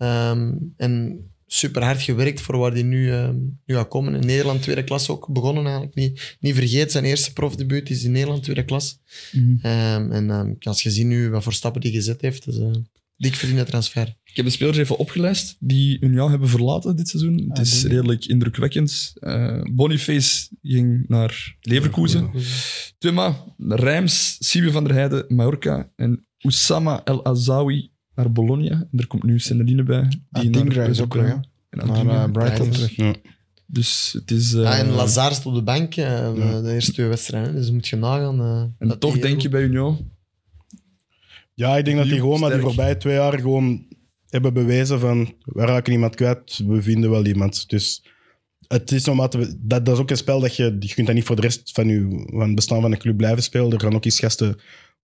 Ehm, 0.00 0.52
en 0.76 1.24
super 1.46 1.82
hard 1.82 2.02
gewerkt 2.02 2.40
voor 2.40 2.56
waar 2.56 2.72
hij 2.72 2.82
nu, 2.82 3.12
ehm, 3.12 3.36
nu 3.66 3.74
gaat 3.74 3.88
komen. 3.88 4.14
In 4.14 4.26
Nederland 4.26 4.62
tweede 4.62 4.84
klas 4.84 5.08
ook 5.08 5.28
begonnen 5.32 5.64
eigenlijk. 5.64 5.94
Niet, 5.94 6.36
niet 6.40 6.54
vergeet, 6.54 6.92
zijn 6.92 7.04
eerste 7.04 7.32
profdebuut 7.32 7.90
is 7.90 8.04
in 8.04 8.12
Nederland 8.12 8.42
tweede 8.42 8.64
klas. 8.64 8.98
Mhm. 9.32 9.56
Ehm, 9.62 10.12
en 10.12 10.30
ehm, 10.30 10.52
als 10.60 10.82
je 10.82 10.90
ziet 10.90 11.06
nu 11.06 11.30
wat 11.30 11.42
voor 11.42 11.52
stappen 11.52 11.80
die 11.80 11.92
gezet 11.92 12.20
heeft, 12.20 12.46
is 12.46 12.56
een 12.56 12.88
dik 13.16 13.34
verdiende 13.34 13.64
transfer. 13.64 14.16
Ik 14.24 14.36
heb 14.36 14.44
de 14.44 14.50
spelers 14.50 14.78
even 14.78 14.96
opgelijst 14.98 15.56
die 15.58 16.00
Union 16.00 16.30
hebben 16.30 16.48
verlaten 16.48 16.96
dit 16.96 17.08
seizoen. 17.08 17.44
Het 17.48 17.58
is 17.58 17.80
denk- 17.80 17.92
redelijk 17.94 18.24
indrukwekkend. 18.24 19.12
Eh, 19.14 19.62
Boniface 19.72 20.48
ging 20.62 21.04
naar 21.08 21.56
Leverkusen. 21.60 22.30
Thuma, 22.98 23.44
Rijms, 23.58 24.36
Sibe 24.38 24.70
van 24.70 24.84
der 24.84 24.92
Heijden, 24.94 25.24
Mallorca 25.28 25.90
en 25.96 26.26
Oussama 26.38 27.04
El 27.04 27.24
Azawi 27.24 27.90
naar 28.22 28.32
Bologna. 28.32 28.70
En 28.70 28.98
er 28.98 29.06
komt 29.06 29.22
nu 29.22 29.38
Sendeline 29.38 29.82
bij. 29.82 30.08
Die 30.08 30.48
Adingra 30.48 30.84
is 30.84 31.00
ook 31.00 31.14
hè? 31.14 31.20
En 31.20 31.42
Naar 31.70 31.90
Adingra. 31.90 32.24
eh, 32.24 32.30
Brighton 32.30 32.70
terug. 32.70 32.96
Ja. 32.96 33.14
Dus 33.66 34.12
het 34.18 34.30
is... 34.30 34.54
eh, 34.54 34.62
Ja, 34.62 34.78
en 34.78 34.90
Lazar 34.90 35.32
stond 35.34 35.56
op 35.56 35.60
de 35.66 35.72
bank 35.72 35.94
eh, 35.96 36.34
de, 36.34 36.40
Ja. 36.40 36.60
de 36.60 36.72
eerste 36.72 36.92
twee 36.92 37.06
wedstrijden. 37.06 37.54
Dus 37.54 37.70
moet 37.70 37.88
je 37.88 37.96
nagaan. 37.96 38.40
eh, 38.40 38.62
en 38.78 38.88
dat 38.88 39.00
toch 39.00 39.12
die 39.12 39.22
denk 39.22 39.40
je 39.40 39.48
bij 39.48 39.62
Union... 39.62 40.10
Ja, 41.54 41.76
ik 41.76 41.84
denk 41.84 41.96
dat 41.96 42.06
die 42.06 42.18
gewoon 42.18 42.40
maar 42.40 42.50
die 42.52 42.60
voorbije 42.60 42.96
twee 42.96 43.14
jaar 43.14 43.38
gewoon 43.38 43.86
hebben 44.28 44.52
bewezen 44.54 45.00
van 45.00 45.34
we 45.44 45.64
raken 45.64 45.92
iemand 45.92 46.14
kwijt, 46.14 46.62
we 46.66 46.82
vinden 46.82 47.10
wel 47.10 47.26
iemand. 47.26 47.68
Dus 47.68 48.04
het 48.68 48.92
is 48.92 49.02
dat, 49.04 49.36
dat 49.60 49.88
is 49.88 49.98
ook 49.98 50.10
een 50.10 50.16
spel 50.16 50.40
dat 50.40 50.56
je, 50.56 50.76
je 50.80 50.94
kunt 50.94 51.06
dat 51.06 51.16
niet 51.16 51.24
voor 51.24 51.36
de 51.36 51.42
rest 51.42 51.70
van 51.72 51.88
je 51.88 52.24
van 52.30 52.40
het 52.46 52.54
bestaan 52.54 52.80
van 52.80 52.92
een 52.92 52.98
club 52.98 53.16
blijven 53.16 53.42
spelen. 53.42 53.72
Er 53.72 53.80
gaan 53.80 53.94
ook 53.94 54.04
eens 54.04 54.18
gasten 54.18 54.58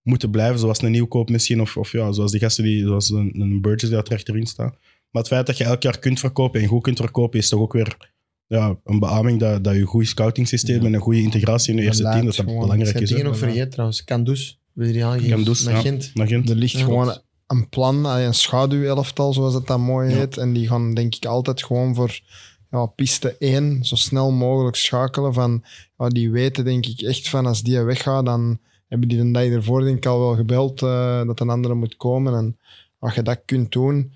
moeten 0.07 0.29
blijven, 0.31 0.59
zoals 0.59 0.81
een 0.81 0.91
nieuwkoop 0.91 1.29
misschien, 1.29 1.61
of, 1.61 1.77
of 1.77 1.91
ja, 1.91 2.11
zoals 2.11 2.31
die 2.31 2.39
gasten 2.39 2.63
die, 2.63 2.81
zoals 2.85 3.09
een, 3.09 3.31
een 3.41 3.61
Burgess 3.61 3.83
die 3.91 4.01
daar 4.01 4.13
achterin 4.17 4.45
staat. 4.45 4.75
Maar 5.11 5.21
het 5.21 5.27
feit 5.27 5.45
dat 5.45 5.57
je 5.57 5.63
elk 5.63 5.81
jaar 5.81 5.99
kunt 5.99 6.19
verkopen 6.19 6.61
en 6.61 6.67
goed 6.67 6.81
kunt 6.83 6.97
verkopen, 6.97 7.39
is 7.39 7.49
toch 7.49 7.59
ook 7.59 7.73
weer 7.73 7.97
ja, 8.47 8.79
een 8.83 8.99
beaming 8.99 9.39
dat, 9.39 9.63
dat 9.63 9.73
je 9.73 9.79
een 9.79 9.85
goed 9.87 10.07
scouting 10.07 10.47
systeem 10.47 10.85
en 10.85 10.93
een 10.93 10.99
goede 10.99 11.21
integratie 11.21 11.73
in 11.73 11.79
je 11.79 11.85
eerste 11.85 12.03
team, 12.03 12.25
dat 12.25 12.35
dat 12.35 12.45
gewoon. 12.45 12.59
belangrijk 12.59 12.99
is. 12.99 13.09
hè. 13.09 13.15
dingen 13.15 13.31
nog 13.31 13.39
vergeten 13.39 13.69
trouwens. 13.69 14.03
Kandus, 14.03 14.59
wil 14.73 14.87
je 14.87 14.93
die 14.93 15.05
aangeven? 15.05 15.29
Kandus, 15.29 15.63
Naar 15.63 15.73
ja. 15.73 15.81
Gent. 15.81 16.11
Naar 16.13 16.27
Gent. 16.27 16.49
Er 16.49 16.55
ligt 16.55 16.73
Ja, 16.77 16.83
gewoon 16.83 17.17
een 17.47 17.69
plan, 17.69 18.05
een 18.05 18.33
schaduwelftal, 18.33 19.33
zoals 19.33 19.53
het 19.53 19.67
dan 19.67 19.81
mooi 19.81 20.09
Ja. 20.09 20.15
heet. 20.17 20.37
En 20.37 20.53
die 20.53 20.67
gaan 20.67 20.93
denk 20.93 21.15
ik 21.15 21.25
altijd 21.25 21.63
gewoon 21.63 21.95
voor 21.95 22.19
ja, 22.71 22.85
piste 22.85 23.35
1 23.39 23.83
zo 23.85 23.95
snel 23.95 24.31
mogelijk 24.31 24.75
schakelen. 24.75 25.33
Van, 25.33 25.63
ja, 25.97 26.07
die 26.07 26.31
weten 26.31 26.65
denk 26.65 26.85
ik 26.85 27.01
echt 27.01 27.29
van 27.29 27.45
als 27.45 27.61
die 27.63 27.79
weggaat, 27.81 28.25
dan 28.25 28.59
hebben 28.87 29.07
die 29.07 29.17
de 29.17 29.31
dag 29.31 29.43
ervoor 29.43 29.83
denk 29.83 29.97
ik 29.97 30.05
al 30.05 30.19
wel 30.19 30.35
gebeld 30.35 30.81
eh, 30.81 31.25
dat 31.25 31.39
een 31.39 31.49
andere 31.49 31.73
moet 31.75 31.97
komen. 31.97 32.33
En 32.33 32.57
als 32.99 33.13
je 33.15 33.21
dat 33.21 33.41
kunt 33.45 33.71
doen, 33.71 33.95
in 33.95 34.11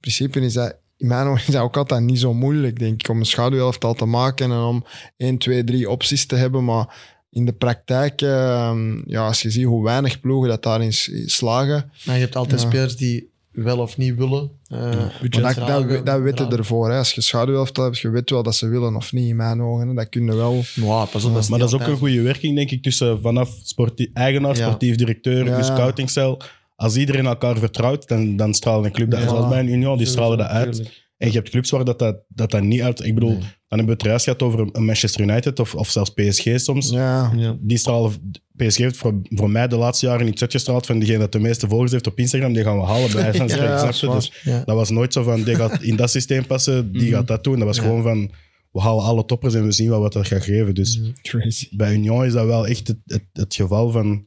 principe 0.00 0.40
is 0.40 0.52
dat 0.52 0.76
in 0.96 1.08
mijn 1.08 1.26
ogen 1.26 1.40
is 1.46 1.52
dat 1.54 1.62
ook 1.62 1.76
altijd 1.76 2.02
niet 2.02 2.18
zo 2.18 2.34
moeilijk, 2.34 2.78
denk 2.78 3.00
ik, 3.00 3.08
om 3.08 3.18
een 3.18 3.26
schaduwelftal 3.26 3.94
te 3.94 4.04
maken 4.04 4.50
en 4.50 4.58
om 4.58 4.84
1, 5.16 5.38
2, 5.38 5.64
3 5.64 5.90
opties 5.90 6.26
te 6.26 6.36
hebben. 6.36 6.64
Maar 6.64 7.20
in 7.30 7.44
de 7.44 7.52
praktijk, 7.52 8.20
eh, 8.22 8.72
ja, 9.06 9.26
als 9.26 9.42
je 9.42 9.50
ziet 9.50 9.64
hoe 9.64 9.84
weinig 9.84 10.20
ploegen 10.20 10.48
dat 10.48 10.62
daarin 10.62 10.92
slagen, 11.26 11.92
Maar 12.04 12.14
je 12.14 12.20
hebt 12.20 12.36
altijd 12.36 12.60
Ja. 12.60 12.66
spelers 12.66 12.96
die 12.96 13.30
wel 13.52 13.78
of 13.78 13.96
niet 13.96 14.14
willen. 14.16 14.50
eh, 14.68 14.90
budget 15.20 15.42
dat, 15.54 15.88
dat, 15.88 16.06
dat 16.06 16.20
weten 16.20 16.50
ervoor. 16.56 16.90
Hè. 16.90 16.96
Als 16.98 17.12
je 17.12 17.20
schaduwelftal 17.20 17.84
hebt, 17.84 17.98
je 17.98 18.10
weet 18.10 18.30
wel 18.30 18.42
dat 18.42 18.54
ze 18.54 18.68
willen 18.68 18.96
of 18.96 19.12
niet, 19.12 19.28
in 19.28 19.36
mijn 19.36 19.62
ogen. 19.62 19.88
Hè. 19.88 19.94
Dat 19.94 20.08
kunnen 20.08 20.36
wel. 20.36 20.62
Ja, 20.74 21.04
pas 21.04 21.24
op, 21.24 21.34
dat 21.34 21.48
Maar 21.48 21.58
dat 21.58 21.68
is 21.68 21.74
ook 21.74 21.86
een 21.86 21.96
goede 21.96 22.22
werking, 22.22 22.56
denk 22.56 22.70
ik, 22.70 22.82
tussen 22.82 23.20
vanaf 23.20 23.50
sportie- 23.62 24.10
eigenaar, 24.14 24.56
Ja. 24.56 24.66
sportief 24.66 24.96
directeur, 24.96 25.38
Ja, 25.38 25.44
de 25.44 25.50
ja. 25.50 25.62
scoutingcel. 25.62 26.40
Als 26.76 26.96
iedereen 26.96 27.26
elkaar 27.26 27.56
vertrouwt, 27.58 28.08
dan, 28.08 28.36
dan 28.36 28.54
stralen 28.54 28.84
een 28.84 28.92
club 28.92 29.10
dat 29.10 29.20
Ja. 29.22 29.28
zoals 29.28 29.48
bij 29.48 29.60
een 29.60 29.68
Union, 29.68 29.96
die 29.98 30.06
stralen 30.06 30.38
dat 30.38 30.46
uit. 30.46 31.01
En 31.22 31.28
je 31.28 31.34
hebt 31.34 31.50
clubs 31.50 31.70
waar 31.70 31.84
dat, 31.84 31.98
dat, 31.98 32.16
dat, 32.28 32.50
dat 32.50 32.62
niet 32.62 32.80
uit... 32.80 33.04
Ik 33.04 33.14
bedoel, 33.14 33.30
Nee. 33.30 33.38
dan 33.40 33.48
hebben 33.78 33.86
we 33.86 33.92
het 33.92 34.02
juist 34.02 34.24
gehad 34.24 34.42
over 34.42 34.68
een 34.72 34.84
Manchester 34.84 35.20
United 35.20 35.58
of, 35.60 35.74
of 35.74 35.90
zelfs 35.90 36.10
PSG 36.10 36.46
soms. 36.54 36.90
Ja, 36.90 37.32
Ja. 37.36 37.56
Die 37.60 37.76
stralen... 37.78 38.32
PSG 38.56 38.76
heeft 38.78 38.96
voor, 38.96 39.20
voor 39.22 39.50
mij 39.50 39.68
de 39.68 39.76
laatste 39.76 40.06
jaren 40.06 40.26
iets 40.28 40.40
uitgestraald 40.40 40.86
van 40.86 40.98
diegene 40.98 41.18
dat 41.18 41.32
de 41.32 41.38
meeste 41.38 41.68
volgers 41.68 41.92
heeft 41.92 42.06
op 42.06 42.18
Instagram, 42.18 42.52
die 42.52 42.62
gaan 42.62 42.76
we 42.78 42.84
halen 42.84 43.12
bij 43.12 43.34
van 43.34 43.48
Ja, 43.48 43.86
dus 43.90 44.32
Ja. 44.42 44.62
Dat 44.64 44.76
was 44.76 44.90
nooit 44.90 45.12
zo 45.12 45.22
van, 45.22 45.42
die 45.42 45.54
gaat 45.54 45.82
in 45.82 45.96
dat 45.96 46.10
systeem 46.10 46.46
passen, 46.46 46.92
die 46.92 47.02
Mhm. 47.02 47.10
gaat 47.12 47.26
dat 47.26 47.44
doen. 47.44 47.56
Dat 47.58 47.66
was 47.66 47.76
Ja. 47.76 47.82
gewoon 47.82 48.02
van, 48.02 48.30
we 48.72 48.80
halen 48.80 49.04
alle 49.04 49.24
toppers 49.24 49.54
en 49.54 49.64
we 49.64 49.72
zien 49.72 49.88
wel 49.88 50.00
wat 50.00 50.12
dat 50.12 50.26
gaat 50.26 50.44
geven. 50.44 50.74
Dus 50.74 51.00
crazy. 51.22 51.68
bij 51.76 51.92
Union 51.94 52.24
is 52.24 52.32
dat 52.32 52.46
wel 52.46 52.66
echt 52.66 52.88
het, 52.88 52.98
het, 53.06 53.24
het 53.32 53.54
geval 53.54 53.90
van... 53.90 54.26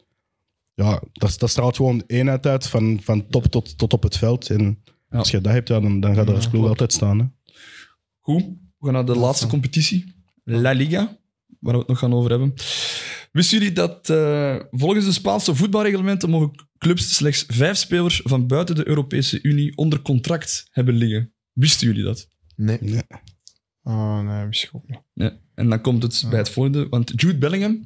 Ja, 0.73 1.01
dat, 1.13 1.35
dat 1.39 1.49
straalt 1.49 1.75
gewoon 1.75 2.03
eenheid 2.07 2.45
uit, 2.45 2.67
van, 2.67 2.99
van 3.03 3.27
top 3.27 3.45
tot, 3.45 3.77
tot 3.77 3.93
op 3.93 4.03
het 4.03 4.17
veld. 4.17 4.49
En 4.49 4.83
Ja. 5.15 5.21
als 5.21 5.31
je 5.31 5.41
dat 5.41 5.53
hebt, 5.53 5.67
ja, 5.67 5.79
dan, 5.79 5.99
dan 5.99 6.15
gaat 6.15 6.27
er 6.27 6.35
als 6.35 6.49
ploeg 6.49 6.67
altijd 6.67 6.93
staan. 6.93 7.19
Hè. 7.19 7.25
Goed, 8.19 8.43
we 8.77 8.85
gaan 8.85 8.93
naar 8.93 9.05
de 9.05 9.15
laatste 9.15 9.47
competitie. 9.47 10.13
La 10.43 10.71
Liga, 10.71 11.17
waar 11.59 11.73
we 11.73 11.79
het 11.79 11.87
nog 11.87 11.99
gaan 11.99 12.13
over 12.13 12.29
hebben. 12.29 12.53
Wisten 13.31 13.57
jullie 13.57 13.73
dat 13.73 14.09
eh, 14.09 14.59
volgens 14.69 15.05
de 15.05 15.11
Spaanse 15.11 15.55
voetbalreglementen 15.55 16.29
mogen 16.29 16.51
clubs 16.77 17.15
slechts 17.15 17.45
vijf 17.47 17.77
spelers 17.77 18.21
van 18.23 18.47
buiten 18.47 18.75
de 18.75 18.87
Europese 18.87 19.39
Unie 19.41 19.77
onder 19.77 20.01
contract 20.01 20.67
hebben 20.71 20.93
liggen? 20.95 21.33
Wisten 21.53 21.87
jullie 21.87 22.03
dat? 22.03 22.27
Nee. 22.55 22.79
Oh 23.87 24.19
nee, 24.19 24.45
wist 24.45 24.63
ik 24.63 24.69
ook 24.73 24.87
niet. 24.87 24.99
Ja. 25.13 25.37
En 25.55 25.69
dan 25.69 25.81
komt 25.81 26.03
het 26.03 26.25
bij 26.29 26.39
het 26.39 26.49
volgende, 26.49 26.87
want 26.89 27.11
Jude 27.15 27.37
Bellingham 27.37 27.83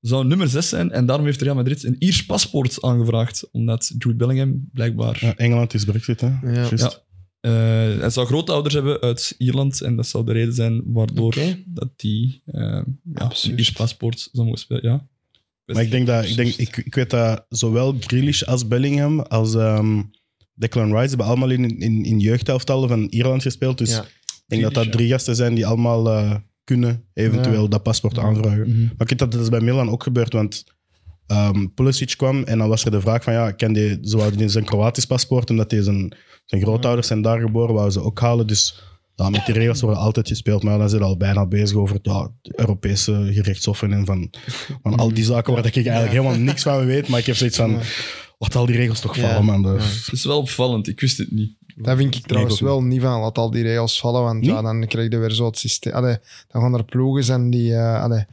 zou 0.00 0.26
nummer 0.26 0.48
6 0.48 0.68
zijn 0.68 0.90
en 0.90 1.06
daarom 1.06 1.26
heeft 1.26 1.42
Real 1.42 1.54
Madrid 1.54 1.84
een 1.84 1.96
Iers 1.98 2.26
paspoort 2.26 2.82
aangevraagd, 2.82 3.48
omdat 3.50 3.94
Jude 3.98 4.14
Bellingham 4.16 4.68
blijkbaar... 4.72 5.18
Ja, 5.20 5.36
Engeland 5.36 5.74
is 5.74 5.84
brexit, 5.84 6.20
hè. 6.20 6.30
Juist. 6.42 6.78
Ja. 6.78 6.90
eh, 7.40 8.00
hij 8.00 8.10
zou 8.10 8.26
grootouders 8.26 8.74
hebben 8.74 9.00
uit 9.00 9.34
Ierland 9.38 9.80
en 9.80 9.96
dat 9.96 10.06
zou 10.06 10.24
de 10.24 10.32
reden 10.32 10.54
zijn 10.54 10.82
waardoor 10.84 11.34
dat 11.64 11.88
die 11.96 12.42
eh 12.46 12.82
ja, 13.14 13.32
een 13.42 13.58
Iers 13.58 13.72
paspoort 13.72 14.28
zou 14.32 14.44
mogen 14.46 14.60
spelen. 14.60 14.82
Ja. 14.82 15.06
Maar 15.64 15.82
ik 15.82 15.90
denk 15.90 16.06
dat, 16.06 16.24
ik, 16.24 16.36
denk, 16.36 16.54
ik, 16.54 16.76
ik 16.76 16.94
weet 16.94 17.10
dat 17.10 17.46
zowel 17.48 17.96
Grealish 18.00 18.42
als 18.42 18.68
Bellingham 18.68 19.20
als 19.20 19.54
ehm, 19.54 20.02
Declan 20.54 20.96
Rice 20.96 21.08
hebben 21.08 21.26
allemaal 21.26 21.50
in, 21.50 21.78
in, 21.78 22.04
in 22.04 22.38
van 22.66 23.06
Ierland 23.10 23.42
gespeeld. 23.42 23.78
Dus 23.78 23.90
Ja. 23.90 24.06
Ik 24.52 24.60
denk 24.60 24.74
dat 24.74 24.84
dat 24.84 24.92
drie 24.92 25.08
gasten 25.10 25.36
zijn 25.36 25.54
die 25.54 25.66
allemaal 25.66 26.10
eh, 26.10 26.34
kunnen 26.64 27.04
eventueel 27.14 27.62
Ja. 27.62 27.68
dat 27.68 27.82
paspoort 27.82 28.18
aanvragen. 28.18 28.68
Mhm. 28.68 28.80
Maar 28.82 28.90
ik 28.98 29.08
weet 29.08 29.18
dat 29.18 29.32
dat 29.32 29.40
is 29.40 29.48
bij 29.48 29.60
Milan 29.60 29.90
ook 29.90 30.02
gebeurd, 30.02 30.32
want 30.32 30.64
ehm 31.26 31.66
Pulisic 31.74 32.14
kwam 32.16 32.42
en 32.44 32.58
dan 32.58 32.68
was 32.68 32.84
er 32.84 32.90
de 32.90 33.00
vraag 33.00 33.22
van, 33.22 33.32
ja, 33.32 33.50
kan 33.50 33.72
die, 33.72 33.98
ze 34.02 34.16
wouden 34.16 34.50
zijn 34.50 34.64
Kroatisch 34.64 35.04
paspoort, 35.06 35.50
omdat 35.50 35.70
die 35.70 35.82
zijn, 35.82 36.16
zijn 36.44 36.62
grootouders 36.62 37.06
zijn 37.06 37.22
daar 37.22 37.40
geboren, 37.40 37.72
wouden 37.74 37.92
ze 37.92 38.02
ook 38.02 38.20
halen. 38.20 38.46
Dus 38.46 38.82
ja, 39.14 39.30
met 39.30 39.46
die 39.46 39.54
regels 39.54 39.80
worden 39.80 40.00
altijd 40.00 40.28
gespeeld, 40.28 40.62
maar 40.62 40.78
dan 40.78 40.88
zijn 40.88 41.02
ze 41.02 41.08
al 41.08 41.16
bijna 41.16 41.46
bezig 41.46 41.76
over 41.76 41.98
ja, 42.02 42.30
de 42.42 42.52
Europese 42.56 43.28
gerechtshoffen 43.32 43.92
en 43.92 44.06
van, 44.06 44.30
van 44.82 44.94
al 44.96 45.14
die 45.14 45.24
zaken 45.24 45.52
waar 45.54 45.66
ik 45.66 45.74
eigenlijk 45.76 46.10
helemaal 46.10 46.38
niks 46.38 46.62
van 46.62 46.86
weet, 46.86 47.08
maar 47.08 47.18
ik 47.20 47.26
heb 47.26 47.36
zoiets 47.36 47.56
van, 47.56 47.78
wat 48.38 48.54
al 48.56 48.66
die 48.66 48.76
regels 48.76 49.00
toch 49.00 49.16
Ja. 49.16 49.28
vallen, 49.28 49.44
man. 49.44 49.62
Dat- 49.62 49.76
Ja. 49.82 49.88
Het 49.88 50.12
is 50.12 50.24
wel 50.24 50.38
opvallend, 50.38 50.88
ik 50.88 51.00
wist 51.00 51.18
het 51.18 51.30
niet. 51.30 51.56
Dat 51.76 51.96
vind 51.96 52.14
ik 52.14 52.26
trouwens 52.26 52.60
wel 52.60 52.82
niet 52.82 53.00
van. 53.00 53.20
Laat 53.20 53.38
al 53.38 53.50
die 53.50 53.62
regels 53.62 54.00
vallen, 54.00 54.22
want 54.22 54.44
ja, 54.44 54.62
dan 54.62 54.86
krijg 54.86 55.10
je 55.10 55.18
weer 55.18 55.30
zo 55.30 55.46
het 55.46 55.58
systeem. 55.58 55.92
Allee, 55.92 56.16
dan 56.48 56.62
gaan 56.62 56.74
er 56.74 56.84
ploegen 56.84 57.24
zijn 57.24 57.50
die. 57.50 57.74
eh 57.74 58.02
allee, 58.02 58.24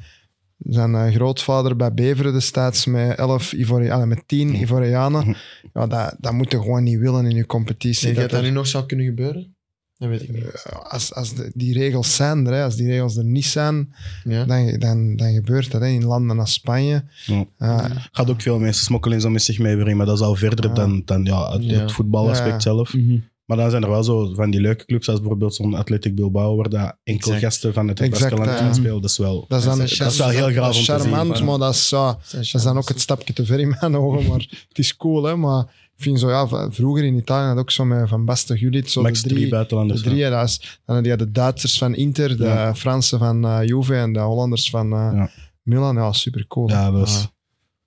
zijn 0.57 0.95
eh, 0.95 1.13
grootvader 1.13 1.75
bij 1.75 1.93
Beveren 1.93 2.33
destijds 2.33 2.85
met, 2.85 3.17
11 3.17 3.53
Ivori, 3.53 3.89
allee, 3.89 4.05
met 4.05 4.23
10 4.27 4.55
Ivorianen. 4.55 5.35
Ja, 5.73 5.87
dat, 5.87 6.15
dat 6.19 6.33
moet 6.33 6.51
je 6.51 6.57
gewoon 6.61 6.83
niet 6.83 6.97
willen 6.99 7.25
in 7.25 7.35
je 7.35 7.45
competitie. 7.45 8.03
Denk 8.03 8.15
je 8.15 8.21
dat 8.21 8.29
dat 8.29 8.39
dat 8.39 8.39
er- 8.47 8.51
nu 8.53 8.57
nog 8.57 8.67
zou 8.67 8.85
kunnen 8.85 9.05
gebeuren? 9.05 9.55
Dat 9.99 10.09
weet 10.09 10.21
ik 10.23 10.33
niet. 10.33 10.65
Als, 10.83 11.13
als 11.13 11.33
de- 11.35 11.51
die 11.53 11.73
regels 11.73 12.15
zijn 12.15 12.47
er, 12.47 12.53
hè, 12.53 12.63
als 12.63 12.75
die 12.75 12.87
regels 12.87 13.17
er 13.17 13.23
niet 13.23 13.45
zijn, 13.45 13.93
Ja? 14.23 14.45
dan, 14.45 14.79
dan, 14.79 15.15
dan 15.15 15.33
gebeurt 15.33 15.71
dat 15.71 15.81
hè, 15.81 15.87
in 15.87 16.03
landen 16.05 16.39
als 16.39 16.53
Spanje. 16.53 17.03
Ja. 17.25 17.45
Uh, 17.59 17.85
Gaat 18.11 18.29
ook 18.29 18.41
veel 18.41 18.59
mensen 18.59 18.85
smokkelings 18.85 19.25
om 19.25 19.31
met 19.31 19.43
zich 19.43 19.59
meebrengen, 19.59 19.97
maar 19.97 20.05
dat 20.05 20.15
is 20.17 20.23
al 20.23 20.35
verder 20.35 20.73
dan, 20.73 21.01
dan 21.05 21.23
ja, 21.23 21.51
het, 21.51 21.63
Ja. 21.63 21.79
het 21.79 21.91
voetbalaspect 21.91 22.53
Ja. 22.53 22.59
zelf. 22.59 22.93
Mhm. 22.93 23.17
Maar 23.45 23.57
dan 23.57 23.69
zijn 23.69 23.83
er 23.83 23.89
wel 23.89 24.03
zo 24.03 24.33
van 24.33 24.51
die 24.51 24.61
leuke 24.61 24.85
clubs, 24.85 25.09
als 25.09 25.19
bijvoorbeeld 25.19 25.55
zo'n 25.55 25.75
Athletic 25.75 26.15
Bilbao, 26.15 26.55
waar 26.55 26.69
dat 26.69 26.97
enkel 27.03 27.31
Exact. 27.31 27.39
gasten 27.41 27.73
van 27.73 27.87
het 27.87 28.09
Baskeland 28.09 28.45
ja. 28.45 28.55
gaan 28.57 28.75
spelen. 28.75 29.01
Dat 29.01 29.09
is 29.09 29.17
wel... 29.17 29.45
dat 29.47 29.59
is, 29.59 29.65
dan, 29.65 29.77
Dat 29.77 29.89
is- 29.89 29.97
dat 29.97 30.11
is 30.11 30.17
wel 30.17 30.29
heel 30.29 30.49
graaf 30.49 30.65
om 30.65 30.71
te 30.71 30.77
zien, 30.77 30.95
charmant, 30.99 31.43
maar- 31.43 31.57
dat 31.57 31.73
is, 31.73 31.89
ja, 31.89 32.17
dat 32.31 32.41
is 32.41 32.51
dan 32.51 32.77
ook 32.77 32.87
het 32.87 32.99
stapje 33.01 33.33
te 33.33 33.45
ver 33.45 33.59
in 33.59 33.75
mijn 33.79 33.95
ogen. 33.95 34.27
Maar 34.29 34.39
het 34.67 34.77
is 34.77 34.95
cool, 34.97 35.23
hè. 35.23 35.35
Maar 35.35 35.88
vind 36.01 36.19
zo, 36.19 36.29
ja, 36.29 36.71
vroeger 36.71 37.03
in 37.03 37.15
Italië 37.15 37.47
had 37.47 37.57
ook 37.57 37.71
zo 37.71 37.85
met 37.85 38.09
Van 38.09 38.25
Basten, 38.25 38.57
Gullit, 38.57 38.91
zo 38.91 39.01
Max 39.01 39.21
de 39.21 39.27
drie 39.27 39.39
drie, 39.39 39.49
buitenlanders. 39.51 40.01
de 40.01 40.09
drie, 40.09 40.23
is, 40.25 40.79
dan 40.85 40.95
had 40.95 41.05
je 41.05 41.15
de 41.17 41.31
Duitsers 41.31 41.77
van 41.77 41.95
Inter, 41.95 42.37
de 42.37 42.43
Ja. 42.43 42.75
Fransen 42.75 43.19
van 43.19 43.45
eh, 43.45 43.59
Juve 43.65 43.95
en 43.95 44.13
de 44.13 44.19
Hollanders 44.19 44.69
van 44.69 44.93
eh, 44.93 45.09
Ja. 45.13 45.29
Milan. 45.63 45.95
Ja, 45.95 46.11
super 46.13 46.47
cool. 46.47 46.69
Ja, 46.69 46.91
dat 46.91 47.07
is... 47.07 47.15
Ah. 47.15 47.23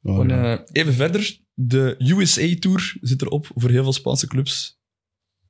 Oh, 0.04 0.12
Gewoon, 0.12 0.28
ja. 0.28 0.56
eh, 0.56 0.60
even 0.72 0.94
verder, 0.94 1.38
de 1.54 1.94
USA-tour 1.98 2.94
zit 3.00 3.22
erop 3.22 3.50
voor 3.54 3.70
heel 3.70 3.82
veel 3.82 3.92
Spaanse 3.92 4.26
clubs. 4.26 4.78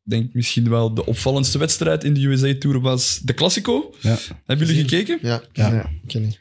Ik 0.05 0.11
denk 0.11 0.35
misschien 0.35 0.69
wel 0.69 0.95
de 0.95 1.07
opvallendste 1.07 1.59
wedstrijd 1.59 2.05
in 2.05 2.15
de 2.15 2.27
USA-tour 2.27 2.81
was 2.81 3.21
de 3.25 3.35
Classico. 3.35 3.95
Ja. 4.01 4.17
Hebben 4.45 4.67
jullie 4.67 4.83
gekeken? 4.83 5.19
Ja. 5.23 5.43
Ja. 5.53 5.73
Ja, 5.75 5.83
ik 5.85 6.09
ken 6.09 6.23
niet. 6.23 6.41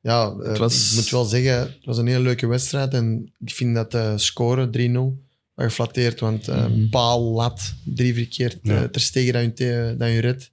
Ja, 0.00 0.36
Het 0.36 0.58
was- 0.58 0.90
ik 0.90 0.96
moet 0.96 1.10
wel 1.10 1.24
zeggen, 1.24 1.58
het 1.58 1.84
was 1.84 1.98
een 1.98 2.06
hele 2.06 2.22
leuke 2.22 2.46
wedstrijd. 2.46 2.94
En 2.94 3.32
ik 3.44 3.50
vind 3.54 3.74
dat 3.74 3.90
de 3.90 4.12
score 4.16 4.70
3-0 4.70 4.72
wel 4.72 5.18
geflatteerd. 5.56 6.20
Want 6.20 6.46
Mhm. 6.46 6.88
paal, 6.88 7.22
lat, 7.22 7.74
drie 7.84 8.14
verkeerd 8.14 8.58
Ja. 8.62 8.82
eh, 8.82 8.88
ter 8.88 9.00
stegen 9.00 9.32
dat 9.32 9.58
je, 9.58 9.94
dat 9.98 10.08
je 10.08 10.18
redt. 10.20 10.50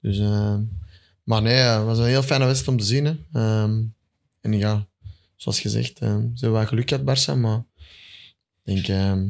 Dus, 0.00 0.18
eh, 0.18 0.56
maar 1.24 1.42
nee, 1.42 1.54
het 1.54 1.84
was 1.84 1.98
een 1.98 2.04
heel 2.04 2.22
fijne 2.22 2.44
wedstrijd 2.44 2.78
om 2.78 2.84
te 2.84 2.88
zien. 2.90 3.04
Hè. 3.04 3.14
Ehm, 3.32 3.82
en 4.40 4.52
ja, 4.52 4.88
zoals 5.36 5.60
gezegd, 5.60 5.98
ze 5.98 6.04
hebben 6.04 6.52
wel 6.52 6.66
geluk 6.66 6.88
gehad, 6.88 7.04
Barça. 7.18 7.38
Maar 7.38 7.64
ik 8.64 8.74
denk, 8.74 8.88
ehm, 8.88 9.28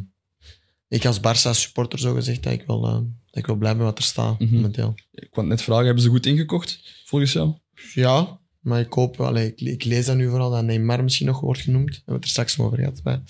ik 0.88 1.04
als 1.06 1.18
Barça-supporter 1.20 1.98
zo 1.98 2.14
gezegd, 2.14 2.42
dat 2.42 2.52
ik, 2.52 2.62
wel, 2.66 2.80
dat 2.80 3.02
ik 3.32 3.46
wel 3.46 3.56
blij 3.56 3.76
ben 3.76 3.84
wat 3.84 3.98
er 3.98 4.04
staat 4.04 4.40
Mhm. 4.40 4.54
momenteel. 4.54 4.94
Ik 5.12 5.30
kwam 5.30 5.46
net 5.46 5.62
vragen, 5.62 5.84
hebben 5.84 6.02
ze 6.02 6.08
goed 6.08 6.26
ingekocht, 6.26 6.80
volgens 7.04 7.32
jou? 7.32 7.54
Ja, 7.94 8.38
maar 8.60 8.80
ik 8.80 8.92
hoop, 8.92 9.20
allee, 9.20 9.46
ik, 9.54 9.60
ik 9.60 9.84
lees 9.84 10.06
dat 10.06 10.16
nu 10.16 10.28
vooral, 10.28 10.50
dat 10.50 10.64
Neymar 10.64 11.02
misschien 11.02 11.26
nog 11.26 11.40
wordt 11.40 11.60
genoemd. 11.60 11.86
Daar 11.88 11.94
hebben 11.96 12.14
we 12.14 12.20
het 12.20 12.24
er 12.24 12.30
straks 12.30 12.58
over 12.58 12.78
gehad. 12.78 13.02
Bij. 13.02 13.20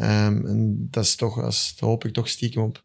Ehm, 0.00 0.46
en 0.46 0.88
dat 0.90 1.04
is 1.04 1.14
toch, 1.14 1.34
dat, 1.40 1.72
daar 1.78 1.88
hoop 1.88 2.04
ik 2.04 2.12
toch 2.12 2.28
stiekem 2.28 2.62
op. 2.62 2.84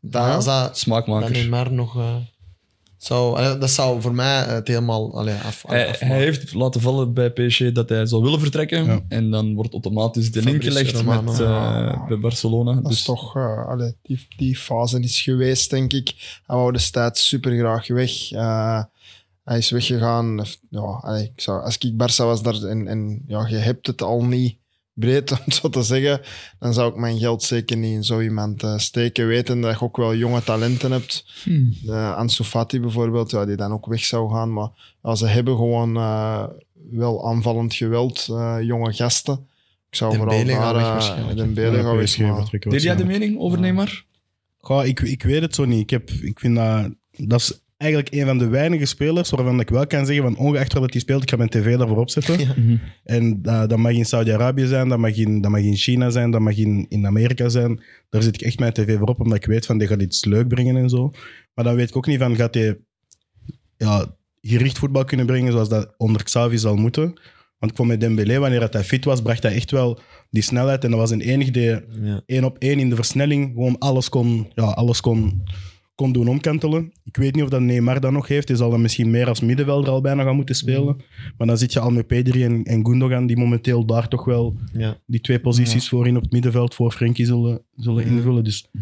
Dat, 0.00 0.22
Ja? 0.22 0.34
als 0.34 0.44
dat, 0.44 0.78
Smaakmaker. 0.78 1.30
Neymar 1.30 1.72
nog... 1.72 1.96
eh, 1.96 2.16
zou, 2.96 3.36
allee, 3.36 3.58
dat 3.58 3.70
zou 3.70 4.00
voor 4.00 4.14
mij 4.14 4.42
het 4.42 4.68
helemaal 4.68 5.18
allee, 5.18 5.34
af, 5.34 5.64
Hij, 5.66 5.96
heeft 5.98 6.54
laten 6.54 6.80
vallen 6.80 7.14
bij 7.14 7.30
PSG 7.30 7.72
dat 7.72 7.88
hij 7.88 8.06
zou 8.06 8.22
willen 8.22 8.40
vertrekken. 8.40 8.84
Ja. 8.84 9.00
En 9.08 9.30
dan 9.30 9.54
wordt 9.54 9.72
automatisch 9.72 10.32
de 10.32 10.42
link 10.42 10.62
gelegd 10.62 11.04
met, 11.04 11.40
eh, 11.40 12.06
bij 12.06 12.18
Barcelona. 12.18 12.74
Dat 12.74 12.84
dus 12.84 12.92
is 12.92 13.02
toch, 13.04 13.36
allee, 13.66 13.94
die, 14.02 14.26
die 14.36 14.56
fase 14.56 15.00
is 15.00 15.20
geweest, 15.20 15.70
denk 15.70 15.92
ik. 15.92 16.40
Hij 16.46 16.56
wou 16.56 16.72
destijds 16.72 17.28
super 17.28 17.58
graag 17.58 17.88
weg. 17.88 18.32
Eh, 18.32 18.82
hij 19.44 19.58
is 19.58 19.70
weggegaan. 19.70 20.44
Ja, 20.70 20.80
allee, 20.80 21.24
ik 21.34 21.40
zou, 21.40 21.62
als 21.62 21.78
ik 21.78 21.92
Barça 21.92 22.24
was 22.24 22.42
daar 22.42 22.62
en, 22.62 22.88
en 22.88 23.22
ja, 23.26 23.46
je 23.48 23.56
hebt 23.56 23.86
het 23.86 24.02
al 24.02 24.24
niet 24.24 24.56
breed, 24.96 25.30
om 25.32 25.38
het 25.44 25.54
zo 25.54 25.68
te 25.68 25.82
zeggen, 25.82 26.20
dan 26.58 26.74
zou 26.74 26.90
ik 26.90 26.96
mijn 26.96 27.18
geld 27.18 27.42
zeker 27.42 27.76
niet 27.76 27.92
in 27.92 28.04
zo 28.04 28.20
iemand 28.20 28.62
eh, 28.62 28.78
steken. 28.78 29.26
Weten 29.26 29.60
dat 29.60 29.78
je 29.78 29.84
ook 29.84 29.96
wel 29.96 30.14
jonge 30.14 30.42
talenten 30.42 30.92
hebt. 30.92 31.24
Hmm. 31.44 31.76
Uh, 31.84 32.16
Ansu 32.16 32.44
Fati 32.44 32.80
bijvoorbeeld, 32.80 33.30
ja, 33.30 33.44
die 33.44 33.56
dan 33.56 33.72
ook 33.72 33.86
weg 33.86 34.04
zou 34.04 34.32
gaan. 34.32 34.52
Maar 34.52 34.68
ja, 35.02 35.14
ze 35.14 35.26
hebben 35.26 35.56
gewoon 35.56 35.96
eh, 35.96 36.44
wel 36.90 37.28
aanvallend 37.28 37.74
geweld, 37.74 38.26
eh, 38.30 38.56
jonge 38.60 38.92
gasten. 38.92 39.46
Ik 39.90 39.96
zou 39.96 40.10
Dembele 40.10 40.30
vooral. 40.30 40.44
Dembele 41.34 41.76
Ja, 41.76 41.82
gaat 41.82 41.94
weg, 41.96 42.04
PSG 42.04 42.18
maar- 42.18 42.36
vertrekken 42.36 42.70
Deed 42.70 42.82
jij 42.82 42.96
de 42.96 43.04
mening 43.04 43.38
over 43.38 43.60
Neymar? 43.60 44.04
Goh, 44.58 44.86
ik, 44.86 45.00
ik 45.00 45.22
weet 45.22 45.42
het 45.42 45.54
zo 45.54 45.64
niet. 45.64 45.80
Ik, 45.80 45.90
heb, 45.90 46.10
ik 46.10 46.40
vind 46.40 46.56
dat... 46.56 46.90
Dat 47.16 47.40
is 47.40 47.60
eigenlijk 47.76 48.14
een 48.14 48.26
van 48.26 48.38
de 48.38 48.48
weinige 48.48 48.84
spelers 48.84 49.30
waarvan 49.30 49.60
ik 49.60 49.68
wel 49.68 49.86
kan 49.86 50.06
zeggen 50.06 50.24
van 50.24 50.36
ongeacht 50.36 50.72
waar 50.72 50.82
dat 50.82 50.92
hij 50.92 51.00
speelt, 51.00 51.22
ik 51.22 51.30
ga 51.30 51.36
mijn 51.36 51.48
tv 51.48 51.76
daarvoor 51.76 51.96
opzetten. 51.96 52.38
Ja. 52.46 52.54
En 53.04 53.42
dat, 53.42 53.68
dat 53.70 53.78
mag 53.78 53.92
in 53.92 54.04
Saudi-Arabië 54.06 54.66
zijn, 54.66 54.88
dat 54.88 54.98
mag 54.98 55.16
in, 55.16 55.40
dat 55.40 55.50
mag 55.50 55.60
in 55.60 55.76
China 55.76 56.10
zijn, 56.10 56.30
dat 56.30 56.40
mag 56.40 56.56
in, 56.56 56.86
in 56.88 57.06
Amerika 57.06 57.48
zijn. 57.48 57.82
Daar 58.10 58.22
zet 58.22 58.34
ik 58.34 58.40
echt 58.40 58.58
mijn 58.58 58.72
tv 58.72 58.98
voor 58.98 59.08
op, 59.08 59.20
omdat 59.20 59.36
ik 59.38 59.44
weet 59.46 59.66
van 59.66 59.78
die 59.78 59.88
gaat 59.88 60.02
iets 60.02 60.24
leuk 60.24 60.48
brengen 60.48 60.76
en 60.76 60.88
zo. 60.88 61.10
Maar 61.54 61.64
dan 61.64 61.74
weet 61.74 61.88
ik 61.88 61.96
ook 61.96 62.06
niet 62.06 62.18
van, 62.18 62.36
gaat 62.36 62.54
hij 62.54 62.78
ja, 63.76 64.16
gericht 64.40 64.78
voetbal 64.78 65.04
kunnen 65.04 65.26
brengen 65.26 65.52
zoals 65.52 65.68
dat 65.68 65.94
onder 65.96 66.22
Xavi 66.24 66.58
zal 66.58 66.76
moeten. 66.76 67.04
Want 67.58 67.70
ik 67.72 67.76
vond 67.76 67.88
met 67.88 68.00
Dembélé, 68.00 68.38
wanneer 68.38 68.60
dat 68.60 68.72
hij 68.72 68.84
fit 68.84 69.04
was, 69.04 69.22
bracht 69.22 69.42
hij 69.42 69.54
echt 69.54 69.70
wel 69.70 69.98
die 70.30 70.42
snelheid. 70.42 70.84
En 70.84 70.90
dat 70.90 70.98
was 70.98 71.10
een 71.10 71.20
enige 71.20 71.50
die 71.50 71.64
Ja. 72.02 72.22
één 72.26 72.44
op 72.44 72.58
één 72.58 72.78
in 72.78 72.88
de 72.90 72.96
versnelling 72.96 73.52
gewoon 73.54 73.78
alles 73.78 74.08
kon, 74.08 74.50
ja, 74.54 74.64
alles 74.64 75.00
kon, 75.00 75.42
kon 75.96 76.12
doen 76.12 76.28
omkantelen. 76.28 76.92
Ik 77.04 77.16
weet 77.16 77.34
niet 77.34 77.42
of 77.44 77.48
dat 77.50 77.60
Neymar 77.60 78.00
dat 78.00 78.12
nog 78.12 78.28
heeft. 78.28 78.48
Hij 78.48 78.56
zal 78.56 78.70
dan 78.70 78.80
misschien 78.80 79.10
meer 79.10 79.28
als 79.28 79.40
middenvelder 79.40 79.90
al 79.90 80.00
bijna 80.00 80.22
gaan 80.22 80.36
moeten 80.36 80.54
spelen. 80.54 80.96
Maar 81.38 81.46
dan 81.46 81.58
zit 81.58 81.72
je 81.72 81.80
al 81.80 81.90
met 81.90 82.06
Pedri 82.06 82.44
en, 82.44 82.64
en 82.64 82.86
Gundogan, 82.86 83.26
die 83.26 83.36
momenteel 83.36 83.84
daar 83.86 84.08
toch 84.08 84.24
wel 84.24 84.56
Ja. 84.72 84.96
die 85.06 85.20
twee 85.20 85.40
posities 85.40 85.88
voorin 85.88 86.16
op 86.16 86.22
het 86.22 86.32
middenveld 86.32 86.74
voor 86.74 86.92
Frenkie 86.92 87.26
zullen, 87.26 87.62
zullen 87.76 88.04
invullen. 88.06 88.44
Dus 88.44 88.68
ik 88.72 88.80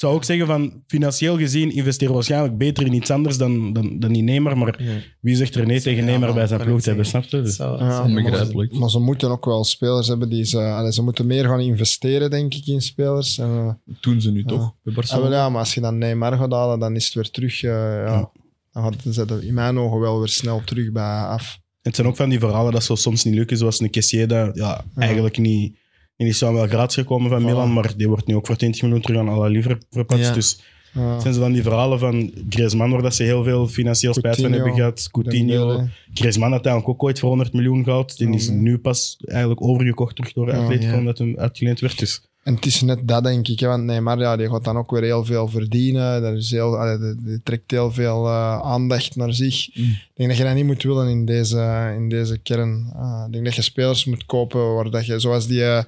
zou 0.00 0.14
ook 0.14 0.24
zeggen 0.24 0.46
van, 0.46 0.82
financieel 0.86 1.38
gezien 1.38 1.70
investeren 1.72 2.08
we 2.08 2.14
waarschijnlijk 2.14 2.58
beter 2.58 2.86
in 2.86 2.92
iets 2.92 3.10
anders 3.10 3.38
dan, 3.38 3.72
dan, 3.72 3.98
dan 3.98 4.14
in 4.14 4.24
Neymar. 4.24 4.58
Maar 4.58 4.82
Ja. 4.82 4.92
wie 5.20 5.36
zegt 5.36 5.54
er 5.54 5.66
nee 5.66 5.80
tegen 5.80 6.04
Ja, 6.04 6.10
Neymar 6.10 6.34
bij 6.34 6.46
zijn 6.46 6.60
ploeg 6.60 6.80
te 6.80 6.88
hebben, 6.88 7.06
snap 7.06 7.24
je? 7.24 7.42
Dus- 7.42 7.56
Ja, 7.56 8.06
maar, 8.08 8.36
ze, 8.46 8.68
maar 8.70 8.90
ze 8.90 8.98
moeten 8.98 9.30
ook 9.30 9.44
wel 9.44 9.64
spelers 9.64 10.08
hebben 10.08 10.28
die 10.28 10.44
ze... 10.44 10.58
allee, 10.58 10.92
ze 10.92 11.02
moeten 11.02 11.26
meer 11.26 11.44
gaan 11.44 11.60
investeren, 11.60 12.30
denk 12.30 12.54
ik, 12.54 12.66
in 12.66 12.82
spelers. 12.82 13.38
En, 13.38 13.46
eh, 13.48 13.66
Dat 13.84 13.96
doen 14.02 14.20
ze 14.20 14.30
nu 14.30 14.38
Ja. 14.38 14.44
toch? 14.46 14.58
Bij 14.82 14.92
ah, 14.92 14.94
Barcelona. 14.94 15.36
ja, 15.36 15.48
maar 15.48 15.58
als 15.60 15.74
je 15.74 15.80
dan 15.80 15.98
Neymar 15.98 16.36
gaat 16.36 16.52
halen, 16.52 16.78
dan 16.78 16.96
is 16.96 17.04
het 17.04 17.14
weer 17.14 17.30
terug... 17.30 17.62
eh, 17.62 17.70
ja, 18.06 18.30
Dan 18.72 18.82
gaat 18.82 19.16
het 19.16 19.42
in 19.42 19.54
mijn 19.54 19.78
ogen 19.78 20.00
wel 20.00 20.18
weer 20.18 20.28
snel 20.28 20.62
terug 20.64 20.92
bij 20.92 21.22
af. 21.22 21.58
Het 21.82 21.94
zijn 21.94 22.06
ook 22.06 22.16
van 22.16 22.28
die 22.28 22.38
verhalen 22.38 22.72
dat 22.72 22.84
zo 22.84 22.94
soms 22.94 23.24
niet 23.24 23.34
lukken, 23.34 23.56
zoals 23.56 23.80
een 23.80 23.90
Kessier 23.90 24.28
dat 24.28 24.56
ja, 24.56 24.84
eigenlijk 24.96 25.38
niet... 25.38 25.76
En 26.20 26.26
die 26.26 26.34
zou 26.34 26.54
wel 26.54 26.66
gratis 26.66 26.94
gekomen 26.94 27.30
van. 27.30 27.44
Milan, 27.44 27.72
maar 27.72 27.92
die 27.96 28.08
wordt 28.08 28.26
nu 28.26 28.34
ook 28.34 28.46
voor 28.46 28.56
20 28.56 28.82
miljoen 28.82 29.00
terug 29.00 29.18
aan 29.20 29.38
la 29.38 29.46
Liver 29.46 29.78
verpatst. 29.90 30.24
Ja. 30.28 30.34
Dus 30.34 30.60
Ja. 30.92 31.20
zijn 31.20 31.34
ze 31.34 31.40
dan 31.40 31.52
die 31.52 31.62
verhalen 31.62 31.98
van 31.98 32.32
Griezmann, 32.48 32.90
waar 32.92 33.02
dat 33.02 33.14
ze 33.14 33.22
heel 33.22 33.44
veel 33.44 33.68
financieel 33.68 34.14
spijt 34.14 34.40
van 34.40 34.52
hebben 34.52 34.74
gehad. 34.74 35.08
Coutinho. 35.10 35.86
Griezmann 36.14 36.52
had 36.52 36.66
eigenlijk 36.66 36.88
ook 36.88 37.02
ooit 37.08 37.18
voor 37.18 37.28
100 37.28 37.52
miljoen 37.52 37.84
gehaald. 37.84 38.16
Die 38.18 38.34
is 38.34 38.48
nu 38.48 38.78
pas 38.78 39.16
eigenlijk 39.24 39.62
overgekocht 39.62 40.16
terug 40.16 40.32
door 40.32 40.52
Atletico, 40.52 40.96
omdat 40.96 41.18
hem 41.18 41.38
uitgeleend 41.38 41.80
werd. 41.80 41.98
Dus 41.98 42.22
En 42.42 42.54
het 42.54 42.66
is 42.66 42.80
net 42.80 43.08
dat, 43.08 43.24
denk 43.24 43.48
ik. 43.48 43.60
Hè, 43.60 43.66
want 43.66 43.84
Neymar 43.84 44.18
ja, 44.18 44.36
die 44.36 44.48
gaat 44.48 44.64
dan 44.64 44.76
ook 44.76 44.90
weer 44.90 45.02
heel 45.02 45.24
veel 45.24 45.48
verdienen. 45.48 46.22
Dat 46.22 46.34
is 46.34 46.50
heel, 46.50 46.78
allee, 46.78 47.14
die, 47.16 47.40
trekt 47.42 47.70
heel 47.70 47.92
veel 47.92 48.26
eh, 48.26 48.60
aandacht 48.60 49.16
naar 49.16 49.34
zich. 49.34 49.68
Mm. 49.74 49.84
Ik 49.84 50.10
denk 50.14 50.28
dat 50.28 50.38
je 50.38 50.44
dat 50.44 50.54
niet 50.54 50.64
moet 50.64 50.82
willen 50.82 51.08
in 51.08 51.24
deze, 51.24 51.92
in 51.96 52.08
deze 52.08 52.38
kern. 52.38 52.92
Eh, 52.96 53.22
ik 53.26 53.32
denk 53.32 53.44
dat 53.44 53.54
je 53.54 53.62
spelers 53.62 54.04
moet 54.04 54.26
kopen 54.26 54.74
waar 54.74 54.90
dat 54.90 55.06
je, 55.06 55.18
zoals 55.18 55.46
die 55.46 55.64
eh, 55.64 55.82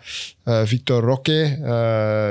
Victor 0.64 1.02
Roque, 1.02 1.58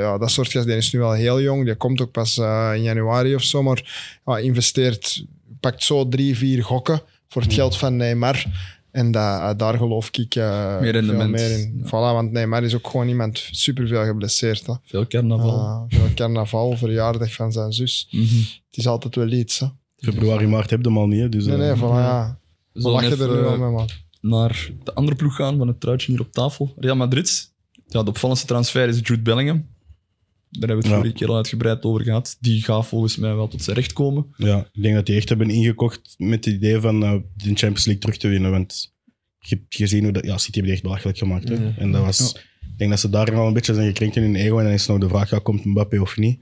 ja, 0.02 0.18
dat 0.18 0.32
soort 0.32 0.52
gast, 0.52 0.66
die 0.66 0.76
is 0.76 0.92
nu 0.92 1.00
wel 1.00 1.12
heel 1.12 1.42
jong. 1.42 1.66
Die 1.66 1.76
komt 1.76 2.02
ook 2.02 2.12
pas 2.12 2.38
in 2.76 2.82
januari 2.82 3.36
of 3.36 3.44
zo. 3.44 3.64
Maar 3.64 4.42
investeert, 4.42 5.26
pakt 5.60 5.84
zo 5.84 6.08
drie, 6.08 6.38
vier 6.38 6.64
gokken 6.64 7.02
voor 7.28 7.42
het 7.42 7.54
geld 7.54 7.78
van 7.78 7.96
Neymar. 7.96 8.46
En 8.92 9.12
dat, 9.12 9.40
eh, 9.40 9.50
daar 9.58 9.78
geloof 9.78 10.08
ik 10.12 10.36
eh, 10.36 10.70
Meer 10.70 10.82
veel 10.82 10.92
rendement. 10.92 11.30
meer 11.32 11.52
in. 11.60 11.74
Ja. 11.78 11.86
Voilà, 11.88 12.14
want 12.16 12.32
Neymar 12.32 12.64
is 12.64 12.76
ook 12.76 12.88
gewoon 12.88 13.08
iemand 13.08 13.48
superveel 13.52 14.04
geblesseerd. 14.06 14.66
Hè. 14.66 14.74
Veel 14.84 15.08
carnaval. 15.08 15.60
Ah, 15.60 15.84
veel 15.88 16.14
carnaval, 16.16 16.78
verjaardag 16.78 17.34
van 17.34 17.52
zijn 17.52 17.72
zus. 17.74 18.08
Mhm. 18.12 18.24
Het 18.70 18.78
is 18.78 18.88
altijd 18.88 19.16
wel 19.16 19.32
iets. 19.32 19.60
Hè. 19.60 19.68
februari, 19.98 20.48
maart 20.48 20.70
heb 20.70 20.82
je 20.82 20.88
hem 20.88 20.98
al 20.98 21.08
niet. 21.08 21.20
hè. 21.20 21.30
Dus, 21.30 21.46
Nee, 21.46 21.54
eh, 21.56 21.60
nee, 21.62 21.76
voilà, 21.76 21.80
ja. 21.96 22.40
We 22.74 22.90
lachen 22.90 23.20
er 23.20 23.40
eh, 23.44 23.52
al 23.52 23.58
mee, 23.58 23.70
man. 23.70 23.88
naar 24.22 24.70
de 24.84 24.94
andere 24.94 25.16
ploeg 25.18 25.36
gaan 25.36 25.58
van 25.58 25.68
het 25.68 25.80
truitje 25.80 26.12
hier 26.12 26.22
op 26.22 26.32
tafel. 26.32 26.74
Real 26.78 26.96
Madrid. 26.96 27.52
Ja, 27.88 28.04
de 28.04 28.10
opvallendste 28.10 28.48
transfer 28.48 28.88
is 28.88 29.00
Jude 29.04 29.22
Bellingham. 29.22 29.66
Daar 30.52 30.70
hebben 30.70 30.78
we 30.78 30.84
het 30.84 30.86
Ja. 30.86 30.96
vorige 30.96 31.14
keer 31.14 31.28
al 31.28 31.36
uitgebreid 31.36 31.84
over 31.84 32.02
gehad. 32.04 32.38
Die 32.40 32.64
gaat 32.64 32.88
volgens 32.88 33.18
mij 33.18 33.36
wel 33.36 33.48
tot 33.48 33.64
zijn 33.64 33.76
recht 33.76 33.94
komen. 33.94 34.26
Ja, 34.38 34.70
ik 34.72 34.82
denk 34.82 34.96
dat 34.96 35.06
die 35.06 35.16
echt 35.16 35.30
hebben 35.30 35.50
ingekocht 35.50 36.16
met 36.18 36.46
het 36.46 36.54
idee 36.54 36.80
van 36.80 37.04
eh, 37.04 37.12
de 37.36 37.46
Champions 37.46 37.86
League 37.86 38.02
terug 38.02 38.18
te 38.18 38.28
winnen. 38.28 38.52
Want 38.52 38.94
je 39.40 39.56
hebt 39.56 39.76
gezien 39.76 40.04
hoe 40.04 40.12
dat... 40.12 40.26
Ja, 40.26 40.38
City 40.38 40.52
heeft 40.54 40.64
die 40.66 40.74
echt 40.74 40.84
belachelijk 40.84 41.18
gemaakt. 41.18 41.50
Hè? 41.50 41.54
Ja. 41.56 41.74
En 41.78 41.92
dat 41.92 42.02
was... 42.04 42.36
Ik 42.62 42.78
denk 42.78 42.90
dat 42.90 43.00
ze 43.00 43.10
daar 43.10 43.36
al 43.36 43.48
een 43.48 43.54
beetje 43.54 43.74
zijn 43.74 43.88
gekrenkt 43.88 44.16
in 44.16 44.22
hun 44.22 44.36
ego. 44.36 44.58
En 44.58 44.64
dan 44.64 44.74
is 44.74 44.88
nog 44.88 44.98
de 45.00 45.08
vraag, 45.08 45.30
ja, 45.30 45.40
komt 45.40 45.66
Mbappé 45.66 46.00
of 46.00 46.18
niet? 46.18 46.42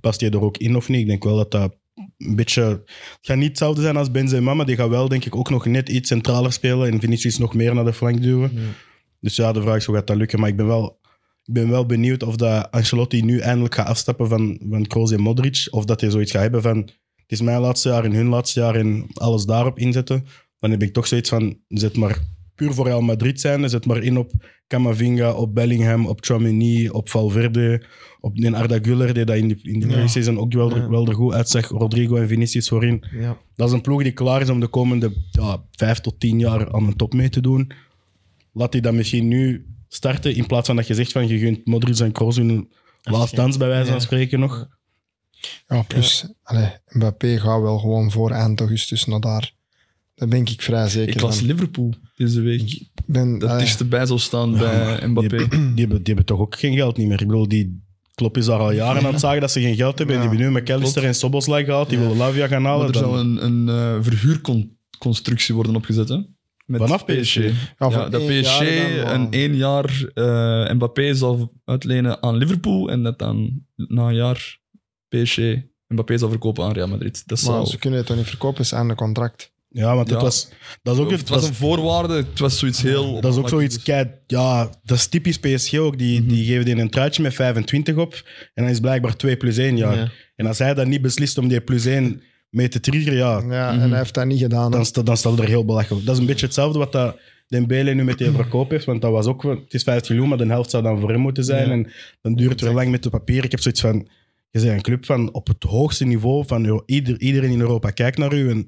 Past 0.00 0.20
hij 0.20 0.30
er 0.30 0.40
ook 0.40 0.56
in 0.56 0.76
of 0.76 0.88
niet? 0.88 1.00
Ik 1.00 1.06
denk 1.06 1.24
wel 1.24 1.36
dat 1.36 1.50
dat 1.50 1.76
een 2.18 2.36
beetje... 2.36 2.62
Het 2.62 3.18
gaat 3.20 3.36
niet 3.36 3.48
hetzelfde 3.48 3.82
zijn 3.82 3.96
als 3.96 4.10
Benzema, 4.10 4.54
maar 4.54 4.66
die 4.66 4.76
gaat 4.76 4.88
wel 4.88 5.08
denk 5.08 5.24
ik 5.24 5.36
ook 5.36 5.50
nog 5.50 5.66
net 5.66 5.88
iets 5.88 6.08
centraler 6.08 6.52
spelen. 6.52 6.92
En 6.92 7.00
Vinicius 7.00 7.38
nog 7.38 7.54
meer 7.54 7.74
naar 7.74 7.84
de 7.84 7.92
flank 7.92 8.22
duwen. 8.22 8.50
Ja. 8.54 8.60
Dus 9.20 9.36
ja, 9.36 9.52
de 9.52 9.62
vraag 9.62 9.76
is 9.76 9.84
hoe 9.84 9.94
gaat 9.94 10.06
dat 10.06 10.16
lukken. 10.16 10.40
Maar 10.40 10.48
ik 10.48 10.56
ben 10.56 10.66
wel, 10.66 10.98
ik 11.46 11.52
ben 11.54 11.68
wel 11.68 11.86
benieuwd 11.86 12.22
of 12.22 12.36
dat 12.36 12.70
Ancelotti 12.70 13.22
nu 13.22 13.38
eindelijk 13.38 13.74
gaat 13.74 13.86
afstappen 13.86 14.28
van, 14.28 14.60
van 14.70 14.86
Kroos 14.86 15.12
en 15.12 15.20
Modric. 15.20 15.66
Of 15.70 15.84
dat 15.84 16.00
hij 16.00 16.10
zoiets 16.10 16.30
gaat 16.32 16.42
hebben 16.42 16.62
van... 16.62 16.76
het 17.16 17.32
is 17.32 17.40
mijn 17.40 17.60
laatste 17.60 17.88
jaar 17.88 18.04
en 18.04 18.12
hun 18.12 18.26
laatste 18.26 18.60
jaar 18.60 18.74
en 18.74 19.06
alles 19.14 19.44
daarop 19.44 19.78
inzetten, 19.78 20.24
dan 20.58 20.70
heb 20.70 20.82
ik 20.82 20.92
toch 20.92 21.06
zoiets 21.06 21.28
van, 21.28 21.58
zet 21.68 21.96
maar 21.96 22.18
puur 22.54 22.72
voor 22.74 22.86
Real 22.86 23.00
Madrid 23.00 23.40
zijn, 23.40 23.68
zet 23.70 23.86
maar 23.86 24.02
in 24.02 24.16
op 24.18 24.30
Camavinga, 24.66 25.32
op 25.32 25.54
Bellingham, 25.54 26.06
op 26.06 26.24
Chouameni, 26.24 26.88
op 26.88 27.08
Valverde, 27.08 27.82
op 28.20 28.36
den 28.36 28.54
Arda 28.54 28.78
Güler, 28.82 29.14
die 29.14 29.24
dat 29.24 29.36
in 29.36 29.48
de, 29.48 29.58
in 29.62 29.80
de 29.80 29.86
Ja. 29.88 29.92
pre-season 29.92 30.38
ook 30.38 30.52
wel, 30.52 30.70
er- 30.70 30.76
Ja. 30.76 30.88
wel 30.88 31.06
er 31.06 31.14
goed 31.14 31.32
uitzag, 31.32 31.68
Rodrigo 31.68 32.16
en 32.16 32.28
Vinicius 32.28 32.68
voorin. 32.68 33.04
Ja. 33.20 33.38
Dat 33.54 33.68
is 33.68 33.74
een 33.74 33.80
ploeg 33.80 34.02
die 34.02 34.12
klaar 34.12 34.40
is 34.40 34.48
om 34.48 34.60
de 34.60 34.66
komende 34.68 35.12
ja, 35.30 35.62
vijf 35.70 36.00
tot 36.00 36.20
tien 36.20 36.38
jaar 36.38 36.72
aan 36.72 36.86
een 36.86 36.96
top 36.96 37.14
mee 37.14 37.28
te 37.28 37.40
doen. 37.40 37.70
Laat 38.52 38.72
die 38.72 38.80
dat 38.80 38.94
misschien 38.94 39.28
nu 39.28 39.66
starten, 39.88 40.34
in 40.34 40.46
plaats 40.46 40.66
van 40.66 40.76
dat 40.76 40.86
je 40.86 40.94
zegt 40.94 41.12
van 41.12 41.28
je 41.28 41.38
gunt 41.38 41.66
Modric 41.66 41.98
en 41.98 42.12
Kroos 42.12 42.36
hun 42.36 42.70
laatste 43.02 43.36
dans 43.36 43.56
bij 43.56 43.68
wijze 43.68 43.84
van 43.86 43.94
Ja. 43.94 44.00
spreken 44.00 44.40
nog. 44.40 44.68
Ja, 45.66 45.82
plus, 45.82 46.28
allee, 46.42 46.68
Mbappé 46.88 47.38
gaat 47.40 47.60
wel 47.60 47.78
gewoon 47.78 48.10
voor 48.10 48.30
eind 48.30 48.60
augustus 48.60 49.04
naar 49.04 49.20
daar. 49.20 49.54
Daar 50.14 50.28
ben 50.28 50.40
ik 50.40 50.62
vrij 50.62 50.88
zeker 50.88 51.14
Ik 51.14 51.20
las 51.20 51.38
van. 51.38 51.46
Liverpool 51.46 51.94
deze 52.16 52.40
week. 52.40 52.60
Ik 52.72 52.88
ben, 53.06 53.38
Dat 53.38 53.48
allee, 53.50 53.64
dichterbij 53.64 54.06
zou 54.06 54.18
staan 54.18 54.58
bij 54.58 55.06
Mbappé. 55.06 55.36
die, 55.48 55.48
hebben, 55.58 55.74
die 55.76 56.00
hebben 56.04 56.24
toch 56.24 56.38
ook 56.40 56.58
geen 56.58 56.74
geld 56.74 56.96
niet 56.96 57.08
meer. 57.08 57.20
Ik 57.20 57.26
bedoel, 57.26 57.48
die 57.48 57.84
Klopp 58.14 58.36
is 58.36 58.44
daar 58.46 58.58
al 58.58 58.70
jaren 58.72 59.04
aan 59.06 59.10
het 59.12 59.20
zagen 59.20 59.40
dat 59.40 59.50
ze 59.50 59.60
geen 59.60 59.76
geld 59.76 59.98
hebben. 59.98 60.16
En 60.16 60.22
die 60.22 60.30
Ja, 60.30 60.36
hebben 60.36 60.54
nu 60.54 60.60
McAllister 60.60 61.04
en 61.04 61.14
Soboslai 61.14 61.64
gehaald. 61.64 61.88
Die 61.88 61.98
Ja. 61.98 62.02
willen 62.04 62.18
Lavia 62.18 62.46
gaan 62.46 62.62
Maar 62.62 62.70
halen. 62.70 62.86
er 62.86 62.92
Dan- 62.92 63.02
zou 63.02 63.18
een, 63.18 63.44
een 63.44 63.68
eh, 63.68 63.96
verhuurconstructie 64.04 65.54
worden 65.54 65.76
opgezet. 65.76 66.08
Hè? 66.08 66.18
Met 66.66 66.80
Vanaf 66.80 67.04
PSG. 67.04 67.34
ja, 67.78 68.08
dat 68.08 68.20
één 68.20 68.42
PSG 68.42 68.58
jaar 68.60 69.04
dan 69.04 69.32
één 69.32 69.56
jaar 69.56 70.04
eh, 70.14 70.72
Mbappé 70.74 71.14
zal 71.14 71.52
uitlenen 71.64 72.22
aan 72.22 72.36
Liverpool 72.36 72.90
en 72.90 73.02
dat 73.02 73.18
dan 73.18 73.62
na 73.76 74.08
een 74.08 74.14
jaar 74.14 74.58
PSG 75.08 75.38
Mbappé 75.88 76.18
zal 76.18 76.28
verkopen 76.28 76.64
aan 76.64 76.72
Real 76.72 76.88
Madrid. 76.88 77.22
Dat, 77.26 77.42
Maar 77.42 77.52
zou, 77.54 77.66
ze 77.66 77.78
kunnen 77.78 77.98
het 77.98 78.08
toch 78.08 78.16
niet 78.16 78.26
verkopen, 78.26 78.60
is 78.60 78.74
aan 78.74 78.88
de 78.88 78.94
contract. 78.94 79.54
Ja, 79.68 79.94
want 79.94 80.08
het 80.10 80.18
Ja. 80.18 80.24
was, 80.24 80.48
dat 80.82 80.94
is 80.96 81.00
ook 81.02 81.10
het 81.10 81.28
was 81.28 81.48
een 81.48 81.54
voorwaarde, 81.54 82.14
het 82.14 82.38
was 82.38 82.58
zoiets 82.58 82.82
heel... 82.82 83.20
Dat 83.20 83.32
is 83.32 83.38
ook 83.38 83.48
zoiets, 83.48 83.82
kei, 83.82 84.10
ja, 84.26 84.70
dat 84.84 84.96
is 84.96 85.06
typisch 85.06 85.38
PSG 85.38 85.74
ook. 85.78 85.98
Die, 85.98 86.20
Mhm. 86.20 86.28
die 86.28 86.44
geven 86.44 86.64
die 86.64 86.76
een 86.76 86.90
truitje 86.90 87.22
met 87.22 87.34
25 87.34 87.96
op 87.96 88.12
en 88.54 88.62
dan 88.62 88.72
is 88.72 88.80
blijkbaar 88.80 89.16
2 89.16 89.36
plus 89.36 89.56
1 89.56 89.76
jaar. 89.76 89.96
Ja. 89.96 90.10
En 90.36 90.46
als 90.46 90.58
hij 90.58 90.74
dan 90.74 90.88
niet 90.88 91.02
beslist 91.02 91.38
om 91.38 91.48
die 91.48 91.60
plus 91.60 91.84
1 91.84 92.22
mee 92.50 92.68
te 92.68 92.80
triggeren, 92.80 93.18
ja, 93.18 93.42
Ja, 93.50 93.72
Mhm. 93.72 93.80
en 93.82 93.88
hij 93.90 93.98
heeft 93.98 94.14
dat 94.14 94.26
niet 94.26 94.40
gedaan. 94.40 94.64
hè. 94.64 94.70
dan, 94.76 94.86
sta, 94.86 95.02
dan 95.02 95.16
staat 95.16 95.32
het 95.32 95.40
er 95.40 95.48
heel 95.48 95.64
belachelijk. 95.64 96.04
Dat 96.06 96.14
is 96.14 96.20
een 96.20 96.26
beetje 96.26 96.46
hetzelfde 96.46 96.78
wat 96.78 96.92
dat 96.92 97.18
Dembele 97.48 97.94
nu 97.94 98.04
met 98.04 98.18
die 98.18 98.30
verkoop 98.42 98.70
heeft, 98.70 98.84
want 98.84 99.02
dat 99.02 99.10
was 99.12 99.26
ook, 99.26 99.42
het 99.42 99.74
is 99.74 99.82
50 99.82 100.10
miljoen, 100.10 100.28
maar 100.28 100.38
de 100.38 100.46
helft 100.46 100.70
zou 100.70 100.82
dan 100.82 101.00
voor 101.00 101.10
hem 101.10 101.20
moeten 101.20 101.44
zijn. 101.44 101.66
Ja. 101.66 101.72
En 101.72 101.90
dan 102.22 102.34
duurt 102.34 102.50
het 102.50 102.60
weer 102.60 102.72
lang 102.72 102.90
met 102.90 103.02
de 103.02 103.10
papier. 103.10 103.44
Ik 103.44 103.50
heb 103.50 103.60
zoiets 103.60 103.80
van, 103.80 104.08
je 104.50 104.60
bent 104.60 104.72
een 104.72 104.82
club 104.82 105.04
van 105.06 105.32
op 105.32 105.46
het 105.46 105.62
hoogste 105.62 106.04
niveau 106.04 106.46
van 106.46 106.64
Euro- 106.64 106.82
ieder, 106.86 107.20
iedereen 107.20 107.50
in 107.50 107.60
Europa 107.60 107.90
kijkt 107.90 108.18
naar 108.18 108.34
u 108.34 108.50
en 108.50 108.66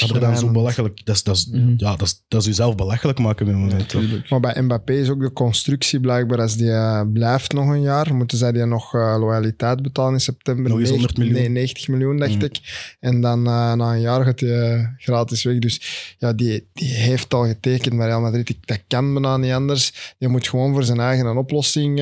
dat 0.00 0.10
er 0.10 0.20
dan 0.20 0.36
zo 0.38 0.50
belachelijk, 0.50 1.04
dat 1.04 1.14
is, 1.14 1.22
dat 1.22 1.36
is, 1.36 1.46
Mhm. 1.46 1.72
ja, 1.76 1.90
dat 1.96 2.02
is, 2.06 2.24
dat 2.28 2.40
is 2.40 2.46
jezelf 2.46 2.74
belachelijk 2.74 3.18
maken 3.18 3.46
dit 3.46 3.54
moment. 3.54 3.78
Natuurlijk. 3.78 4.30
Maar 4.30 4.40
bij 4.40 4.62
Mbappé 4.62 4.92
is 4.92 5.08
ook 5.08 5.20
de 5.20 5.32
constructie 5.32 6.00
blijkbaar, 6.00 6.40
als 6.40 6.56
die 6.56 6.70
eh, 6.70 7.02
blijft 7.12 7.52
nog 7.52 7.68
een 7.68 7.80
jaar, 7.80 8.14
moeten 8.14 8.38
zij 8.38 8.52
die 8.52 8.64
nog 8.64 8.94
eh, 8.94 9.16
loyaliteit 9.18 9.82
betalen 9.82 10.12
in 10.12 10.20
september. 10.20 10.70
Nog 10.70 10.80
eens 10.80 10.90
100 10.90 11.16
miljoen. 11.16 11.34
Nee, 11.34 11.48
90 11.48 11.88
miljoen, 11.88 12.16
dacht 12.18 12.34
Mm. 12.34 12.42
ik. 12.42 12.60
En 13.00 13.20
dan 13.20 13.46
eh, 13.46 13.72
na 13.72 13.92
een 13.94 14.00
jaar 14.00 14.24
gaat 14.24 14.40
hij 14.40 14.72
eh, 14.74 14.86
gratis 14.98 15.42
weg. 15.42 15.58
Dus 15.58 16.14
ja, 16.18 16.32
die, 16.32 16.66
die 16.72 16.88
heeft 16.88 17.34
al 17.34 17.46
getekend 17.46 17.96
bij 17.96 18.06
Real 18.06 18.20
Madrid. 18.20 18.48
Ik- 18.48 18.66
Dat 18.66 18.80
kan 18.88 19.12
bijna 19.12 19.36
niet 19.36 19.52
anders. 19.52 20.14
Die 20.18 20.28
moet 20.28 20.48
gewoon 20.48 20.72
voor 20.72 20.84
zijn 20.84 21.00
eigen 21.00 21.26
een 21.26 21.36
oplossing 21.36 22.00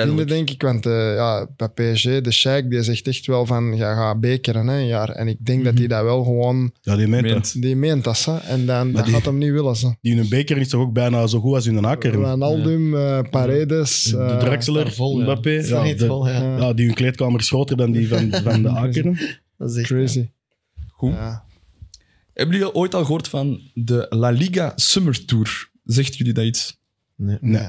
vinden, 0.00 0.16
Tijdelijk. 0.16 0.28
denk 0.28 0.50
ik. 0.50 0.62
Want 0.62 0.86
eh, 0.86 1.14
ja, 1.14 1.46
bij 1.56 1.68
PSG, 1.68 2.20
de 2.20 2.30
Sheikh, 2.32 2.68
die 2.68 2.82
zegt 2.82 3.06
echt 3.06 3.26
wel 3.26 3.46
van, 3.46 3.76
ja, 3.76 3.94
ga 3.94 4.14
bekeren 4.18 4.66
hè, 4.66 4.78
een 4.78 4.86
jaar. 4.86 5.08
En 5.08 5.28
ik 5.28 5.46
denk 5.46 5.64
dat 5.64 5.78
hij 5.78 5.86
dat 5.86 6.02
wel 6.02 6.22
gewoon, 6.24 6.72
Ja, 6.80 6.96
die 6.96 7.06
meent 7.06 7.22
dat. 7.24 7.32
Meent. 7.32 7.62
die 7.62 7.76
meent 7.76 8.04
dat. 8.04 8.24
Hè. 8.24 8.36
En 8.38 8.66
dan, 8.66 8.92
dat 8.92 9.04
die- 9.04 9.14
gaat 9.14 9.24
hem 9.24 9.38
niet 9.38 9.50
willen. 9.50 9.76
Ze. 9.76 9.94
Die 10.00 10.16
hun 10.16 10.28
beker 10.28 10.56
is 10.56 10.68
toch 10.68 10.80
ook 10.80 10.92
bijna 10.92 11.26
zo 11.26 11.40
goed 11.40 11.54
als 11.54 11.64
hun 11.64 11.84
akker. 11.84 12.20
Wijnaldum, 12.20 12.96
eh, 12.96 13.20
Paredes. 13.30 14.02
De 14.02 14.16
eh, 14.18 14.38
Draxler, 14.38 14.80
staat 14.80 14.94
vol, 14.94 15.18
ja. 15.18 15.22
Mbappé. 15.24 15.50
Ja, 15.50 15.82
niet 15.82 15.98
de- 15.98 16.06
vol, 16.06 16.28
ja. 16.28 16.42
ja. 16.42 16.56
ja, 16.56 16.72
die 16.72 16.86
hun 16.86 16.94
kleedkamer 16.94 17.40
is 17.40 17.48
groter 17.48 17.76
dan 17.76 17.92
die 17.92 18.08
van, 18.08 18.30
van 18.42 18.62
de 18.62 18.68
Akeren. 18.82 19.18
Dat 19.58 19.70
is 19.70 19.76
echt, 19.76 19.86
Crazy. 19.86 20.28
Goed. 20.88 21.12
Ja. 21.12 21.44
Hebben 22.34 22.56
jullie 22.56 22.74
ooit 22.74 22.94
al 22.94 23.04
gehoord 23.04 23.28
van 23.28 23.60
de 23.74 24.06
La 24.10 24.30
Liga 24.30 24.72
Summer 24.76 25.24
Tour? 25.24 25.70
Zegt 25.84 26.16
jullie 26.16 26.32
dat 26.32 26.44
iets? 26.44 26.80
Nee. 27.16 27.38
Nee. 27.40 27.68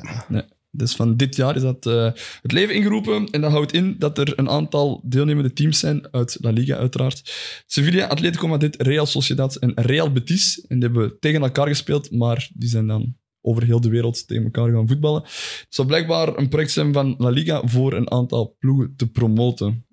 Dus 0.75 0.95
van 0.95 1.17
dit 1.17 1.35
jaar 1.35 1.55
is 1.55 1.61
dat 1.61 1.85
eh, 1.85 2.11
het 2.41 2.51
leven 2.51 2.75
ingeroepen. 2.75 3.29
En 3.29 3.41
dat 3.41 3.51
houdt 3.51 3.73
in 3.73 3.95
dat 3.99 4.17
er 4.17 4.39
een 4.39 4.49
aantal 4.49 5.01
deelnemende 5.05 5.53
teams 5.53 5.79
zijn 5.79 6.07
uit 6.11 6.37
La 6.41 6.49
Liga, 6.49 6.75
uiteraard. 6.75 7.33
Sevilla, 7.65 8.07
Atletico 8.07 8.47
Madrid, 8.47 8.81
Real 8.81 9.05
Sociedad 9.05 9.55
en 9.55 9.71
Real 9.75 10.11
Betis. 10.11 10.65
En 10.67 10.79
die 10.79 10.89
hebben 10.89 11.19
tegen 11.19 11.41
elkaar 11.41 11.67
gespeeld, 11.67 12.11
maar 12.11 12.49
die 12.53 12.69
zijn 12.69 12.87
dan 12.87 13.15
over 13.41 13.63
heel 13.63 13.81
de 13.81 13.89
wereld 13.89 14.27
tegen 14.27 14.43
elkaar 14.43 14.71
gaan 14.71 14.87
voetballen. 14.87 15.21
Het 15.21 15.65
zou 15.69 15.87
blijkbaar 15.87 16.37
een 16.37 16.49
project 16.49 16.71
zijn 16.71 16.93
van 16.93 17.15
La 17.17 17.29
Liga 17.29 17.61
voor 17.65 17.93
een 17.93 18.11
aantal 18.11 18.55
ploegen 18.59 18.93
te 18.95 19.07
promoten. 19.07 19.85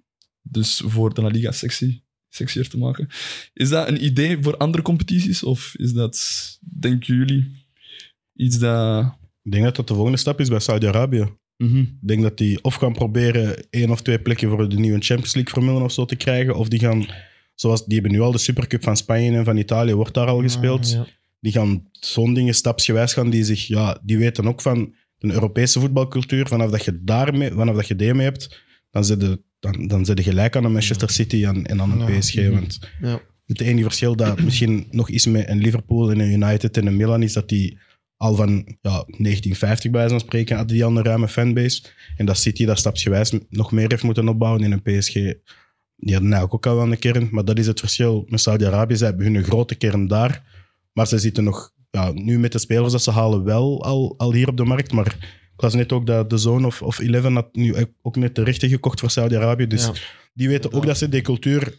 Dus 0.43 0.83
voor 0.85 1.15
de 1.15 1.23
La 1.23 1.29
Liga 1.29 1.53
sexy, 1.53 2.03
sexier 2.29 2.69
te 2.69 2.79
maken. 2.79 3.09
Is 3.53 3.69
dat 3.69 3.89
een 3.89 4.05
idee 4.05 4.43
voor 4.43 4.57
andere 4.57 4.83
competities? 4.83 5.43
Of 5.43 5.75
is 5.77 5.93
dat, 5.93 6.19
denken 6.61 7.17
jullie, 7.17 7.67
iets 8.35 8.59
dat... 8.59 9.19
Ik 9.43 9.53
denk 9.53 9.65
dat 9.65 9.77
dat 9.77 9.89
de 9.89 9.95
volgende 9.95 10.19
stap 10.19 10.41
is 10.41 10.49
bij 10.49 10.59
Saudi-Arabië. 10.61 11.27
Mhm. 11.57 11.79
Ik 11.79 11.95
denk 12.01 12.23
dat 12.23 12.39
die 12.39 12.63
of 12.65 12.75
gaan 12.75 12.93
proberen 12.93 13.71
één 13.71 13.91
of 13.91 14.03
twee 14.03 14.19
plekken 14.21 14.49
voor 14.49 14.69
de 14.69 14.79
nieuwe 14.79 15.01
Champions 15.01 15.35
League 15.35 15.53
formulen 15.53 15.83
of 15.83 15.93
zo 15.93 16.05
te 16.05 16.17
krijgen. 16.17 16.57
Of 16.57 16.69
die 16.69 16.79
gaan, 16.79 17.07
zoals 17.55 17.85
die 17.85 17.95
hebben 17.95 18.13
nu 18.13 18.21
al 18.21 18.33
de 18.33 18.39
Supercup 18.39 18.83
van 18.83 18.97
Spanje 18.97 19.37
en 19.37 19.45
van 19.45 19.57
Italië, 19.57 19.95
wordt 19.95 20.15
daar 20.15 20.27
al 20.27 20.41
gespeeld. 20.43 20.91
Ja. 20.91 21.07
Die 21.41 21.53
gaan 21.53 21.89
zo'n 21.93 22.35
dingen 22.35 22.55
stapsgewijs 22.55 23.13
gaan, 23.13 23.31
die 23.31 23.45
zich, 23.45 23.67
ja, 23.67 24.01
die 24.03 24.19
weten 24.19 24.49
ook 24.49 24.61
van 24.61 24.95
de 25.19 25.33
Europese 25.33 25.81
voetbalcultuur. 25.81 26.47
Vanaf 26.47 26.71
dat 26.71 26.85
je 26.85 27.01
daarmee, 27.05 27.51
vanaf 27.53 27.75
dat 27.77 27.89
je 27.89 27.97
die 27.97 28.15
mee 28.15 28.27
hebt, 28.27 28.63
dan 28.91 29.05
zit 29.05 29.21
je, 29.23 29.43
dan, 29.61 29.87
dan 29.87 30.05
zit 30.05 30.19
je 30.19 30.25
gelijk 30.25 30.57
aan 30.57 30.65
een 30.65 30.73
Manchester 30.73 31.11
City 31.11 31.45
en, 31.45 31.67
en 31.67 31.81
aan 31.81 32.01
een. 32.01 32.19
PSG. 32.19 32.35
Mhm. 32.35 32.51
Want 32.51 32.79
Ja. 33.01 33.21
het 33.47 33.61
enige 33.61 33.83
verschil 33.83 34.17
dat 34.17 34.43
misschien 34.43 34.87
nog 34.91 35.11
is 35.11 35.27
met 35.27 35.49
een 35.49 35.59
Liverpool 35.59 36.11
en 36.11 36.19
een 36.19 36.33
United 36.33 36.77
en 36.77 36.87
een 36.87 36.97
Milan 36.97 37.23
is 37.23 37.33
dat 37.33 37.49
die 37.49 37.79
al 38.21 38.35
van 38.35 38.51
ja, 38.83 39.05
1950 39.07 39.91
bij 39.91 40.09
van 40.09 40.21
spreken 40.21 40.57
hadden 40.57 40.75
die 40.77 40.85
al 40.85 40.97
een 40.97 41.05
ruime 41.05 41.29
fanbase. 41.29 41.83
En 42.17 42.27
dat 42.27 42.39
City 42.39 42.65
dat 42.65 42.79
stapsgewijs 42.79 43.33
nog 43.49 43.73
meer 43.73 43.91
heeft 43.91 44.03
moeten 44.03 44.29
opbouwen 44.29 44.63
in 44.63 44.73
een 44.73 44.83
PSG. 44.83 45.13
Die 45.13 46.15
hadden 46.15 46.33
eigenlijk 46.33 46.55
ook 46.55 46.67
al 46.67 46.77
wel 46.77 46.93
een 46.93 46.99
kern, 46.99 47.29
maar 47.31 47.45
dat 47.45 47.59
is 47.59 47.67
het 47.67 47.81
verschil 47.81 48.25
met 48.29 48.41
Saudi-Arabië. 48.41 48.97
Ze 48.97 49.05
hebben 49.05 49.35
hun 49.35 49.45
grote 49.45 49.75
kern 49.75 50.07
daar, 50.07 50.43
maar 50.93 51.07
ze 51.07 51.19
zitten 51.19 51.45
nog 51.45 51.73
ja, 51.91 52.11
nu 52.13 52.39
met 52.39 52.53
de 52.53 52.59
spelers 52.59 52.93
dat 52.93 53.03
ze 53.03 53.11
halen 53.11 53.45
wel 53.45 53.85
al, 53.85 54.15
al 54.17 54.33
hier 54.33 54.49
op 54.49 54.57
de 54.57 54.65
markt. 54.65 54.93
Maar 54.93 55.07
ik 55.55 55.63
las 55.63 55.75
net 55.75 55.93
ook 55.93 56.07
dat 56.07 56.31
de 56.31 56.39
Zone 56.39 56.67
of, 56.67 56.83
of 56.83 56.99
Eleven 56.99 57.35
had 57.35 57.55
nu 57.55 57.75
ook 58.03 58.17
net 58.17 58.35
de 58.35 58.43
rechten 58.43 58.69
gekocht 58.69 59.01
voor 59.01 59.11
Saudi-Arabië. 59.11 59.67
Dus 59.67 59.85
Ja. 59.85 59.93
die 60.35 60.49
weten 60.49 60.73
ook 60.73 60.87
dat 60.87 60.99
ze 60.99 61.09
die 61.09 61.23
cultuur 61.23 61.79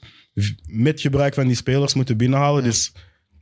met 0.65 1.01
gebruik 1.01 1.33
van 1.33 1.47
die 1.47 1.55
spelers 1.55 1.93
moeten 1.93 2.17
binnenhalen. 2.17 2.63
Ja. 2.63 2.67
Dus 2.69 2.91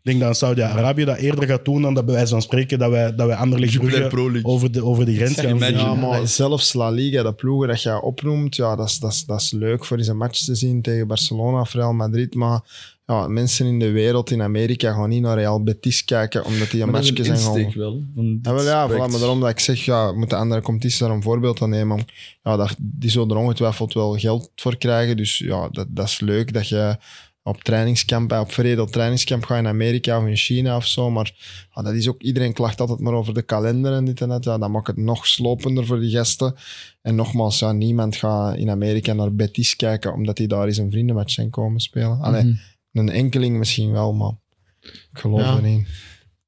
denk 0.10 0.22
dat 0.22 0.38
Saudi-Arabië 0.38 1.06
dat 1.06 1.18
eerder 1.18 1.48
gaat 1.48 1.66
doen 1.66 1.82
dan 1.82 1.94
dat 1.94 2.06
bij 2.06 2.14
wijze 2.16 2.32
van 2.32 2.42
spreken 2.42 2.80
dat 2.80 2.92
wij, 2.92 3.16
dat 3.16 3.28
wij 3.28 3.36
Anderlecht 3.36 3.80
Brugge 3.80 4.40
over 4.44 4.72
de, 4.72 4.84
over 4.84 5.06
de 5.06 5.16
grens 5.16 5.40
gaan 5.40 5.56
imagine. 5.56 5.78
Ja, 5.78 5.92
zien. 5.92 6.00
maar 6.00 6.28
zelfs 6.28 6.74
La 6.74 6.90
Liga, 6.90 7.24
de 7.24 7.34
ploegen 7.34 7.68
dat 7.68 7.82
je 7.82 8.02
opnoemt, 8.02 8.56
ja, 8.56 8.76
dat, 8.76 8.88
is, 8.88 8.98
dat, 8.98 9.12
is, 9.12 9.26
dat 9.26 9.42
is 9.42 9.52
leuk 9.52 9.86
voor 9.86 9.98
eens 9.98 10.08
een 10.08 10.18
match 10.18 10.40
te 10.40 10.56
zien 10.56 10.82
tegen 10.82 11.08
Barcelona 11.08 11.60
of 11.60 11.74
Real 11.74 11.94
Madrid. 11.94 12.36
Maar 12.36 12.62
ja, 13.06 13.28
mensen 13.28 13.66
in 13.66 13.80
de 13.80 13.92
wereld, 13.92 14.32
in 14.32 14.42
Amerika, 14.42 14.94
gaan 14.94 15.10
niet 15.10 15.22
naar 15.22 15.38
Real 15.38 15.64
Betis 15.64 16.06
kijken, 16.06 16.46
omdat 16.46 16.72
die 16.72 16.82
een 16.82 16.92
dat 16.92 16.96
matchje 16.96 17.18
een 17.18 17.26
zijn 17.26 17.38
insteek 17.38 17.72
gewoon... 17.72 18.10
wel. 18.16 18.40
Ja, 18.42 18.54
wel, 18.54 18.64
ja, 18.64 18.90
voilà, 18.90 19.12
maar 19.12 19.20
daarom 19.20 19.40
dat 19.40 19.50
ik 19.50 19.60
zeg, 19.60 19.86
ja, 19.86 20.12
moeten 20.12 20.38
andere 20.38 20.62
competities 20.62 21.00
daar 21.00 21.10
een 21.10 21.22
voorbeeld 21.22 21.62
aan 21.62 21.70
nemen. 21.70 22.06
Ja, 22.44 22.56
dat, 22.56 22.76
die 22.78 23.10
zullen 23.10 23.30
er 23.30 23.36
ongetwijfeld 23.36 23.94
wel 23.94 24.18
geld 24.18 24.52
voor 24.56 24.78
krijgen. 24.78 25.18
Dus 25.18 25.38
ja, 25.38 25.70
dat, 25.72 25.88
dat 25.90 26.06
is 26.06 26.20
leuk 26.20 26.54
dat 26.54 26.68
je 26.68 26.98
op 27.44 27.64
trainingskamp, 27.64 28.32
op 28.32 28.52
veredeld 28.52 28.92
trainingskamp 28.92 29.46
gaat 29.46 29.58
in 29.58 29.68
Amerika 29.68 30.20
of 30.22 30.26
in 30.28 30.36
China 30.36 30.76
of 30.76 30.86
zo. 30.88 31.10
Maar 31.10 31.34
ja, 31.76 31.82
dat 31.82 31.94
is 31.94 32.08
ook, 32.10 32.22
iedereen 32.22 32.54
klacht 32.54 32.80
altijd 32.82 33.00
maar 33.00 33.14
over 33.14 33.34
de 33.34 33.42
kalender 33.42 33.94
en 33.94 34.06
dit 34.06 34.22
en 34.22 34.30
dat. 34.30 34.44
Ja, 34.44 34.58
dat 34.58 34.70
maakt 34.70 34.88
het 34.88 34.98
nog 34.98 35.28
slopender 35.28 35.86
voor 35.86 36.00
die 36.00 36.12
gasten. 36.12 36.56
En 37.02 37.16
nogmaals, 37.16 37.60
ja, 37.60 37.72
niemand 37.72 38.16
gaat 38.16 38.56
in 38.56 38.70
Amerika 38.70 39.14
naar 39.14 39.34
Betis 39.36 39.76
kijken 39.76 40.14
omdat 40.14 40.38
die 40.38 40.48
daar 40.48 40.66
eens 40.68 40.78
een 40.78 40.92
vriendenmatch 40.92 41.32
zijn 41.34 41.50
komen 41.50 41.80
spelen. 41.80 42.20
Allee, 42.22 42.44
Mhm. 42.44 42.54
een 42.92 43.10
enkeling 43.10 43.58
misschien 43.58 43.92
wel, 43.92 44.14
maar 44.14 44.34
ik 44.82 45.10
geloof 45.14 45.40
Ja. 45.42 45.56
er 45.56 45.62
niet. 45.62 45.88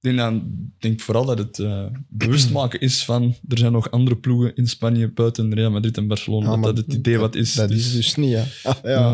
Denk, 0.02 0.18
dan- 0.18 0.36
ik 0.76 0.82
denk 0.82 1.02
vooral 1.02 1.26
dat 1.26 1.38
het 1.38 1.60
eh, 1.60 1.86
bewust 2.08 2.52
maken 2.60 2.80
is 2.80 3.06
van 3.06 3.36
er 3.48 3.58
zijn 3.58 3.72
nog 3.72 3.92
andere 3.92 4.16
ploegen 4.18 4.56
in 4.56 4.68
Spanje 4.68 5.12
buiten 5.12 5.54
Real 5.54 5.72
Madrid 5.72 5.98
en 5.98 6.08
Barcelona. 6.08 6.44
Ja, 6.46 6.50
dat 6.52 6.60
maar 6.60 6.74
dat 6.74 6.86
het 6.86 6.94
idee 6.94 7.18
wat 7.18 7.36
is. 7.36 7.54
Dat 7.54 7.68
Dus- 7.70 7.86
is 7.86 7.92
dus 7.94 8.16
niet, 8.16 8.34
hè. 8.34 8.44
Ja, 8.84 9.00
Ja. 9.00 9.12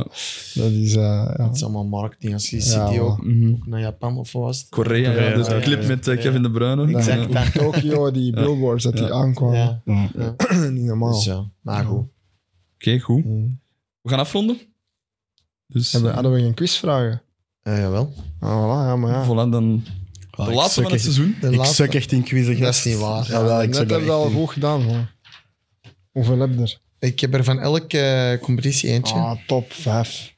dat 0.53 0.71
is... 0.71 0.95
eh, 0.95 1.01
ja. 1.01 1.33
Dat 1.37 1.55
is 1.55 1.63
allemaal 1.63 1.85
marketing. 1.85 2.33
Als 2.33 2.49
je 2.49 2.55
Ja, 2.55 2.61
City 2.87 2.99
ook 2.99 3.23
Mhm. 3.23 3.55
naar 3.69 3.79
Japan 3.79 4.17
of 4.17 4.31
wat 4.31 4.41
was 4.43 4.59
het? 4.59 4.69
Korea, 4.69 5.09
ja, 5.09 5.13
Korea, 5.15 5.35
dus 5.35 5.47
de 5.47 5.53
ja, 5.55 5.59
clip 5.61 5.81
ja, 5.81 5.87
met 5.87 6.07
eh, 6.07 6.15
ja. 6.15 6.21
Kevin 6.21 6.41
De 6.41 6.51
Bruyne. 6.51 6.97
Exact. 6.97 7.31
Ja. 7.33 7.49
Tokio, 7.51 8.11
die 8.11 8.31
billboards, 8.33 8.83
dat 8.83 8.93
die 8.93 9.05
Ja. 9.05 9.11
aankwamen. 9.11 9.81
Ja. 9.85 10.09
Ja. 10.17 10.35
ja. 10.49 10.69
niet 10.69 10.83
normaal. 10.83 11.13
Dus 11.13 11.25
ja, 11.25 11.45
maar 11.61 11.85
goed. 11.85 12.05
Oké, 12.75 12.99
goed. 12.99 13.25
Mm. 13.25 13.59
We 14.01 14.09
gaan 14.09 14.19
afronden. 14.19 14.57
Dus, 15.67 15.91
Hebben, 15.91 16.13
hadden 16.13 16.31
we 16.33 16.39
geen 16.39 16.53
quizvragen? 16.53 17.21
Eh, 17.61 17.77
jawel. 17.77 18.13
Ah, 18.39 18.49
voilà, 18.49 18.87
ja, 18.87 18.95
maar 18.95 19.11
ja. 19.11 19.25
voilà, 19.25 19.49
dan 19.51 19.83
Ah, 20.37 20.45
de 20.45 20.51
ik 20.51 20.57
laatste 20.57 20.73
suk 20.73 20.83
van 20.83 20.91
het 20.91 20.93
echt- 21.05 21.13
seizoen. 21.13 21.35
De 21.41 21.47
Ik 21.49 21.55
laatste. 21.55 21.75
suk 21.75 21.93
echt 21.93 22.11
in 22.11 22.23
quizzen. 22.23 22.59
Dat 22.59 22.73
is 22.73 22.83
niet 22.83 22.97
waar. 22.97 23.25
Jawel, 23.27 23.61
ik 23.61 23.67
Net 23.67 23.75
suk 23.77 23.89
heb 23.89 23.99
je 23.99 24.05
dat 24.05 24.15
al 24.15 24.23
echt 24.23 24.31
in. 24.33 24.37
goed 24.39 24.49
gedaan. 24.51 24.81
Hoor. 24.83 25.11
Hoeveel 26.11 26.39
heb 26.39 26.49
je 26.55 26.61
er? 26.61 26.77
Ik 26.99 27.19
heb 27.19 27.33
er 27.33 27.43
van 27.43 27.59
elke 27.59 27.99
eh, 27.99 28.39
competitie 28.41 28.89
eentje. 28.89 29.13
Ah, 29.15 29.37
top 29.47 29.73
5. 29.73 30.35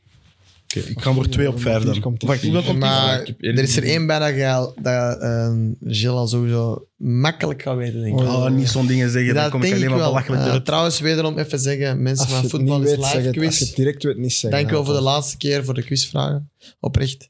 Oké, 0.76 0.88
ik 0.88 1.02
ga 1.02 1.14
voor 1.14 1.30
twee 1.30 1.48
op 1.48 1.62
vijf 1.62 1.84
dan. 1.84 2.00
Komt 2.00 2.24
Wacht, 2.24 2.42
hoeveel 2.42 2.62
komt 2.62 2.82
die? 2.82 2.90
maar 2.90 3.36
er 3.38 3.60
is 3.60 3.78
er 3.78 3.84
één 3.84 4.08
bij 4.08 4.20
dat, 4.20 4.74
dat 4.82 5.22
eh, 5.22 5.54
Gilles 5.80 6.06
al 6.06 6.28
sowieso 6.28 6.88
makkelijk 6.98 7.62
gaat 7.62 7.78
weten, 7.78 8.02
denk 8.02 8.20
ik. 8.20 8.28
Oh, 8.28 8.50
niet 8.50 8.70
zo'n 8.70 8.88
dingen 8.88 9.10
zeggen, 9.10 9.34
dan 9.34 9.44
dat 9.44 9.52
kom 9.52 9.64
ik 9.64 9.74
alleen 9.74 9.90
maar 9.90 9.98
belachelijk 9.98 10.42
eruit. 10.42 10.66
trouwens, 10.66 11.00
wederom 11.00 11.38
even 11.38 11.60
zeggen, 11.60 12.02
mensen 12.02 12.26
Als 12.26 12.28
je 12.28 12.34
van 12.34 12.44
het 12.44 12.52
Voetbal 12.52 12.80
niet 12.80 12.88
is 12.88 12.96
weet, 12.96 13.06
zeg 13.06 13.14
live 13.14 13.28
het. 13.28 13.36
Als 13.36 13.46
je 13.46 13.50
quiz. 13.50 13.60
het 13.60 13.76
direct 13.76 14.04
weet, 14.04 14.18
niet 14.18 14.34
zeggen. 14.34 14.60
Dank 14.60 14.72
u 14.72 14.74
wel 14.74 14.86
voor 14.86 14.94
de 14.94 15.02
laatste 15.02 15.38
keer 15.38 15.66
voor 15.66 15.74
de 15.74 15.84
quizvragen. 15.84 16.52
Oprecht. 16.80 17.30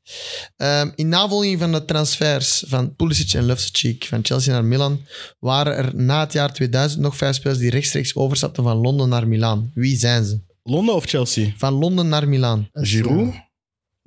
Ehm, 0.58 0.92
in 0.96 1.08
navolging 1.10 1.60
van 1.60 1.72
de 1.72 1.86
transfers 1.86 2.64
van 2.68 2.96
Pulisic 2.96 3.34
en 3.34 3.46
Loftus-Cheek 3.46 4.04
van 4.04 4.20
Chelsea 4.24 4.54
naar 4.54 4.66
Milan 4.66 5.02
waren 5.40 5.76
er 5.76 5.96
na 5.96 6.20
het 6.20 6.34
jaar 6.34 6.54
2000 6.54 7.02
nog 7.02 7.16
vijf 7.18 7.36
spelers 7.36 7.60
die 7.60 7.70
rechtstreeks 7.70 8.16
overstapten 8.16 8.64
van 8.64 8.78
Londen 8.78 9.10
naar 9.10 9.28
Milaan. 9.28 9.72
Wie 9.74 9.98
zijn 9.98 10.26
ze? 10.26 10.40
Londen 10.64 10.96
of 10.96 11.06
Chelsea? 11.06 11.54
Van 11.58 11.74
Londen 11.74 12.10
naar 12.10 12.28
Milaan. 12.28 12.70
Giroud, 12.74 13.34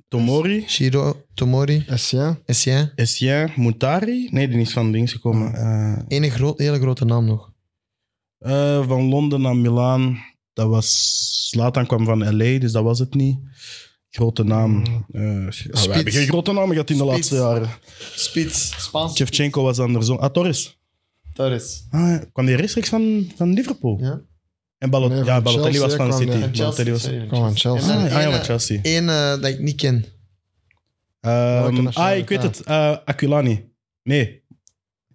Tomori, 0.07 0.63
Giro, 0.67 1.25
Tomori, 1.33 1.83
Essien. 1.87 2.37
Essien. 2.45 2.91
Essien, 2.95 3.51
Moutari. 3.55 4.27
Nee, 4.31 4.47
die 4.47 4.59
is 4.59 4.73
van 4.73 4.89
links 4.89 5.11
gekomen. 5.11 5.53
Eh, 5.53 6.03
Ene 6.07 6.29
groot, 6.29 6.57
hele 6.59 6.79
grote 6.79 7.05
naam 7.05 7.25
nog. 7.25 7.51
eh, 8.39 8.87
van 8.87 9.03
Londen 9.09 9.41
naar 9.41 9.55
Milaan. 9.55 10.17
Dat 10.53 10.67
was... 10.67 11.21
Zlatan 11.49 11.85
kwam 11.87 12.05
van 12.05 12.35
LA, 12.37 12.59
dus 12.59 12.71
dat 12.71 12.83
was 12.83 12.99
het 12.99 13.13
niet. 13.13 13.37
Grote 14.09 14.43
naam. 14.43 14.83
Eh 15.11 15.21
ja, 15.49 15.87
we 15.87 15.93
hebben 15.93 16.13
geen 16.13 16.27
grote 16.27 16.51
namen 16.53 16.71
gehad 16.71 16.89
in 16.89 16.97
de 16.97 17.03
laatste 17.05 17.35
jaren. 17.35 17.69
Spits. 18.15 18.83
Spaans. 18.83 19.15
Shevchenko 19.15 19.63
was 19.63 19.79
andersom. 19.79 20.17
Ah, 20.17 20.31
Torres. 20.31 20.79
Torres. 21.33 21.85
Ah, 21.89 21.99
ja. 22.09 22.25
kwam 22.33 22.45
die 22.45 22.55
rechtstreeks 22.55 22.89
van, 22.89 23.31
van 23.35 23.53
Liverpool? 23.53 23.97
Ja. 24.01 24.21
En 24.83 24.89
Ballot 24.89 25.09
Nee, 25.09 25.17
van 25.17 25.27
ja, 25.27 25.41
Balotelli 25.41 25.77
Chelsea 25.77 25.97
was 25.97 26.07
van. 26.09 26.19
City. 26.19 26.39
Van 26.39 26.51
Balotelli 26.51 26.91
was... 26.91 27.03
Chelsea. 27.53 27.95
Ah, 27.95 28.21
ja, 28.21 28.31
van 28.31 28.43
Chelsea. 28.43 28.79
Eén 28.81 29.09
eh, 29.09 29.29
dat 29.29 29.45
ik 29.45 29.59
niet 29.59 29.75
ken. 29.75 30.05
Ehm, 31.21 31.87
ah, 31.87 32.17
ik 32.17 32.29
weet 32.29 32.43
het. 32.43 32.61
eh 32.63 32.97
Aquilani. 33.05 33.71
Nee, 34.03 34.43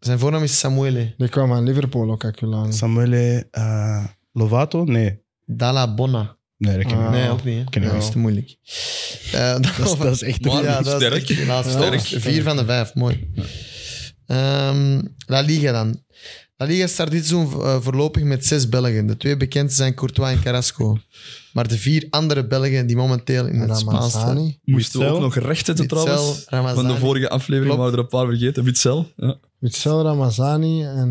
Zijn 0.01 0.19
voornaam 0.19 0.43
is 0.43 0.59
Samuele. 0.59 1.15
Die 1.17 1.29
kwam 1.29 1.53
aan 1.53 1.65
Liverpool 1.65 2.11
ook, 2.11 2.25
Aculani. 2.25 2.73
Samuele 2.73 3.47
eh, 3.51 4.05
Lovato? 4.33 4.85
Nee. 4.85 5.21
Dalla 5.47 5.95
Bona. 5.95 6.37
Nee, 6.57 6.77
dat 6.77 6.87
ken 6.87 6.99
ik 6.99 7.05
Ah. 7.05 7.11
niet. 7.13 7.21
Nee, 7.21 7.31
ook 7.31 7.45
niet. 7.45 7.71
Ken 7.71 7.83
ik 7.83 7.89
dat 7.91 8.03
is 8.03 8.11
te 8.11 8.19
moeilijk. 8.19 8.57
Eh, 9.33 9.53
Dat 9.61 9.79
is, 9.87 9.97
dat 9.99 10.13
is 10.15 10.23
echt... 10.23 10.45
Maar- 10.45 10.63
ja, 10.63 10.77
dat 10.83 10.87
is 10.87 10.93
sterk. 11.07 11.29
echt 11.31 11.47
Ja, 11.47 11.63
sterk. 11.63 12.01
Vier 12.01 12.43
van 12.43 12.57
de 12.57 12.65
vijf, 12.65 12.95
mooi. 12.95 13.31
Ehm, 14.27 15.03
La 15.27 15.41
Liga 15.41 15.73
dan. 15.73 16.03
La 16.61 16.67
Liga 16.67 16.87
start 16.87 17.11
dit 17.11 17.27
seizoen 17.27 17.63
eh, 17.63 17.81
voorlopig 17.81 18.23
met 18.23 18.47
zes 18.47 18.69
Belgen. 18.69 19.07
De 19.07 19.17
twee 19.17 19.37
bekendste 19.37 19.77
zijn 19.77 19.95
Courtois 19.95 20.33
en 20.33 20.43
Carrasco. 20.43 20.99
Maar 21.53 21.69
de 21.69 21.79
vier 21.79 22.07
andere 22.11 22.47
Belgen 22.47 22.87
die 22.87 22.97
momenteel 22.97 23.47
in 23.47 23.61
het 23.61 23.79
Spaanse... 23.79 24.19
Ramazani. 24.19 24.59
Moesten 24.65 25.01
we 25.01 25.07
ook 25.07 25.21
nog 25.21 25.35
recht 25.35 25.67
zetten 25.67 25.87
trouwens. 25.87 26.45
Ramazani. 26.49 26.81
Van 26.81 26.95
de 26.95 27.01
vorige 27.01 27.29
aflevering 27.29 27.75
Klopt. 27.75 27.79
waren 27.79 27.93
er 27.93 27.99
een 27.99 28.09
paar 28.09 28.27
vergeten. 28.27 28.65
Witzel. 28.65 29.13
Ja. 29.17 29.39
Witzel, 29.59 30.03
Ramazani 30.03 30.85
en... 30.85 31.09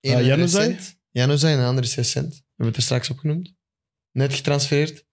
is 0.00 0.10
Januzaj? 0.26 1.52
en 1.52 1.58
de 1.58 1.64
andere 1.64 1.86
is 1.86 1.94
recent. 1.94 2.28
We 2.30 2.42
hebben 2.46 2.66
het 2.66 2.76
er 2.76 2.82
straks 2.82 3.10
opgenoemd. 3.10 3.52
Net 4.12 4.34
getransfereerd. 4.34 5.04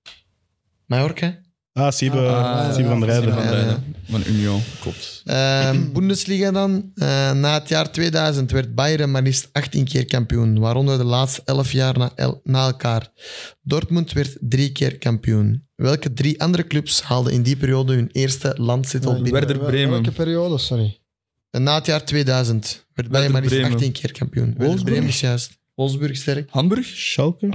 Mallorca. 0.86 1.42
Ah, 1.74 1.92
Siebe, 1.92 2.18
Ah, 2.20 2.74
Siebe 2.74 2.90
van 2.90 3.00
der 3.00 3.10
Rijden. 3.10 3.34
Van, 3.34 3.44
Rijden. 3.44 3.96
van 4.10 4.24
Union, 4.28 4.62
klopt. 4.82 5.22
Ehm, 5.26 5.78
Bundesliga 5.94 6.52
dan. 6.52 6.92
Eh, 6.96 7.32
na 7.32 7.54
het 7.54 7.70
jaar 7.70 7.92
2000 7.92 8.52
werd 8.52 8.76
Bayern 8.76 9.12
maar 9.12 9.22
liefst 9.22 9.50
18 9.52 9.86
keer 9.86 10.06
kampioen, 10.06 10.60
waaronder 10.60 10.98
de 10.98 11.04
laatste 11.04 11.42
11 11.46 11.72
jaar 11.72 11.98
na, 11.98 12.12
el- 12.16 12.42
na 12.44 12.66
elkaar. 12.66 13.08
Dortmund 13.62 14.12
werd 14.14 14.38
drie 14.40 14.72
keer 14.72 14.98
kampioen. 14.98 15.68
Welke 15.76 16.14
drie 16.14 16.42
andere 16.42 16.68
clubs 16.68 17.02
haalden 17.02 17.34
in 17.34 17.44
die 17.44 17.56
periode 17.58 17.94
hun 17.94 18.10
eerste 18.12 18.54
landstitel 18.58 19.14
binnen? 19.14 19.32
Werder 19.32 19.60
Bremen. 19.60 19.90
Welke 19.90 20.12
periode, 20.12 20.58
sorry? 20.58 21.00
En 21.50 21.64
na 21.64 21.76
het 21.76 21.86
jaar 21.86 22.06
2000 22.06 22.86
werd 22.94 23.10
Bayern 23.10 23.32
maar 23.32 23.42
liefst 23.42 23.56
Bremen. 23.56 23.74
18 23.78 23.92
keer 23.92 24.12
kampioen. 24.12 24.46
Werder 24.46 24.66
Wolfsburg? 24.66 24.92
Bremen 24.94 25.10
is 25.10 25.20
juist. 25.20 25.58
Wolfsburg 25.76 26.16
sterk. 26.18 26.50
Hamburg? 26.52 26.86
Schalke? 26.86 27.50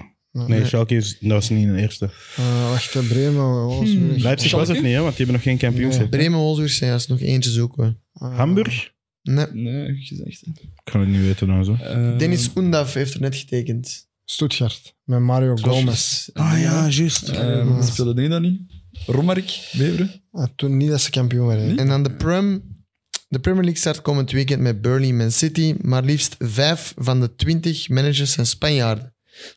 Nee, 0.47 0.59
Nee. 0.59 0.67
Schalke 0.67 0.95
is, 0.97 1.17
dat 1.21 1.31
was 1.31 1.49
niet 1.49 1.69
de 1.69 1.77
eerste. 1.81 2.11
Eh, 2.37 2.71
wacht, 2.71 2.95
eh, 2.95 3.09
Bremen, 3.09 3.63
Wolfsburg. 3.65 4.23
Leipzig 4.23 4.51
was 4.53 4.69
het 4.69 4.83
niet, 4.83 4.93
hè, 4.93 5.01
want 5.01 5.17
die 5.17 5.27
hebben 5.27 5.35
nog 5.35 5.43
geen 5.43 5.59
kampioenschap. 5.59 6.11
Bremen, 6.11 6.39
Wolfsburg 6.39 6.71
zijn 6.73 6.91
juist 6.91 7.09
nog 7.09 7.21
eentje 7.21 7.51
zoeken. 7.51 8.01
Eh, 8.13 8.37
Hamburg? 8.37 8.91
Nee. 9.23 9.47
Nee, 9.53 9.97
gezegd. 9.97 10.47
Ik 10.47 10.71
kan 10.85 11.01
het 11.01 11.09
niet 11.09 11.21
weten 11.21 11.47
dan 11.47 11.65
zo. 11.65 11.75
Eh, 11.75 12.19
Dennis 12.19 12.51
Undav 12.55 12.95
heeft 12.95 13.15
er 13.15 13.21
net 13.21 13.35
getekend. 13.37 14.07
Stuttgart, 14.25 14.95
met 15.05 15.21
Mario 15.21 15.57
Gomez. 15.57 16.29
Ah 16.33 16.61
ja, 16.61 16.89
juist. 16.89 17.29
Uh, 17.29 17.83
speelde 17.83 18.15
die 18.15 18.29
dan 18.29 18.43
niet? 18.43 18.61
Romarik, 19.07 19.71
Beveren? 19.73 20.23
Ah, 20.33 20.47
toen 20.57 20.77
niet 20.77 20.89
dat 20.89 21.01
ze 21.01 21.11
kampioen 21.11 21.47
werden. 21.47 21.79
En 21.79 21.89
dan 21.89 22.03
de 22.03 22.11
Prem. 22.11 22.77
De 23.29 23.39
Premier 23.39 23.63
League 23.63 23.81
start 23.81 24.03
komend 24.03 24.31
weekend 24.31 24.61
met 24.63 24.81
Burnley 24.81 25.13
Man 25.13 25.31
City, 25.31 25.75
maar 25.81 26.05
liefst 26.05 26.37
vijf 26.39 26.95
van 26.97 27.21
de 27.21 27.35
twintig 27.35 27.89
managers 27.89 28.33
zijn 28.33 28.47
Spanjaarden. 28.47 29.15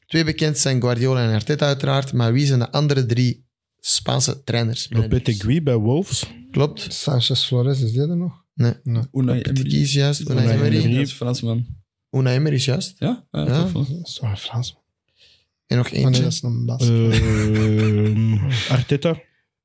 Twee 0.07 0.23
bekend 0.23 0.57
zijn 0.57 0.81
Guardiola 0.81 1.27
en 1.27 1.33
Arteta 1.33 1.65
uiteraard, 1.65 2.13
maar 2.13 2.33
wie 2.33 2.45
zijn 2.45 2.59
de 2.59 2.71
andere 2.71 3.05
drie 3.05 3.45
Spaanse 3.79 4.43
trainers? 4.43 4.87
Lopetegui 4.89 5.61
bij 5.61 5.75
Wolves. 5.75 6.25
Klopt. 6.51 6.93
Sanchez 6.93 7.45
Flores, 7.45 7.81
is 7.81 7.91
die 7.91 8.01
er 8.01 8.17
nog? 8.17 8.43
Nee. 8.53 8.73
Unai 8.83 9.07
Lopetegui 9.11 9.63
Emery. 9.63 9.81
is 9.81 9.93
juist. 9.93 10.21
Unai 10.29 10.43
Unai 10.43 10.57
Emery. 10.57 10.75
Emery. 10.77 10.93
Dat 10.95 11.05
is 11.05 11.13
Fransman. 11.13 11.65
Unai 12.11 12.35
Emery 12.35 12.55
is 12.55 12.65
juist. 12.65 12.93
Ja? 12.99 13.27
Ja, 13.31 13.39
Ja. 13.45 13.61
tof, 13.61 13.71
hoor. 13.73 13.85
Dat 13.89 14.07
is 14.07 14.13
toch 14.13 14.29
een 14.29 14.37
Frans? 14.37 14.77
En 15.67 15.77
nog 15.77 15.85
Ah, 15.85 15.91
nee, 15.93 16.03
eentje. 16.05 16.21
dat 16.23 16.31
is 16.31 16.41
een 16.41 16.65
Bas. 16.65 16.81
Ehm, 16.89 18.37
Arteta. 18.69 19.19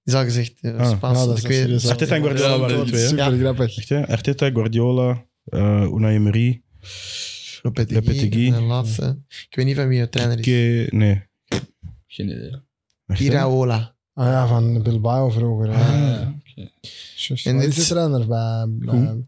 is 0.04 0.14
al 0.14 0.22
gezegd. 0.24 0.52
Ja, 0.60 0.70
Ah. 0.72 0.90
Spaanse. 0.90 1.20
Ja, 1.20 1.26
dat 1.26 1.38
ik 1.44 1.50
is. 1.50 1.86
Arteta 1.88 2.14
en 2.14 2.22
Guardiola 2.22 2.52
Ja, 2.52 2.58
waren 2.58 2.84
de 2.84 2.90
twee? 2.90 3.06
Super 3.06 3.32
Ja. 3.32 3.38
grappig. 3.38 3.76
Echt, 3.76 3.88
hè? 3.88 4.06
Arteta, 4.08 4.50
Guardiola, 4.50 5.24
eh 5.44 5.86
Unai 5.94 6.14
Emery. 6.14 6.62
Lopetegui. 7.74 8.50
De 8.50 8.60
laatste. 8.60 9.18
Ik 9.28 9.56
weet 9.56 9.64
niet 9.66 9.76
van 9.76 9.88
wie 9.88 10.00
de 10.00 10.08
trainer 10.08 10.38
is. 10.38 10.44
Ke- 10.44 10.96
nee. 10.96 11.22
Geen 12.06 12.26
idee. 12.28 12.50
Echt, 13.06 13.18
hè? 13.18 13.24
Iraola. 13.24 13.94
Ah 14.14 14.26
ja, 14.26 14.46
van 14.46 14.82
Bilbao 14.82 15.30
vroeger. 15.30 15.68
Ah, 15.68 15.76
ja. 15.78 16.34
En 17.44 17.58
dit- 17.58 17.68
is 17.68 17.74
de 17.74 17.84
trainer? 17.84 18.26
Bij, 18.26 18.64
bij 18.68 19.24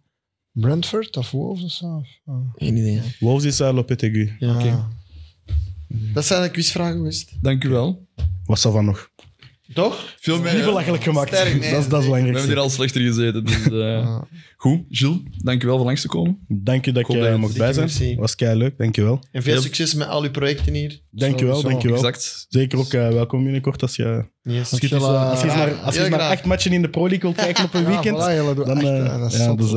Brentford 0.53 1.17
of 1.17 1.31
Wolves 1.31 1.65
of 1.65 1.71
zo? 1.71 2.03
Ah. 2.27 2.37
Geen 2.57 2.77
idee. 2.77 3.01
Wolves 3.21 3.45
is 3.45 3.61
uh, 3.61 3.73
Lopetegui. 3.73 4.37
Ja, 4.39 4.55
oké. 4.55 4.69
Ah. 4.69 4.87
Dat 6.15 6.25
zijn 6.25 6.43
de 6.43 6.51
quizvragen 6.51 6.97
geweest. 6.97 7.33
Dank 7.43 7.65
u 7.65 7.69
wel. 7.69 8.07
Wat 8.45 8.61
zal 8.61 8.73
van 8.73 8.85
nog? 8.85 9.11
Toch? 9.75 10.15
Veel 10.21 10.43
Niet 10.43 10.65
belachelijk 10.65 11.03
gemaakt. 11.03 11.29
Sterk, 11.35 11.61
nee, 11.61 11.71
dat, 11.71 11.81
is, 11.81 11.89
dat 11.89 11.91
is 11.91 11.91
nee. 11.91 12.01
We 12.01 12.05
belangrijk. 12.07 12.37
hebben 12.37 12.53
hier 12.55 12.59
al 12.63 12.71
slechter 12.71 13.01
gezeten. 13.01 13.45
Dus, 13.45 13.69
eh, 13.71 14.07
Ah. 14.07 14.23
Goed, 14.57 14.81
Gilles, 14.89 15.19
dank 15.37 15.63
u 15.63 15.67
wel 15.67 15.77
voor 15.77 15.85
langs 15.87 16.01
te 16.01 16.09
komen. 16.09 16.39
Dank 16.49 16.85
je 16.85 16.93
dat 16.93 17.01
Ik 17.09 17.15
hoop 17.17 17.25
je 17.25 17.37
mocht 17.37 17.57
bij 17.57 17.73
zijn. 17.73 17.87
merci. 17.87 18.17
was 18.17 18.35
kei 18.35 18.59
leuk, 18.59 18.79
dank 18.79 18.97
je 18.97 19.03
wel. 19.03 19.23
En 19.33 19.43
veel 19.43 19.61
succes 19.61 19.95
met 19.95 20.09
al 20.09 20.23
uw 20.23 20.31
projecten 20.31 20.75
hier. 20.75 21.01
Dank 21.11 21.39
je 21.39 21.45
wel, 21.45 21.55
Sowieso. 21.55 21.69
dank 21.71 21.83
je 21.83 21.89
wel. 21.89 21.97
Exact. 21.97 22.47
Zeker 22.49 22.79
ook 22.79 22.93
eh, 22.93 23.09
welkom 23.09 23.43
binnenkort 23.43 23.83
als 23.83 23.97
je, 23.97 24.29
Yes. 24.43 24.71
als 24.73 24.81
je, 24.81 24.89
eh, 24.97 25.31
als 25.31 25.41
je 25.41 25.47
naar, 25.47 25.73
als 25.75 25.95
je 25.95 26.17
acht 26.19 26.45
matchen 26.45 26.73
in 26.73 26.83
de 26.83 26.91
Pro 26.91 27.01
League 27.09 27.21
wilt 27.21 27.35
kijken 27.37 27.65
op 27.65 27.75
een 27.75 27.83
Ja, 27.83 27.89
weekend, 27.89 28.17
voilà, 28.17 28.57
dan 28.57 28.67
dat 28.67 28.77
is 28.77 28.83
ja, 29.39 29.55
dus, 29.55 29.71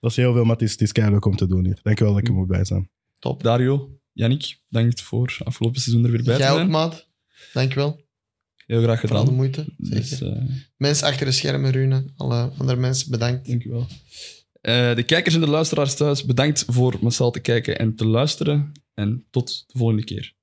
dat 0.00 0.10
is 0.10 0.16
heel 0.16 0.32
veel, 0.32 0.42
maar 0.44 0.52
het 0.56 0.62
is, 0.62 0.70
het 0.72 0.80
is 0.80 0.92
kei 0.92 1.10
leuk 1.10 1.24
om 1.24 1.36
te 1.36 1.46
doen 1.46 1.64
hier. 1.64 1.78
Dank 1.82 1.98
je 1.98 2.04
wel 2.04 2.14
dat 2.14 2.26
je 2.26 2.32
mocht 2.32 2.48
bij 2.48 2.64
zijn. 2.64 2.90
Top. 3.18 3.42
Dario, 3.42 3.90
Yannick, 4.12 4.58
dank 4.68 4.98
voor 4.98 5.36
afgelopen 5.44 5.80
seizoen 5.80 6.04
er 6.04 6.10
weer 6.10 6.22
bij 6.22 6.34
te 6.34 6.40
Jij 6.40 6.50
ook, 6.50 6.56
zijn. 6.56 6.70
maat. 6.70 7.08
Dankjewel 7.52 8.04
Heel 8.66 8.82
graag 8.82 9.00
voor 9.00 9.10
al 9.10 9.14
de 9.16 9.20
gedaan. 9.20 9.34
moeite. 9.36 9.64
Dus, 9.76 10.20
eh, 10.20 10.42
Mensen 10.76 11.06
achter 11.06 11.26
de 11.26 11.32
schermen, 11.32 11.70
Rune. 11.70 12.04
Alle 12.16 12.50
andere 12.58 12.78
mensen, 12.78 13.10
bedankt. 13.10 13.46
Dank 13.48 13.64
u 13.64 13.70
wel. 13.70 13.86
Eh, 14.60 14.94
de 14.94 15.02
kijkers 15.02 15.34
en 15.34 15.40
de 15.40 15.48
luisteraars 15.48 15.94
thuis, 15.94 16.24
bedankt 16.24 16.64
voor 16.66 16.96
massaal 17.00 17.30
te 17.30 17.40
kijken 17.40 17.78
en 17.78 17.94
te 17.94 18.06
luisteren. 18.06 18.72
En 18.94 19.26
tot 19.30 19.64
de 19.66 19.78
volgende 19.78 20.04
keer. 20.04 20.34